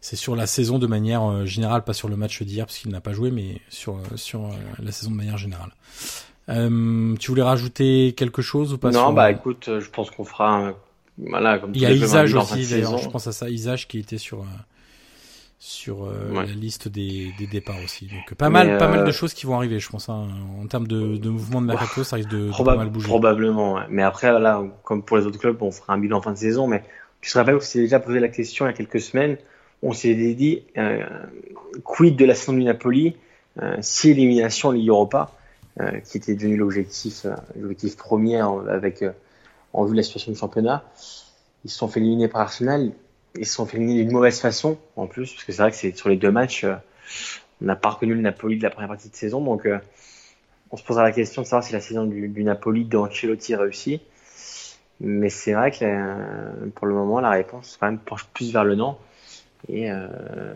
c'est 0.00 0.16
sur 0.16 0.36
la 0.36 0.46
saison 0.46 0.78
de 0.78 0.86
manière 0.86 1.24
euh, 1.24 1.44
générale, 1.44 1.82
pas 1.84 1.92
sur 1.92 2.08
le 2.08 2.16
match 2.16 2.42
d'hier 2.42 2.66
parce 2.66 2.78
qu'il 2.78 2.90
n'a 2.90 3.00
pas 3.00 3.12
joué, 3.12 3.30
mais 3.30 3.60
sur 3.68 3.98
sur 4.14 4.46
euh, 4.46 4.52
la 4.82 4.92
saison 4.92 5.10
de 5.10 5.16
manière 5.16 5.36
générale. 5.36 5.74
Euh, 6.48 7.14
tu 7.16 7.30
voulais 7.30 7.42
rajouter 7.42 8.14
quelque 8.16 8.42
chose 8.42 8.72
ou 8.72 8.78
pas 8.78 8.90
Non, 8.90 9.12
bah 9.12 9.30
écoute, 9.30 9.68
je 9.80 9.90
pense 9.90 10.10
qu'on 10.10 10.24
fera 10.24 10.68
un... 10.68 10.74
voilà 11.18 11.58
comme 11.58 11.72
Il 11.74 11.80
y 11.80 11.86
a 11.86 11.90
Isage 11.90 12.34
aussi 12.34 12.66
d'ailleurs, 12.68 12.98
je 12.98 13.08
pense 13.08 13.26
à 13.26 13.32
ça, 13.32 13.48
Isage 13.50 13.88
qui 13.88 13.98
était 13.98 14.18
sur 14.18 14.44
sur 15.66 16.00
ouais. 16.00 16.46
la 16.46 16.52
liste 16.52 16.88
des, 16.88 17.32
des 17.38 17.46
départs 17.46 17.82
aussi. 17.82 18.06
Donc 18.06 18.34
pas 18.34 18.50
mal, 18.50 18.76
pas 18.78 18.88
mal 18.88 19.04
de 19.04 19.12
choses 19.12 19.32
qui 19.32 19.46
vont 19.46 19.56
arriver, 19.56 19.78
je 19.78 19.88
pense. 19.88 20.08
Hein. 20.08 20.28
En 20.60 20.66
termes 20.66 20.86
de, 20.86 21.16
de 21.16 21.28
mouvement 21.30 21.62
de 21.62 21.66
mercato, 21.66 22.04
ça 22.04 22.16
risque 22.16 22.28
de, 22.28 22.50
Proba 22.50 22.72
de 22.72 22.76
pas 22.76 22.84
mal 22.84 22.92
bouger. 22.92 23.06
Probablement, 23.06 23.74
ouais. 23.74 23.82
mais 23.88 24.02
après 24.02 24.38
là, 24.38 24.62
comme 24.82 25.02
pour 25.02 25.16
les 25.16 25.26
autres 25.26 25.38
clubs, 25.38 25.60
on 25.62 25.70
fera 25.70 25.94
un 25.94 25.98
bilan 25.98 26.18
en 26.18 26.22
fin 26.22 26.32
de 26.32 26.38
saison. 26.38 26.66
Mais 26.66 26.84
tu 27.20 27.32
te 27.32 27.38
rappelles 27.38 27.58
que 27.58 27.64
s'est 27.64 27.80
déjà 27.80 27.98
posé 27.98 28.20
la 28.20 28.28
question 28.28 28.66
il 28.66 28.68
y 28.68 28.72
a 28.72 28.74
quelques 28.74 29.00
semaines 29.00 29.38
on 29.84 29.92
s'est 29.92 30.14
dit 30.14 30.62
euh, 30.78 31.04
quid 31.84 32.16
de 32.16 32.24
la 32.24 32.34
saison 32.34 32.54
du 32.54 32.64
Napoli 32.64 33.16
euh, 33.62 33.76
si 33.82 34.10
élimination 34.10 34.70
en 34.70 34.72
Ligue 34.72 34.88
Europa, 34.88 35.30
euh, 35.78 36.00
qui 36.00 36.16
était 36.16 36.34
devenu 36.34 36.56
l'objectif 36.56 37.26
l'objectif 37.54 37.96
premier 37.96 38.40
avec 38.40 39.04
en 39.72 39.84
vue 39.84 39.92
de 39.92 39.96
la 39.96 40.02
situation 40.02 40.32
du 40.32 40.38
championnat, 40.38 40.84
ils 41.64 41.70
se 41.70 41.78
sont 41.78 41.88
fait 41.88 42.00
éliminer 42.00 42.28
par 42.28 42.40
Arsenal, 42.40 42.92
ils 43.36 43.46
se 43.46 43.54
sont 43.54 43.66
fait 43.66 43.78
d'une 43.78 44.10
mauvaise 44.10 44.40
façon 44.40 44.78
en 44.96 45.06
plus, 45.06 45.32
parce 45.32 45.44
que 45.44 45.52
c'est 45.52 45.62
vrai 45.62 45.70
que 45.70 45.76
c'est 45.76 45.96
sur 45.96 46.08
les 46.08 46.16
deux 46.16 46.30
matchs, 46.30 46.64
on 47.60 47.64
n'a 47.64 47.76
pas 47.76 47.90
reconnu 47.90 48.14
le 48.14 48.20
Napoli 48.20 48.58
de 48.58 48.62
la 48.62 48.70
première 48.70 48.88
partie 48.88 49.08
de 49.08 49.16
saison, 49.16 49.40
donc 49.40 49.68
on 50.70 50.76
se 50.76 50.82
posera 50.82 51.04
la 51.04 51.12
question 51.12 51.42
de 51.42 51.46
savoir 51.46 51.64
si 51.64 51.72
la 51.72 51.80
saison 51.80 52.04
du, 52.04 52.28
du 52.28 52.44
Napoli 52.44 52.84
d'Ancelotti 52.84 53.54
réussit. 53.54 54.02
Mais 55.00 55.30
c'est 55.30 55.52
vrai 55.52 55.70
que 55.70 56.68
pour 56.70 56.86
le 56.86 56.94
moment, 56.94 57.20
la 57.20 57.30
réponse 57.30 57.76
quand 57.78 57.86
même 57.86 57.98
penche 57.98 58.26
plus 58.32 58.52
vers 58.52 58.64
le 58.64 58.74
non. 58.74 58.96
Et 59.68 59.90
euh, 59.90 60.06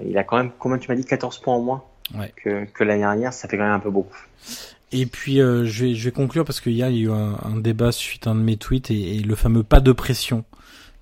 il 0.04 0.16
a 0.18 0.24
quand 0.24 0.36
même, 0.36 0.50
comment 0.58 0.78
tu 0.78 0.90
m'as 0.90 0.96
dit, 0.96 1.04
14 1.04 1.38
points 1.38 1.54
en 1.54 1.60
moins 1.60 1.84
ouais. 2.14 2.32
que, 2.36 2.64
que 2.64 2.84
l'année 2.84 3.00
dernière. 3.00 3.32
Ça 3.32 3.48
fait 3.48 3.56
quand 3.56 3.64
même 3.64 3.72
un 3.72 3.80
peu 3.80 3.90
beaucoup. 3.90 4.18
Et 4.90 5.06
puis 5.06 5.40
euh, 5.40 5.64
je, 5.66 5.84
vais, 5.84 5.94
je 5.94 6.04
vais 6.04 6.12
conclure 6.12 6.44
parce 6.44 6.60
qu'il 6.60 6.72
y 6.72 6.82
a 6.82 6.90
eu 6.90 7.10
un, 7.10 7.38
un, 7.44 7.56
débat 7.56 7.92
suite 7.92 8.26
à 8.26 8.30
un 8.30 8.34
de 8.34 8.40
mes 8.40 8.56
tweets 8.56 8.90
et, 8.90 9.16
et, 9.16 9.20
le 9.20 9.34
fameux 9.34 9.62
pas 9.62 9.80
de 9.80 9.92
pression, 9.92 10.44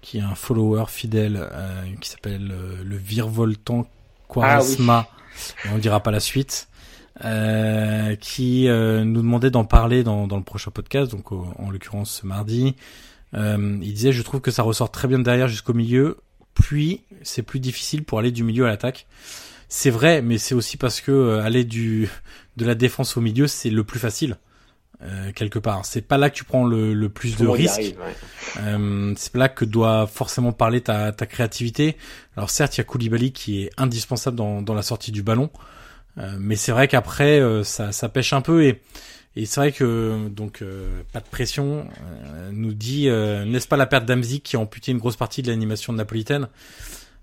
qui 0.07 0.18
est 0.18 0.22
un 0.22 0.34
follower 0.36 0.84
fidèle 0.88 1.48
euh, 1.52 1.82
qui 2.00 2.11
s'appelle 2.11 2.52
euh, 2.52 2.84
le 2.84 2.96
Virevoltant 2.96 3.86
Quaresma, 4.28 5.09
ah, 5.11 5.16
oui. 5.64 5.70
on 5.74 5.78
dira 5.78 6.00
pas 6.00 6.12
la 6.12 6.20
suite, 6.20 6.68
euh, 7.24 8.14
qui 8.16 8.68
euh, 8.68 9.04
nous 9.04 9.22
demandait 9.22 9.50
d'en 9.50 9.64
parler 9.64 10.04
dans, 10.04 10.26
dans 10.26 10.36
le 10.36 10.44
prochain 10.44 10.70
podcast, 10.70 11.11
donc 11.11 11.32
au, 11.32 11.48
en 11.59 11.70
l'occurrence 11.70 12.20
ce 12.20 12.26
mardi. 12.26 12.76
il 13.32 13.92
disait 13.92 14.12
je 14.12 14.22
trouve 14.22 14.40
que 14.40 14.50
ça 14.50 14.62
ressort 14.62 14.90
très 14.90 15.09
bien 15.09 15.18
derrière 15.18 15.48
jusqu'au 15.48 15.74
milieu 15.74 16.18
puis 16.57 17.02
c'est 17.22 17.42
plus 17.42 17.61
difficile 17.61 18.02
pour 18.02 18.18
aller 18.18 18.32
du 18.32 18.42
milieu 18.42 18.64
à 18.64 18.68
l'attaque. 18.68 19.07
C'est 19.68 19.90
vrai, 19.90 20.22
mais 20.22 20.38
c'est 20.38 20.54
aussi 20.54 20.76
parce 20.76 21.00
que 21.00 21.12
euh, 21.12 21.42
aller 21.42 21.64
du 21.64 22.09
de 22.57 22.64
la 22.64 22.74
défense 22.74 23.16
au 23.16 23.20
milieu, 23.20 23.46
c'est 23.46 23.70
le 23.70 23.84
plus 23.84 23.98
facile. 23.98 24.38
Euh, 25.03 25.30
quelque 25.32 25.59
part, 25.59 25.84
c'est 25.84 26.01
pas 26.01 26.16
là 26.16 26.30
que 26.30 26.36
tu 26.36 26.44
prends 26.44 26.64
le, 26.64 26.94
le 26.94 27.09
plus 27.11 27.36
de 27.36 27.47
risques. 27.47 27.78
Ouais. 27.80 28.14
Euh, 28.62 29.12
c'est 29.16 29.34
là 29.36 29.51
que 29.51 29.66
doit 29.66 30.07
forcément 30.07 30.53
parler 30.53 30.80
ta, 30.80 31.12
ta 31.12 31.26
créativité. 31.26 31.99
Alors 32.34 32.49
certes, 32.49 32.76
il 32.76 32.78
y 32.78 32.80
a 32.80 32.84
Koulibaly 32.84 33.30
qui 33.30 33.62
est 33.62 33.70
indispensable 33.76 34.38
dans, 34.38 34.62
dans 34.62 34.72
la 34.72 34.80
sortie 34.80 35.12
du 35.12 35.22
ballon, 35.22 35.51
euh, 36.16 36.36
mais 36.38 36.57
c'est 36.57 36.72
vrai 36.72 36.88
qu'après 36.88 37.40
euh, 37.40 37.62
ça, 37.62 37.92
ça 37.92 38.09
pêche 38.09 38.32
un 38.32 38.40
peu 38.40 38.64
et 38.64 38.80
et 39.38 39.44
c'est 39.44 39.61
vrai 39.61 39.72
que 39.72 40.28
donc 40.30 40.62
euh, 40.62 41.03
pas 41.12 41.20
de 41.20 41.28
pression 41.30 41.86
euh, 42.01 42.51
nous 42.55 42.72
dit 42.72 43.11
euh, 43.11 43.44
n'est-ce 43.44 43.68
pas 43.68 43.76
la 43.76 43.84
perte 43.84 44.07
d'Amzik 44.07 44.44
qui 44.44 44.57
a 44.57 44.61
amputé 44.61 44.92
une 44.92 44.99
grosse 44.99 45.16
partie 45.16 45.42
de 45.42 45.49
l'animation 45.49 45.92
de 45.92 45.99
napolitaine? 45.99 46.49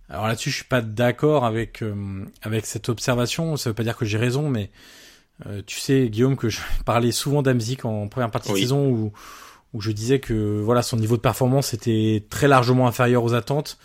Alors 0.10 0.28
là-dessus, 0.28 0.52
je 0.52 0.58
suis 0.58 0.66
pas 0.66 0.82
d'accord 0.82 1.44
avec 1.44 1.82
euh, 1.82 2.24
avec 2.44 2.68
cette 2.68 2.88
observation. 2.88 3.58
Ça 3.58 3.72
veut 3.72 3.74
pas 3.74 3.84
dire 3.84 3.98
que 3.98 4.06
j'ai 4.06 4.20
raison, 4.20 4.48
mais 4.48 4.70
euh, 5.48 5.62
tu 5.66 5.80
sais, 5.80 6.10
Guillaume, 6.10 6.38
que 6.38 6.50
je 6.50 6.60
parlais 6.86 7.12
souvent 7.12 7.42
d'Amzik 7.42 7.86
en 7.86 8.08
première 8.08 8.32
partie 8.32 8.52
oui. 8.52 8.62
de 8.62 8.66
saison 8.66 8.90
où 8.90 9.14
où 9.74 9.82
je 9.82 9.92
disais 9.92 10.20
que 10.20 10.62
voilà 10.62 10.84
son 10.84 10.98
niveau 10.98 11.16
de 11.16 11.22
performance 11.22 11.74
était 11.74 12.24
très 12.30 12.48
largement 12.48 12.88
inférieur 12.88 13.24
aux 13.24 13.34
attentes, 13.34 13.80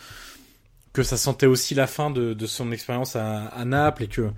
que 0.92 1.02
ça 1.02 1.16
sentait 1.16 1.46
aussi 1.46 1.74
la 1.74 1.86
fin 1.86 2.10
de, 2.10 2.34
de 2.34 2.46
son 2.46 2.72
expérience 2.72 3.16
à, 3.16 3.46
à 3.46 3.64
Naples 3.64 4.02
et 4.02 4.08
que 4.08 4.30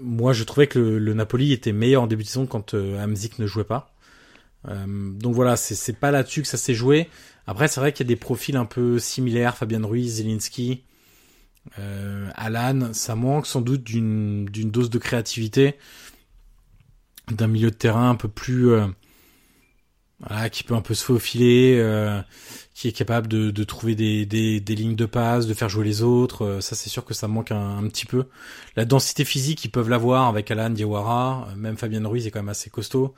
moi, 0.00 0.32
je 0.32 0.44
trouvais 0.44 0.66
que 0.66 0.78
le, 0.78 0.98
le, 0.98 1.14
Napoli 1.14 1.52
était 1.52 1.72
meilleur 1.72 2.02
en 2.02 2.06
début 2.06 2.22
de 2.22 2.28
saison 2.28 2.46
quand 2.46 2.74
euh, 2.74 3.02
Hamzik 3.02 3.38
ne 3.38 3.46
jouait 3.46 3.64
pas. 3.64 3.94
Euh, 4.68 4.84
donc 4.86 5.34
voilà, 5.34 5.56
c'est 5.56 5.96
pas 5.98 6.10
là-dessus 6.10 6.42
que 6.42 6.48
ça 6.48 6.56
s'est 6.56 6.74
joué. 6.74 7.08
Après, 7.46 7.68
c'est 7.68 7.80
vrai 7.80 7.92
qu'il 7.92 8.06
y 8.06 8.08
a 8.08 8.12
des 8.14 8.16
profils 8.16 8.56
un 8.56 8.64
peu 8.64 8.98
similaires, 8.98 9.56
Fabien 9.56 9.84
Ruiz, 9.84 10.16
Zelinski, 10.16 10.82
euh, 11.78 12.30
Alan. 12.34 12.92
Ça 12.92 13.14
manque 13.14 13.46
sans 13.46 13.60
doute 13.60 13.84
d'une 13.84 14.46
dose 14.46 14.90
de 14.90 14.98
créativité, 14.98 15.76
d'un 17.30 17.46
milieu 17.46 17.70
de 17.70 17.76
terrain 17.76 18.10
un 18.10 18.16
peu 18.16 18.28
plus 18.28 18.70
euh, 20.30 20.48
qui 20.50 20.64
peut 20.64 20.74
un 20.74 20.80
peu 20.80 20.94
se 20.94 21.04
faufiler, 21.04 21.76
euh, 21.78 22.20
qui 22.72 22.88
est 22.88 22.92
capable 22.92 23.28
de, 23.28 23.50
de 23.50 23.64
trouver 23.64 23.94
des, 23.94 24.24
des, 24.24 24.74
lignes 24.74 24.96
de 24.96 25.06
passe, 25.06 25.46
de 25.46 25.54
faire 25.54 25.68
jouer 25.68 25.84
les 25.84 26.02
autres. 26.02 26.44
Euh, 26.44 26.60
ça, 26.60 26.74
c'est 26.74 26.88
sûr 26.88 27.04
que 27.04 27.14
ça 27.14 27.28
manque 27.28 27.52
un, 27.52 27.78
un, 27.78 27.88
petit 27.88 28.06
peu. 28.06 28.24
La 28.76 28.84
densité 28.84 29.24
physique, 29.24 29.64
ils 29.64 29.70
peuvent 29.70 29.90
l'avoir 29.90 30.28
avec 30.28 30.50
Alan 30.50 30.70
Diawara, 30.70 31.48
même 31.56 31.76
Fabien 31.76 32.06
Ruiz 32.06 32.26
est 32.26 32.30
quand 32.30 32.38
même 32.40 32.48
assez 32.48 32.70
costaud. 32.70 33.14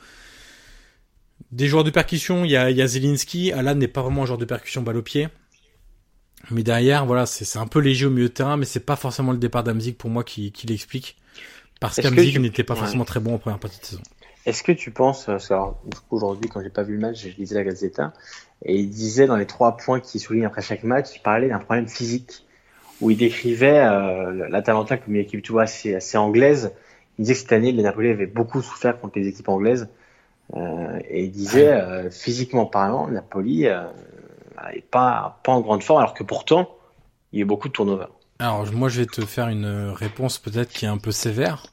Des 1.53 1.69
joueurs 1.69 1.85
de 1.85 1.91
percussion, 1.91 2.45
il 2.45 2.51
y 2.51 2.57
a, 2.57 2.71
y 2.71 2.83
a 2.83 2.87
Zelinski. 2.87 3.53
Alan 3.53 3.75
n'est 3.75 3.89
pas 3.89 4.03
vraiment 4.03 4.23
un 4.23 4.27
joueur 4.27 4.39
de 4.39 4.45
percussion 4.45 4.83
balle 4.83 4.97
au 4.97 5.03
pied. 5.03 5.29
Mais 6.51 6.63
derrière, 6.63 7.07
voilà, 7.07 7.27
c'est 7.27 7.59
un 7.59 7.67
peu 7.67 7.81
léger 7.81 8.07
au 8.07 8.11
milieu 8.11 8.29
de 8.29 8.33
terrain, 8.33 8.57
mais 8.57 8.67
c'est 8.67 8.81
pas 8.81 8.97
forcément 8.97 9.33
le 9.33 9.39
départ 9.39 9.65
d'Amzik 9.65 9.99
pour 9.99 10.11
moi 10.11 10.23
qui, 10.23 10.53
qui 10.53 10.67
l'explique. 10.67 11.17
Parce 11.81 12.01
qu'Amzik 12.01 12.35
tu... 12.35 12.41
n'était 12.41 12.65
pas 12.65 12.75
ouais. 12.75 12.81
forcément 12.81 13.05
très 13.05 13.21
bon 13.21 13.35
en 13.35 13.39
première 13.39 13.59
partie 13.59 13.81
de 13.81 13.85
saison. 13.85 14.03
Est-ce 14.47 14.63
que 14.63 14.71
tu 14.71 14.93
penses, 14.93 15.25
parce 15.27 15.49
qu'aujourd'hui, 16.09 16.49
quand 16.49 16.63
j'ai 16.63 16.71
pas 16.71 16.85
vu 16.85 16.95
le 16.95 17.01
match, 17.01 17.21
je 17.21 17.37
lisais 17.37 17.57
la 17.57 17.65
Gazzetta, 17.65 18.13
et 18.65 18.77
il 18.77 18.89
disait 18.89 19.27
dans 19.27 19.35
les 19.37 19.47
trois 19.47 19.77
points 19.77 19.99
qu'il 19.99 20.21
souligne 20.21 20.47
après 20.47 20.63
chaque 20.63 20.85
match, 20.85 21.09
il 21.17 21.21
parlait 21.21 21.49
d'un 21.49 21.59
problème 21.59 21.89
physique, 21.89 22.47
où 23.01 23.11
il 23.11 23.17
décrivait 23.17 23.81
euh, 23.81 24.49
l'Atalanta 24.49 24.99
comme 24.99 25.17
une 25.17 25.23
équipe, 25.23 25.43
tu 25.43 25.51
vois, 25.51 25.65
assez, 25.65 25.97
assez 25.97 26.17
anglaise. 26.17 26.71
Il 27.19 27.23
disait 27.23 27.35
que 27.35 27.41
cette 27.41 27.53
année, 27.53 27.73
les 27.73 27.83
Napoli 27.83 28.09
avaient 28.09 28.27
beaucoup 28.27 28.63
souffert 28.63 29.01
contre 29.01 29.19
les 29.19 29.27
équipes 29.27 29.49
anglaises, 29.49 29.89
euh, 30.55 31.01
et 31.09 31.25
il 31.25 31.33
disait, 31.33 31.73
euh, 31.73 32.09
physiquement 32.09 32.67
parlant, 32.67 33.09
Napoli 33.09 33.67
euh, 33.67 33.83
est 34.75 34.81
pas, 34.81 35.41
pas 35.45 35.53
en 35.53 35.61
grande 35.61 35.83
forme, 35.83 36.01
alors 36.01 36.15
que 36.15 36.23
pourtant, 36.23 36.71
il 37.33 37.41
y 37.41 37.43
a 37.43 37.45
beaucoup 37.45 37.69
de 37.69 37.73
turnover. 37.73 38.07
Alors, 38.39 38.71
moi, 38.73 38.89
je 38.89 39.01
vais 39.01 39.07
te 39.07 39.25
faire 39.25 39.49
une 39.49 39.91
réponse 39.91 40.39
peut-être 40.39 40.71
qui 40.73 40.85
est 40.85 40.89
un 40.89 40.99
peu 40.99 41.11
sévère, 41.11 41.67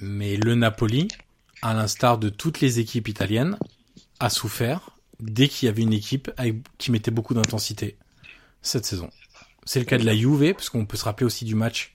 mais 0.00 0.36
le 0.36 0.54
Napoli, 0.54 1.08
à 1.62 1.74
l'instar 1.74 2.18
de 2.18 2.28
toutes 2.28 2.60
les 2.60 2.80
équipes 2.80 3.08
italiennes, 3.08 3.58
a 4.20 4.30
souffert 4.30 4.90
dès 5.20 5.48
qu'il 5.48 5.66
y 5.66 5.68
avait 5.68 5.82
une 5.82 5.92
équipe 5.92 6.30
qui 6.78 6.90
mettait 6.90 7.10
beaucoup 7.10 7.34
d'intensité 7.34 7.96
cette 8.62 8.84
saison. 8.86 9.10
C'est 9.64 9.78
le 9.78 9.84
cas 9.84 9.98
de 9.98 10.04
la 10.04 10.14
Juve, 10.14 10.54
parce 10.54 10.70
qu'on 10.70 10.86
peut 10.86 10.96
se 10.96 11.04
rappeler 11.04 11.26
aussi 11.26 11.44
du 11.44 11.54
match 11.54 11.94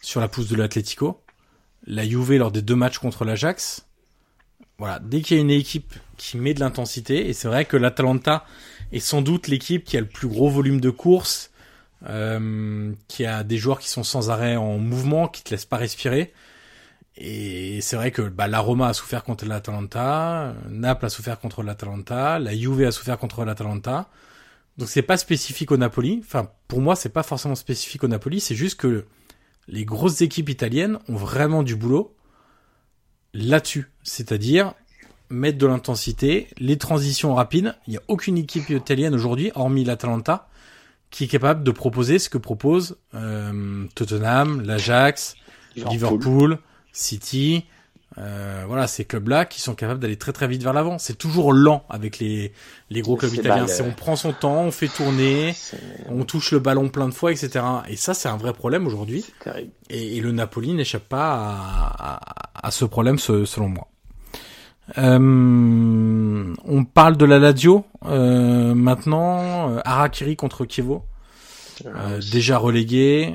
sur 0.00 0.20
la 0.20 0.28
pousse 0.28 0.48
de 0.48 0.56
l'Atlético. 0.56 1.20
La 1.86 2.06
Juve, 2.08 2.32
lors 2.34 2.50
des 2.50 2.62
deux 2.62 2.76
matchs 2.76 2.98
contre 2.98 3.24
l'Ajax, 3.24 3.86
voilà, 4.78 4.98
dès 4.98 5.20
qu'il 5.20 5.36
y 5.36 5.40
a 5.40 5.42
une 5.42 5.50
équipe 5.50 5.94
qui 6.16 6.36
met 6.36 6.54
de 6.54 6.60
l'intensité, 6.60 7.28
et 7.28 7.32
c'est 7.32 7.48
vrai 7.48 7.64
que 7.64 7.76
l'Atalanta 7.76 8.44
est 8.92 9.00
sans 9.00 9.22
doute 9.22 9.48
l'équipe 9.48 9.84
qui 9.84 9.96
a 9.96 10.00
le 10.00 10.06
plus 10.06 10.28
gros 10.28 10.48
volume 10.48 10.80
de 10.80 10.90
courses, 10.90 11.50
euh, 12.08 12.92
qui 13.08 13.24
a 13.24 13.44
des 13.44 13.56
joueurs 13.56 13.78
qui 13.78 13.88
sont 13.88 14.02
sans 14.02 14.30
arrêt 14.30 14.56
en 14.56 14.78
mouvement, 14.78 15.28
qui 15.28 15.42
te 15.42 15.50
laissent 15.50 15.64
pas 15.64 15.76
respirer. 15.76 16.32
Et 17.16 17.80
c'est 17.80 17.96
vrai 17.96 18.10
que 18.10 18.22
bah, 18.22 18.48
la 18.48 18.58
Roma 18.58 18.88
a 18.88 18.92
souffert 18.92 19.22
contre 19.22 19.46
l'Atalanta, 19.46 20.54
Naples 20.68 21.06
a 21.06 21.08
souffert 21.08 21.38
contre 21.38 21.62
l'Atalanta, 21.62 22.38
la 22.38 22.56
Juve 22.56 22.84
a 22.84 22.90
souffert 22.90 23.18
contre 23.18 23.44
l'Atalanta. 23.44 24.08
Donc 24.76 24.88
c'est 24.88 25.02
pas 25.02 25.16
spécifique 25.16 25.70
au 25.70 25.76
Napoli. 25.76 26.20
Enfin, 26.24 26.50
pour 26.66 26.80
moi, 26.80 26.96
c'est 26.96 27.10
pas 27.10 27.22
forcément 27.22 27.54
spécifique 27.54 28.02
au 28.02 28.08
Napoli. 28.08 28.40
C'est 28.40 28.56
juste 28.56 28.80
que 28.80 29.06
les 29.68 29.84
grosses 29.84 30.20
équipes 30.20 30.48
italiennes 30.48 30.98
ont 31.08 31.14
vraiment 31.14 31.62
du 31.62 31.76
boulot 31.76 32.16
là-dessus. 33.32 33.90
C'est-à-dire 34.02 34.74
mettre 35.30 35.58
de 35.58 35.66
l'intensité, 35.66 36.48
les 36.58 36.76
transitions 36.76 37.34
rapides. 37.34 37.74
Il 37.86 37.92
n'y 37.92 37.96
a 37.96 38.02
aucune 38.08 38.38
équipe 38.38 38.70
italienne 38.70 39.14
aujourd'hui, 39.14 39.50
hormis 39.54 39.84
l'Atalanta, 39.84 40.48
qui 41.10 41.24
est 41.24 41.28
capable 41.28 41.62
de 41.64 41.70
proposer 41.70 42.18
ce 42.18 42.28
que 42.28 42.38
propose 42.38 42.96
euh, 43.14 43.86
Tottenham, 43.94 44.62
l'Ajax, 44.62 45.36
Liverpool, 45.76 46.58
City, 46.92 47.64
euh, 48.16 48.62
voilà, 48.66 48.86
ces 48.86 49.04
clubs-là 49.04 49.44
qui 49.44 49.60
sont 49.60 49.74
capables 49.74 49.98
d'aller 49.98 50.16
très 50.16 50.32
très 50.32 50.46
vite 50.46 50.62
vers 50.62 50.72
l'avant. 50.72 50.98
C'est 50.98 51.16
toujours 51.18 51.52
lent 51.52 51.84
avec 51.88 52.18
les, 52.18 52.52
les 52.90 53.00
gros 53.00 53.16
clubs 53.16 53.34
italiens. 53.34 53.66
C'est 53.66 53.82
on 53.82 53.92
prend 53.92 54.16
son 54.16 54.32
temps, 54.32 54.62
on 54.62 54.70
fait 54.70 54.88
tourner, 54.88 55.54
on 56.08 56.24
touche 56.24 56.52
le 56.52 56.60
ballon 56.60 56.88
plein 56.88 57.08
de 57.08 57.14
fois, 57.14 57.32
etc. 57.32 57.64
Et 57.88 57.96
ça, 57.96 58.14
c'est 58.14 58.28
un 58.28 58.36
vrai 58.36 58.52
problème 58.52 58.86
aujourd'hui. 58.86 59.24
Et, 59.90 60.16
et, 60.16 60.20
le 60.20 60.32
Napoli 60.32 60.74
n'échappe 60.74 61.08
pas 61.08 61.34
à, 61.34 62.18
à, 62.18 62.66
à, 62.68 62.70
ce 62.70 62.84
problème, 62.84 63.18
selon 63.18 63.68
moi. 63.68 63.88
Euh, 64.98 66.54
on 66.64 66.84
parle 66.84 67.16
de 67.16 67.24
la 67.24 67.38
Lazio 67.38 67.84
euh, 68.04 68.74
maintenant. 68.74 69.70
Euh, 69.70 69.80
Arakiri 69.84 70.36
contre 70.36 70.64
Kievo, 70.66 71.04
euh, 71.86 72.20
déjà 72.32 72.58
relégué. 72.58 73.34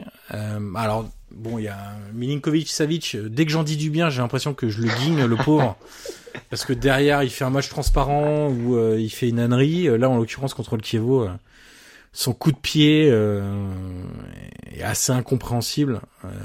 alors 0.75 1.09
bon, 1.31 1.57
il 1.57 1.63
y 1.63 1.67
a 1.67 1.95
Milinkovic 2.13 2.69
Savic. 2.69 3.17
Dès 3.17 3.45
que 3.45 3.51
j'en 3.51 3.63
dis 3.63 3.77
du 3.77 3.89
bien, 3.89 4.09
j'ai 4.09 4.21
l'impression 4.21 4.53
que 4.53 4.69
je 4.69 4.81
le 4.81 4.89
guigne, 4.99 5.25
le 5.25 5.35
pauvre. 5.35 5.77
Parce 6.51 6.63
que 6.63 6.73
derrière, 6.73 7.23
il 7.23 7.29
fait 7.29 7.43
un 7.43 7.49
match 7.49 7.69
transparent 7.69 8.49
où 8.49 8.75
euh, 8.75 8.97
il 8.99 9.09
fait 9.09 9.29
une 9.29 9.39
ânerie. 9.39 9.85
Là, 9.97 10.09
en 10.09 10.17
l'occurrence, 10.17 10.53
contre 10.53 10.75
le 10.75 10.81
Kievo, 10.81 11.27
son 12.13 12.33
coup 12.33 12.51
de 12.51 12.57
pied 12.57 13.09
euh, 13.11 13.71
est 14.71 14.83
assez 14.83 15.11
incompréhensible. 15.11 16.01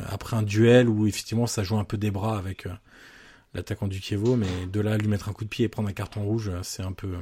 après 0.09 0.37
un 0.37 0.43
duel 0.43 0.89
où, 0.89 1.07
effectivement, 1.07 1.47
ça 1.47 1.63
joue 1.63 1.79
un 1.79 1.85
peu 1.85 1.99
des 1.99 2.11
bras 2.11 2.39
avec 2.39 2.67
l'attaquant 3.55 3.89
du 3.89 4.01
Kievo. 4.01 4.37
Mais 4.37 4.67
de 4.71 4.81
là, 4.81 4.97
lui 4.97 5.09
mettre 5.09 5.29
un 5.29 5.33
coup 5.33 5.45
de 5.45 5.49
pied 5.49 5.65
et 5.65 5.69
prendre 5.69 5.89
un 5.89 5.93
carton 5.93 6.23
rouge, 6.23 6.51
c'est 6.63 6.83
un 6.83 6.93
peu... 6.93 7.17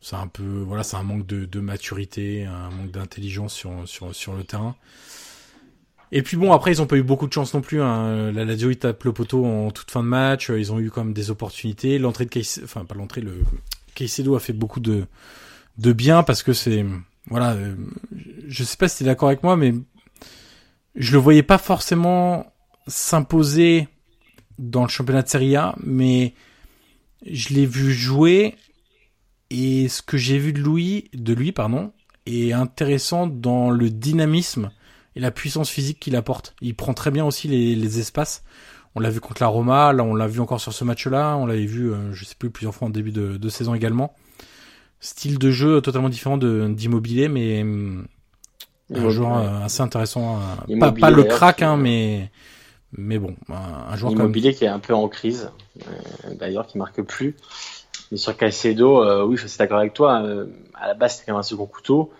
C'est 0.00 0.16
un 0.16 0.28
peu... 0.28 0.62
Voilà, 0.66 0.84
c'est 0.84 0.96
un 0.96 1.02
manque 1.02 1.26
de, 1.26 1.44
de, 1.44 1.60
maturité, 1.60 2.44
un 2.44 2.70
manque 2.70 2.92
d'intelligence 2.92 3.52
sur, 3.52 3.72
sur, 3.86 4.14
sur 4.14 4.34
le 4.34 4.44
terrain. 4.44 4.76
Et 6.10 6.22
puis 6.22 6.36
bon, 6.36 6.52
après, 6.52 6.72
ils 6.72 6.80
ont 6.80 6.86
pas 6.86 6.96
eu 6.96 7.02
beaucoup 7.02 7.26
de 7.26 7.32
chance 7.32 7.52
non 7.54 7.60
plus. 7.60 7.82
Hein. 7.82 8.32
La 8.32 8.44
Lazio, 8.44 8.70
ils 8.70 8.78
tapent 8.78 9.04
le 9.04 9.12
poteau 9.12 9.44
en 9.44 9.70
toute 9.70 9.90
fin 9.90 10.02
de 10.02 10.08
match. 10.08 10.48
Ils 10.48 10.72
ont 10.72 10.78
eu 10.78 10.90
comme 10.90 11.12
des 11.12 11.30
opportunités. 11.30 11.98
L'entrée 11.98 12.24
de 12.24 12.30
Caicedo, 12.30 12.64
enfin 12.64 12.84
pas 12.84 12.94
l'entrée, 12.94 13.20
le 13.20 13.42
Caicedo 13.94 14.34
a 14.34 14.40
fait 14.40 14.52
beaucoup 14.52 14.80
de 14.80 15.06
de 15.76 15.92
bien 15.92 16.22
parce 16.22 16.42
que 16.42 16.52
c'est 16.52 16.84
voilà. 17.26 17.52
Euh, 17.52 17.74
je 18.46 18.64
sais 18.64 18.76
pas 18.76 18.88
si 18.88 18.98
t'es 18.98 19.04
d'accord 19.04 19.28
avec 19.28 19.42
moi, 19.42 19.56
mais 19.56 19.74
je 20.94 21.12
le 21.12 21.18
voyais 21.18 21.42
pas 21.42 21.58
forcément 21.58 22.52
s'imposer 22.86 23.88
dans 24.58 24.82
le 24.82 24.88
championnat 24.88 25.22
de 25.22 25.28
Serie 25.28 25.56
A, 25.56 25.74
mais 25.82 26.34
je 27.26 27.54
l'ai 27.54 27.66
vu 27.66 27.92
jouer 27.92 28.54
et 29.50 29.88
ce 29.88 30.02
que 30.02 30.16
j'ai 30.16 30.38
vu 30.38 30.52
de 30.52 30.60
lui, 30.60 31.10
de 31.14 31.32
lui 31.32 31.52
pardon, 31.52 31.92
est 32.26 32.52
intéressant 32.52 33.26
dans 33.26 33.70
le 33.70 33.90
dynamisme 33.90 34.70
et 35.16 35.20
la 35.20 35.30
puissance 35.30 35.70
physique 35.70 36.00
qu'il 36.00 36.16
apporte. 36.16 36.54
Il 36.60 36.74
prend 36.74 36.94
très 36.94 37.10
bien 37.10 37.24
aussi 37.24 37.48
les, 37.48 37.74
les 37.74 37.98
espaces. 37.98 38.44
On 38.94 39.00
l'a 39.00 39.10
vu 39.10 39.20
contre 39.20 39.42
la 39.42 39.48
Roma, 39.48 39.92
là 39.92 40.02
on 40.02 40.14
l'a 40.14 40.26
vu 40.26 40.40
encore 40.40 40.60
sur 40.60 40.72
ce 40.72 40.84
match-là, 40.84 41.36
on 41.36 41.46
l'avait 41.46 41.66
vu, 41.66 41.92
euh, 41.92 42.12
je 42.12 42.24
sais 42.24 42.34
plus, 42.38 42.50
plusieurs 42.50 42.74
fois 42.74 42.88
en 42.88 42.90
début 42.90 43.12
de, 43.12 43.36
de, 43.36 43.48
saison 43.48 43.74
également. 43.74 44.14
Style 45.00 45.38
de 45.38 45.50
jeu 45.50 45.80
totalement 45.80 46.08
différent 46.08 46.36
d'Immobilier, 46.36 47.28
mais 47.28 47.62
hum, 47.62 48.06
un 48.94 49.10
joueur 49.10 49.38
euh, 49.38 49.64
assez 49.64 49.82
intéressant. 49.82 50.40
Euh, 50.68 50.78
pas, 50.78 50.92
pas 50.92 51.10
le 51.10 51.24
crack, 51.24 51.62
hein, 51.62 51.76
mais 51.76 52.30
mais 52.92 53.18
bon, 53.18 53.34
un, 53.48 53.96
joueur 53.96 54.12
Immobilier 54.12 54.54
qui 54.54 54.64
est 54.64 54.68
un 54.68 54.78
peu 54.78 54.94
en 54.94 55.08
crise, 55.08 55.50
d'ailleurs 56.32 56.66
qui 56.66 56.78
marque 56.78 57.02
plus. 57.02 57.36
Mais 58.10 58.16
sur 58.16 58.36
Caicedo, 58.36 59.26
oui, 59.26 59.36
je 59.36 59.46
suis 59.46 59.58
d'accord 59.58 59.78
avec 59.78 59.92
toi. 59.92 60.22
à 60.74 60.86
la 60.86 60.94
base, 60.94 61.14
c'était 61.14 61.26
quand 61.26 61.32
même 61.32 61.40
un 61.40 61.42
second 61.42 61.66
couteau. 61.66 62.10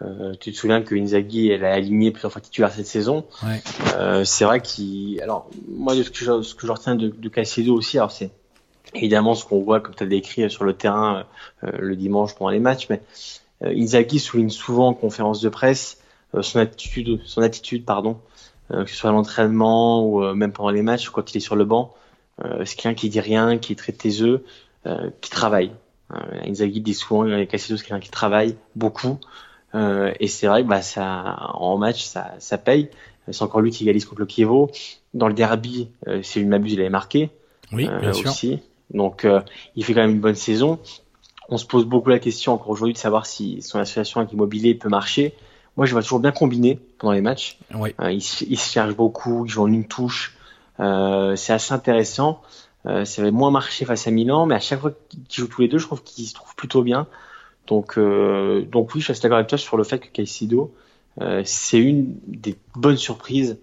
Euh, 0.00 0.32
tu 0.40 0.52
te 0.52 0.56
souviens 0.56 0.82
que 0.82 0.94
Inzaghi 0.94 1.50
elle 1.50 1.66
a 1.66 1.74
aligné 1.74 2.10
plusieurs 2.10 2.32
fois 2.32 2.40
titulaire 2.40 2.72
cette 2.72 2.86
saison. 2.86 3.26
Ouais. 3.42 3.60
Euh, 3.96 4.24
c'est 4.24 4.44
vrai 4.44 4.60
qu'il. 4.60 5.20
Alors 5.20 5.50
moi, 5.68 5.94
ce 5.94 6.10
que 6.10 6.16
je, 6.16 6.42
ce 6.42 6.54
que 6.54 6.66
je 6.66 6.72
retiens 6.72 6.94
de, 6.94 7.08
de 7.08 7.28
Caicedo 7.28 7.74
aussi, 7.74 7.98
alors 7.98 8.10
c'est 8.10 8.30
évidemment 8.94 9.34
ce 9.34 9.44
qu'on 9.44 9.60
voit 9.60 9.80
comme 9.80 9.94
tu 9.94 10.02
as 10.02 10.06
décrit 10.06 10.50
sur 10.50 10.64
le 10.64 10.74
terrain 10.74 11.26
euh, 11.64 11.70
le 11.78 11.96
dimanche 11.96 12.34
pendant 12.34 12.50
les 12.50 12.58
matchs, 12.58 12.88
mais 12.88 13.02
euh, 13.64 13.74
Inzaghi 13.76 14.18
souligne 14.18 14.50
souvent 14.50 14.88
en 14.88 14.94
conférence 14.94 15.40
de 15.40 15.48
presse 15.48 15.98
euh, 16.34 16.42
son 16.42 16.58
attitude, 16.58 17.20
son 17.24 17.42
attitude, 17.42 17.84
pardon, 17.84 18.18
que 18.72 18.86
ce 18.86 18.96
soit 18.96 19.10
à 19.10 19.12
l'entraînement 19.12 20.04
ou 20.06 20.22
même 20.34 20.52
pendant 20.52 20.70
les 20.70 20.82
matchs 20.82 21.10
quand 21.10 21.32
il 21.32 21.36
est 21.36 21.40
sur 21.40 21.56
le 21.56 21.64
banc. 21.64 21.94
c'est 22.64 22.76
quelqu'un 22.76 22.94
qui 22.94 23.08
dit 23.08 23.20
rien, 23.20 23.58
qui 23.58 23.72
est 23.72 23.76
très 23.76 23.92
taiseux, 23.92 24.44
qui 25.20 25.30
travaille. 25.30 25.72
Inzaghi 26.44 26.80
dit 26.80 26.94
souvent, 26.94 27.24
Caicedo 27.46 27.76
c'est 27.76 27.84
quelqu'un 27.84 28.00
qui 28.00 28.10
travaille 28.10 28.56
beaucoup. 28.74 29.18
Euh, 29.74 30.12
et 30.20 30.28
c'est 30.28 30.46
vrai 30.46 30.62
que 30.62 30.68
bah, 30.68 30.82
ça, 30.82 31.50
en 31.54 31.78
match, 31.78 32.04
ça, 32.04 32.32
ça 32.38 32.58
paye. 32.58 32.88
C'est 33.30 33.42
encore 33.42 33.60
lui 33.60 33.70
qui 33.70 33.84
égalise 33.84 34.04
contre 34.04 34.20
le 34.20 34.26
Kievo. 34.26 34.70
Dans 35.14 35.28
le 35.28 35.34
derby, 35.34 35.88
euh, 36.08 36.22
si 36.22 36.40
je 36.40 36.44
ne 36.44 36.50
m'abuse, 36.50 36.72
il 36.72 36.80
avait 36.80 36.90
marqué. 36.90 37.30
Oui, 37.72 37.86
bien 37.86 38.10
euh, 38.10 38.12
aussi. 38.12 38.60
Donc, 38.90 39.24
euh, 39.24 39.40
il 39.76 39.84
fait 39.84 39.94
quand 39.94 40.00
même 40.00 40.10
une 40.10 40.20
bonne 40.20 40.34
saison. 40.34 40.78
On 41.48 41.56
se 41.56 41.66
pose 41.66 41.84
beaucoup 41.84 42.10
la 42.10 42.18
question 42.18 42.52
encore 42.52 42.70
aujourd'hui 42.70 42.94
de 42.94 42.98
savoir 42.98 43.26
si 43.26 43.62
son 43.62 43.78
association 43.78 44.20
avec 44.20 44.32
l'immobilier 44.32 44.74
peut 44.74 44.88
marcher. 44.88 45.34
Moi, 45.76 45.86
je 45.86 45.92
vois 45.92 46.02
toujours 46.02 46.20
bien 46.20 46.32
combiner 46.32 46.78
pendant 46.98 47.12
les 47.12 47.20
matchs. 47.20 47.58
Oui. 47.74 47.94
il, 48.00 48.14
il, 48.16 48.20
se 48.58 48.72
cherche 48.72 48.94
beaucoup, 48.94 49.46
il 49.46 49.48
joue 49.48 49.62
en 49.62 49.72
une 49.72 49.86
touche. 49.86 50.36
c'est 50.78 51.52
assez 51.52 51.72
intéressant. 51.72 52.42
ça 52.84 53.22
avait 53.22 53.30
moins 53.30 53.50
marché 53.50 53.84
face 53.84 54.06
à 54.06 54.10
Milan, 54.10 54.46
mais 54.46 54.54
à 54.54 54.60
chaque 54.60 54.80
fois 54.80 54.92
qu'ils 55.08 55.24
jouent 55.30 55.48
tous 55.48 55.62
les 55.62 55.68
deux, 55.68 55.78
je 55.78 55.86
trouve 55.86 56.02
qu'ils 56.02 56.26
se 56.26 56.34
trouvent 56.34 56.54
plutôt 56.56 56.82
bien. 56.82 57.06
Donc, 57.66 57.96
euh, 57.96 58.62
donc 58.62 58.94
oui, 58.94 59.00
je 59.00 59.12
suis 59.12 59.22
d'accord 59.22 59.38
avec 59.38 59.48
toi 59.48 59.58
sur 59.58 59.76
le 59.76 59.84
fait 59.84 59.98
que 59.98 60.08
Caicedo, 60.08 60.74
euh, 61.20 61.42
c'est 61.44 61.78
une 61.78 62.16
des 62.26 62.56
bonnes 62.74 62.96
surprises 62.96 63.58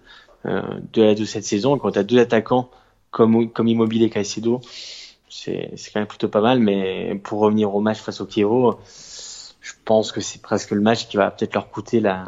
euh, 0.46 0.62
de, 0.92 1.14
de 1.14 1.24
cette 1.24 1.44
saison. 1.44 1.78
Quand 1.78 1.92
tu 1.92 1.98
as 1.98 2.02
deux 2.02 2.18
attaquants 2.18 2.70
comme, 3.10 3.50
comme 3.50 3.68
Immobilier 3.68 4.06
et 4.06 4.10
Caicedo, 4.10 4.60
c'est 5.28 5.70
quand 5.92 6.00
même 6.00 6.06
plutôt 6.06 6.28
pas 6.28 6.40
mal. 6.40 6.60
Mais 6.60 7.20
pour 7.22 7.40
revenir 7.40 7.74
au 7.74 7.80
match 7.80 7.98
face 7.98 8.20
au 8.20 8.26
Kievo, 8.26 8.80
je 9.60 9.72
pense 9.84 10.12
que 10.12 10.20
c'est 10.20 10.40
presque 10.40 10.70
le 10.70 10.80
match 10.80 11.08
qui 11.08 11.16
va 11.16 11.30
peut-être 11.30 11.54
leur 11.54 11.70
coûter 11.70 12.00
la, 12.00 12.24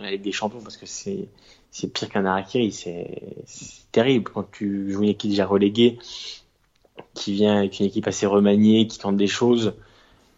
la 0.00 0.10
Ligue 0.10 0.22
des 0.22 0.32
Champions 0.32 0.60
parce 0.60 0.76
que 0.76 0.86
c'est 0.86 1.28
c'est 1.70 1.92
pire 1.92 2.08
qu'un 2.08 2.24
Arakiri, 2.24 2.72
c'est 2.72 3.22
terrible 3.92 4.30
quand 4.32 4.50
tu 4.50 4.90
joues 4.90 5.02
une 5.02 5.10
équipe 5.10 5.30
déjà 5.30 5.44
reléguée, 5.44 5.98
qui 7.12 7.34
vient 7.34 7.58
avec 7.58 7.80
une 7.80 7.86
équipe 7.86 8.06
assez 8.06 8.24
remaniée, 8.24 8.86
qui 8.86 8.98
tente 8.98 9.18
des 9.18 9.26
choses 9.26 9.74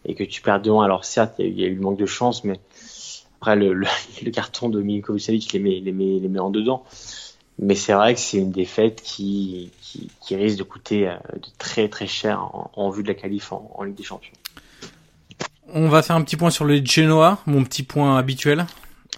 et 0.03 0.15
que 0.15 0.23
tu 0.25 0.41
perds 0.41 0.61
devant. 0.61 0.81
Alors 0.81 1.05
certes, 1.05 1.35
il 1.39 1.57
y, 1.57 1.63
a 1.63 1.67
eu 1.67 1.75
le 1.75 1.81
manque 1.81 1.97
de 1.97 2.05
chance, 2.05 2.43
mais 2.43 2.59
après 3.39 3.55
le, 3.55 3.71
le, 3.71 3.87
le 4.21 4.31
carton 4.31 4.67
de 4.67 4.81
Milinkovic 4.81 5.53
les 5.53 5.59
met, 5.59 5.79
les, 5.79 5.93
met, 5.93 6.19
les 6.19 6.39
en 6.39 6.49
dedans. 6.49 6.83
Mais 7.57 7.75
c'est 7.75 7.93
vrai 7.93 8.13
que 8.13 8.19
c'est 8.19 8.37
une 8.37 8.51
défaite 8.51 9.01
qui, 9.01 9.71
qui, 9.81 10.09
qui, 10.21 10.35
risque 10.35 10.57
de 10.57 10.63
coûter 10.63 11.07
euh, 11.07 11.15
de 11.35 11.47
très 11.57 11.89
très 11.89 12.07
cher 12.07 12.49
en, 12.73 12.89
vue 12.89 13.03
de 13.03 13.09
la 13.09 13.13
qualif 13.13 13.51
en, 13.51 13.83
Ligue 13.83 13.95
des 13.95 14.03
Champions. 14.03 14.31
On 15.73 15.89
va 15.89 16.01
faire 16.01 16.15
un 16.15 16.21
petit 16.21 16.37
point 16.37 16.49
sur 16.49 16.65
le 16.65 16.83
Genoa, 16.83 17.39
mon 17.45 17.63
petit 17.63 17.83
point 17.83 18.17
habituel. 18.17 18.65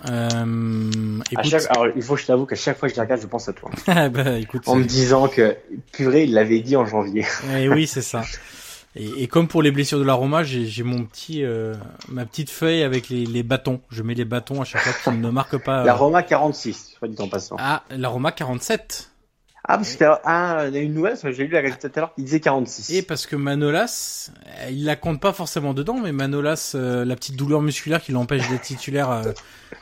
Euh, 0.10 1.20
chaque... 1.44 1.70
Alors, 1.70 1.88
il 1.96 2.02
faut 2.02 2.16
que 2.16 2.22
je 2.22 2.26
t'avoue 2.26 2.46
qu'à 2.46 2.56
chaque 2.56 2.78
fois 2.78 2.90
que 2.90 2.96
je 2.96 3.02
regarde, 3.02 3.22
je 3.22 3.28
pense 3.28 3.48
à 3.48 3.54
toi. 3.54 3.70
bah, 4.10 4.38
écoute, 4.40 4.64
en 4.68 4.76
me 4.76 4.84
disant 4.84 5.28
que 5.28 5.58
purée, 5.92 6.24
il 6.24 6.34
l'avait 6.34 6.60
dit 6.60 6.76
en 6.76 6.86
janvier. 6.86 7.26
Et 7.54 7.56
eh 7.64 7.70
oui, 7.70 7.88
c'est 7.88 8.02
ça. 8.02 8.24
Et, 8.96 9.24
et, 9.24 9.28
comme 9.28 9.48
pour 9.48 9.62
les 9.62 9.72
blessures 9.72 10.00
de 10.00 10.04
la 10.04 10.14
Roma, 10.14 10.44
j'ai 10.44 10.84
mon 10.84 11.06
petit, 11.06 11.44
euh, 11.46 11.76
ma 12.10 12.26
petite 12.26 12.50
feuille 12.50 12.84
avec 12.84 13.08
les, 13.08 13.26
les, 13.26 13.44
bâtons. 13.44 13.80
Je 13.90 14.04
mets 14.04 14.16
les 14.16 14.26
bâtons 14.26 14.62
à 14.62 14.66
chaque 14.66 14.82
fois 14.82 15.14
qu'ils 15.14 15.22
ne 15.22 15.30
marquent 15.30 15.64
pas. 15.64 15.84
La 15.86 15.94
Roma 15.94 16.24
46, 16.24 16.96
soit 16.98 17.08
dit 17.08 17.22
en 17.22 17.30
passant. 17.30 17.56
Ah, 17.60 17.84
la 17.90 18.10
Roma 18.10 18.32
47. 18.34 19.11
Ah, 19.64 19.78
parce 19.78 19.96
que 19.96 20.06
ah, 20.26 20.66
il 20.68 20.74
y 20.74 20.78
a 20.78 20.82
une 20.82 20.94
nouvelle, 20.94 21.18
j'ai 21.24 21.46
lu 21.46 21.50
la 21.50 21.70
tout 21.72 21.88
à 21.94 22.00
l'heure 22.00 22.14
qui 22.16 22.24
disait 22.24 22.40
46. 22.40 22.90
Et 22.96 23.04
parce 23.04 23.28
que 23.28 23.36
Manolas, 23.36 24.32
il 24.70 24.86
la 24.86 24.96
compte 24.96 25.22
pas 25.22 25.34
forcément 25.34 25.76
dedans, 25.76 26.00
mais 26.00 26.12
Manolas, 26.12 26.72
euh, 26.74 27.06
la 27.06 27.16
petite 27.16 27.36
douleur 27.36 27.62
musculaire 27.62 28.02
qui 28.02 28.12
l'empêche 28.12 28.50
d'être 28.50 28.64
titulaire 28.64 29.12
euh, 29.12 29.32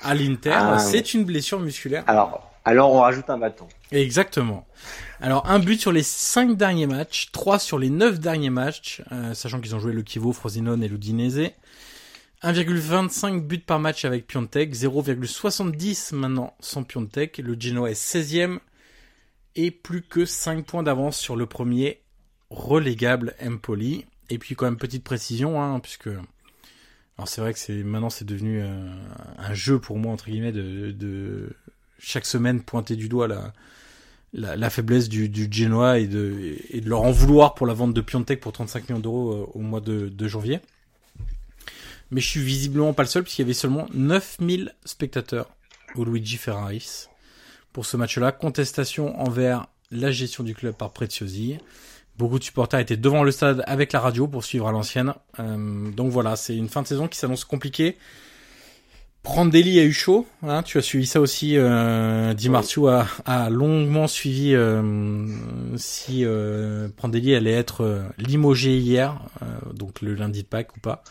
à 0.03 0.13
l'Inter, 0.15 0.51
ah, 0.53 0.79
c'est 0.79 1.13
une 1.13 1.23
blessure 1.23 1.61
musculaire. 1.61 2.03
Alors, 2.07 2.51
alors 2.65 2.91
on 2.91 2.99
rajoute 2.99 3.29
un 3.29 3.37
bâton. 3.37 3.67
Exactement. 3.91 4.67
Alors 5.21 5.49
un 5.49 5.59
but 5.59 5.79
sur 5.79 5.93
les 5.93 6.03
5 6.03 6.57
derniers 6.57 6.87
matchs, 6.87 7.29
3 7.31 7.57
sur 7.57 7.79
les 7.79 7.89
9 7.89 8.19
derniers 8.19 8.49
matchs, 8.49 9.01
euh, 9.13 9.33
sachant 9.33 9.61
qu'ils 9.61 9.75
ont 9.75 9.79
joué 9.79 9.93
le 9.93 10.01
Kivo, 10.01 10.33
Frosinone 10.33 10.83
et 10.83 10.89
l'Udinese. 10.89 11.51
1,25 12.43 13.41
buts 13.41 13.59
par 13.59 13.79
match 13.79 14.05
avec 14.05 14.25
Piontek, 14.25 14.73
0,70 14.73 16.15
maintenant 16.15 16.53
sans 16.59 16.83
Piontek. 16.83 17.37
Le 17.37 17.59
Genoa 17.59 17.91
est 17.91 18.01
16e 18.01 18.59
et 19.59 19.71
plus 19.71 20.01
que 20.01 20.25
5 20.25 20.65
points 20.65 20.83
d'avance 20.83 21.17
sur 21.17 21.35
le 21.35 21.45
premier 21.45 21.99
relégable 22.49 23.35
Empoli. 23.43 24.05
Et 24.29 24.37
puis 24.37 24.55
quand 24.55 24.65
même 24.65 24.77
petite 24.77 25.03
précision, 25.03 25.61
hein, 25.61 25.79
puisque 25.79 26.07
alors 26.07 27.27
c'est 27.27 27.41
vrai 27.41 27.51
que 27.51 27.59
c'est 27.59 27.83
maintenant 27.83 28.09
c'est 28.09 28.23
devenu 28.23 28.61
euh, 28.61 28.89
un 29.37 29.53
jeu 29.53 29.77
pour 29.77 29.97
moi 29.97 30.13
entre 30.13 30.29
guillemets 30.29 30.53
de, 30.53 31.49
chaque 31.97 32.25
semaine 32.25 32.61
pointer 32.61 32.95
du 32.95 33.09
doigt 33.09 33.27
la 34.31 34.69
faiblesse 34.69 35.09
du, 35.09 35.49
Genoa 35.51 35.99
et 35.99 36.07
de, 36.07 36.55
leur 36.85 37.01
en 37.01 37.11
vouloir 37.11 37.55
pour 37.55 37.67
la 37.67 37.73
vente 37.73 37.93
de 37.93 37.99
Piontek 37.99 38.39
pour 38.39 38.53
35 38.53 38.87
millions 38.87 39.01
d'euros 39.01 39.33
euh, 39.33 39.45
au 39.53 39.59
mois 39.59 39.81
de, 39.81 40.07
de, 40.07 40.27
janvier. 40.29 40.61
Mais 42.11 42.21
je 42.21 42.29
suis 42.29 42.41
visiblement 42.41 42.93
pas 42.93 43.03
le 43.03 43.09
seul 43.09 43.23
puisqu'il 43.23 43.41
y 43.41 43.45
avait 43.45 43.53
seulement 43.53 43.87
9000 43.93 44.73
spectateurs 44.85 45.49
au 45.95 46.05
Luigi 46.05 46.37
Ferraris 46.37 47.08
pour 47.73 47.85
ce 47.85 47.97
match-là. 47.97 48.31
Contestation 48.31 49.19
envers 49.19 49.67
la 49.91 50.11
gestion 50.11 50.43
du 50.43 50.55
club 50.55 50.75
par 50.75 50.91
Preziosi. 50.91 51.57
Beaucoup 52.17 52.39
de 52.39 52.43
supporters 52.43 52.79
étaient 52.79 52.97
devant 52.97 53.23
le 53.23 53.31
stade 53.31 53.63
avec 53.65 53.93
la 53.93 53.99
radio 53.99 54.27
pour 54.27 54.43
suivre 54.43 54.67
à 54.67 54.71
l'ancienne. 54.71 55.13
Euh, 55.39 55.91
donc 55.91 56.11
voilà, 56.11 56.35
c'est 56.35 56.55
une 56.55 56.67
fin 56.67 56.81
de 56.81 56.87
saison 56.87 57.07
qui 57.07 57.17
s'annonce 57.17 57.45
compliquée. 57.45 57.97
Prandelli 59.23 59.79
a 59.79 59.83
eu 59.83 59.91
chaud, 59.91 60.25
hein, 60.43 60.63
tu 60.63 60.77
as 60.77 60.81
suivi 60.81 61.05
ça 61.05 61.19
aussi. 61.19 61.57
Euh, 61.57 62.33
Di 62.33 62.49
Marzio 62.49 62.87
a, 62.87 63.05
a, 63.25 63.49
longuement 63.49 64.07
suivi 64.07 64.55
euh, 64.55 64.81
si 65.75 66.25
euh, 66.25 66.87
Prandelli 66.95 67.35
allait 67.35 67.51
être 67.51 67.83
euh, 67.83 68.01
limogé 68.17 68.77
hier, 68.77 69.19
euh, 69.41 69.73
donc 69.73 70.01
le 70.01 70.13
lundi 70.13 70.43
de 70.43 70.47
Pâques 70.47 70.75
ou 70.77 70.79
pas. 70.79 71.03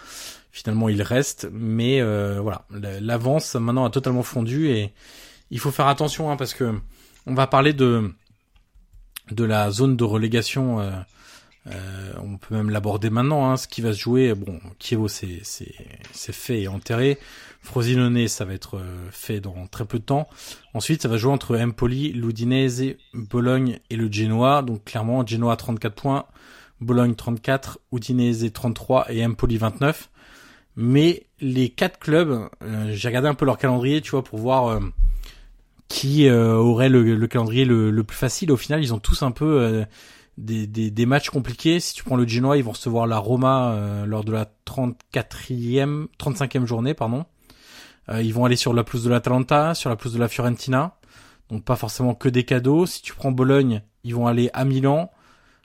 Finalement, 0.53 0.89
il 0.89 1.03
reste, 1.03 1.49
mais 1.53 2.01
euh, 2.01 2.41
voilà, 2.41 2.65
l'avance 2.71 3.55
maintenant 3.55 3.85
a 3.85 3.91
totalement 3.91 4.23
fondu 4.23 4.69
et 4.71 4.93
il 5.51 5.59
faut 5.59 5.71
faire 5.71 5.87
attention 5.87 6.31
hein, 6.31 6.37
parce 6.37 6.55
que 6.55 6.75
on 7.27 7.35
va 7.35 7.47
parler 7.47 7.73
de 7.73 8.13
de 9.31 9.45
la 9.45 9.71
zone 9.71 9.97
de 9.97 10.05
relégation. 10.05 10.81
Euh, 10.81 10.91
euh, 11.67 12.13
on 12.23 12.39
peut 12.39 12.55
même 12.55 12.71
l'aborder 12.71 13.11
maintenant. 13.11 13.51
Hein, 13.51 13.57
ce 13.59 13.69
qui 13.69 13.83
va 13.83 13.93
se 13.93 13.99
jouer, 13.99 14.35
bon, 14.35 14.59
Kievo 14.79 15.09
c'est 15.09 15.41
c'est 15.43 15.75
c'est 16.13 16.35
fait 16.35 16.63
et 16.63 16.69
enterré. 16.69 17.19
Frosinone, 17.61 18.29
ça 18.29 18.45
va 18.45 18.55
être 18.55 18.81
fait 19.11 19.41
dans 19.41 19.67
très 19.67 19.85
peu 19.85 19.99
de 19.99 20.05
temps. 20.05 20.29
Ensuite, 20.75 21.03
ça 21.03 21.09
va 21.09 21.19
jouer 21.19 21.33
entre 21.33 21.59
Empoli, 21.59 22.13
l'Udinese, 22.13 22.95
Bologne 23.13 23.81
et 23.91 23.97
le 23.97 24.11
Genoa. 24.11 24.63
Donc 24.63 24.85
clairement, 24.85 25.27
Genoa 25.27 25.57
34 25.57 25.95
points, 25.95 26.27
Bologne 26.81 27.15
34, 27.15 27.81
Udinese 27.93 28.51
33 28.53 29.13
et 29.13 29.27
Empoli 29.27 29.59
29. 29.59 30.09
Mais 30.77 31.25
les 31.41 31.71
quatre 31.71 31.99
clubs, 31.99 32.49
euh, 32.63 32.93
j'ai 32.95 33.09
regardé 33.09 33.29
un 33.29 33.35
peu 33.35 33.45
leur 33.45 33.59
calendrier, 33.59 34.01
tu 34.01 34.13
vois, 34.13 34.23
pour 34.23 34.39
voir 34.39 34.69
euh, 34.69 34.81
qui 35.89 36.29
euh, 36.29 36.55
aurait 36.55 36.89
le, 36.89 37.15
le 37.15 37.27
calendrier 37.27 37.65
le, 37.65 37.91
le, 37.91 38.05
plus 38.05 38.17
facile. 38.17 38.53
Au 38.53 38.57
final, 38.57 38.83
ils 38.83 38.93
ont 38.93 38.99
tous 38.99 39.23
un 39.23 39.31
peu 39.31 39.85
des, 40.37 40.67
des, 40.67 40.91
des, 40.91 41.07
matchs 41.07 41.31
compliqués. 41.31 41.81
Si 41.81 41.95
tu 41.95 42.05
prends 42.05 42.17
le 42.17 42.27
Genoa, 42.27 42.57
ils 42.57 42.65
vont 42.65 42.73
recevoir 42.73 43.07
la 43.07 43.19
Roma 43.19 44.05
lors 44.07 44.25
de 44.25 44.33
la 44.33 44.47
34e, 44.67 46.07
35e 46.21 46.67
journée, 46.67 46.95
pardon. 46.95 47.25
ils 48.13 48.35
vont 48.35 48.45
aller 48.45 48.57
sur 48.57 48.75
la 48.75 48.85
plus 48.85 49.05
de 49.05 49.11
l'Atalanta, 49.11 49.75
sur 49.75 49.89
la 49.89 49.97
plus 49.97 50.13
de 50.13 50.19
la 50.19 50.29
Fiorentina. 50.29 50.99
Donc 51.49 51.65
pas 51.65 51.77
forcément 51.77 52.15
que 52.15 52.29
des 52.29 52.45
cadeaux. 52.45 52.87
Si 52.87 53.03
tu 53.03 53.15
prends 53.15 53.33
Bologne, 53.33 53.83
ils 54.05 54.15
vont 54.15 54.27
aller 54.27 54.51
à 54.53 54.65
Milan, 54.65 55.11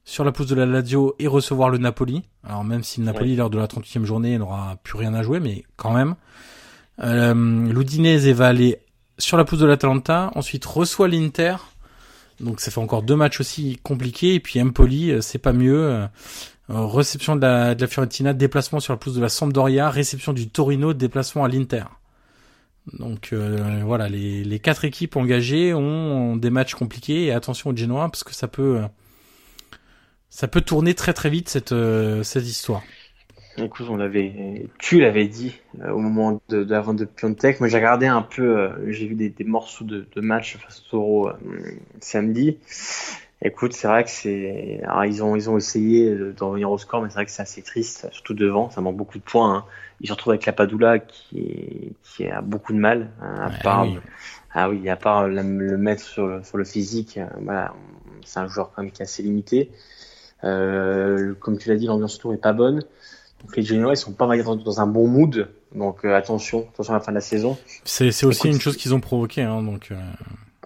sur 0.05 0.23
la 0.23 0.31
pousse 0.31 0.47
de 0.47 0.55
la 0.55 0.65
Lazio 0.65 1.15
et 1.19 1.27
recevoir 1.27 1.69
le 1.69 1.77
Napoli. 1.77 2.23
Alors 2.43 2.63
même 2.63 2.83
si 2.83 2.99
le 2.99 3.05
Napoli 3.05 3.35
lors 3.35 3.49
de 3.49 3.57
la 3.57 3.67
38e 3.67 4.03
journée 4.03 4.37
n'aura 4.37 4.77
plus 4.83 4.97
rien 4.97 5.13
à 5.13 5.23
jouer, 5.23 5.39
mais 5.39 5.63
quand 5.75 5.93
même. 5.93 6.15
Euh, 6.99 7.33
L'Udinese 7.33 8.27
va 8.27 8.47
aller 8.47 8.77
sur 9.17 9.37
la 9.37 9.45
pousse 9.45 9.59
de 9.59 9.65
l'Atalanta, 9.65 10.31
ensuite 10.35 10.65
reçoit 10.65 11.07
l'Inter. 11.07 11.55
Donc 12.39 12.59
ça 12.59 12.71
fait 12.71 12.79
encore 12.79 13.03
deux 13.03 13.15
matchs 13.15 13.39
aussi 13.39 13.79
compliqués. 13.83 14.35
Et 14.35 14.39
puis 14.39 14.61
Empoli, 14.61 15.21
c'est 15.21 15.39
pas 15.39 15.53
mieux. 15.53 16.07
Euh, 16.69 16.85
réception 16.85 17.35
de 17.35 17.41
la, 17.41 17.87
Fiorentina, 17.87 18.33
déplacement 18.33 18.79
sur 18.79 18.93
la 18.93 18.97
pousse 18.97 19.15
de 19.15 19.21
la 19.21 19.29
Sampdoria, 19.29 19.89
réception 19.89 20.31
du 20.31 20.49
Torino, 20.49 20.93
déplacement 20.93 21.43
à 21.43 21.49
l'Inter. 21.49 21.83
Donc 22.93 23.31
euh, 23.33 23.81
voilà, 23.83 24.07
les, 24.09 24.59
quatre 24.59 24.85
équipes 24.85 25.15
engagées 25.15 25.73
ont, 25.73 26.35
des 26.37 26.49
matchs 26.49 26.75
compliqués 26.75 27.25
et 27.25 27.31
attention 27.31 27.69
aux 27.69 27.75
Genoa 27.75 28.09
parce 28.09 28.23
que 28.23 28.33
ça 28.33 28.47
peut 28.47 28.81
ça 30.29 30.47
peut 30.47 30.61
tourner 30.61 30.93
très 30.93 31.13
très 31.13 31.29
vite 31.29 31.47
cette 31.47 31.71
euh, 31.71 32.23
cette 32.23 32.45
histoire. 32.45 32.81
Écoute, 33.57 33.85
on 33.89 33.99
avait, 33.99 34.67
tu 34.79 34.99
l'avais 34.99 35.27
dit 35.27 35.59
euh, 35.81 35.91
au 35.91 35.99
moment 35.99 36.41
de, 36.49 36.63
de 36.63 36.71
la 36.71 36.81
vente 36.81 36.97
de 36.97 37.05
Piontek. 37.05 37.59
Moi, 37.59 37.69
j'ai 37.69 37.77
regardé 37.77 38.07
un 38.07 38.23
peu, 38.23 38.57
euh, 38.57 38.91
j'ai 38.91 39.05
vu 39.05 39.13
des, 39.15 39.29
des, 39.29 39.43
morceaux 39.43 39.85
de, 39.85 40.07
de 40.15 40.21
match 40.21 40.57
face 40.57 40.79
au 40.87 40.89
Taureau 40.89 41.29
samedi. 41.99 42.57
Écoute, 43.43 43.73
c'est 43.73 43.87
vrai 43.87 44.05
que 44.05 44.09
c'est, 44.09 44.81
alors 44.85 45.03
ils 45.05 45.21
ont 45.23 45.35
ils 45.35 45.49
ont 45.49 45.57
essayé 45.57 46.15
d'en 46.37 46.49
revenir 46.49 46.71
au 46.71 46.77
score, 46.77 47.01
mais 47.01 47.09
c'est 47.09 47.15
vrai 47.15 47.25
que 47.25 47.31
c'est 47.31 47.41
assez 47.41 47.61
triste, 47.61 48.07
surtout 48.11 48.33
devant. 48.33 48.69
Ça 48.69 48.81
manque 48.81 48.95
beaucoup 48.97 49.17
de 49.19 49.23
points. 49.23 49.53
Hein. 49.57 49.65
Ils 50.01 50.07
se 50.07 50.13
retrouvent 50.13 50.31
avec 50.31 50.45
la 50.45 50.53
Padula 50.53 50.99
qui 50.99 51.95
qui 52.03 52.25
a 52.27 52.41
beaucoup 52.41 52.73
de 52.73 52.79
mal, 52.79 53.11
hein, 53.21 53.35
à 53.41 53.49
Ouais, 53.49 53.57
part, 53.61 53.83
oui. 53.83 53.99
ah 54.53 54.69
oui, 54.69 54.89
à 54.89 54.95
part 54.95 55.27
le, 55.27 55.41
le 55.41 55.77
mettre 55.77 56.01
sur 56.03 56.25
le, 56.27 56.43
sur 56.43 56.57
le 56.57 56.63
physique. 56.63 57.19
Voilà, 57.41 57.73
c'est 58.25 58.39
un 58.39 58.47
joueur 58.47 58.71
quand 58.73 58.81
même 58.81 58.91
qui 58.91 59.01
est 59.01 59.05
assez 59.05 59.21
limité. 59.23 59.69
Euh, 60.43 61.33
comme 61.39 61.57
tu 61.57 61.69
l'as 61.69 61.75
dit, 61.75 61.85
l'ambiance 61.87 62.15
autour 62.15 62.33
est 62.33 62.37
pas 62.41 62.53
bonne. 62.53 62.83
Donc 63.43 63.55
les 63.57 63.63
Genoa, 63.63 63.93
ils 63.93 63.97
sont 63.97 64.13
pas 64.13 64.27
dans, 64.37 64.55
dans 64.55 64.81
un 64.81 64.87
bon 64.87 65.07
mood. 65.07 65.49
Donc 65.75 66.05
euh, 66.05 66.15
attention, 66.15 66.67
attention 66.73 66.93
à 66.93 66.97
la 66.97 67.03
fin 67.03 67.11
de 67.11 67.15
la 67.17 67.21
saison. 67.21 67.57
C'est 67.83 68.07
aussi 68.07 68.25
Écoute, 68.47 68.55
une 68.55 68.61
chose 68.61 68.77
qu'ils 68.77 68.93
ont 68.93 68.99
provoqué, 68.99 69.41
hein, 69.41 69.61
donc. 69.63 69.89
euh, 69.91 69.95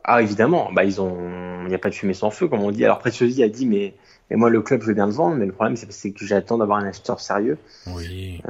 Ah 0.03 0.21
évidemment, 0.21 0.69
bah 0.73 0.83
ils 0.83 1.01
ont, 1.01 1.17
il 1.63 1.67
n'y 1.69 1.75
a 1.75 1.79
pas 1.79 1.89
de 1.89 1.95
fumée 1.95 2.13
sans 2.13 2.29
feu 2.31 2.47
comme 2.47 2.61
on 2.61 2.71
dit. 2.71 2.83
Alors 2.85 2.99
Preziosi 2.99 3.41
a 3.43 3.49
dit 3.49 3.65
mais, 3.65 3.93
mais 4.29 4.35
moi 4.35 4.49
le 4.49 4.61
club 4.61 4.81
je 4.81 4.87
veux 4.87 4.93
bien 4.93 5.07
le 5.07 5.13
vendre, 5.13 5.35
mais 5.37 5.45
le 5.45 5.51
problème 5.53 5.75
c'est 5.77 6.11
que 6.11 6.25
j'attends 6.25 6.57
d'avoir 6.57 6.79
un 6.79 6.85
acheteur 6.87 7.19
sérieux. 7.19 7.57
Oui. 7.87 8.41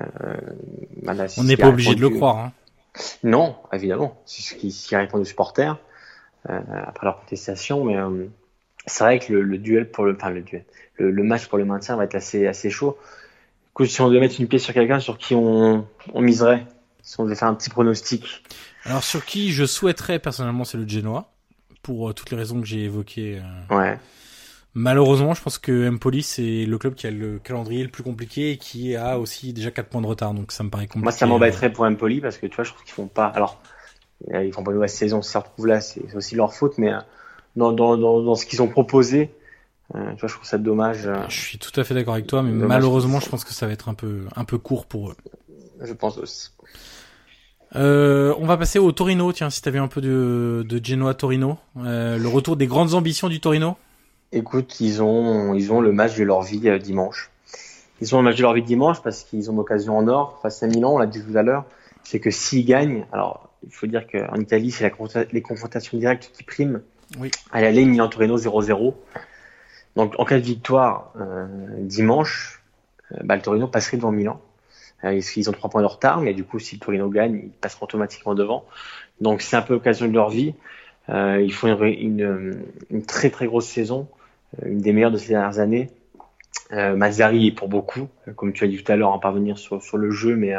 C'est 1.05 1.39
On 1.39 1.43
n'est 1.43 1.57
pas 1.57 1.69
obligé 1.69 1.95
de 1.95 2.01
le 2.01 2.09
croire. 2.09 2.37
Hein. 2.37 2.51
Non, 3.23 3.55
évidemment, 3.71 4.19
c'est 4.25 4.41
ce 4.41 4.55
qui, 4.55 4.71
ce 4.71 4.87
qui 4.87 4.95
a 4.95 4.99
répondu 4.99 5.21
aux 5.21 5.25
supporters 5.25 5.77
euh, 6.49 6.59
après 6.87 7.05
leur 7.05 7.19
contestation, 7.19 7.85
mais 7.85 7.95
euh, 7.97 8.25
c'est 8.87 9.03
vrai 9.03 9.19
que 9.19 9.31
le, 9.31 9.41
le 9.43 9.57
duel 9.59 9.91
pour 9.91 10.05
le, 10.05 10.15
enfin 10.15 10.31
le 10.31 10.41
duel, 10.41 10.65
le, 10.97 11.11
le 11.11 11.23
match 11.23 11.45
pour 11.47 11.59
le 11.59 11.65
maintien 11.65 11.95
va 11.95 12.05
être 12.05 12.15
assez 12.15 12.47
assez 12.47 12.69
chaud. 12.71 12.97
Si 13.85 14.01
on 14.01 14.07
devait 14.09 14.19
mettre 14.19 14.39
une 14.39 14.47
pièce 14.47 14.63
sur 14.63 14.73
quelqu'un 14.73 14.99
sur 14.99 15.17
qui 15.17 15.35
on, 15.35 15.85
on 16.13 16.21
miserait, 16.21 16.65
si 17.01 17.19
on 17.19 17.25
devait 17.25 17.35
faire 17.35 17.47
un 17.47 17.53
petit 17.55 17.69
pronostic, 17.69 18.43
Alors 18.85 19.03
sur 19.03 19.25
qui 19.25 19.51
je 19.51 19.65
souhaiterais 19.65 20.19
personnellement, 20.19 20.63
c'est 20.63 20.77
le 20.77 20.87
Genoa, 20.87 21.31
pour 21.83 22.09
euh, 22.09 22.13
toutes 22.13 22.31
les 22.31 22.37
raisons 22.37 22.59
que 22.59 22.65
j'ai 22.67 22.83
évoquées. 22.85 23.39
euh. 23.71 23.75
ouais. 23.77 23.97
Malheureusement, 24.73 25.33
je 25.33 25.41
pense 25.41 25.57
que 25.57 25.89
Empoli 25.89 26.21
c'est 26.21 26.65
le 26.65 26.77
club 26.77 26.93
qui 26.93 27.07
a 27.07 27.11
le 27.11 27.39
calendrier 27.39 27.81
le 27.83 27.89
plus 27.89 28.03
compliqué 28.03 28.51
et 28.51 28.57
qui 28.57 28.95
a 28.95 29.17
aussi 29.17 29.51
déjà 29.51 29.71
4 29.71 29.87
points 29.89 30.01
de 30.01 30.07
retard, 30.07 30.33
donc 30.35 30.51
ça 30.51 30.63
me 30.63 30.69
paraît 30.69 30.85
compliqué. 30.85 31.03
Moi, 31.03 31.11
ça 31.11 31.25
m'embêterait 31.25 31.71
pour 31.71 31.85
Empoli 31.85 32.21
parce 32.21 32.37
que 32.37 32.45
tu 32.45 32.55
vois, 32.55 32.63
je 32.63 32.71
trouve 32.71 32.83
qu'ils 32.83 32.93
font 32.93 33.07
pas. 33.07 33.25
Alors, 33.25 33.59
euh, 34.33 34.43
ils 34.43 34.53
font 34.53 34.63
pas 34.63 34.71
une 34.71 34.77
mauvaise 34.77 34.93
saison, 34.93 35.21
s'ils 35.23 35.31
se 35.33 35.37
retrouvent 35.39 35.67
là, 35.67 35.81
c'est 35.81 36.15
aussi 36.15 36.35
leur 36.35 36.53
faute, 36.53 36.77
mais 36.77 36.93
euh, 36.93 36.99
dans, 37.55 37.71
dans, 37.71 37.97
dans, 37.97 38.21
dans 38.21 38.35
ce 38.35 38.45
qu'ils 38.45 38.61
ont 38.61 38.67
proposé, 38.67 39.31
euh, 39.95 40.11
tu 40.13 40.19
vois, 40.21 40.29
je 40.29 40.33
trouve 40.33 40.45
ça 40.47 40.57
dommage. 40.57 41.07
euh, 41.07 41.15
Je 41.29 41.39
suis 41.39 41.57
tout 41.57 41.77
à 41.79 41.83
fait 41.83 41.93
d'accord 41.93 42.13
avec 42.15 42.27
toi, 42.27 42.41
mais 42.43 42.51
Dommage. 42.51 42.67
malheureusement, 42.67 43.19
je 43.19 43.29
pense 43.29 43.43
que 43.43 43.53
ça 43.53 43.67
va 43.67 43.73
être 43.73 43.89
un 43.89 43.93
peu 43.93 44.25
un 44.35 44.43
peu 44.43 44.57
court 44.57 44.85
pour 44.85 45.09
eux. 45.11 45.15
je 45.81 45.93
pense 45.93 46.17
aussi. 46.17 46.49
Euh, 47.75 48.33
on 48.39 48.45
va 48.45 48.57
passer 48.57 48.79
au 48.79 48.91
Torino. 48.91 49.31
Tiens, 49.33 49.49
si 49.49 49.61
t'avais 49.61 49.79
un 49.79 49.87
peu 49.87 50.01
de, 50.01 50.65
de 50.67 50.83
Genoa 50.83 51.13
Torino, 51.13 51.57
euh, 51.77 52.17
le 52.17 52.27
retour 52.27 52.55
des 52.55 52.67
grandes 52.67 52.93
ambitions 52.93 53.27
du 53.29 53.39
Torino. 53.39 53.75
Écoute, 54.31 54.79
ils 54.79 55.01
ont, 55.01 55.53
ils 55.53 55.71
ont 55.71 55.81
le 55.81 55.91
match 55.91 56.15
de 56.17 56.23
leur 56.23 56.41
vie 56.43 56.59
dimanche. 56.79 57.29
Ils 58.01 58.13
ont 58.15 58.19
le 58.19 58.25
match 58.25 58.37
de 58.37 58.41
leur 58.43 58.53
vie 58.53 58.61
dimanche 58.63 59.01
parce 59.01 59.23
qu'ils 59.23 59.49
ont 59.49 59.53
une 59.53 59.59
occasion 59.59 59.97
en 59.97 60.07
or 60.07 60.39
face 60.41 60.61
à 60.63 60.67
Milan, 60.67 60.93
on 60.93 60.97
l'a 60.97 61.07
dit 61.07 61.23
tout 61.23 61.37
à 61.37 61.43
l'heure. 61.43 61.65
C'est 62.03 62.19
que 62.19 62.29
s'ils 62.31 62.65
gagnent, 62.65 63.05
alors 63.11 63.49
il 63.65 63.73
faut 63.73 63.87
dire 63.87 64.05
qu'en 64.07 64.35
Italie, 64.35 64.71
c'est 64.71 64.83
la 64.89 65.23
les 65.31 65.41
confrontations 65.41 65.97
directes 65.97 66.31
qui 66.35 66.43
priment. 66.43 66.81
Oui. 67.19 67.31
À 67.51 67.61
l'aller, 67.61 67.85
Milan-Torino 67.85 68.37
0-0. 68.37 68.93
Donc 69.97 70.13
en 70.19 70.25
cas 70.25 70.37
de 70.37 70.45
victoire 70.45 71.11
euh, 71.19 71.47
dimanche, 71.79 72.61
euh, 73.11 73.17
bah, 73.23 73.35
le 73.35 73.41
Torino 73.41 73.67
passerait 73.67 73.97
devant 73.97 74.11
Milan. 74.11 74.39
Euh, 75.03 75.19
ils, 75.35 75.49
ont 75.49 75.53
trois 75.53 75.71
points 75.71 75.81
de 75.81 75.87
retard, 75.87 76.21
mais 76.21 76.35
du 76.35 76.43
coup, 76.43 76.59
si 76.59 76.75
le 76.75 76.81
Torino 76.81 77.09
gagne, 77.09 77.41
ils 77.45 77.49
passeront 77.49 77.85
automatiquement 77.85 78.35
devant. 78.35 78.63
Donc 79.21 79.41
c'est 79.41 79.55
un 79.55 79.63
peu 79.63 79.73
l'occasion 79.73 80.07
de 80.07 80.13
leur 80.13 80.29
vie. 80.29 80.53
Ils 81.09 81.53
font 81.53 81.75
une, 81.83 82.61
très 83.07 83.29
très 83.31 83.47
grosse 83.47 83.65
saison, 83.65 84.07
une 84.63 84.79
des 84.79 84.93
meilleures 84.93 85.11
de 85.11 85.17
ces 85.17 85.29
dernières 85.29 85.59
années. 85.59 85.89
Euh, 86.73 86.95
Mazzari 86.95 87.47
est 87.47 87.51
pour 87.51 87.69
beaucoup, 87.69 88.09
comme 88.35 88.51
tu 88.51 88.65
as 88.65 88.67
dit 88.67 88.83
tout 88.83 88.91
à 88.91 88.97
l'heure, 88.97 89.11
en 89.11 89.19
parvenir 89.19 89.57
sur, 89.57 89.97
le 89.97 90.11
jeu, 90.11 90.35
mais 90.35 90.53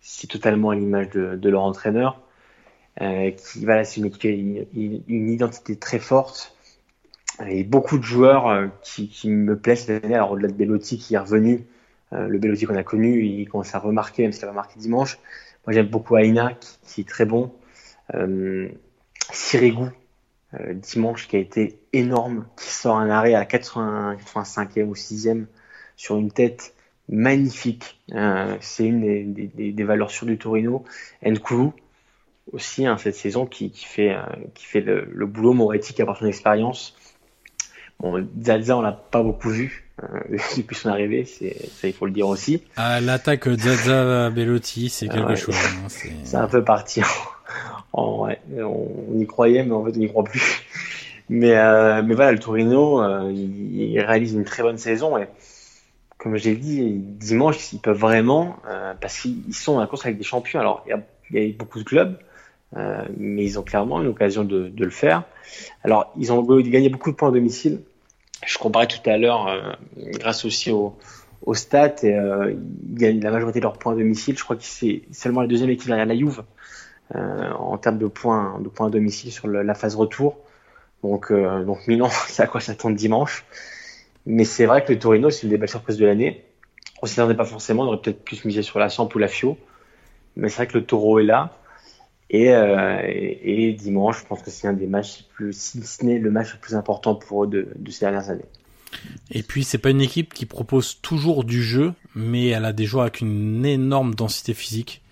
c'est 0.00 0.28
totalement 0.28 0.70
à 0.70 0.76
l'image 0.76 1.10
de, 1.10 1.48
leur 1.50 1.62
entraîneur. 1.62 2.20
Qui 2.98 3.64
voilà, 3.64 3.84
c'est 3.84 4.00
une 4.00 5.30
identité 5.30 5.76
très 5.76 5.98
forte 5.98 6.54
et 7.48 7.64
beaucoup 7.64 7.98
de 7.98 8.02
joueurs 8.02 8.48
euh, 8.48 8.66
qui, 8.82 9.28
me 9.28 9.56
plaisent 9.56 9.86
cette 9.86 10.04
année. 10.04 10.14
Alors 10.14 10.32
au-delà 10.32 10.48
de 10.48 10.54
Bellotti 10.54 10.98
qui 10.98 11.14
est 11.14 11.18
revenu, 11.18 11.66
euh, 12.12 12.26
le 12.26 12.38
Bellotti 12.38 12.66
qu'on 12.66 12.76
a 12.76 12.82
connu, 12.82 13.24
il 13.24 13.48
commence 13.48 13.74
à 13.74 13.78
remarquer, 13.78 14.22
même 14.22 14.32
s'il 14.32 14.46
a 14.46 14.52
marqué 14.52 14.78
dimanche. 14.78 15.18
Moi 15.66 15.74
j'aime 15.74 15.86
beaucoup 15.86 16.16
Aina 16.16 16.54
qui, 16.82 17.02
est 17.02 17.08
très 17.08 17.24
bon. 17.24 17.52
Euh, 18.14 18.68
Sirigu 19.32 19.86
euh, 20.54 20.74
dimanche 20.74 21.28
qui 21.28 21.36
a 21.36 21.38
été 21.38 21.78
énorme, 21.92 22.46
qui 22.56 22.70
sort 22.70 22.96
un 22.96 23.08
arrêt 23.08 23.34
à 23.34 23.40
la 23.40 23.44
80, 23.44 24.16
85e 24.16 24.84
ou 24.84 24.94
6e 24.94 25.46
sur 25.96 26.16
une 26.16 26.32
tête 26.32 26.74
magnifique. 27.08 28.00
C'est 28.60 28.86
une 28.86 29.32
des, 29.34 29.84
valeurs 29.84 30.10
sûres 30.10 30.26
du 30.26 30.38
Torino. 30.38 30.84
Nkulu 31.24 31.70
aussi 32.52 32.86
hein, 32.86 32.96
cette 32.98 33.14
saison 33.14 33.46
qui, 33.46 33.72
fait 33.74 34.16
le, 34.80 35.26
boulot 35.26 35.52
Moretti 35.52 35.94
qui 35.94 36.02
apporte 36.02 36.20
son 36.20 36.26
expérience. 36.26 36.96
Bon, 38.00 38.26
Zaza 38.42 38.76
on 38.76 38.80
l'a 38.80 38.92
pas 38.92 39.22
beaucoup 39.22 39.50
vu 39.50 39.90
euh, 40.02 40.06
depuis 40.56 40.74
son 40.76 40.88
arrivée, 40.88 41.24
c'est 41.24 41.56
ça 41.80 41.86
il 41.86 41.92
faut 41.92 42.06
le 42.06 42.12
dire 42.12 42.28
aussi. 42.28 42.62
À 42.76 43.00
l'attaque 43.00 43.48
Zaza 43.48 44.30
Bellotti, 44.30 44.88
c'est 44.88 45.08
quelque 45.08 45.30
Ouais. 45.30 45.36
chose. 45.36 45.54
hein, 45.54 45.88
c'est- 46.24 46.36
un 46.36 46.48
peu 46.48 46.64
parti 46.64 47.02
ouais, 47.94 48.40
on, 48.56 49.18
y 49.18 49.26
croyait, 49.26 49.64
mais 49.64 49.72
en 49.72 49.84
fait, 49.84 49.92
on 49.96 49.98
n'y 49.98 50.08
croit 50.08 50.24
plus. 50.24 50.62
Mais, 51.28 51.56
euh, 51.56 52.02
mais 52.02 52.14
voilà, 52.14 52.32
le 52.32 52.38
Torino, 52.38 53.02
euh, 53.02 53.30
il, 53.32 53.98
réalise 54.00 54.34
une 54.34 54.44
très 54.44 54.62
bonne 54.62 54.78
saison 54.78 55.16
et 55.16 55.26
comme 56.18 56.36
j'ai 56.36 56.54
dit, 56.54 56.82
dimanche, 56.92 57.72
ils 57.72 57.78
peuvent 57.78 57.96
vraiment, 57.96 58.56
euh, 58.68 58.92
parce 59.00 59.20
qu'ils 59.20 59.54
sont 59.54 59.78
en 59.78 59.86
course 59.86 60.04
avec 60.04 60.18
des 60.18 60.24
champions. 60.24 60.60
Alors, 60.60 60.84
il 60.86 61.38
y 61.38 61.40
y 61.40 61.50
a 61.50 61.52
beaucoup 61.56 61.78
de 61.78 61.84
clubs, 61.84 62.18
euh, 62.76 63.02
mais 63.16 63.44
ils 63.44 63.58
ont 63.58 63.62
clairement 63.62 64.02
une 64.02 64.08
occasion 64.08 64.44
de, 64.44 64.68
de, 64.68 64.84
le 64.84 64.90
faire. 64.90 65.22
Alors, 65.82 66.12
ils 66.18 66.30
ont 66.30 66.42
gagné 66.42 66.90
beaucoup 66.90 67.10
de 67.10 67.16
points 67.16 67.28
à 67.28 67.32
domicile. 67.32 67.80
Je 68.46 68.58
comparais 68.58 68.86
tout 68.88 69.08
à 69.08 69.18
l'heure, 69.18 69.48
euh, 69.48 69.72
grâce 69.96 70.44
aussi 70.44 70.70
au, 70.70 70.96
au 71.44 71.54
stats, 71.54 71.96
euh, 72.04 72.54
ils 72.88 72.94
gagnent 72.94 73.20
la 73.20 73.30
majorité 73.30 73.60
de 73.60 73.64
leurs 73.64 73.78
points 73.78 73.92
à 73.92 73.96
domicile. 73.96 74.36
Je 74.38 74.44
crois 74.44 74.56
que 74.56 74.64
c'est 74.64 75.02
seulement 75.12 75.42
la 75.42 75.46
deuxième 75.46 75.70
équipe 75.70 75.88
derrière 75.88 76.06
la 76.06 76.16
Juve 76.16 76.42
en 77.12 77.76
termes 77.76 77.98
de 77.98 78.06
points, 78.06 78.60
de 78.60 78.68
points 78.68 78.86
à 78.86 78.90
domicile 78.90 79.32
sur 79.32 79.48
la 79.48 79.74
phase 79.74 79.96
retour. 79.96 80.38
Donc, 81.02 81.30
euh, 81.30 81.64
donc 81.64 81.86
Milan, 81.86 82.08
c'est 82.28 82.42
à 82.42 82.46
quoi 82.46 82.60
s'attendre 82.60 82.96
dimanche. 82.96 83.44
Mais 84.26 84.44
c'est 84.44 84.66
vrai 84.66 84.84
que 84.84 84.92
le 84.92 84.98
Torino, 84.98 85.30
c'est 85.30 85.44
une 85.44 85.50
des 85.50 85.58
belles 85.58 85.68
surprises 85.68 85.96
de 85.96 86.06
l'année. 86.06 86.44
On 87.02 87.06
s'y 87.06 87.18
attendait 87.18 87.36
pas 87.36 87.46
forcément, 87.46 87.84
on 87.84 87.86
aurait 87.86 88.00
peut-être 88.00 88.22
plus 88.22 88.44
misé 88.44 88.62
sur 88.62 88.78
la 88.78 88.90
Samp 88.90 89.08
ou 89.14 89.18
la 89.18 89.28
Fio. 89.28 89.56
Mais 90.36 90.48
c'est 90.48 90.56
vrai 90.56 90.66
que 90.66 90.78
le 90.78 90.84
Taureau 90.84 91.18
est 91.18 91.24
là. 91.24 91.56
Et, 92.32 92.54
euh, 92.54 93.00
et, 93.04 93.72
dimanche, 93.72 94.20
je 94.20 94.26
pense 94.26 94.40
que 94.42 94.50
c'est 94.50 94.68
un 94.68 94.72
des 94.72 94.86
matchs 94.86 95.24
plus, 95.34 95.52
si 95.52 95.82
ce 95.82 96.04
n'est 96.04 96.20
le 96.20 96.30
match 96.30 96.52
le 96.54 96.60
plus 96.60 96.76
important 96.76 97.16
pour 97.16 97.44
eux 97.44 97.48
de, 97.48 97.68
de 97.76 97.90
ces 97.90 98.04
dernières 98.04 98.30
années. 98.30 98.44
Et 99.32 99.42
puis 99.42 99.64
c'est 99.64 99.78
pas 99.78 99.90
une 99.90 100.00
équipe 100.00 100.32
qui 100.32 100.46
propose 100.46 101.00
toujours 101.02 101.44
du 101.44 101.62
jeu, 101.62 101.92
mais 102.14 102.48
elle 102.48 102.64
a 102.64 102.72
des 102.72 102.86
joueurs 102.86 103.02
avec 103.02 103.20
une 103.20 103.66
énorme 103.66 104.14
densité 104.14 104.54
physique. 104.54 105.02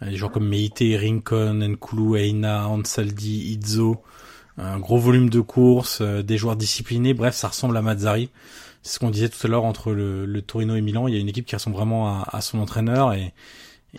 Des 0.00 0.16
joueurs 0.16 0.32
comme 0.32 0.48
Meite, 0.48 0.80
Rincon, 0.80 1.54
Nkulu, 1.54 2.18
Eina, 2.18 2.68
Ansaldi, 2.68 3.58
Izzo, 3.58 4.02
un 4.56 4.78
gros 4.78 4.98
volume 4.98 5.28
de 5.28 5.40
course, 5.40 6.00
euh, 6.00 6.22
des 6.22 6.38
joueurs 6.38 6.56
disciplinés, 6.56 7.14
bref, 7.14 7.34
ça 7.34 7.48
ressemble 7.48 7.76
à 7.76 7.82
Mazzari. 7.82 8.30
C'est 8.82 8.94
ce 8.94 8.98
qu'on 8.98 9.10
disait 9.10 9.28
tout 9.28 9.46
à 9.46 9.48
l'heure 9.48 9.64
entre 9.64 9.92
le, 9.92 10.26
le, 10.26 10.42
Torino 10.42 10.76
et 10.76 10.82
Milan, 10.82 11.08
il 11.08 11.14
y 11.14 11.16
a 11.16 11.20
une 11.20 11.28
équipe 11.28 11.46
qui 11.46 11.54
ressemble 11.54 11.76
vraiment 11.76 12.08
à, 12.08 12.28
à 12.32 12.40
son 12.40 12.58
entraîneur 12.58 13.12
et, 13.14 13.32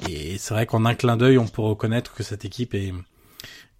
et 0.07 0.37
c'est 0.37 0.53
vrai 0.53 0.65
qu'en 0.65 0.85
un 0.85 0.95
clin 0.95 1.17
d'œil, 1.17 1.37
on 1.37 1.47
peut 1.47 1.61
reconnaître 1.61 2.13
que 2.13 2.23
cette 2.23 2.45
équipe 2.45 2.73
est, 2.73 2.93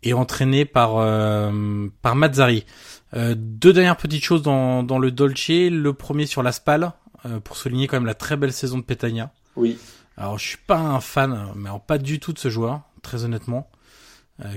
est 0.04 0.14
entraînée 0.14 0.66
par 0.66 0.98
euh, 0.98 1.88
par 2.02 2.16
Mazzari. 2.16 2.66
Euh, 3.14 3.36
deux 3.38 3.74
dernières 3.74 3.98
petites 3.98 4.24
choses 4.24 4.42
dans, 4.42 4.84
dans 4.84 5.00
le 5.00 5.12
Dolce. 5.12 5.50
Le 5.50 5.92
premier 5.94 6.26
sur 6.26 6.44
la 6.44 6.52
Spal, 6.52 6.94
euh, 7.26 7.40
pour 7.40 7.58
souligner 7.58 7.88
quand 7.88 7.98
même 7.98 8.06
la 8.06 8.16
très 8.16 8.38
belle 8.38 8.54
saison 8.54 8.78
de 8.78 8.84
Petagna. 8.84 9.32
Oui. 9.56 9.78
Alors 10.18 10.38
je 10.38 10.48
suis 10.48 10.58
pas 10.58 10.80
un 10.80 11.02
fan, 11.02 11.52
mais 11.56 11.70
alors, 11.70 11.82
pas 11.82 11.98
du 11.98 12.20
tout 12.20 12.34
de 12.34 12.40
ce 12.40 12.50
joueur, 12.50 12.82
très 13.02 13.26
honnêtement, 13.26 13.70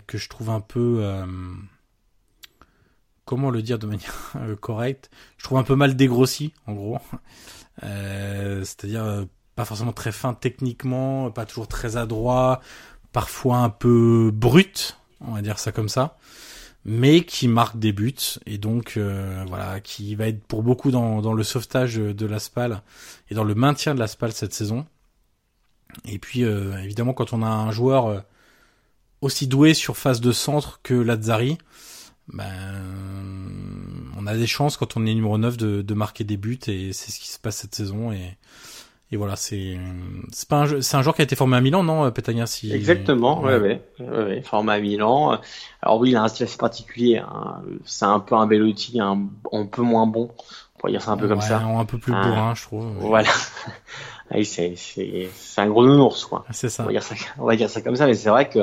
que 0.06 0.16
je 0.16 0.28
trouve 0.28 0.50
un 0.50 0.60
peu 0.60 1.02
comment 3.28 3.50
le 3.50 3.60
dire 3.60 3.78
de 3.78 3.86
manière 3.86 4.32
euh, 4.36 4.56
correcte? 4.56 5.10
Je 5.36 5.44
trouve 5.44 5.58
un 5.58 5.62
peu 5.62 5.76
mal 5.76 5.94
dégrossi, 5.94 6.54
en 6.66 6.72
gros. 6.72 6.98
Euh, 7.84 8.64
c'est-à-dire 8.64 9.04
euh, 9.04 9.24
pas 9.58 9.64
forcément 9.64 9.92
très 9.92 10.12
fin 10.12 10.34
techniquement, 10.34 11.32
pas 11.32 11.44
toujours 11.44 11.66
très 11.66 11.96
adroit, 11.96 12.60
parfois 13.12 13.56
un 13.56 13.70
peu 13.70 14.30
brut, 14.32 15.00
on 15.20 15.32
va 15.32 15.42
dire 15.42 15.58
ça 15.58 15.72
comme 15.72 15.88
ça, 15.88 16.16
mais 16.84 17.24
qui 17.24 17.48
marque 17.48 17.76
des 17.76 17.92
buts 17.92 18.38
et 18.46 18.56
donc 18.56 18.96
voilà, 19.48 19.80
qui 19.80 20.14
va 20.14 20.28
être 20.28 20.44
pour 20.44 20.62
beaucoup 20.62 20.92
dans, 20.92 21.32
le 21.32 21.42
sauvetage 21.42 21.96
de 21.96 22.24
l'Aspal 22.26 22.82
et 23.30 23.34
dans 23.34 23.42
le 23.42 23.56
maintien 23.56 23.96
de 23.96 23.98
l'Aspal 23.98 24.30
cette 24.30 24.54
saison. 24.54 24.86
Et 26.04 26.20
puis 26.20 26.42
évidemment 26.42 27.12
quand 27.12 27.32
on 27.32 27.42
a 27.42 27.48
un 27.48 27.72
joueur 27.72 28.24
aussi 29.22 29.48
doué 29.48 29.74
sur 29.74 29.96
phase 29.96 30.20
de 30.20 30.30
centre 30.30 30.78
que 30.84 30.94
Lazzari, 30.94 31.58
ben, 32.28 32.80
on 34.16 34.24
a 34.28 34.36
des 34.36 34.46
chances 34.46 34.76
quand 34.76 34.96
on 34.96 35.04
est 35.04 35.14
numéro 35.14 35.36
9 35.36 35.56
de, 35.56 35.82
de 35.82 35.94
marquer 35.94 36.22
des 36.22 36.36
buts 36.36 36.60
et 36.68 36.92
c'est 36.92 37.10
ce 37.10 37.18
qui 37.18 37.28
se 37.28 37.40
passe 37.40 37.56
cette 37.56 37.74
saison 37.74 38.12
et, 38.12 38.36
et 39.10 39.16
voilà, 39.16 39.36
c'est 39.36 39.78
c'est 40.30 40.48
pas 40.48 40.64
un 40.64 40.80
c'est 40.82 40.96
un 40.96 41.02
joueur 41.02 41.14
qui 41.14 41.22
a 41.22 41.24
été 41.24 41.34
formé 41.34 41.56
à 41.56 41.60
Milan, 41.60 41.82
non, 41.82 42.10
Petagna 42.10 42.46
si 42.46 42.72
Exactement, 42.72 43.40
ouais, 43.40 43.58
ouais, 43.58 43.82
ouais, 44.00 44.42
formé 44.42 44.72
à 44.74 44.80
Milan. 44.80 45.40
Alors 45.80 45.98
oui, 45.98 46.10
il 46.10 46.16
a 46.16 46.22
un 46.22 46.28
style 46.28 46.44
assez 46.44 46.58
particulier. 46.58 47.16
Hein. 47.18 47.62
C'est 47.86 48.04
un 48.04 48.20
peu 48.20 48.34
un 48.34 48.46
Bellotti, 48.46 49.00
un, 49.00 49.28
un 49.52 49.64
peu 49.64 49.82
moins 49.82 50.06
bon. 50.06 50.30
On 50.74 50.78
pourrait 50.78 50.92
dire 50.92 51.02
ça 51.02 51.12
un 51.12 51.16
peu 51.16 51.26
comme 51.26 51.40
ça. 51.40 51.60
Un 51.60 51.84
peu 51.86 51.98
plus 51.98 52.12
bourrin, 52.12 52.54
je 52.54 52.62
trouve. 52.62 52.86
Voilà. 52.98 53.30
c'est 54.44 54.74
c'est 54.76 55.30
c'est 55.34 55.60
un 55.60 55.68
gros 55.68 55.86
nounours, 55.86 56.26
quoi. 56.26 56.44
C'est 56.50 56.68
ça. 56.68 56.82
On 56.82 56.86
va 56.86 56.92
dire 56.92 57.02
ça, 57.02 57.14
on 57.38 57.46
va 57.46 57.56
dire 57.56 57.70
ça 57.70 57.80
comme 57.80 57.96
ça, 57.96 58.06
mais 58.06 58.14
c'est 58.14 58.28
vrai 58.28 58.48
que 58.48 58.60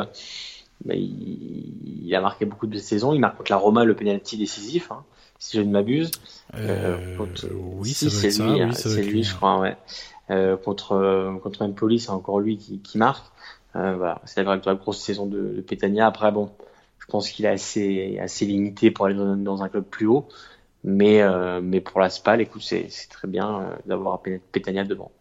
il, 0.85 2.13
a 2.15 2.21
marqué 2.21 2.45
beaucoup 2.45 2.67
de 2.67 2.77
saisons. 2.77 3.13
Il 3.13 3.19
marque 3.19 3.37
contre 3.37 3.51
la 3.51 3.57
Roma 3.57 3.83
le 3.83 3.95
penalty 3.95 4.37
décisif, 4.37 4.91
hein, 4.91 5.03
si 5.39 5.57
je 5.57 5.61
ne 5.61 5.71
m'abuse. 5.71 6.11
Euh, 6.55 6.97
euh 7.19 7.47
oui, 7.53 7.93
c'est 7.93 8.05
lui, 8.41 8.63
oui, 8.63 8.73
c'est 8.73 9.01
lui, 9.01 9.23
je 9.23 9.35
crois, 9.35 9.59
ouais. 9.59 9.77
Euh, 10.31 10.57
contre 10.57 10.93
euh, 10.93 11.37
contre 11.37 11.61
Empoli, 11.61 11.99
c'est 11.99 12.09
encore 12.09 12.39
lui 12.39 12.57
qui, 12.57 12.79
qui 12.79 12.97
marque. 12.97 13.25
Euh, 13.75 13.95
voilà, 13.95 14.21
c'est 14.25 14.43
la, 14.43 14.59
la 14.65 14.75
grosse 14.75 14.99
saison 14.99 15.25
de, 15.27 15.53
de 15.55 15.61
Petagna. 15.61 16.07
Après, 16.07 16.31
bon, 16.31 16.51
je 16.99 17.05
pense 17.05 17.29
qu'il 17.29 17.45
est 17.45 17.49
assez 17.49 18.17
assez 18.19 18.45
limité 18.45 18.89
pour 18.89 19.05
aller 19.05 19.15
dans, 19.15 19.35
dans 19.35 19.61
un 19.61 19.69
club 19.69 19.83
plus 19.83 20.07
haut, 20.07 20.27
mais 20.83 21.21
euh, 21.21 21.61
mais 21.61 21.79
pour 21.81 21.99
la 21.99 22.09
SPAL, 22.09 22.41
écoute, 22.41 22.63
c'est 22.63 22.89
très 23.09 23.27
bien 23.27 23.77
d'avoir 23.85 24.21
Petagna 24.51 24.83
devant. 24.83 25.11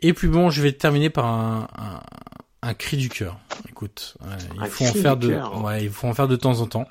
Et 0.00 0.12
puis 0.12 0.28
bon, 0.28 0.50
je 0.50 0.62
vais 0.62 0.72
terminer 0.72 1.10
par 1.10 1.26
un, 1.26 1.66
un 1.76 2.00
un 2.62 2.74
cri 2.74 2.96
du 2.96 3.08
cœur. 3.08 3.38
Écoute, 3.68 4.16
il 4.60 4.66
faut 4.66 4.84
en 4.84 4.92
faire 4.92 5.16
de, 5.16 5.34
ouais, 5.62 5.84
il 5.84 5.90
faut 5.90 6.06
en 6.08 6.14
faire 6.14 6.28
de 6.28 6.36
temps 6.36 6.60
en 6.60 6.66
temps. 6.66 6.86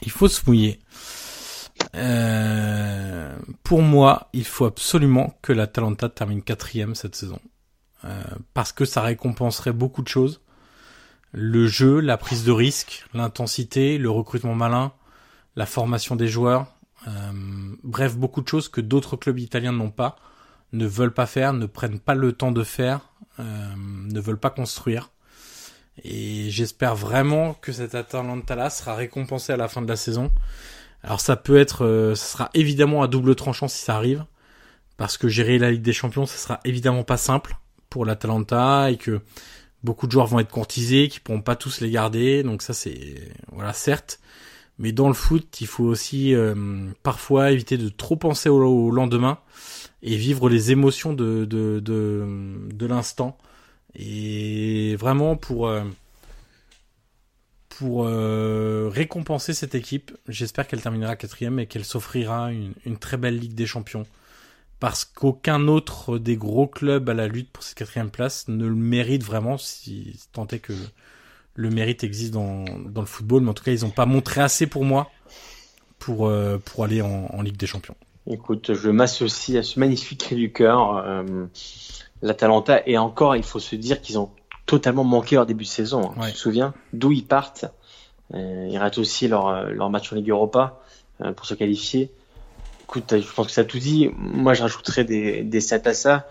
Il 0.00 0.10
faut 0.10 0.28
se 0.28 0.42
mouiller. 0.46 0.80
Euh, 1.94 3.36
pour 3.62 3.82
moi, 3.82 4.28
il 4.32 4.44
faut 4.44 4.64
absolument 4.64 5.36
que 5.42 5.52
la 5.52 5.66
Talenta 5.66 6.08
termine 6.08 6.42
quatrième 6.42 6.94
cette 6.94 7.14
saison, 7.14 7.40
euh, 8.04 8.22
parce 8.54 8.72
que 8.72 8.84
ça 8.84 9.02
récompenserait 9.02 9.72
beaucoup 9.72 10.02
de 10.02 10.08
choses. 10.08 10.40
Le 11.32 11.66
jeu, 11.66 12.00
la 12.00 12.16
prise 12.16 12.44
de 12.44 12.52
risque, 12.52 13.06
l'intensité, 13.14 13.98
le 13.98 14.10
recrutement 14.10 14.54
malin, 14.54 14.92
la 15.56 15.66
formation 15.66 16.16
des 16.16 16.28
joueurs, 16.28 16.66
euh, 17.08 17.32
bref, 17.82 18.16
beaucoup 18.16 18.42
de 18.42 18.48
choses 18.48 18.68
que 18.68 18.80
d'autres 18.80 19.16
clubs 19.16 19.38
italiens 19.38 19.72
n'ont 19.72 19.90
pas, 19.90 20.16
ne 20.72 20.86
veulent 20.86 21.14
pas 21.14 21.26
faire, 21.26 21.52
ne 21.52 21.66
prennent 21.66 21.98
pas 21.98 22.14
le 22.14 22.32
temps 22.32 22.52
de 22.52 22.64
faire, 22.64 23.12
ne 23.38 24.20
veulent 24.20 24.38
pas 24.38 24.50
construire. 24.50 25.10
Et 26.04 26.50
j'espère 26.50 26.94
vraiment 26.94 27.54
que 27.54 27.72
cet 27.72 27.94
Atalanta-là 27.94 28.70
sera 28.70 28.94
récompensé 28.94 29.52
à 29.52 29.56
la 29.56 29.68
fin 29.68 29.82
de 29.82 29.88
la 29.88 29.96
saison. 29.96 30.30
Alors 31.02 31.20
ça 31.20 31.36
peut 31.36 31.58
être, 31.58 31.84
euh, 31.84 32.14
ça 32.14 32.26
sera 32.26 32.50
évidemment 32.54 33.02
à 33.02 33.08
double 33.08 33.34
tranchant 33.34 33.68
si 33.68 33.82
ça 33.82 33.96
arrive, 33.96 34.24
parce 34.96 35.18
que 35.18 35.28
gérer 35.28 35.58
la 35.58 35.70
Ligue 35.70 35.82
des 35.82 35.92
Champions, 35.92 36.26
ça 36.26 36.36
sera 36.36 36.60
évidemment 36.64 37.04
pas 37.04 37.16
simple 37.16 37.56
pour 37.90 38.06
l'Atalanta 38.06 38.90
et 38.90 38.96
que 38.96 39.20
beaucoup 39.82 40.06
de 40.06 40.12
joueurs 40.12 40.28
vont 40.28 40.38
être 40.38 40.50
courtisés, 40.50 41.08
qui 41.08 41.20
pourront 41.20 41.42
pas 41.42 41.56
tous 41.56 41.80
les 41.80 41.90
garder. 41.90 42.42
Donc 42.42 42.62
ça 42.62 42.72
c'est, 42.72 43.16
voilà, 43.50 43.72
certes. 43.72 44.20
Mais 44.78 44.92
dans 44.92 45.08
le 45.08 45.14
foot, 45.14 45.60
il 45.60 45.66
faut 45.66 45.84
aussi 45.84 46.34
euh, 46.34 46.54
parfois 47.02 47.50
éviter 47.52 47.76
de 47.76 47.88
trop 47.88 48.16
penser 48.16 48.48
au 48.48 48.90
lendemain 48.90 49.38
et 50.02 50.16
vivre 50.16 50.48
les 50.48 50.72
émotions 50.72 51.12
de, 51.12 51.44
de, 51.44 51.80
de, 51.80 52.68
de 52.72 52.86
l'instant. 52.86 53.36
Et 53.94 54.96
vraiment 54.96 55.36
pour, 55.36 55.68
euh, 55.68 55.82
pour 57.68 58.04
euh, 58.06 58.88
récompenser 58.92 59.54
cette 59.54 59.74
équipe, 59.74 60.12
j'espère 60.28 60.66
qu'elle 60.66 60.80
terminera 60.80 61.16
quatrième 61.16 61.58
et 61.58 61.66
qu'elle 61.66 61.84
s'offrira 61.84 62.52
une, 62.52 62.72
une, 62.86 62.98
très 62.98 63.16
belle 63.16 63.38
Ligue 63.38 63.54
des 63.54 63.66
Champions. 63.66 64.06
Parce 64.80 65.04
qu'aucun 65.04 65.68
autre 65.68 66.18
des 66.18 66.36
gros 66.36 66.66
clubs 66.66 67.08
à 67.08 67.14
la 67.14 67.28
lutte 67.28 67.50
pour 67.50 67.62
cette 67.62 67.78
quatrième 67.78 68.10
place 68.10 68.48
ne 68.48 68.66
le 68.66 68.74
mérite 68.74 69.22
vraiment, 69.22 69.56
si 69.58 70.18
tant 70.32 70.46
est 70.48 70.58
que 70.58 70.72
le 71.54 71.70
mérite 71.70 72.02
existe 72.02 72.32
dans, 72.32 72.64
dans 72.86 73.00
le 73.00 73.06
football. 73.06 73.42
Mais 73.42 73.50
en 73.50 73.54
tout 73.54 73.64
cas, 73.64 73.72
ils 73.72 73.82
n'ont 73.82 73.90
pas 73.90 74.06
montré 74.06 74.40
assez 74.40 74.66
pour 74.66 74.84
moi 74.84 75.10
pour, 75.98 76.26
euh, 76.26 76.58
pour 76.58 76.84
aller 76.84 77.00
en, 77.00 77.42
Ligue 77.42 77.56
des 77.56 77.66
Champions. 77.66 77.94
Écoute, 78.28 78.74
je 78.74 78.90
m'associe 78.90 79.58
à 79.58 79.62
ce 79.62 79.78
magnifique 79.78 80.20
cri 80.20 80.36
du 80.36 80.52
cœur. 80.52 81.24
L'Atalanta, 82.22 82.82
et 82.86 82.98
encore, 82.98 83.36
il 83.36 83.42
faut 83.42 83.58
se 83.58 83.74
dire 83.74 84.00
qu'ils 84.00 84.18
ont 84.18 84.30
totalement 84.66 85.04
manqué 85.04 85.34
leur 85.34 85.46
début 85.46 85.64
de 85.64 85.68
saison. 85.68 86.12
Hein. 86.12 86.26
Tu 86.28 86.32
te 86.32 86.38
souviens 86.38 86.72
d'où 86.92 87.12
ils 87.12 87.24
partent 87.24 87.66
euh, 88.34 88.68
Ils 88.70 88.78
ratent 88.78 88.98
aussi 88.98 89.28
leur, 89.28 89.48
euh, 89.48 89.70
leur 89.70 89.90
match 89.90 90.12
en 90.12 90.16
Ligue 90.16 90.30
Europa 90.30 90.80
euh, 91.20 91.32
pour 91.32 91.46
se 91.46 91.54
qualifier. 91.54 92.10
Écoute, 92.84 93.16
je 93.18 93.32
pense 93.34 93.46
que 93.46 93.52
ça 93.52 93.64
tout 93.64 93.78
dit. 93.78 94.10
Moi, 94.16 94.54
je 94.54 94.62
rajouterais 94.62 95.04
des, 95.04 95.42
des 95.42 95.60
stats 95.60 95.80
à 95.84 95.94
ça. 95.94 96.26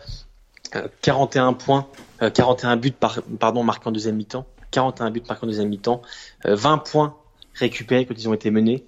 41 1.02 1.54
points, 1.54 1.88
41 2.20 2.78
buts 2.78 2.92
par, 2.92 3.22
pardon, 3.40 3.64
marqués 3.64 3.90
en 3.90 3.92
deuxième 3.92 4.16
mi-temps. 4.16 4.46
41 4.72 5.12
buts 5.12 5.22
marqués 5.28 5.44
en 5.44 5.48
deuxième 5.48 5.68
mi-temps. 5.68 6.02
20 6.46 6.78
points 6.78 7.18
récupérés 7.56 8.06
quand 8.06 8.14
ils 8.18 8.30
ont 8.30 8.34
été 8.34 8.52
menés. 8.52 8.86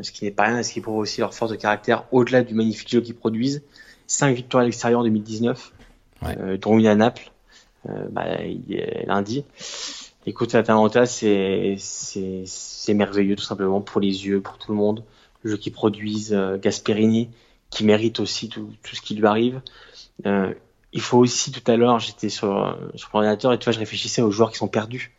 Ce 0.00 0.12
qui 0.12 0.24
n'est 0.24 0.30
pas 0.30 0.44
rien, 0.44 0.62
ce 0.62 0.72
qui 0.72 0.80
prouve 0.80 0.98
aussi 0.98 1.20
leur 1.20 1.34
force 1.34 1.50
de 1.50 1.56
caractère 1.56 2.04
au-delà 2.12 2.42
du 2.42 2.54
magnifique 2.54 2.88
jeu 2.88 3.00
qu'ils 3.00 3.16
produisent. 3.16 3.64
5 4.06 4.36
victoires 4.36 4.62
à 4.62 4.64
l'extérieur 4.64 5.00
en 5.00 5.02
2019, 5.02 5.72
ouais. 6.22 6.36
euh, 6.38 6.56
dont 6.56 6.78
une 6.78 6.86
à 6.86 6.94
Naples, 6.94 7.30
euh, 7.88 8.06
bah, 8.10 8.24
lundi. 9.06 9.44
Écoute, 10.26 10.54
Atalanta, 10.54 11.06
c'est 11.06 11.76
c'est 11.78 12.42
c'est 12.46 12.94
merveilleux 12.94 13.36
tout 13.36 13.44
simplement 13.44 13.80
pour 13.80 14.00
les 14.00 14.26
yeux, 14.26 14.40
pour 14.40 14.58
tout 14.58 14.72
le 14.72 14.78
monde. 14.78 15.04
Le 15.42 15.52
jeu 15.52 15.56
qui 15.56 15.70
produisent 15.70 16.32
euh, 16.32 16.58
Gasperini, 16.58 17.28
qui 17.70 17.84
mérite 17.84 18.18
aussi 18.20 18.48
tout, 18.48 18.70
tout 18.82 18.96
ce 18.96 19.00
qui 19.00 19.14
lui 19.14 19.26
arrive. 19.26 19.60
Euh, 20.26 20.52
il 20.92 21.00
faut 21.00 21.18
aussi 21.18 21.52
tout 21.52 21.70
à 21.70 21.76
l'heure, 21.76 22.00
j'étais 22.00 22.28
sur 22.28 22.76
sur 22.94 23.10
l'ordinateur 23.12 23.52
et 23.52 23.58
tu 23.58 23.64
vois, 23.64 23.72
je 23.72 23.78
réfléchissais 23.78 24.22
aux 24.22 24.30
joueurs 24.30 24.50
qui 24.50 24.58
sont 24.58 24.68
perdus 24.68 25.12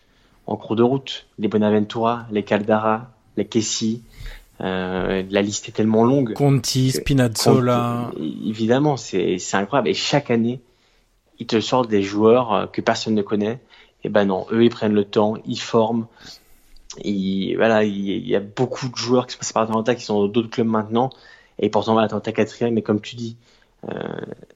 en 0.48 0.56
cours 0.56 0.76
de 0.76 0.84
route. 0.84 1.28
Les 1.38 1.48
Bonaventura, 1.48 2.26
les 2.32 2.44
Caldara, 2.44 3.12
les 3.36 3.46
Kessi. 3.46 4.02
Euh, 4.60 5.24
la 5.30 5.42
liste 5.42 5.70
est 5.70 5.72
tellement 5.72 6.04
longue. 6.04 6.34
Conti, 6.34 6.92
Spinazzola. 6.92 8.12
évidemment, 8.18 8.98
c'est 8.98 9.38
c'est 9.38 9.58
incroyable. 9.58 9.90
Et 9.90 9.94
chaque 9.94 10.32
année, 10.32 10.62
ils 11.40 11.48
te 11.48 11.60
sortent 11.60 11.90
des 11.90 12.04
joueurs 12.04 12.54
euh, 12.54 12.68
que 12.68 12.82
personne 12.82 13.16
ne 13.16 13.22
connaît. 13.22 13.60
Et 14.04 14.10
ben 14.10 14.26
non, 14.26 14.46
eux 14.52 14.64
ils 14.64 14.70
prennent 14.70 14.94
le 14.94 15.06
temps, 15.06 15.36
ils 15.46 15.60
forment. 15.60 16.08
Voilà, 17.04 17.84
il 17.84 18.28
y 18.28 18.36
a 18.36 18.40
beaucoup 18.40 18.90
de 18.90 18.96
joueurs 18.96 19.28
qui 19.28 19.34
sont 19.34 19.40
passés 19.40 19.54
par 19.54 19.64
Atalanta 19.64 19.96
qui 19.96 20.04
sont 20.04 20.22
dans 20.22 20.28
d'autres 20.28 20.50
clubs 20.50 20.68
maintenant. 20.68 21.12
Et 21.60 21.70
pourtant, 21.70 21.94
voilà, 21.94 22.06
Atalanta 22.06 22.32
quatrième. 22.32 22.74
Mais 22.74 22.82
comme 22.82 23.02
tu 23.02 23.16
dis, 23.16 23.38
euh, 23.90 23.94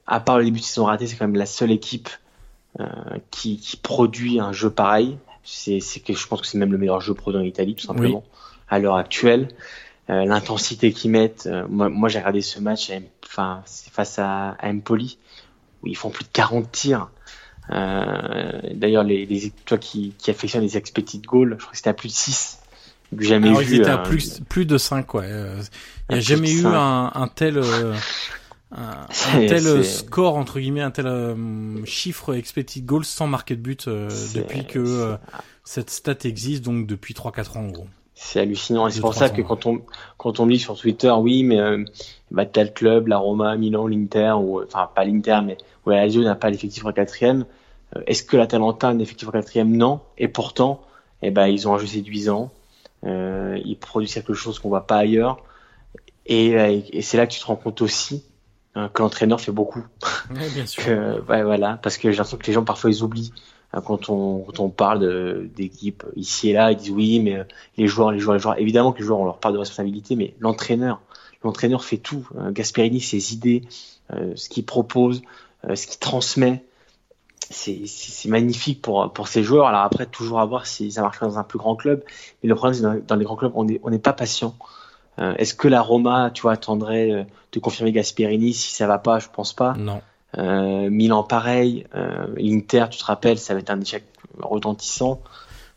à 0.06 0.20
part 0.20 0.38
le 0.38 0.44
début 0.44 0.60
de 0.60 0.64
saison 0.64 0.84
raté, 0.86 1.06
c'est 1.06 1.16
quand 1.16 1.26
même 1.26 1.36
la 1.36 1.46
seule 1.46 1.70
équipe 1.70 2.08
euh, 2.80 2.86
qui, 3.30 3.58
qui, 3.58 3.76
produit 3.76 4.40
un 4.40 4.52
jeu 4.52 4.70
pareil. 4.70 5.18
C'est, 5.44 5.80
c'est 5.80 6.00
que 6.00 6.14
je 6.14 6.26
pense 6.26 6.40
que 6.40 6.46
c'est 6.46 6.58
même 6.58 6.72
le 6.72 6.78
meilleur 6.78 7.00
jeu 7.00 7.14
produit 7.14 7.40
en 7.40 7.44
Italie, 7.44 7.74
tout 7.74 7.86
simplement, 7.86 8.24
oui. 8.24 8.40
à 8.68 8.78
l'heure 8.78 8.96
actuelle. 8.96 9.48
Euh, 10.10 10.24
l'intensité 10.24 10.92
qu'ils 10.92 11.10
mettent. 11.10 11.48
Moi, 11.68 11.88
moi 11.88 12.08
j'ai 12.08 12.18
regardé 12.18 12.42
ce 12.42 12.60
match, 12.60 12.90
enfin, 13.24 13.62
face 13.66 14.18
à, 14.18 14.50
à 14.50 14.68
Empoli 14.68 15.18
où 15.82 15.86
ils 15.86 15.96
font 15.96 16.10
plus 16.10 16.24
de 16.24 16.30
40 16.32 16.70
tirs. 16.70 17.08
Euh, 17.70 18.60
D'ailleurs, 18.74 19.04
les, 19.04 19.26
les, 19.26 19.52
toi 19.64 19.78
qui, 19.78 20.14
qui 20.18 20.30
affectionne 20.30 20.62
les 20.62 20.76
expected 20.76 21.22
goals, 21.24 21.56
je 21.58 21.62
crois 21.62 21.70
que 21.72 21.76
c'était 21.76 21.90
à 21.90 21.94
plus 21.94 22.08
de 22.08 22.14
6. 22.14 22.58
Jamais 23.18 23.48
Alors, 23.48 23.60
vu. 23.60 23.76
Ils 23.76 23.80
étaient 23.80 23.90
à 23.90 23.98
plus, 23.98 24.40
plus 24.48 24.66
de 24.66 24.78
5, 24.78 25.14
ouais. 25.14 25.28
Il 26.08 26.14
n'y 26.14 26.18
a 26.18 26.20
jamais 26.20 26.52
eu 26.52 26.66
un, 26.66 27.10
un, 27.14 27.28
tel, 27.28 27.58
euh, 27.58 27.94
un, 28.72 29.06
un 29.34 29.38
tel 29.46 29.84
score, 29.84 30.36
entre 30.36 30.58
guillemets, 30.60 30.80
un 30.80 30.90
tel 30.90 31.06
euh, 31.06 31.84
chiffre 31.84 32.34
expected 32.34 32.84
goals 32.84 33.04
sans 33.04 33.26
marquer 33.26 33.56
de 33.56 33.60
but 33.60 33.88
euh, 33.88 34.08
depuis 34.34 34.66
que 34.66 34.78
euh, 34.78 35.16
cette 35.64 35.90
stat 35.90 36.16
existe, 36.24 36.64
donc 36.64 36.86
depuis 36.86 37.14
3-4 37.14 37.58
ans 37.58 37.60
en 37.62 37.68
gros. 37.68 37.86
C'est 38.14 38.40
hallucinant. 38.40 38.86
Et 38.86 38.92
c'est 38.92 39.00
pour 39.00 39.14
ça 39.14 39.30
que 39.30 39.42
quand 39.42 39.66
on, 39.66 39.82
quand 40.16 40.38
on 40.38 40.46
lit 40.46 40.58
sur 40.58 40.76
Twitter, 40.76 41.10
oui, 41.10 41.42
mais 41.42 41.58
euh, 41.58 41.84
bah, 42.30 42.46
tel 42.46 42.72
club, 42.72 43.08
la 43.08 43.18
Roma, 43.18 43.56
Milan, 43.56 43.86
l'Inter, 43.86 44.34
ou 44.38 44.62
enfin 44.62 44.88
pas 44.94 45.04
l'Inter, 45.04 45.40
mais 45.44 45.58
où 45.84 45.90
la 45.90 46.04
Lazio 46.04 46.22
n'a 46.22 46.34
pas 46.34 46.50
l'effectif 46.50 46.84
en 46.84 46.92
quatrième. 46.92 47.44
Euh, 47.96 48.02
Est-ce 48.06 48.22
que 48.22 48.36
l'Atalanta 48.36 48.88
a 48.88 48.90
un 48.90 48.98
effectif 48.98 49.28
en 49.28 49.32
quatrième? 49.32 49.76
Non. 49.76 50.00
Et 50.18 50.28
pourtant, 50.28 50.82
eh 51.22 51.30
ben, 51.30 51.46
ils 51.46 51.68
ont 51.68 51.74
un 51.74 51.78
jeu 51.78 51.86
séduisant. 51.86 52.50
Euh, 53.04 53.58
ils 53.64 53.76
produisent 53.76 54.14
quelque 54.14 54.34
chose 54.34 54.58
qu'on 54.58 54.68
voit 54.68 54.86
pas 54.86 54.96
ailleurs. 54.96 55.42
Et, 56.26 56.50
et 56.92 57.02
c'est 57.02 57.16
là 57.16 57.26
que 57.26 57.32
tu 57.32 57.40
te 57.40 57.46
rends 57.46 57.56
compte 57.56 57.82
aussi 57.82 58.24
hein, 58.76 58.88
que 58.94 59.02
l'entraîneur 59.02 59.40
fait 59.40 59.50
beaucoup. 59.50 59.84
Ouais, 60.30 60.48
bien 60.54 60.66
sûr. 60.66 60.84
que, 60.84 61.20
ouais, 61.22 61.42
voilà, 61.42 61.80
parce 61.82 61.98
que 61.98 62.10
j'ai 62.12 62.16
l'impression 62.16 62.38
que 62.38 62.46
les 62.46 62.52
gens 62.52 62.62
parfois 62.64 62.90
ils 62.90 63.02
oublient 63.02 63.32
hein, 63.72 63.82
quand 63.84 64.08
on, 64.08 64.44
quand 64.46 64.60
on 64.60 64.68
parle 64.68 65.48
d'équipe 65.48 66.04
ici 66.14 66.50
et 66.50 66.52
là, 66.52 66.70
ils 66.70 66.76
disent 66.76 66.90
oui, 66.90 67.18
mais 67.18 67.38
euh, 67.38 67.44
les 67.76 67.88
joueurs, 67.88 68.12
les 68.12 68.20
joueurs, 68.20 68.34
les 68.34 68.40
joueurs. 68.40 68.60
Évidemment 68.60 68.92
que 68.92 69.00
les 69.00 69.04
joueurs 69.04 69.18
ont 69.18 69.24
leur 69.24 69.38
part 69.38 69.52
de 69.52 69.58
responsabilité, 69.58 70.14
mais 70.14 70.34
l'entraîneur, 70.38 71.00
l'entraîneur 71.42 71.84
fait 71.84 71.98
tout. 71.98 72.28
Gasperini, 72.52 73.00
ses 73.00 73.32
idées, 73.34 73.62
euh, 74.12 74.32
ce 74.36 74.48
qu'il 74.48 74.64
propose, 74.64 75.22
euh, 75.22 75.22
ce 75.74 75.86
qu'il 75.86 75.98
transmet, 75.98 76.64
c'est 77.50 78.28
magnifique 78.28 78.82
pour 78.82 79.12
pour 79.12 79.28
ces 79.28 79.42
joueurs. 79.42 79.66
Alors 79.66 79.82
après, 79.82 80.06
toujours 80.06 80.40
à 80.40 80.46
voir 80.46 80.66
si 80.66 80.90
ça 80.92 81.02
marche 81.02 81.20
dans 81.20 81.38
un 81.38 81.44
plus 81.44 81.58
grand 81.58 81.76
club. 81.76 82.02
Mais 82.42 82.48
le 82.48 82.54
problème, 82.54 82.74
c'est 82.74 82.82
dans, 82.82 83.00
dans 83.06 83.16
les 83.16 83.24
grands 83.24 83.36
clubs, 83.36 83.52
on 83.54 83.64
n'est 83.64 83.80
on 83.82 83.96
pas 83.98 84.12
patient. 84.12 84.56
Euh, 85.18 85.34
Est-ce 85.36 85.54
que 85.54 85.68
la 85.68 85.82
Roma, 85.82 86.30
tu 86.32 86.42
vois, 86.42 86.52
attendrait 86.52 87.26
de 87.52 87.60
confirmer 87.60 87.92
Gasperini? 87.92 88.54
Si 88.54 88.72
ça 88.72 88.86
va 88.86 88.98
pas, 88.98 89.18
je 89.18 89.28
pense 89.32 89.52
pas. 89.52 89.74
Non. 89.74 90.00
Euh, 90.38 90.88
Milan 90.88 91.24
pareil, 91.24 91.86
euh, 91.94 92.26
l'Inter, 92.36 92.86
tu 92.90 92.98
te 92.98 93.04
rappelles, 93.04 93.38
ça 93.38 93.54
va 93.54 93.60
être 93.60 93.70
un 93.70 93.80
échec 93.80 94.04
retentissant. 94.38 95.20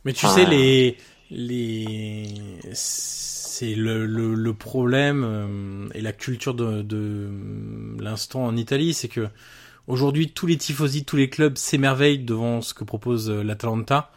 Mais 0.05 0.13
tu 0.13 0.25
enfin, 0.25 0.35
sais 0.35 0.45
les 0.45 0.97
les 1.29 2.27
c'est 2.73 3.75
le, 3.75 4.05
le, 4.05 4.33
le, 4.35 4.53
problème 4.53 5.23
euh, 5.25 5.89
et 5.93 6.01
la 6.01 6.11
culture 6.11 6.53
de, 6.53 6.81
de 6.81 7.29
l'instant 7.99 8.43
en 8.43 8.55
Italie, 8.57 8.93
c'est 8.93 9.07
que 9.07 9.27
aujourd'hui 9.87 10.31
tous 10.31 10.47
les 10.47 10.57
tifosi, 10.57 11.05
tous 11.05 11.15
les 11.15 11.29
clubs 11.29 11.57
s'émerveillent 11.57 12.19
devant 12.19 12.61
ce 12.61 12.73
que 12.73 12.83
propose 12.83 13.29
euh, 13.29 13.43
l'Atalanta, 13.43 14.11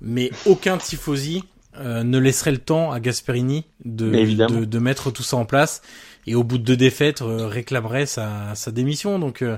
mais 0.00 0.30
aucun 0.46 0.78
tifosi 0.78 1.44
euh, 1.76 2.02
ne 2.02 2.18
laisserait 2.18 2.52
le 2.52 2.58
temps 2.58 2.90
à 2.92 3.00
Gasperini 3.00 3.66
de, 3.84 4.10
de, 4.10 4.64
de, 4.64 4.78
mettre 4.78 5.10
tout 5.10 5.22
ça 5.22 5.36
en 5.36 5.44
place 5.44 5.82
et 6.26 6.34
au 6.34 6.44
bout 6.44 6.58
de 6.58 6.64
deux 6.64 6.76
défaites 6.76 7.22
euh, 7.22 7.46
réclamerait 7.46 8.06
sa, 8.06 8.54
sa 8.54 8.70
démission. 8.70 9.18
Donc 9.18 9.42
euh, 9.42 9.56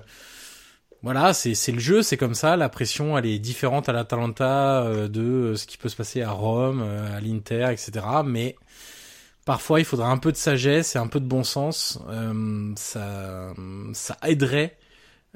voilà, 1.02 1.32
c'est 1.32 1.54
c'est 1.54 1.72
le 1.72 1.78
jeu, 1.78 2.02
c'est 2.02 2.16
comme 2.16 2.34
ça. 2.34 2.56
La 2.56 2.68
pression, 2.68 3.16
elle 3.16 3.26
est 3.26 3.38
différente 3.38 3.88
à 3.88 3.92
l'Atalanta 3.92 4.82
euh, 4.82 5.08
de 5.08 5.54
ce 5.56 5.66
qui 5.66 5.78
peut 5.78 5.88
se 5.88 5.96
passer 5.96 6.22
à 6.22 6.30
Rome, 6.30 6.82
à 6.82 7.20
l'Inter, 7.20 7.68
etc. 7.72 8.04
Mais 8.24 8.56
parfois, 9.44 9.80
il 9.80 9.84
faudra 9.84 10.10
un 10.10 10.18
peu 10.18 10.30
de 10.30 10.36
sagesse 10.36 10.96
et 10.96 10.98
un 10.98 11.06
peu 11.06 11.20
de 11.20 11.26
bon 11.26 11.42
sens. 11.42 11.98
Euh, 12.08 12.72
ça 12.76 13.52
ça 13.94 14.16
aiderait 14.22 14.76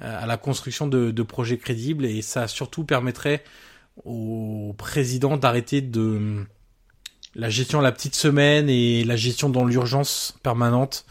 à 0.01 0.27
la 0.27 0.37
construction 0.37 0.87
de, 0.87 1.11
de 1.11 1.23
projets 1.23 1.59
crédibles 1.59 2.05
et 2.05 2.23
ça 2.23 2.49
surtout 2.49 2.85
permettrait 2.85 3.45
au 4.05 4.75
président 4.77 5.37
d'arrêter 5.37 5.81
de 5.81 6.45
la 7.35 7.49
gestion 7.49 7.81
à 7.81 7.83
la 7.83 7.93
petite 7.93 8.15
semaine 8.15 8.69
et 8.69 9.05
la 9.05 9.17
gestion 9.17 9.49
dans 9.49 9.65
l'urgence 9.65 10.35
permanente. 10.43 11.05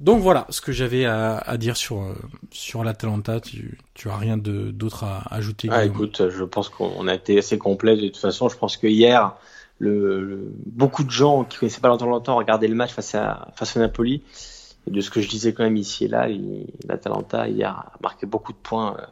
Donc 0.00 0.20
voilà 0.20 0.46
ce 0.50 0.60
que 0.60 0.72
j'avais 0.72 1.04
à, 1.04 1.36
à, 1.36 1.56
dire 1.56 1.76
sur 1.76 2.14
sur 2.50 2.82
l'Atalanta. 2.84 3.40
Tu, 3.40 3.78
tu 3.94 4.10
as 4.10 4.16
rien 4.16 4.36
de 4.36 4.70
d'autre 4.70 5.04
à 5.04 5.22
ajouter 5.30 5.68
Ah 5.70 5.84
écoute, 5.84 6.28
je 6.30 6.44
pense 6.44 6.68
qu'on 6.68 7.06
a 7.06 7.14
été 7.14 7.38
assez 7.38 7.58
complet 7.58 7.96
de 7.96 8.08
toute 8.08 8.16
façon. 8.16 8.48
Je 8.48 8.56
pense 8.56 8.76
que 8.76 8.88
hier, 8.88 9.34
le, 9.78 10.20
le 10.20 10.52
beaucoup 10.66 11.04
de 11.04 11.10
gens 11.10 11.44
qui 11.44 11.58
connaissaient 11.58 11.80
pas 11.80 11.88
l'Atalanta 11.88 12.32
ont 12.32 12.36
regardé 12.36 12.66
le 12.66 12.74
match 12.74 12.92
face 12.92 13.14
à 13.14 13.48
face 13.54 13.76
à 13.76 13.80
Napoli. 13.80 14.22
Et 14.86 14.90
de 14.90 15.00
ce 15.00 15.10
que 15.10 15.20
je 15.20 15.28
disais 15.28 15.52
quand 15.52 15.64
même 15.64 15.76
ici 15.76 16.04
et 16.04 16.08
là, 16.08 16.28
l'Atalanta 16.86 17.48
hier 17.48 17.70
a 17.70 17.92
marqué 18.02 18.26
beaucoup 18.26 18.52
de 18.52 18.58
points 18.58 18.96
euh, 18.98 19.06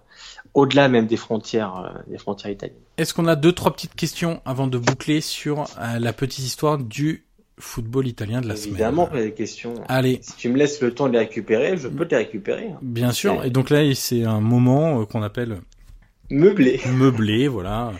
au-delà 0.54 0.88
même 0.88 1.06
des 1.06 1.16
frontières 1.16 1.76
euh, 1.76 1.98
des 2.10 2.18
frontières 2.18 2.52
italiennes. 2.52 2.76
Est-ce 2.98 3.14
qu'on 3.14 3.26
a 3.26 3.36
deux 3.36 3.52
trois 3.52 3.72
petites 3.72 3.94
questions 3.94 4.42
avant 4.44 4.66
de 4.66 4.76
boucler 4.76 5.20
sur 5.20 5.60
euh, 5.80 5.98
la 5.98 6.12
petite 6.12 6.44
histoire 6.44 6.76
du 6.78 7.24
football 7.58 8.06
italien 8.06 8.40
de 8.40 8.48
la 8.48 8.54
Évidemment, 8.54 9.06
semaine? 9.06 9.16
Évidemment, 9.16 9.30
des 9.30 9.34
questions. 9.34 9.74
Allez. 9.88 10.18
Si 10.22 10.36
tu 10.36 10.48
me 10.50 10.58
laisses 10.58 10.80
le 10.82 10.92
temps 10.92 11.08
de 11.08 11.12
les 11.12 11.20
récupérer, 11.20 11.76
je 11.76 11.88
peux 11.88 12.04
te 12.06 12.14
les 12.14 12.22
récupérer. 12.22 12.68
Hein. 12.68 12.78
Bien 12.82 13.12
sûr. 13.12 13.44
Et 13.44 13.50
donc 13.50 13.70
là, 13.70 13.82
c'est 13.94 14.24
un 14.24 14.40
moment 14.40 15.04
qu'on 15.06 15.22
appelle 15.22 15.60
meublé. 16.30 16.80
Meublé, 16.92 17.48
voilà. 17.48 17.92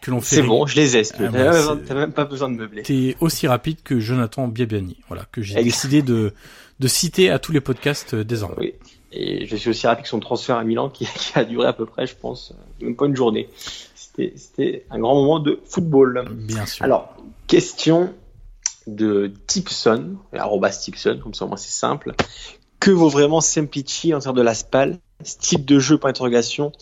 Que 0.00 0.10
l'on 0.10 0.20
fait. 0.20 0.36
C'est 0.36 0.42
bon, 0.42 0.66
je 0.66 0.76
les 0.76 0.96
ai. 0.96 1.02
Ah, 1.18 1.28
bah, 1.28 1.76
T'as 1.86 1.94
même 1.94 2.12
pas 2.12 2.24
besoin 2.24 2.48
de 2.48 2.56
meubler. 2.56 2.82
T'es 2.82 3.16
aussi 3.20 3.46
rapide 3.46 3.78
que 3.84 4.00
Jonathan 4.00 4.48
Biabiani, 4.48 4.96
voilà, 5.08 5.26
que 5.30 5.42
j'ai 5.42 5.62
décidé 5.62 6.02
de 6.02 6.32
de 6.78 6.88
citer 6.88 7.30
à 7.30 7.38
tous 7.38 7.52
les 7.52 7.60
podcasts 7.60 8.14
euh, 8.14 8.24
désormais. 8.24 8.56
Oui. 8.58 8.74
Et 9.12 9.46
je 9.46 9.56
suis 9.56 9.70
aussi 9.70 9.86
rapide 9.86 10.04
que 10.04 10.08
son 10.08 10.20
transfert 10.20 10.56
à 10.56 10.64
Milan 10.64 10.88
qui, 10.88 11.04
qui 11.14 11.38
a 11.38 11.44
duré 11.44 11.66
à 11.66 11.72
peu 11.72 11.86
près, 11.86 12.06
je 12.06 12.14
pense, 12.16 12.54
même 12.80 12.96
pas 12.96 13.06
une 13.06 13.16
journée. 13.16 13.48
C'était 14.04 14.84
un 14.90 14.98
grand 14.98 15.14
moment 15.14 15.40
de 15.40 15.60
football. 15.64 16.28
Bien 16.32 16.66
sûr. 16.66 16.84
Alors, 16.84 17.14
question 17.46 18.12
de 18.86 19.32
Tipson, 19.46 20.16
arrobas 20.32 20.70
Tipson, 20.70 21.20
comme 21.22 21.34
ça 21.34 21.44
au 21.44 21.48
moins 21.48 21.56
c'est 21.56 21.70
simple. 21.70 22.14
Que 22.80 22.90
vaut 22.90 23.08
vraiment 23.08 23.40
Semplici 23.40 24.14
en 24.14 24.20
termes 24.20 24.36
de 24.36 24.42
la 24.42 24.54
SPAL? 24.54 24.98
Ce 25.22 25.36
type 25.36 25.64
de 25.66 25.78
jeu, 25.78 25.98
point 25.98 26.10
d'interrogation. 26.10 26.72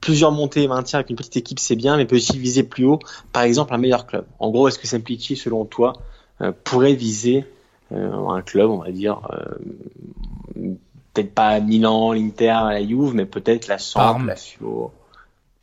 Plusieurs 0.00 0.32
montées 0.32 0.62
et 0.62 0.68
maintien 0.68 1.00
avec 1.00 1.10
une 1.10 1.16
petite 1.16 1.36
équipe, 1.36 1.58
c'est 1.58 1.76
bien, 1.76 1.96
mais 1.96 2.06
peut 2.06 2.16
aussi 2.16 2.38
viser 2.38 2.62
plus 2.62 2.84
haut, 2.84 3.00
par 3.32 3.42
exemple 3.42 3.74
un 3.74 3.78
meilleur 3.78 4.06
club. 4.06 4.24
En 4.38 4.50
gros, 4.50 4.68
est-ce 4.68 4.78
que 4.78 4.86
Semplici, 4.86 5.36
selon 5.36 5.64
toi, 5.64 5.94
euh, 6.40 6.52
pourrait 6.64 6.94
viser 6.94 7.44
euh, 7.92 8.28
un 8.28 8.42
club, 8.42 8.70
on 8.70 8.78
va 8.78 8.90
dire, 8.92 9.20
euh, 9.32 10.74
peut-être 11.12 11.34
pas 11.34 11.58
Milan, 11.60 12.12
l'Inter, 12.12 12.60
la 12.70 12.86
Juve, 12.86 13.14
mais 13.14 13.26
peut-être 13.26 13.66
la 13.66 13.78
Samp, 13.78 14.24
la 14.24 14.36
Fio, 14.36 14.92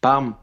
Parme 0.02 0.36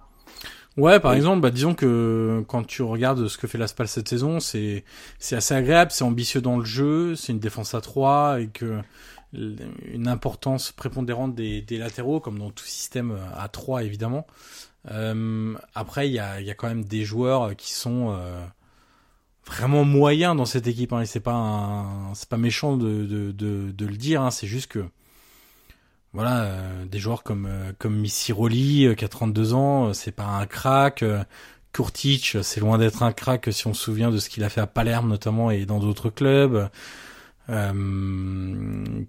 Ouais, 0.78 1.00
par 1.00 1.10
oui. 1.10 1.18
exemple, 1.18 1.40
bah, 1.42 1.50
disons 1.50 1.74
que 1.74 2.42
quand 2.48 2.66
tu 2.66 2.82
regardes 2.82 3.28
ce 3.28 3.36
que 3.36 3.46
fait 3.46 3.58
l'Aspal 3.58 3.88
cette 3.88 4.08
saison, 4.08 4.40
c'est 4.40 4.84
c'est 5.18 5.36
assez 5.36 5.54
agréable, 5.54 5.90
c'est 5.90 6.04
ambitieux 6.04 6.40
dans 6.40 6.56
le 6.56 6.64
jeu, 6.64 7.14
c'est 7.14 7.32
une 7.32 7.38
défense 7.38 7.74
à 7.74 7.82
3 7.82 8.40
et 8.40 8.46
que 8.46 8.80
une 9.32 10.08
importance 10.08 10.72
prépondérante 10.72 11.34
des, 11.34 11.62
des 11.62 11.78
latéraux, 11.78 12.20
comme 12.20 12.38
dans 12.38 12.50
tout 12.50 12.64
système 12.64 13.18
à 13.36 13.48
3 13.48 13.84
évidemment. 13.84 14.26
Euh, 14.90 15.54
après, 15.74 16.08
il 16.08 16.12
y 16.12 16.18
a, 16.18 16.40
y 16.40 16.50
a 16.50 16.54
quand 16.54 16.68
même 16.68 16.84
des 16.84 17.04
joueurs 17.04 17.54
qui 17.56 17.72
sont 17.72 18.10
euh, 18.10 18.44
vraiment 19.46 19.84
moyens 19.84 20.36
dans 20.36 20.44
cette 20.44 20.66
équipe. 20.66 20.92
Hein, 20.92 21.02
et 21.02 21.06
c'est 21.06 21.20
pas 21.20 21.86
c'est 22.14 22.28
pas 22.28 22.36
méchant 22.36 22.76
de, 22.76 23.04
de, 23.04 23.32
de, 23.32 23.70
de 23.72 23.86
le 23.86 23.96
dire. 23.96 24.22
Hein, 24.22 24.30
c'est 24.30 24.46
juste 24.46 24.68
que 24.68 24.84
voilà, 26.12 26.42
euh, 26.42 26.84
des 26.84 26.98
joueurs 26.98 27.22
comme 27.22 27.46
euh, 27.46 27.72
comme 27.78 27.96
Missiroli 27.98 28.86
euh, 28.86 28.94
qui 28.94 29.04
a 29.04 29.08
32 29.08 29.54
ans, 29.54 29.94
c'est 29.94 30.12
pas 30.12 30.26
un 30.26 30.46
crack. 30.46 31.04
Kurtic, 31.72 32.36
c'est 32.42 32.60
loin 32.60 32.76
d'être 32.76 33.02
un 33.02 33.12
crack 33.12 33.48
si 33.50 33.66
on 33.66 33.72
se 33.72 33.82
souvient 33.82 34.10
de 34.10 34.18
ce 34.18 34.28
qu'il 34.28 34.44
a 34.44 34.50
fait 34.50 34.60
à 34.60 34.66
Palerme 34.66 35.08
notamment 35.08 35.50
et 35.50 35.64
dans 35.64 35.78
d'autres 35.80 36.10
clubs. 36.10 36.68
Euh, 37.50 37.72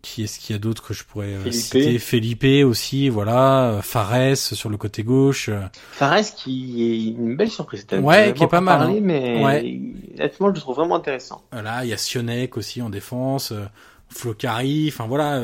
qui 0.01 0.23
est-ce 0.23 0.39
qu'il 0.39 0.55
y 0.55 0.57
a 0.57 0.59
d'autres 0.59 0.83
que 0.83 0.93
je 0.93 1.03
pourrais 1.03 1.33
euh, 1.33 1.51
citer 1.51 1.99
Felipe 1.99 2.65
aussi, 2.65 3.09
voilà. 3.09 3.79
Fares 3.83 4.35
sur 4.35 4.69
le 4.69 4.77
côté 4.77 5.03
gauche. 5.03 5.51
Fares 5.91 6.33
qui 6.35 6.83
est 6.83 7.11
une 7.11 7.35
belle 7.35 7.51
surprise. 7.51 7.85
Ouais, 7.91 8.33
qui 8.35 8.43
est 8.43 8.47
pas 8.47 8.59
mal. 8.59 8.79
Parlé, 8.79 8.97
hein. 8.97 9.01
Mais 9.03 9.43
ouais. 9.43 9.79
honnêtement, 10.15 10.49
je 10.49 10.53
le 10.55 10.59
trouve 10.59 10.77
vraiment 10.77 10.95
intéressant. 10.95 11.43
Voilà, 11.51 11.85
il 11.85 11.89
y 11.89 11.93
a 11.93 11.97
Sionek 11.97 12.57
aussi 12.57 12.81
en 12.81 12.89
défense, 12.89 13.51
euh, 13.51 13.65
Flocari, 14.09 14.89
enfin 14.89 15.05
voilà, 15.05 15.41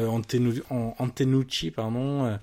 Antenucci, 0.99 1.71
pardon. 1.71 2.37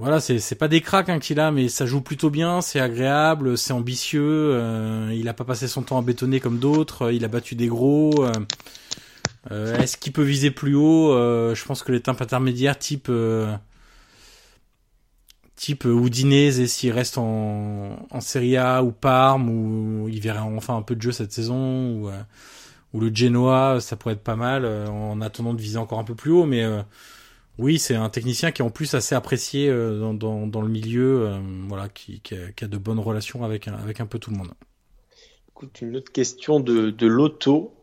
Voilà, 0.00 0.18
c'est 0.18 0.54
pas 0.54 0.68
des 0.68 0.80
cracks 0.80 1.10
hein, 1.10 1.18
qu'il 1.18 1.38
a, 1.40 1.50
mais 1.50 1.68
ça 1.68 1.84
joue 1.84 2.00
plutôt 2.00 2.30
bien, 2.30 2.62
c'est 2.62 2.80
agréable, 2.80 3.58
c'est 3.58 3.74
ambitieux. 3.74 4.52
Euh, 4.54 5.14
il 5.14 5.28
a 5.28 5.34
pas 5.34 5.44
passé 5.44 5.68
son 5.68 5.82
temps 5.82 5.98
à 5.98 6.02
bétonner 6.02 6.40
comme 6.40 6.58
d'autres. 6.58 7.12
Il 7.12 7.22
a 7.22 7.28
battu 7.28 7.54
des 7.54 7.66
gros. 7.66 8.24
Euh, 8.24 8.32
euh, 9.50 9.76
Est-ce 9.76 9.98
qu'il 9.98 10.14
peut 10.14 10.22
viser 10.22 10.50
plus 10.50 10.74
haut 10.74 11.12
Je 11.12 11.64
pense 11.66 11.82
que 11.82 11.92
les 11.92 12.00
temps 12.00 12.16
intermédiaires, 12.18 12.78
type 12.78 13.12
type 15.54 15.84
Udinese, 15.84 16.64
s'il 16.64 16.92
reste 16.92 17.18
en, 17.18 18.06
en 18.10 18.20
Serie 18.22 18.56
A 18.56 18.82
ou 18.82 18.92
Parme, 18.92 19.50
ou 19.50 20.08
il 20.08 20.20
verrait 20.22 20.38
enfin 20.38 20.76
un 20.78 20.82
peu 20.82 20.96
de 20.96 21.02
jeu 21.02 21.12
cette 21.12 21.32
saison, 21.32 21.90
ou, 21.90 22.10
ou 22.94 23.00
le 23.00 23.14
Genoa, 23.14 23.80
ça 23.80 23.96
pourrait 23.96 24.14
être 24.14 24.24
pas 24.24 24.36
mal 24.36 24.64
en 24.64 25.20
attendant 25.20 25.52
de 25.52 25.60
viser 25.60 25.76
encore 25.76 25.98
un 25.98 26.04
peu 26.04 26.14
plus 26.14 26.30
haut, 26.30 26.46
mais 26.46 26.64
oui, 27.60 27.78
c'est 27.78 27.94
un 27.94 28.08
technicien 28.08 28.52
qui 28.52 28.62
est 28.62 28.64
en 28.64 28.70
plus 28.70 28.94
assez 28.94 29.14
apprécié 29.14 29.68
euh, 29.68 30.00
dans, 30.00 30.14
dans, 30.14 30.46
dans, 30.46 30.62
le 30.62 30.68
milieu, 30.68 31.26
euh, 31.26 31.38
voilà, 31.68 31.90
qui, 31.90 32.20
qui, 32.20 32.34
a, 32.34 32.50
qui, 32.52 32.64
a, 32.64 32.68
de 32.68 32.78
bonnes 32.78 32.98
relations 32.98 33.44
avec, 33.44 33.68
avec 33.68 34.00
un 34.00 34.06
peu 34.06 34.18
tout 34.18 34.30
le 34.30 34.38
monde. 34.38 34.48
Écoute, 35.50 35.82
une 35.82 35.96
autre 35.96 36.10
question 36.10 36.58
de, 36.58 36.88
de 36.90 37.06
Loto 37.06 37.74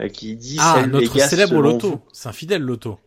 euh, 0.00 0.08
qui 0.08 0.34
dit 0.34 0.56
Ah, 0.58 0.86
notre 0.86 1.20
célèbre 1.20 1.60
Loto. 1.60 2.00
C'est 2.10 2.30
un 2.30 2.32
fidèle 2.32 2.62
Loto. 2.62 2.98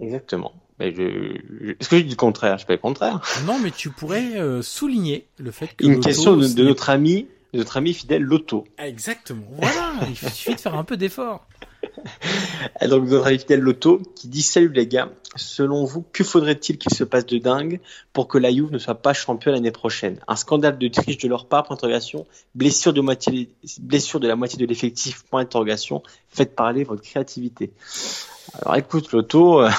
Exactement. 0.00 0.54
Mais 0.78 0.94
je, 0.94 1.72
Est-ce 1.78 1.90
que 1.90 1.98
je 1.98 2.04
dis 2.04 2.10
le 2.10 2.16
contraire? 2.16 2.56
Je 2.56 2.64
pas 2.64 2.72
le 2.72 2.78
contraire. 2.78 3.20
Non, 3.46 3.58
mais 3.58 3.70
tu 3.70 3.90
pourrais 3.90 4.62
souligner 4.62 5.28
le 5.38 5.50
fait 5.50 5.68
que. 5.76 5.84
Une 5.84 6.00
question 6.00 6.34
de, 6.34 6.46
de, 6.46 6.64
notre 6.64 6.88
ami, 6.88 7.26
de 7.52 7.58
notre 7.58 7.76
ami 7.76 7.92
fidèle 7.92 8.22
Loto. 8.22 8.64
Exactement. 8.78 9.44
Voilà. 9.58 9.92
il 10.08 10.16
suffit 10.16 10.54
de 10.54 10.60
faire 10.60 10.76
un 10.76 10.84
peu 10.84 10.96
d'effort. 10.96 11.46
Donc 12.88 13.08
notre 13.08 13.26
ami 13.26 13.38
fidèle 13.38 13.60
Loto 13.60 14.00
qui 14.14 14.28
dit 14.28 14.42
salut 14.42 14.72
les 14.72 14.86
gars, 14.86 15.10
selon 15.36 15.84
vous 15.84 16.04
que 16.12 16.24
faudrait-il 16.24 16.78
qu'il 16.78 16.92
se 16.92 17.04
passe 17.04 17.26
de 17.26 17.38
dingue 17.38 17.80
pour 18.12 18.28
que 18.28 18.38
la 18.38 18.50
Juve 18.50 18.70
ne 18.72 18.78
soit 18.78 18.94
pas 18.94 19.12
champion 19.12 19.52
l'année 19.52 19.70
prochaine? 19.70 20.18
Un 20.28 20.36
scandale 20.36 20.78
de 20.78 20.88
triche 20.88 21.18
de 21.18 21.28
leur 21.28 21.46
part 21.46 21.64
Point 21.64 21.76
d'interrogation. 21.76 22.26
Blessure 22.54 22.92
de 22.92 23.00
moitié, 23.00 23.50
blessure 23.80 24.20
de 24.20 24.28
la 24.28 24.36
moitié 24.36 24.58
de 24.58 24.66
l'effectif 24.66 25.24
Point 25.24 25.42
d'interrogation. 25.42 26.02
Faites 26.28 26.54
parler 26.54 26.84
votre 26.84 27.02
créativité. 27.02 27.72
Alors 28.62 28.76
écoute 28.76 29.12
Loto, 29.12 29.62
euh, 29.62 29.70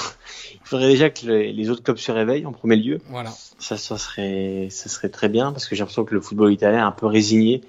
il 0.54 0.60
faudrait 0.64 0.90
déjà 0.90 1.10
que 1.10 1.26
les, 1.26 1.70
autres 1.70 1.84
clubs 1.84 1.98
se 1.98 2.12
réveillent 2.12 2.46
en 2.46 2.52
premier 2.52 2.76
lieu. 2.76 3.00
Voilà. 3.10 3.32
Ça, 3.60 3.78
ça 3.78 3.98
serait, 3.98 4.68
ça 4.70 4.90
serait 4.90 5.10
très 5.10 5.30
bien 5.30 5.52
parce 5.52 5.68
que 5.68 5.76
j'ai 5.76 5.80
l'impression 5.80 6.06
que 6.06 6.14
le 6.14 6.22
football 6.22 6.54
italien 6.54 6.80
est 6.80 6.82
un 6.82 6.91
peu 6.91 7.08
résigné 7.08 7.62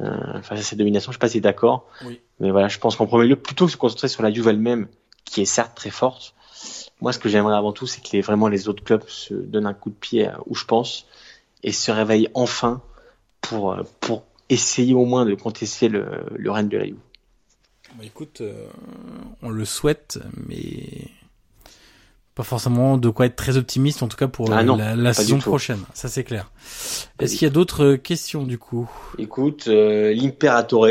euh, 0.00 0.42
face 0.42 0.60
à 0.60 0.62
cette 0.62 0.78
domination. 0.78 1.12
Je 1.12 1.16
sais 1.16 1.20
pas 1.20 1.28
si 1.28 1.40
d'accord. 1.40 1.86
Oui. 2.04 2.20
Mais 2.40 2.50
voilà, 2.50 2.68
je 2.68 2.78
pense 2.78 2.96
qu'en 2.96 3.06
premier 3.06 3.28
lieu, 3.28 3.36
plutôt 3.36 3.66
que 3.66 3.72
se 3.72 3.76
concentrer 3.76 4.08
sur 4.08 4.22
la 4.22 4.32
Juve 4.32 4.48
elle-même, 4.48 4.88
qui 5.24 5.40
est 5.40 5.46
certes 5.46 5.74
très 5.74 5.90
forte, 5.90 6.34
moi, 7.00 7.12
ce 7.12 7.18
que 7.18 7.28
j'aimerais 7.28 7.56
avant 7.56 7.72
tout, 7.72 7.86
c'est 7.86 8.02
que 8.02 8.08
les, 8.12 8.20
vraiment 8.20 8.48
les 8.48 8.68
autres 8.68 8.82
clubs 8.82 9.04
se 9.06 9.34
donnent 9.34 9.66
un 9.66 9.74
coup 9.74 9.90
de 9.90 9.94
pied 9.94 10.28
où 10.46 10.54
je 10.54 10.64
pense 10.64 11.06
et 11.62 11.72
se 11.72 11.90
réveillent 11.90 12.28
enfin 12.34 12.82
pour, 13.40 13.72
euh, 13.72 13.82
pour 14.00 14.24
essayer 14.48 14.94
au 14.94 15.04
moins 15.04 15.24
de 15.24 15.34
contester 15.34 15.88
le, 15.88 16.06
le 16.34 16.50
règne 16.50 16.68
de 16.68 16.78
la 16.78 16.84
Juve. 16.86 16.96
Bah 17.96 18.04
écoute, 18.04 18.40
euh, 18.40 18.66
on 19.42 19.50
le 19.50 19.64
souhaite, 19.64 20.18
mais 20.48 21.08
pas 22.34 22.42
forcément 22.42 22.98
de 22.98 23.08
quoi 23.08 23.26
être 23.26 23.36
très 23.36 23.56
optimiste, 23.56 24.02
en 24.02 24.08
tout 24.08 24.16
cas 24.16 24.26
pour 24.26 24.52
ah 24.52 24.62
la, 24.62 25.14
saison 25.14 25.38
prochaine. 25.38 25.80
Ça 25.94 26.08
c'est 26.08 26.24
clair. 26.24 26.50
Est-ce 27.20 27.34
qu'il 27.34 27.42
y 27.42 27.46
a 27.46 27.52
d'autres 27.52 27.94
questions 27.94 28.42
du 28.42 28.58
coup? 28.58 28.90
Écoute, 29.18 29.68
euh, 29.68 30.12
l'Imperatore, 30.12 30.88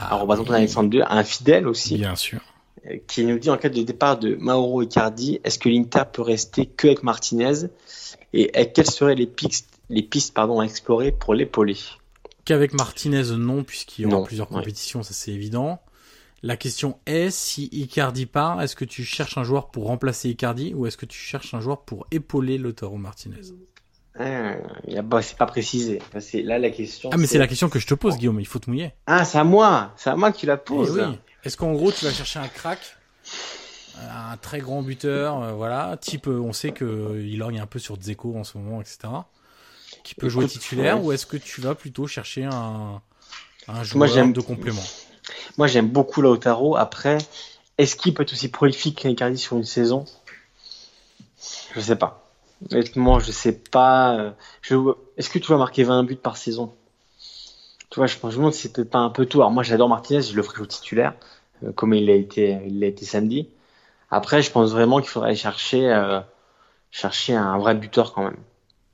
ah, 0.00 0.14
représentant 0.14 0.54
Alexandre 0.54 0.94
II, 0.94 1.02
un 1.08 1.24
fidèle 1.24 1.66
aussi. 1.66 1.96
Bien 1.96 2.14
sûr. 2.14 2.40
Euh, 2.86 2.98
qui 3.08 3.24
nous 3.24 3.38
dit 3.38 3.50
en 3.50 3.56
cas 3.56 3.68
de 3.68 3.82
départ 3.82 4.18
de 4.18 4.36
Mauro 4.36 4.82
Icardi, 4.82 5.40
est-ce 5.42 5.58
que 5.58 5.68
l'Inter 5.68 6.04
peut 6.12 6.22
rester 6.22 6.66
que 6.66 6.86
avec 6.86 7.02
Martinez 7.02 7.66
et, 8.32 8.72
quelles 8.72 8.90
seraient 8.90 9.16
les 9.16 9.26
pistes, 9.26 9.68
les 9.90 10.02
pistes 10.02 10.34
pardon, 10.34 10.60
à 10.60 10.64
explorer 10.64 11.10
pour 11.10 11.34
l'épauler? 11.34 11.76
Qu'avec 12.44 12.74
Martinez, 12.74 13.36
non, 13.36 13.64
puisqu'il 13.64 14.02
y 14.02 14.06
aura 14.06 14.24
plusieurs 14.24 14.48
compétitions, 14.48 15.02
ça 15.02 15.12
c'est 15.12 15.32
évident. 15.32 15.80
La 16.42 16.56
question 16.56 16.98
est, 17.06 17.30
si 17.30 17.68
Icardi 17.72 18.26
part, 18.26 18.62
est-ce 18.62 18.76
que 18.76 18.84
tu 18.84 19.02
cherches 19.02 19.36
un 19.38 19.42
joueur 19.42 19.70
pour 19.70 19.86
remplacer 19.86 20.28
Icardi 20.28 20.72
ou 20.72 20.86
est-ce 20.86 20.96
que 20.96 21.06
tu 21.06 21.18
cherches 21.18 21.52
un 21.54 21.60
joueur 21.60 21.82
pour 21.82 22.06
épauler 22.12 22.58
Lautaro 22.58 22.96
Martinez? 22.96 23.40
Ah, 24.18 25.22
c'est 25.22 25.36
pas 25.36 25.46
précisé. 25.46 26.00
C'est 26.20 26.42
là 26.42 26.58
la 26.58 26.70
question. 26.70 27.10
Ah 27.12 27.16
mais 27.16 27.26
c'est 27.26 27.38
la 27.38 27.46
question 27.46 27.68
que 27.68 27.78
je 27.78 27.86
te 27.86 27.94
pose, 27.94 28.16
Guillaume. 28.16 28.40
Il 28.40 28.46
faut 28.46 28.58
te 28.58 28.68
mouiller. 28.68 28.92
Ah 29.06 29.24
c'est 29.24 29.38
à 29.38 29.44
moi, 29.44 29.92
c'est 29.96 30.10
à 30.10 30.16
moi 30.16 30.32
que 30.32 30.38
tu 30.38 30.46
la 30.46 30.56
poses. 30.56 31.00
Eh 31.00 31.46
est-ce 31.46 31.56
qu'en 31.56 31.72
gros 31.72 31.92
tu 31.92 32.04
vas 32.04 32.10
chercher 32.10 32.40
un 32.40 32.48
crack, 32.48 32.80
un 34.00 34.36
très 34.36 34.58
grand 34.60 34.82
buteur, 34.82 35.42
euh, 35.42 35.52
voilà, 35.52 35.96
type, 36.00 36.26
euh, 36.26 36.40
on 36.40 36.52
sait 36.52 36.72
que 36.72 37.20
il 37.24 37.38
lorgne 37.38 37.60
un 37.60 37.66
peu 37.66 37.78
sur 37.78 37.96
Dzeko 37.96 38.36
en 38.36 38.44
ce 38.44 38.58
moment, 38.58 38.80
etc. 38.80 38.98
Qui 40.04 40.14
peut 40.14 40.28
jouer 40.28 40.46
titulaire, 40.46 41.02
ou 41.02 41.12
est-ce 41.12 41.26
que 41.26 41.36
tu 41.36 41.60
vas 41.60 41.74
plutôt 41.74 42.06
chercher 42.06 42.44
un, 42.44 43.00
un 43.68 43.82
joueur 43.82 44.28
de 44.28 44.40
complément? 44.40 44.82
Moi, 45.56 45.66
j'aime 45.66 45.88
beaucoup 45.88 46.22
Lautaro. 46.22 46.76
Après, 46.76 47.18
est-ce 47.76 47.96
qu'il 47.96 48.14
peut 48.14 48.22
être 48.22 48.32
aussi 48.32 48.48
prolifique 48.48 49.00
qu'Icardi 49.00 49.38
sur 49.38 49.56
une 49.56 49.64
saison? 49.64 50.04
Je 51.74 51.80
sais 51.80 51.96
pas. 51.96 52.27
Honnêtement, 52.70 53.18
je 53.20 53.30
sais 53.30 53.58
pas. 53.58 54.34
Je... 54.62 54.76
Est-ce 55.16 55.30
que 55.30 55.38
tu 55.38 55.50
vas 55.52 55.58
marquer 55.58 55.84
20 55.84 56.04
buts 56.04 56.16
par 56.16 56.36
saison? 56.36 56.74
Tu 57.90 58.00
vois, 58.00 58.06
je 58.06 58.18
pense 58.18 58.36
que 58.36 58.50
c'est 58.50 58.72
peut-être 58.72 58.90
pas 58.90 58.98
un 58.98 59.10
peu 59.10 59.26
tout. 59.26 59.38
Alors 59.38 59.50
moi, 59.50 59.62
j'adore 59.62 59.88
Martinez, 59.88 60.22
je 60.22 60.36
le 60.36 60.42
ferai 60.42 60.62
au 60.62 60.66
titulaire, 60.66 61.14
euh, 61.64 61.72
comme 61.72 61.94
il 61.94 62.06
l'a 62.06 62.14
été, 62.14 62.58
il 62.66 62.80
l'a 62.80 62.86
été 62.86 63.04
samedi. 63.04 63.48
Après, 64.10 64.42
je 64.42 64.50
pense 64.50 64.70
vraiment 64.70 65.00
qu'il 65.00 65.08
faudrait 65.08 65.34
chercher, 65.34 65.90
euh, 65.90 66.20
chercher 66.90 67.34
un 67.34 67.58
vrai 67.58 67.74
buteur 67.74 68.12
quand 68.12 68.24
même. 68.24 68.36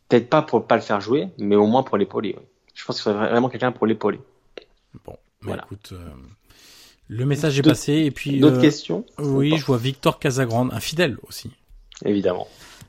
Peut-être 0.08 0.28
pas 0.28 0.42
pour 0.42 0.66
pas 0.66 0.76
le 0.76 0.82
faire 0.82 1.00
jouer, 1.00 1.28
mais 1.38 1.56
au 1.56 1.66
moins 1.66 1.82
pour 1.82 1.96
l'épauler. 1.96 2.36
Je 2.74 2.84
pense 2.84 2.96
qu'il 2.96 3.04
faudrait 3.04 3.30
vraiment 3.30 3.48
quelqu'un 3.48 3.72
pour 3.72 3.86
l'épauler. 3.86 4.20
Bon, 5.04 5.16
voilà. 5.40 5.64
écoute, 5.64 5.90
euh, 5.92 6.10
le 7.08 7.24
message 7.26 7.58
est 7.58 7.62
passé 7.62 7.92
et 7.92 8.10
puis. 8.10 8.38
D'autres 8.38 8.58
euh, 8.58 8.62
questions? 8.62 9.04
Oui, 9.18 9.56
je 9.56 9.64
vois 9.64 9.78
Victor 9.78 10.18
Casagrande, 10.18 10.72
un 10.72 10.80
fidèle 10.80 11.18
aussi. 11.26 11.50
Évidemment. 12.04 12.46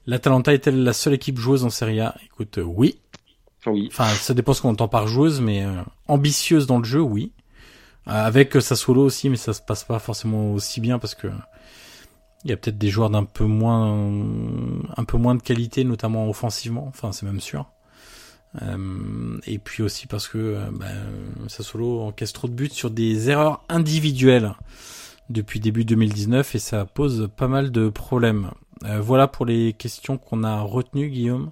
L'Atalanta 0.07 0.53
est-elle 0.53 0.83
la 0.83 0.93
seule 0.93 1.13
équipe 1.13 1.39
joueuse 1.39 1.63
en 1.63 1.69
Serie 1.69 1.99
A? 1.99 2.15
Écoute, 2.25 2.57
euh, 2.57 2.63
oui. 2.63 2.99
Oui. 3.65 3.87
Enfin, 3.91 4.05
ça 4.05 4.33
dépend 4.33 4.53
ce 4.53 4.61
qu'on 4.61 4.69
entend 4.69 4.87
par 4.87 5.07
joueuse, 5.07 5.41
mais 5.41 5.65
ambitieuse 6.07 6.67
dans 6.67 6.77
le 6.77 6.83
jeu, 6.83 7.01
oui. 7.01 7.31
avec 8.05 8.53
Sassuolo 8.61 9.03
aussi, 9.03 9.27
mais 9.27 9.37
ça 9.37 9.53
se 9.53 9.61
passe 9.61 9.83
pas 9.83 9.97
forcément 9.97 10.51
aussi 10.51 10.81
bien 10.81 10.99
parce 10.99 11.15
que 11.15 11.29
il 12.43 12.51
y 12.51 12.53
a 12.53 12.57
peut-être 12.57 12.77
des 12.77 12.89
joueurs 12.89 13.09
d'un 13.09 13.23
peu 13.23 13.45
moins, 13.45 14.07
un 14.95 15.03
peu 15.03 15.17
moins 15.17 15.33
de 15.33 15.41
qualité, 15.41 15.83
notamment 15.83 16.29
offensivement. 16.29 16.85
Enfin, 16.87 17.11
c'est 17.11 17.25
même 17.25 17.41
sûr. 17.41 17.65
Euh, 18.61 19.37
et 19.45 19.57
puis 19.57 19.83
aussi 19.83 20.07
parce 20.07 20.27
que 20.27 20.37
euh, 20.37 20.69
bah, 20.71 20.85
Sassolo 21.47 22.01
encaisse 22.01 22.31
trop 22.31 22.47
de 22.47 22.53
buts 22.53 22.69
sur 22.69 22.89
des 22.89 23.29
erreurs 23.29 23.63
individuelles 23.67 24.53
depuis 25.29 25.59
début 25.59 25.83
2019 25.83 26.55
et 26.55 26.59
ça 26.59 26.85
pose 26.85 27.29
pas 27.35 27.47
mal 27.47 27.71
de 27.71 27.89
problèmes. 27.89 28.51
Euh, 28.83 28.99
voilà 28.99 29.27
pour 29.27 29.45
les 29.45 29.73
questions 29.73 30.17
qu'on 30.17 30.43
a 30.43 30.61
retenues, 30.61 31.09
Guillaume. 31.09 31.51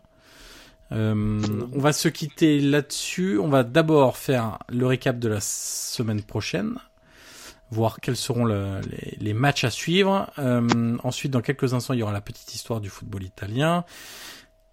Euh, 0.91 1.41
on 1.73 1.79
va 1.79 1.93
se 1.93 2.07
quitter 2.07 2.59
là-dessus. 2.59 3.39
On 3.39 3.47
va 3.47 3.63
d'abord 3.63 4.17
faire 4.17 4.59
le 4.69 4.85
récap 4.85 5.17
de 5.17 5.29
la 5.29 5.39
semaine 5.39 6.21
prochaine, 6.21 6.75
voir 7.71 7.99
quels 7.99 8.17
seront 8.17 8.45
le, 8.45 8.81
les, 8.81 9.17
les, 9.19 9.33
matchs 9.33 9.63
à 9.63 9.71
suivre. 9.71 10.29
Euh, 10.37 10.97
ensuite, 11.03 11.31
dans 11.31 11.41
quelques 11.41 11.73
instants, 11.73 11.93
il 11.93 12.01
y 12.01 12.03
aura 12.03 12.13
la 12.13 12.21
petite 12.21 12.53
histoire 12.53 12.79
du 12.79 12.89
football 12.89 13.23
italien. 13.23 13.85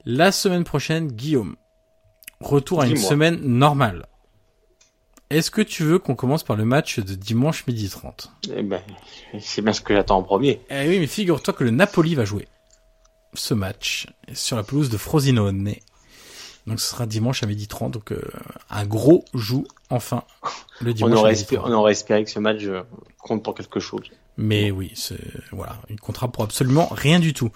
La 0.05 0.33
semaine 0.33 0.65
prochaine, 0.65 1.09
Guillaume, 1.09 1.57
Retour 2.41 2.81
à 2.81 2.87
une 2.87 2.97
semaine 2.97 3.39
normale. 3.43 4.07
Est-ce 5.31 5.53
que 5.53 5.63
tu 5.63 5.85
veux 5.85 6.01
qu'on 6.01 6.17
commence 6.17 6.43
par 6.43 6.57
le 6.57 6.65
match 6.65 6.99
de 6.99 7.15
dimanche 7.15 7.65
midi 7.69 7.89
30 7.89 8.33
Eh 8.53 8.63
ben, 8.63 8.83
c'est 9.41 9.63
bien 9.63 9.73
ce 9.73 9.81
que 9.81 9.95
j'attends 9.95 10.19
en 10.19 10.23
premier. 10.25 10.61
Eh 10.71 10.89
oui, 10.89 10.99
mais 10.99 11.07
figure-toi 11.07 11.55
que 11.55 11.63
le 11.63 11.71
Napoli 11.71 12.17
va 12.17 12.25
jouer 12.25 12.49
ce 13.35 13.55
match 13.55 14.09
sur 14.33 14.57
la 14.57 14.65
pelouse 14.65 14.91
de 14.91 14.97
Frosinone. 14.97 15.75
Donc 16.67 16.81
ce 16.81 16.91
sera 16.91 17.07
dimanche 17.07 17.43
à 17.45 17.47
midi 17.47 17.69
30, 17.69 17.93
donc 17.93 18.13
euh, 18.13 18.21
un 18.69 18.85
gros 18.85 19.25
joue 19.33 19.65
enfin 19.89 20.25
le 20.81 20.93
dimanche 20.93 21.13
on 21.13 21.17
aurait, 21.17 21.33
espéré, 21.33 21.63
on 21.65 21.73
aurait 21.73 21.93
espéré 21.93 22.23
que 22.25 22.31
ce 22.31 22.39
match 22.39 22.65
euh, 22.65 22.83
compte 23.19 23.43
pour 23.43 23.55
quelque 23.55 23.81
chose. 23.81 24.11
Mais 24.37 24.71
oui, 24.71 24.93
c'est 24.95 25.21
voilà, 25.53 25.79
il 25.91 26.01
comptera 26.01 26.29
pour 26.29 26.45
absolument 26.45 26.89
rien 26.91 27.21
du 27.21 27.35
tout. 27.35 27.51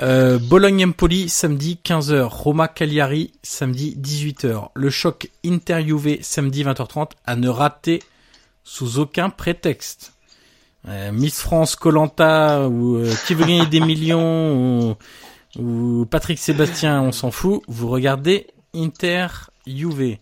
Euh, 0.00 0.38
Bologne-Empoli 0.38 1.28
samedi 1.28 1.78
15h, 1.84 2.22
Roma 2.22 2.66
Cagliari 2.66 3.32
samedi 3.42 3.96
18h. 4.00 4.70
Le 4.74 4.90
choc 4.90 5.30
Inter-Juve 5.44 6.18
samedi 6.22 6.64
20h30 6.64 7.10
à 7.24 7.36
ne 7.36 7.48
rater 7.48 8.02
sous 8.64 8.98
aucun 8.98 9.30
prétexte. 9.30 10.14
Euh, 10.86 11.12
Miss 11.12 11.40
France 11.40 11.76
Colanta 11.76 12.68
ou 12.68 12.96
euh, 12.96 13.12
qui 13.26 13.34
veut 13.34 13.44
gagner 13.44 13.66
des 13.66 13.80
millions 13.80 14.96
ou, 15.56 16.06
Patrick 16.10 16.38
Sébastien, 16.38 17.02
on 17.02 17.12
s'en 17.12 17.30
fout. 17.30 17.62
Vous 17.68 17.88
regardez 17.88 18.46
Inter-Juve. 18.74 20.18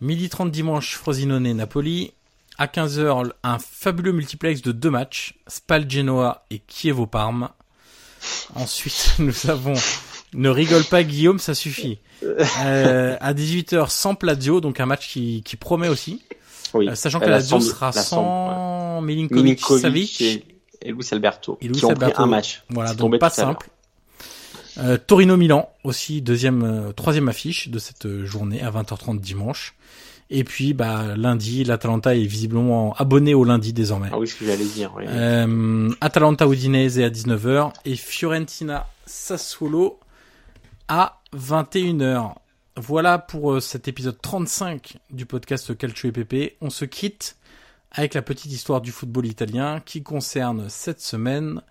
Midi 0.00 0.28
30 0.28 0.50
dimanche, 0.50 0.96
Frosinone-Napoli. 0.96 2.12
À 2.56 2.66
15h, 2.66 3.30
un 3.42 3.58
fabuleux 3.58 4.12
multiplex 4.12 4.62
de 4.62 4.72
deux 4.72 4.90
matchs, 4.90 5.34
Spal 5.48 5.90
Genoa 5.90 6.44
et 6.50 6.62
Chievo 6.68 7.06
Parme. 7.06 7.48
Ensuite, 8.54 9.14
nous 9.18 9.50
avons 9.50 9.74
ne 10.34 10.48
rigole 10.48 10.84
pas 10.84 11.02
Guillaume, 11.04 11.38
ça 11.38 11.54
suffit. 11.54 11.98
Euh, 12.22 13.16
à 13.20 13.34
18h 13.34 13.88
sans 13.88 14.14
Plazio, 14.14 14.60
donc 14.60 14.80
un 14.80 14.86
match 14.86 15.08
qui, 15.08 15.42
qui 15.44 15.56
promet 15.56 15.88
aussi. 15.88 16.22
Oui. 16.74 16.88
Euh, 16.88 16.94
sachant 16.94 17.20
que 17.20 17.24
la 17.26 17.32
Lazio 17.38 17.60
sera 17.60 17.92
la 17.94 18.02
sans 18.02 19.00
Milinkovic, 19.00 19.42
Milinkovic 19.44 19.80
Savic. 19.82 20.20
et, 20.20 20.44
et 20.82 20.92
Luis 20.92 21.06
Alberto, 21.12 21.58
Et 21.60 21.68
Luis 21.68 21.76
qui 21.78 21.84
ont 21.84 21.90
Alberto. 21.90 22.14
pris 22.14 22.22
un 22.22 22.26
match. 22.26 22.64
Voilà, 22.68 22.94
donc 22.94 23.16
pas 23.18 23.30
simple. 23.30 23.68
Euh, 24.78 24.98
Torino 24.98 25.36
Milan 25.36 25.70
aussi 25.84 26.20
deuxième 26.20 26.64
euh, 26.64 26.92
troisième 26.92 27.28
affiche 27.28 27.68
de 27.68 27.78
cette 27.78 28.24
journée 28.24 28.60
à 28.60 28.70
20h30 28.72 29.20
dimanche. 29.20 29.76
Et 30.30 30.44
puis 30.44 30.72
bah 30.74 31.16
lundi, 31.16 31.64
l'Atalanta 31.64 32.16
est 32.16 32.24
visiblement 32.24 32.94
abonné 32.94 33.34
au 33.34 33.44
lundi 33.44 33.72
désormais. 33.72 34.08
Ah 34.12 34.18
oui, 34.18 34.26
ce 34.26 34.34
que 34.36 34.46
j'allais 34.46 34.64
dire. 34.64 34.92
Oui. 34.96 35.04
Euh, 35.06 35.90
Atalanta 36.00 36.46
Udinese 36.46 36.98
à 37.00 37.10
19h 37.10 37.72
et 37.84 37.96
Fiorentina 37.96 38.86
Sassuolo 39.06 40.00
à 40.88 41.20
21h. 41.36 42.34
Voilà 42.76 43.18
pour 43.18 43.52
euh, 43.52 43.60
cet 43.60 43.86
épisode 43.86 44.20
35 44.20 44.96
du 45.10 45.26
podcast 45.26 45.76
Calcio 45.76 46.08
et 46.08 46.12
PP. 46.12 46.56
On 46.60 46.70
se 46.70 46.84
quitte 46.84 47.36
avec 47.92 48.14
la 48.14 48.22
petite 48.22 48.50
histoire 48.50 48.80
du 48.80 48.90
football 48.90 49.26
italien 49.26 49.80
qui 49.84 50.02
concerne 50.02 50.68
cette 50.68 51.00
semaine 51.00 51.62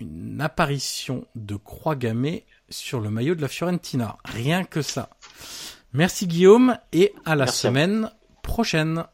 une 0.00 0.40
apparition 0.40 1.26
de 1.34 1.56
croix 1.56 1.94
gammée 1.94 2.46
sur 2.70 3.00
le 3.00 3.10
maillot 3.10 3.34
de 3.34 3.42
la 3.42 3.48
Fiorentina. 3.48 4.16
Rien 4.24 4.64
que 4.64 4.82
ça. 4.82 5.10
Merci 5.94 6.26
Guillaume 6.26 6.78
et 6.94 7.12
à 7.26 7.36
la 7.36 7.44
Merci 7.44 7.60
semaine 7.60 8.10
prochaine. 8.42 9.04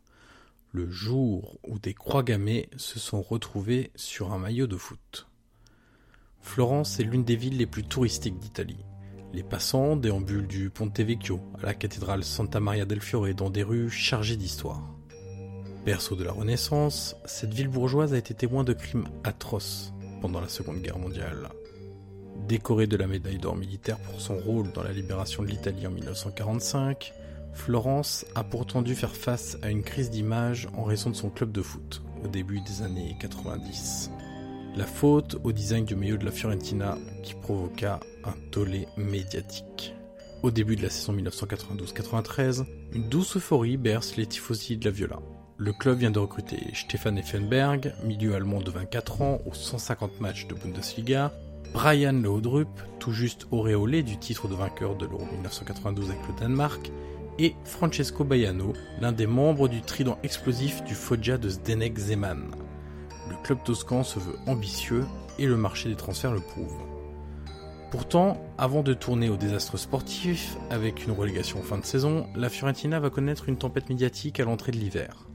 le 0.73 0.91
jour 0.91 1.59
où 1.65 1.79
des 1.79 1.93
croix 1.93 2.23
gammées 2.23 2.71
se 2.79 2.99
sont 2.99 3.21
retrouvées 3.21 3.93
sur 3.95 4.33
un 4.33 4.39
maillot 4.39 4.69
de 4.69 4.79
foot. 4.79 5.29
Florence 6.41 6.99
est 6.99 7.05
l'une 7.05 7.25
des 7.25 7.37
villes 7.37 7.59
les 7.59 7.67
plus 7.67 7.85
touristiques 7.85 8.39
d'Italie. 8.39 8.87
Les 9.35 9.43
passants 9.43 9.97
déambulent 9.97 10.47
du 10.47 10.71
Ponte 10.71 10.99
Vecchio 10.99 11.43
à 11.63 11.67
la 11.67 11.75
cathédrale 11.75 12.25
Santa 12.25 12.59
Maria 12.59 12.87
del 12.87 13.03
Fiore 13.03 13.35
dans 13.35 13.51
des 13.51 13.65
rues 13.65 13.91
chargées 13.91 14.39
d'histoire. 14.39 14.98
Berceau 15.89 16.17
de 16.17 16.25
la 16.25 16.33
Renaissance, 16.33 17.17
cette 17.25 17.55
ville 17.55 17.69
bourgeoise 17.69 18.13
a 18.13 18.19
été 18.19 18.35
témoin 18.35 18.63
de 18.63 18.75
crimes 18.75 19.09
atroces 19.25 19.95
pendant 20.21 20.39
la 20.39 20.51
Seconde 20.51 20.83
Guerre 20.83 20.99
mondiale. 20.99 21.49
Décorée 22.47 22.87
de 22.87 22.99
la 22.99 23.07
médaille 23.07 23.39
d'or 23.39 23.57
militaire 23.57 23.97
pour 23.97 24.21
son 24.21 24.37
rôle 24.37 24.71
dans 24.73 24.83
la 24.83 24.93
libération 24.93 25.43
de 25.43 25.49
l'Italie 25.49 25.87
en 25.87 25.91
1945, 25.91 27.15
Florence 27.55 28.27
a 28.35 28.45
pourtant 28.45 28.83
dû 28.83 28.95
faire 28.95 29.17
face 29.17 29.57
à 29.63 29.71
une 29.71 29.83
crise 29.83 30.11
d'image 30.11 30.69
en 30.77 30.85
raison 30.85 31.09
de 31.09 31.17
son 31.17 31.31
club 31.31 31.53
de 31.53 31.63
foot 31.63 32.03
au 32.23 32.29
début 32.29 32.61
des 32.61 32.83
années 32.83 33.17
90. 33.19 34.11
La 34.77 34.85
faute 34.85 35.39
au 35.43 35.53
design 35.53 35.87
du 35.87 35.97
maillot 35.97 36.19
de 36.19 36.27
la 36.27 36.33
Fiorentina 36.33 36.99
qui 37.23 37.33
provoqua 37.33 37.99
un 38.25 38.35
tollé 38.51 38.89
médiatique. 38.99 39.95
Au 40.43 40.51
début 40.51 40.77
de 40.77 40.83
la 40.83 40.91
saison 40.91 41.15
1992-93, 41.15 42.67
une 42.93 43.09
douce 43.09 43.39
euphorie 43.39 43.79
berce 43.79 44.17
les 44.17 44.27
tifosi 44.27 44.77
de 44.77 44.85
la 44.85 44.91
Viola. 44.91 45.19
Le 45.61 45.73
club 45.73 45.99
vient 45.99 46.13
de 46.13 46.21
recruter 46.21 46.71
Stefan 46.73 47.19
Effenberg, 47.19 47.93
milieu 48.05 48.37
allemand 48.37 48.61
de 48.61 48.71
24 48.71 49.23
ans 49.23 49.41
aux 49.45 49.55
150 49.55 50.21
matchs 50.21 50.47
de 50.47 50.55
Bundesliga, 50.55 51.33
Brian 51.73 52.13
Laudrup, 52.13 52.69
tout 53.01 53.11
juste 53.11 53.49
auréolé 53.51 54.05
du 54.05 54.17
titre 54.19 54.47
de 54.47 54.55
vainqueur 54.55 54.95
de 54.95 55.05
l'Euro 55.07 55.25
1992 55.25 56.11
avec 56.11 56.29
le 56.29 56.39
Danemark, 56.39 56.93
et 57.41 57.57
Francesco 57.65 58.23
Baiano, 58.23 58.73
l'un 59.01 59.11
des 59.11 59.27
membres 59.27 59.67
du 59.67 59.83
trident 59.83 60.17
explosif 60.23 60.85
du 60.85 60.95
Foggia 60.95 61.39
de 61.39 61.49
Zdenek 61.49 61.99
Zeman. 61.99 62.53
Le 63.29 63.35
club 63.43 63.59
toscan 63.65 64.05
se 64.05 64.21
veut 64.21 64.39
ambitieux 64.47 65.07
et 65.41 65.47
le 65.47 65.57
marché 65.57 65.89
des 65.89 65.97
transferts 65.97 66.35
le 66.35 66.41
prouve. 66.41 66.77
Pourtant, 67.91 68.41
avant 68.59 68.85
de 68.85 68.95
tourner 68.95 69.29
au 69.29 69.37
désastre 69.37 69.77
sportif, 69.77 70.57
avec 70.71 71.05
une 71.05 71.13
relégation 71.13 71.59
en 71.59 71.65
fin 71.65 71.79
de 71.79 71.85
saison, 71.85 72.29
la 72.37 72.49
Fiorentina 72.49 73.01
va 73.01 73.11
connaître 73.11 73.49
une 73.49 73.59
tempête 73.59 73.89
médiatique 73.89 74.39
à 74.39 74.45
l'entrée 74.45 74.71
de 74.71 74.77
l'hiver. 74.77 75.28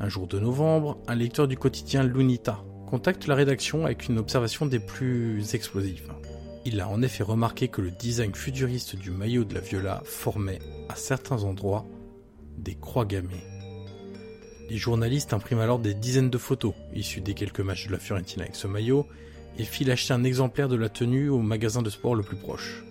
Un 0.00 0.08
jour 0.08 0.26
de 0.26 0.38
novembre, 0.38 0.98
un 1.06 1.14
lecteur 1.14 1.48
du 1.48 1.56
quotidien 1.56 2.02
L'Unità 2.02 2.64
contacte 2.86 3.26
la 3.26 3.34
rédaction 3.34 3.86
avec 3.86 4.08
une 4.08 4.18
observation 4.18 4.66
des 4.66 4.80
plus 4.80 5.54
explosives. 5.54 6.12
Il 6.64 6.80
a 6.80 6.88
en 6.88 7.02
effet 7.02 7.22
remarqué 7.22 7.68
que 7.68 7.80
le 7.80 7.90
design 7.90 8.34
futuriste 8.34 8.96
du 8.96 9.10
maillot 9.10 9.44
de 9.44 9.54
la 9.54 9.60
Viola 9.60 10.02
formait, 10.04 10.60
à 10.88 10.96
certains 10.96 11.42
endroits, 11.42 11.86
des 12.58 12.74
croix 12.74 13.04
gammées. 13.04 13.44
Les 14.70 14.76
journalistes 14.76 15.32
impriment 15.32 15.60
alors 15.60 15.78
des 15.78 15.94
dizaines 15.94 16.30
de 16.30 16.38
photos 16.38 16.74
issues 16.94 17.20
des 17.20 17.34
quelques 17.34 17.60
matchs 17.60 17.86
de 17.86 17.92
la 17.92 17.98
Fiorentina 17.98 18.44
avec 18.44 18.56
ce 18.56 18.66
maillot 18.66 19.06
et 19.58 19.64
filent 19.64 19.90
acheter 19.90 20.14
un 20.14 20.24
exemplaire 20.24 20.68
de 20.68 20.76
la 20.76 20.88
tenue 20.88 21.28
au 21.28 21.38
magasin 21.38 21.82
de 21.82 21.90
sport 21.90 22.14
le 22.14 22.22
plus 22.22 22.36
proche. 22.36 22.84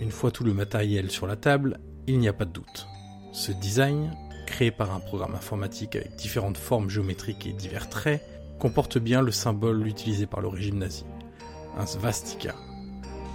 Une 0.00 0.10
fois 0.10 0.30
tout 0.30 0.44
le 0.44 0.54
matériel 0.54 1.10
sur 1.10 1.26
la 1.26 1.36
table, 1.36 1.80
il 2.06 2.18
n'y 2.18 2.28
a 2.28 2.32
pas 2.32 2.44
de 2.44 2.52
doute. 2.52 2.86
Ce 3.32 3.52
design, 3.52 4.10
créé 4.48 4.70
par 4.70 4.94
un 4.94 5.00
programme 5.00 5.34
informatique 5.34 5.94
avec 5.94 6.16
différentes 6.16 6.56
formes 6.56 6.88
géométriques 6.88 7.46
et 7.46 7.52
divers 7.52 7.90
traits, 7.90 8.24
comporte 8.58 8.96
bien 8.96 9.20
le 9.20 9.30
symbole 9.30 9.86
utilisé 9.86 10.26
par 10.26 10.40
le 10.40 10.48
régime 10.48 10.78
nazi, 10.78 11.04
un 11.76 11.84
svastika. 11.84 12.54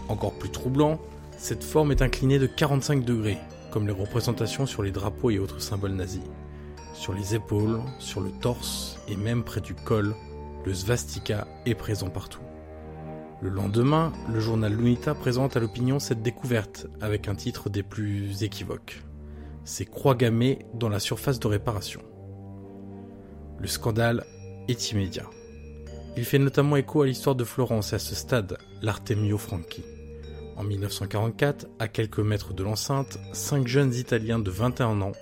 Encore 0.09 0.33
plus 0.33 0.49
troublant, 0.49 0.99
cette 1.37 1.63
forme 1.63 1.91
est 1.91 2.01
inclinée 2.01 2.39
de 2.39 2.47
45 2.47 3.05
degrés, 3.05 3.37
comme 3.71 3.85
les 3.85 3.93
représentations 3.93 4.65
sur 4.65 4.81
les 4.81 4.91
drapeaux 4.91 5.29
et 5.29 5.37
autres 5.37 5.61
symboles 5.61 5.93
nazis. 5.93 6.23
Sur 6.95 7.13
les 7.13 7.35
épaules, 7.35 7.79
sur 7.99 8.19
le 8.19 8.31
torse 8.31 8.97
et 9.07 9.15
même 9.15 9.43
près 9.43 9.61
du 9.61 9.75
col, 9.75 10.15
le 10.65 10.73
svastika 10.73 11.47
est 11.67 11.75
présent 11.75 12.09
partout. 12.09 12.41
Le 13.39 13.49
lendemain, 13.49 14.11
le 14.31 14.39
journal 14.39 14.73
L'Unità 14.73 15.13
présente 15.13 15.55
à 15.57 15.59
l'opinion 15.59 15.99
cette 15.99 16.23
découverte 16.23 16.87
avec 17.01 17.27
un 17.27 17.35
titre 17.35 17.69
des 17.69 17.83
plus 17.83 18.41
équivoques. 18.43 19.03
C'est 19.65 19.85
croix 19.85 20.15
gammée 20.15 20.59
dans 20.73 20.89
la 20.89 20.99
surface 20.99 21.39
de 21.39 21.47
réparation. 21.47 22.01
Le 23.59 23.67
scandale 23.67 24.25
est 24.67 24.91
immédiat. 24.91 25.29
Il 26.17 26.25
fait 26.25 26.39
notamment 26.39 26.75
écho 26.75 27.01
à 27.01 27.07
l'histoire 27.07 27.35
de 27.35 27.43
Florence 27.43 27.93
et 27.93 27.95
à 27.95 27.99
ce 27.99 28.13
stade, 28.13 28.57
l'Artemio 28.81 29.37
Franchi. 29.37 29.83
En 30.57 30.63
1944, 30.63 31.67
à 31.79 31.87
quelques 31.87 32.19
mètres 32.19 32.53
de 32.53 32.63
l'enceinte, 32.63 33.17
cinq 33.31 33.67
jeunes 33.67 33.93
Italiens 33.95 34.37
de 34.37 34.51
21 34.51 35.01
ans, 35.01 35.13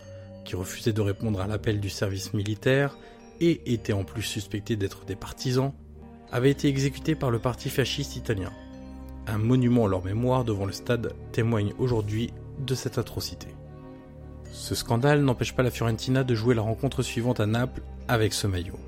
qui 0.44 0.56
refusaient 0.56 0.92
de 0.92 1.02
répondre 1.02 1.40
à 1.40 1.48
l'appel 1.48 1.80
du 1.80 1.90
service 1.90 2.34
militaire 2.34 2.98
et 3.40 3.74
étaient 3.74 3.94
en 3.94 4.04
plus 4.04 4.24
suspectés 4.24 4.76
d'être 4.76 5.06
des 5.06 5.16
partisans, 5.16 5.72
avaient 6.32 6.52
été 6.52 6.68
exécutés 6.68 7.16
par 7.16 7.32
le 7.32 7.40
parti 7.40 7.70
fasciste 7.70 8.16
italien. 8.16 8.52
Un 9.28 9.38
monument 9.38 9.84
en 9.84 9.88
leur 9.88 10.04
mémoire 10.04 10.44
devant 10.44 10.66
le 10.66 10.74
stade 10.74 11.14
témoigne 11.32 11.74
aujourd'hui 11.78 12.34
de 12.60 12.76
cette 12.76 12.98
atrocité. 12.98 13.48
Ce 14.52 14.76
scandale 14.76 15.22
n'empêche 15.22 15.56
pas 15.56 15.64
la 15.64 15.72
Fiorentina 15.72 16.23
de 16.23 16.36
jouer 16.36 16.56
la 16.56 16.61
rencontre 16.61 17.03
suivante 17.03 17.40
à 17.40 17.45
Naples 17.45 17.82
avec 18.07 18.34
ce 18.34 18.48
maillot. 18.48 18.80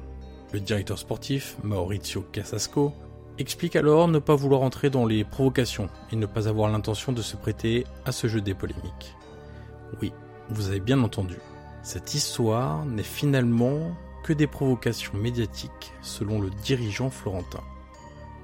Le 0.52 0.60
directeur 0.60 1.00
sportif, 1.00 1.58
Maurizio 1.64 2.22
Casasco, 2.32 2.94
explique 3.40 3.76
alors 3.76 4.08
ne 4.08 4.20
pas 4.20 4.36
vouloir 4.36 4.62
entrer 4.62 4.90
dans 4.90 5.06
les 5.06 5.24
provocations 5.24 5.90
et 6.12 6.16
ne 6.16 6.26
pas 6.26 6.48
avoir 6.48 6.70
l'intention 6.70 7.12
de 7.12 7.22
se 7.22 7.36
prêter 7.36 7.86
à 8.06 8.12
ce 8.12 8.28
jeu 8.28 8.42
des 8.42 8.54
polémiques. 8.54 9.16
Oui, 10.02 10.12
vous 10.50 10.68
avez 10.68 10.80
bien 10.80 11.02
entendu, 11.02 11.38
cette 11.82 12.14
histoire 12.14 12.86
n'est 12.86 13.04
finalement 13.04 13.96
que 14.24 14.34
des 14.34 14.48
provocations 14.48 15.18
médiatiques 15.18 15.94
selon 16.02 16.40
le 16.40 16.50
dirigeant 16.64 17.10
florentin. 17.10 17.62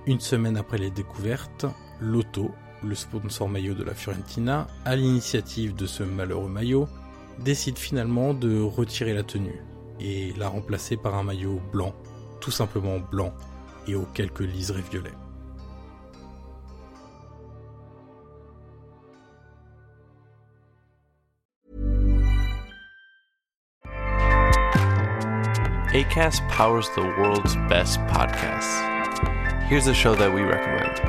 Une 0.07 0.19
semaine 0.19 0.57
après 0.57 0.77
les 0.77 0.91
découvertes, 0.91 1.65
Lotto, 2.01 2.51
le 2.83 2.95
sponsor 2.95 3.49
maillot 3.49 3.73
de 3.73 3.83
la 3.83 3.93
Fiorentina, 3.93 4.67
à 4.85 4.95
l'initiative 4.95 5.75
de 5.75 5.85
ce 5.85 6.03
malheureux 6.03 6.49
maillot, 6.49 6.87
décide 7.43 7.77
finalement 7.77 8.33
de 8.33 8.61
retirer 8.61 9.13
la 9.13 9.23
tenue 9.23 9.63
et 9.99 10.33
la 10.37 10.47
remplacer 10.47 10.97
par 10.97 11.15
un 11.15 11.23
maillot 11.23 11.59
blanc, 11.71 11.93
tout 12.39 12.51
simplement 12.51 12.99
blanc, 12.99 13.33
et 13.87 13.95
aux 13.95 14.05
quelques 14.13 14.41
liserés 14.41 14.83
violets. 14.89 15.13
ACAST 25.91 26.47
powers 26.49 26.87
the 26.95 27.01
world's 27.17 27.55
best 27.67 27.99
podcasts. 28.01 28.79
Here's 29.67 29.87
a 29.87 29.93
show 29.93 30.13
that 30.13 30.31
we 30.31 30.41
recommend. 30.43 31.08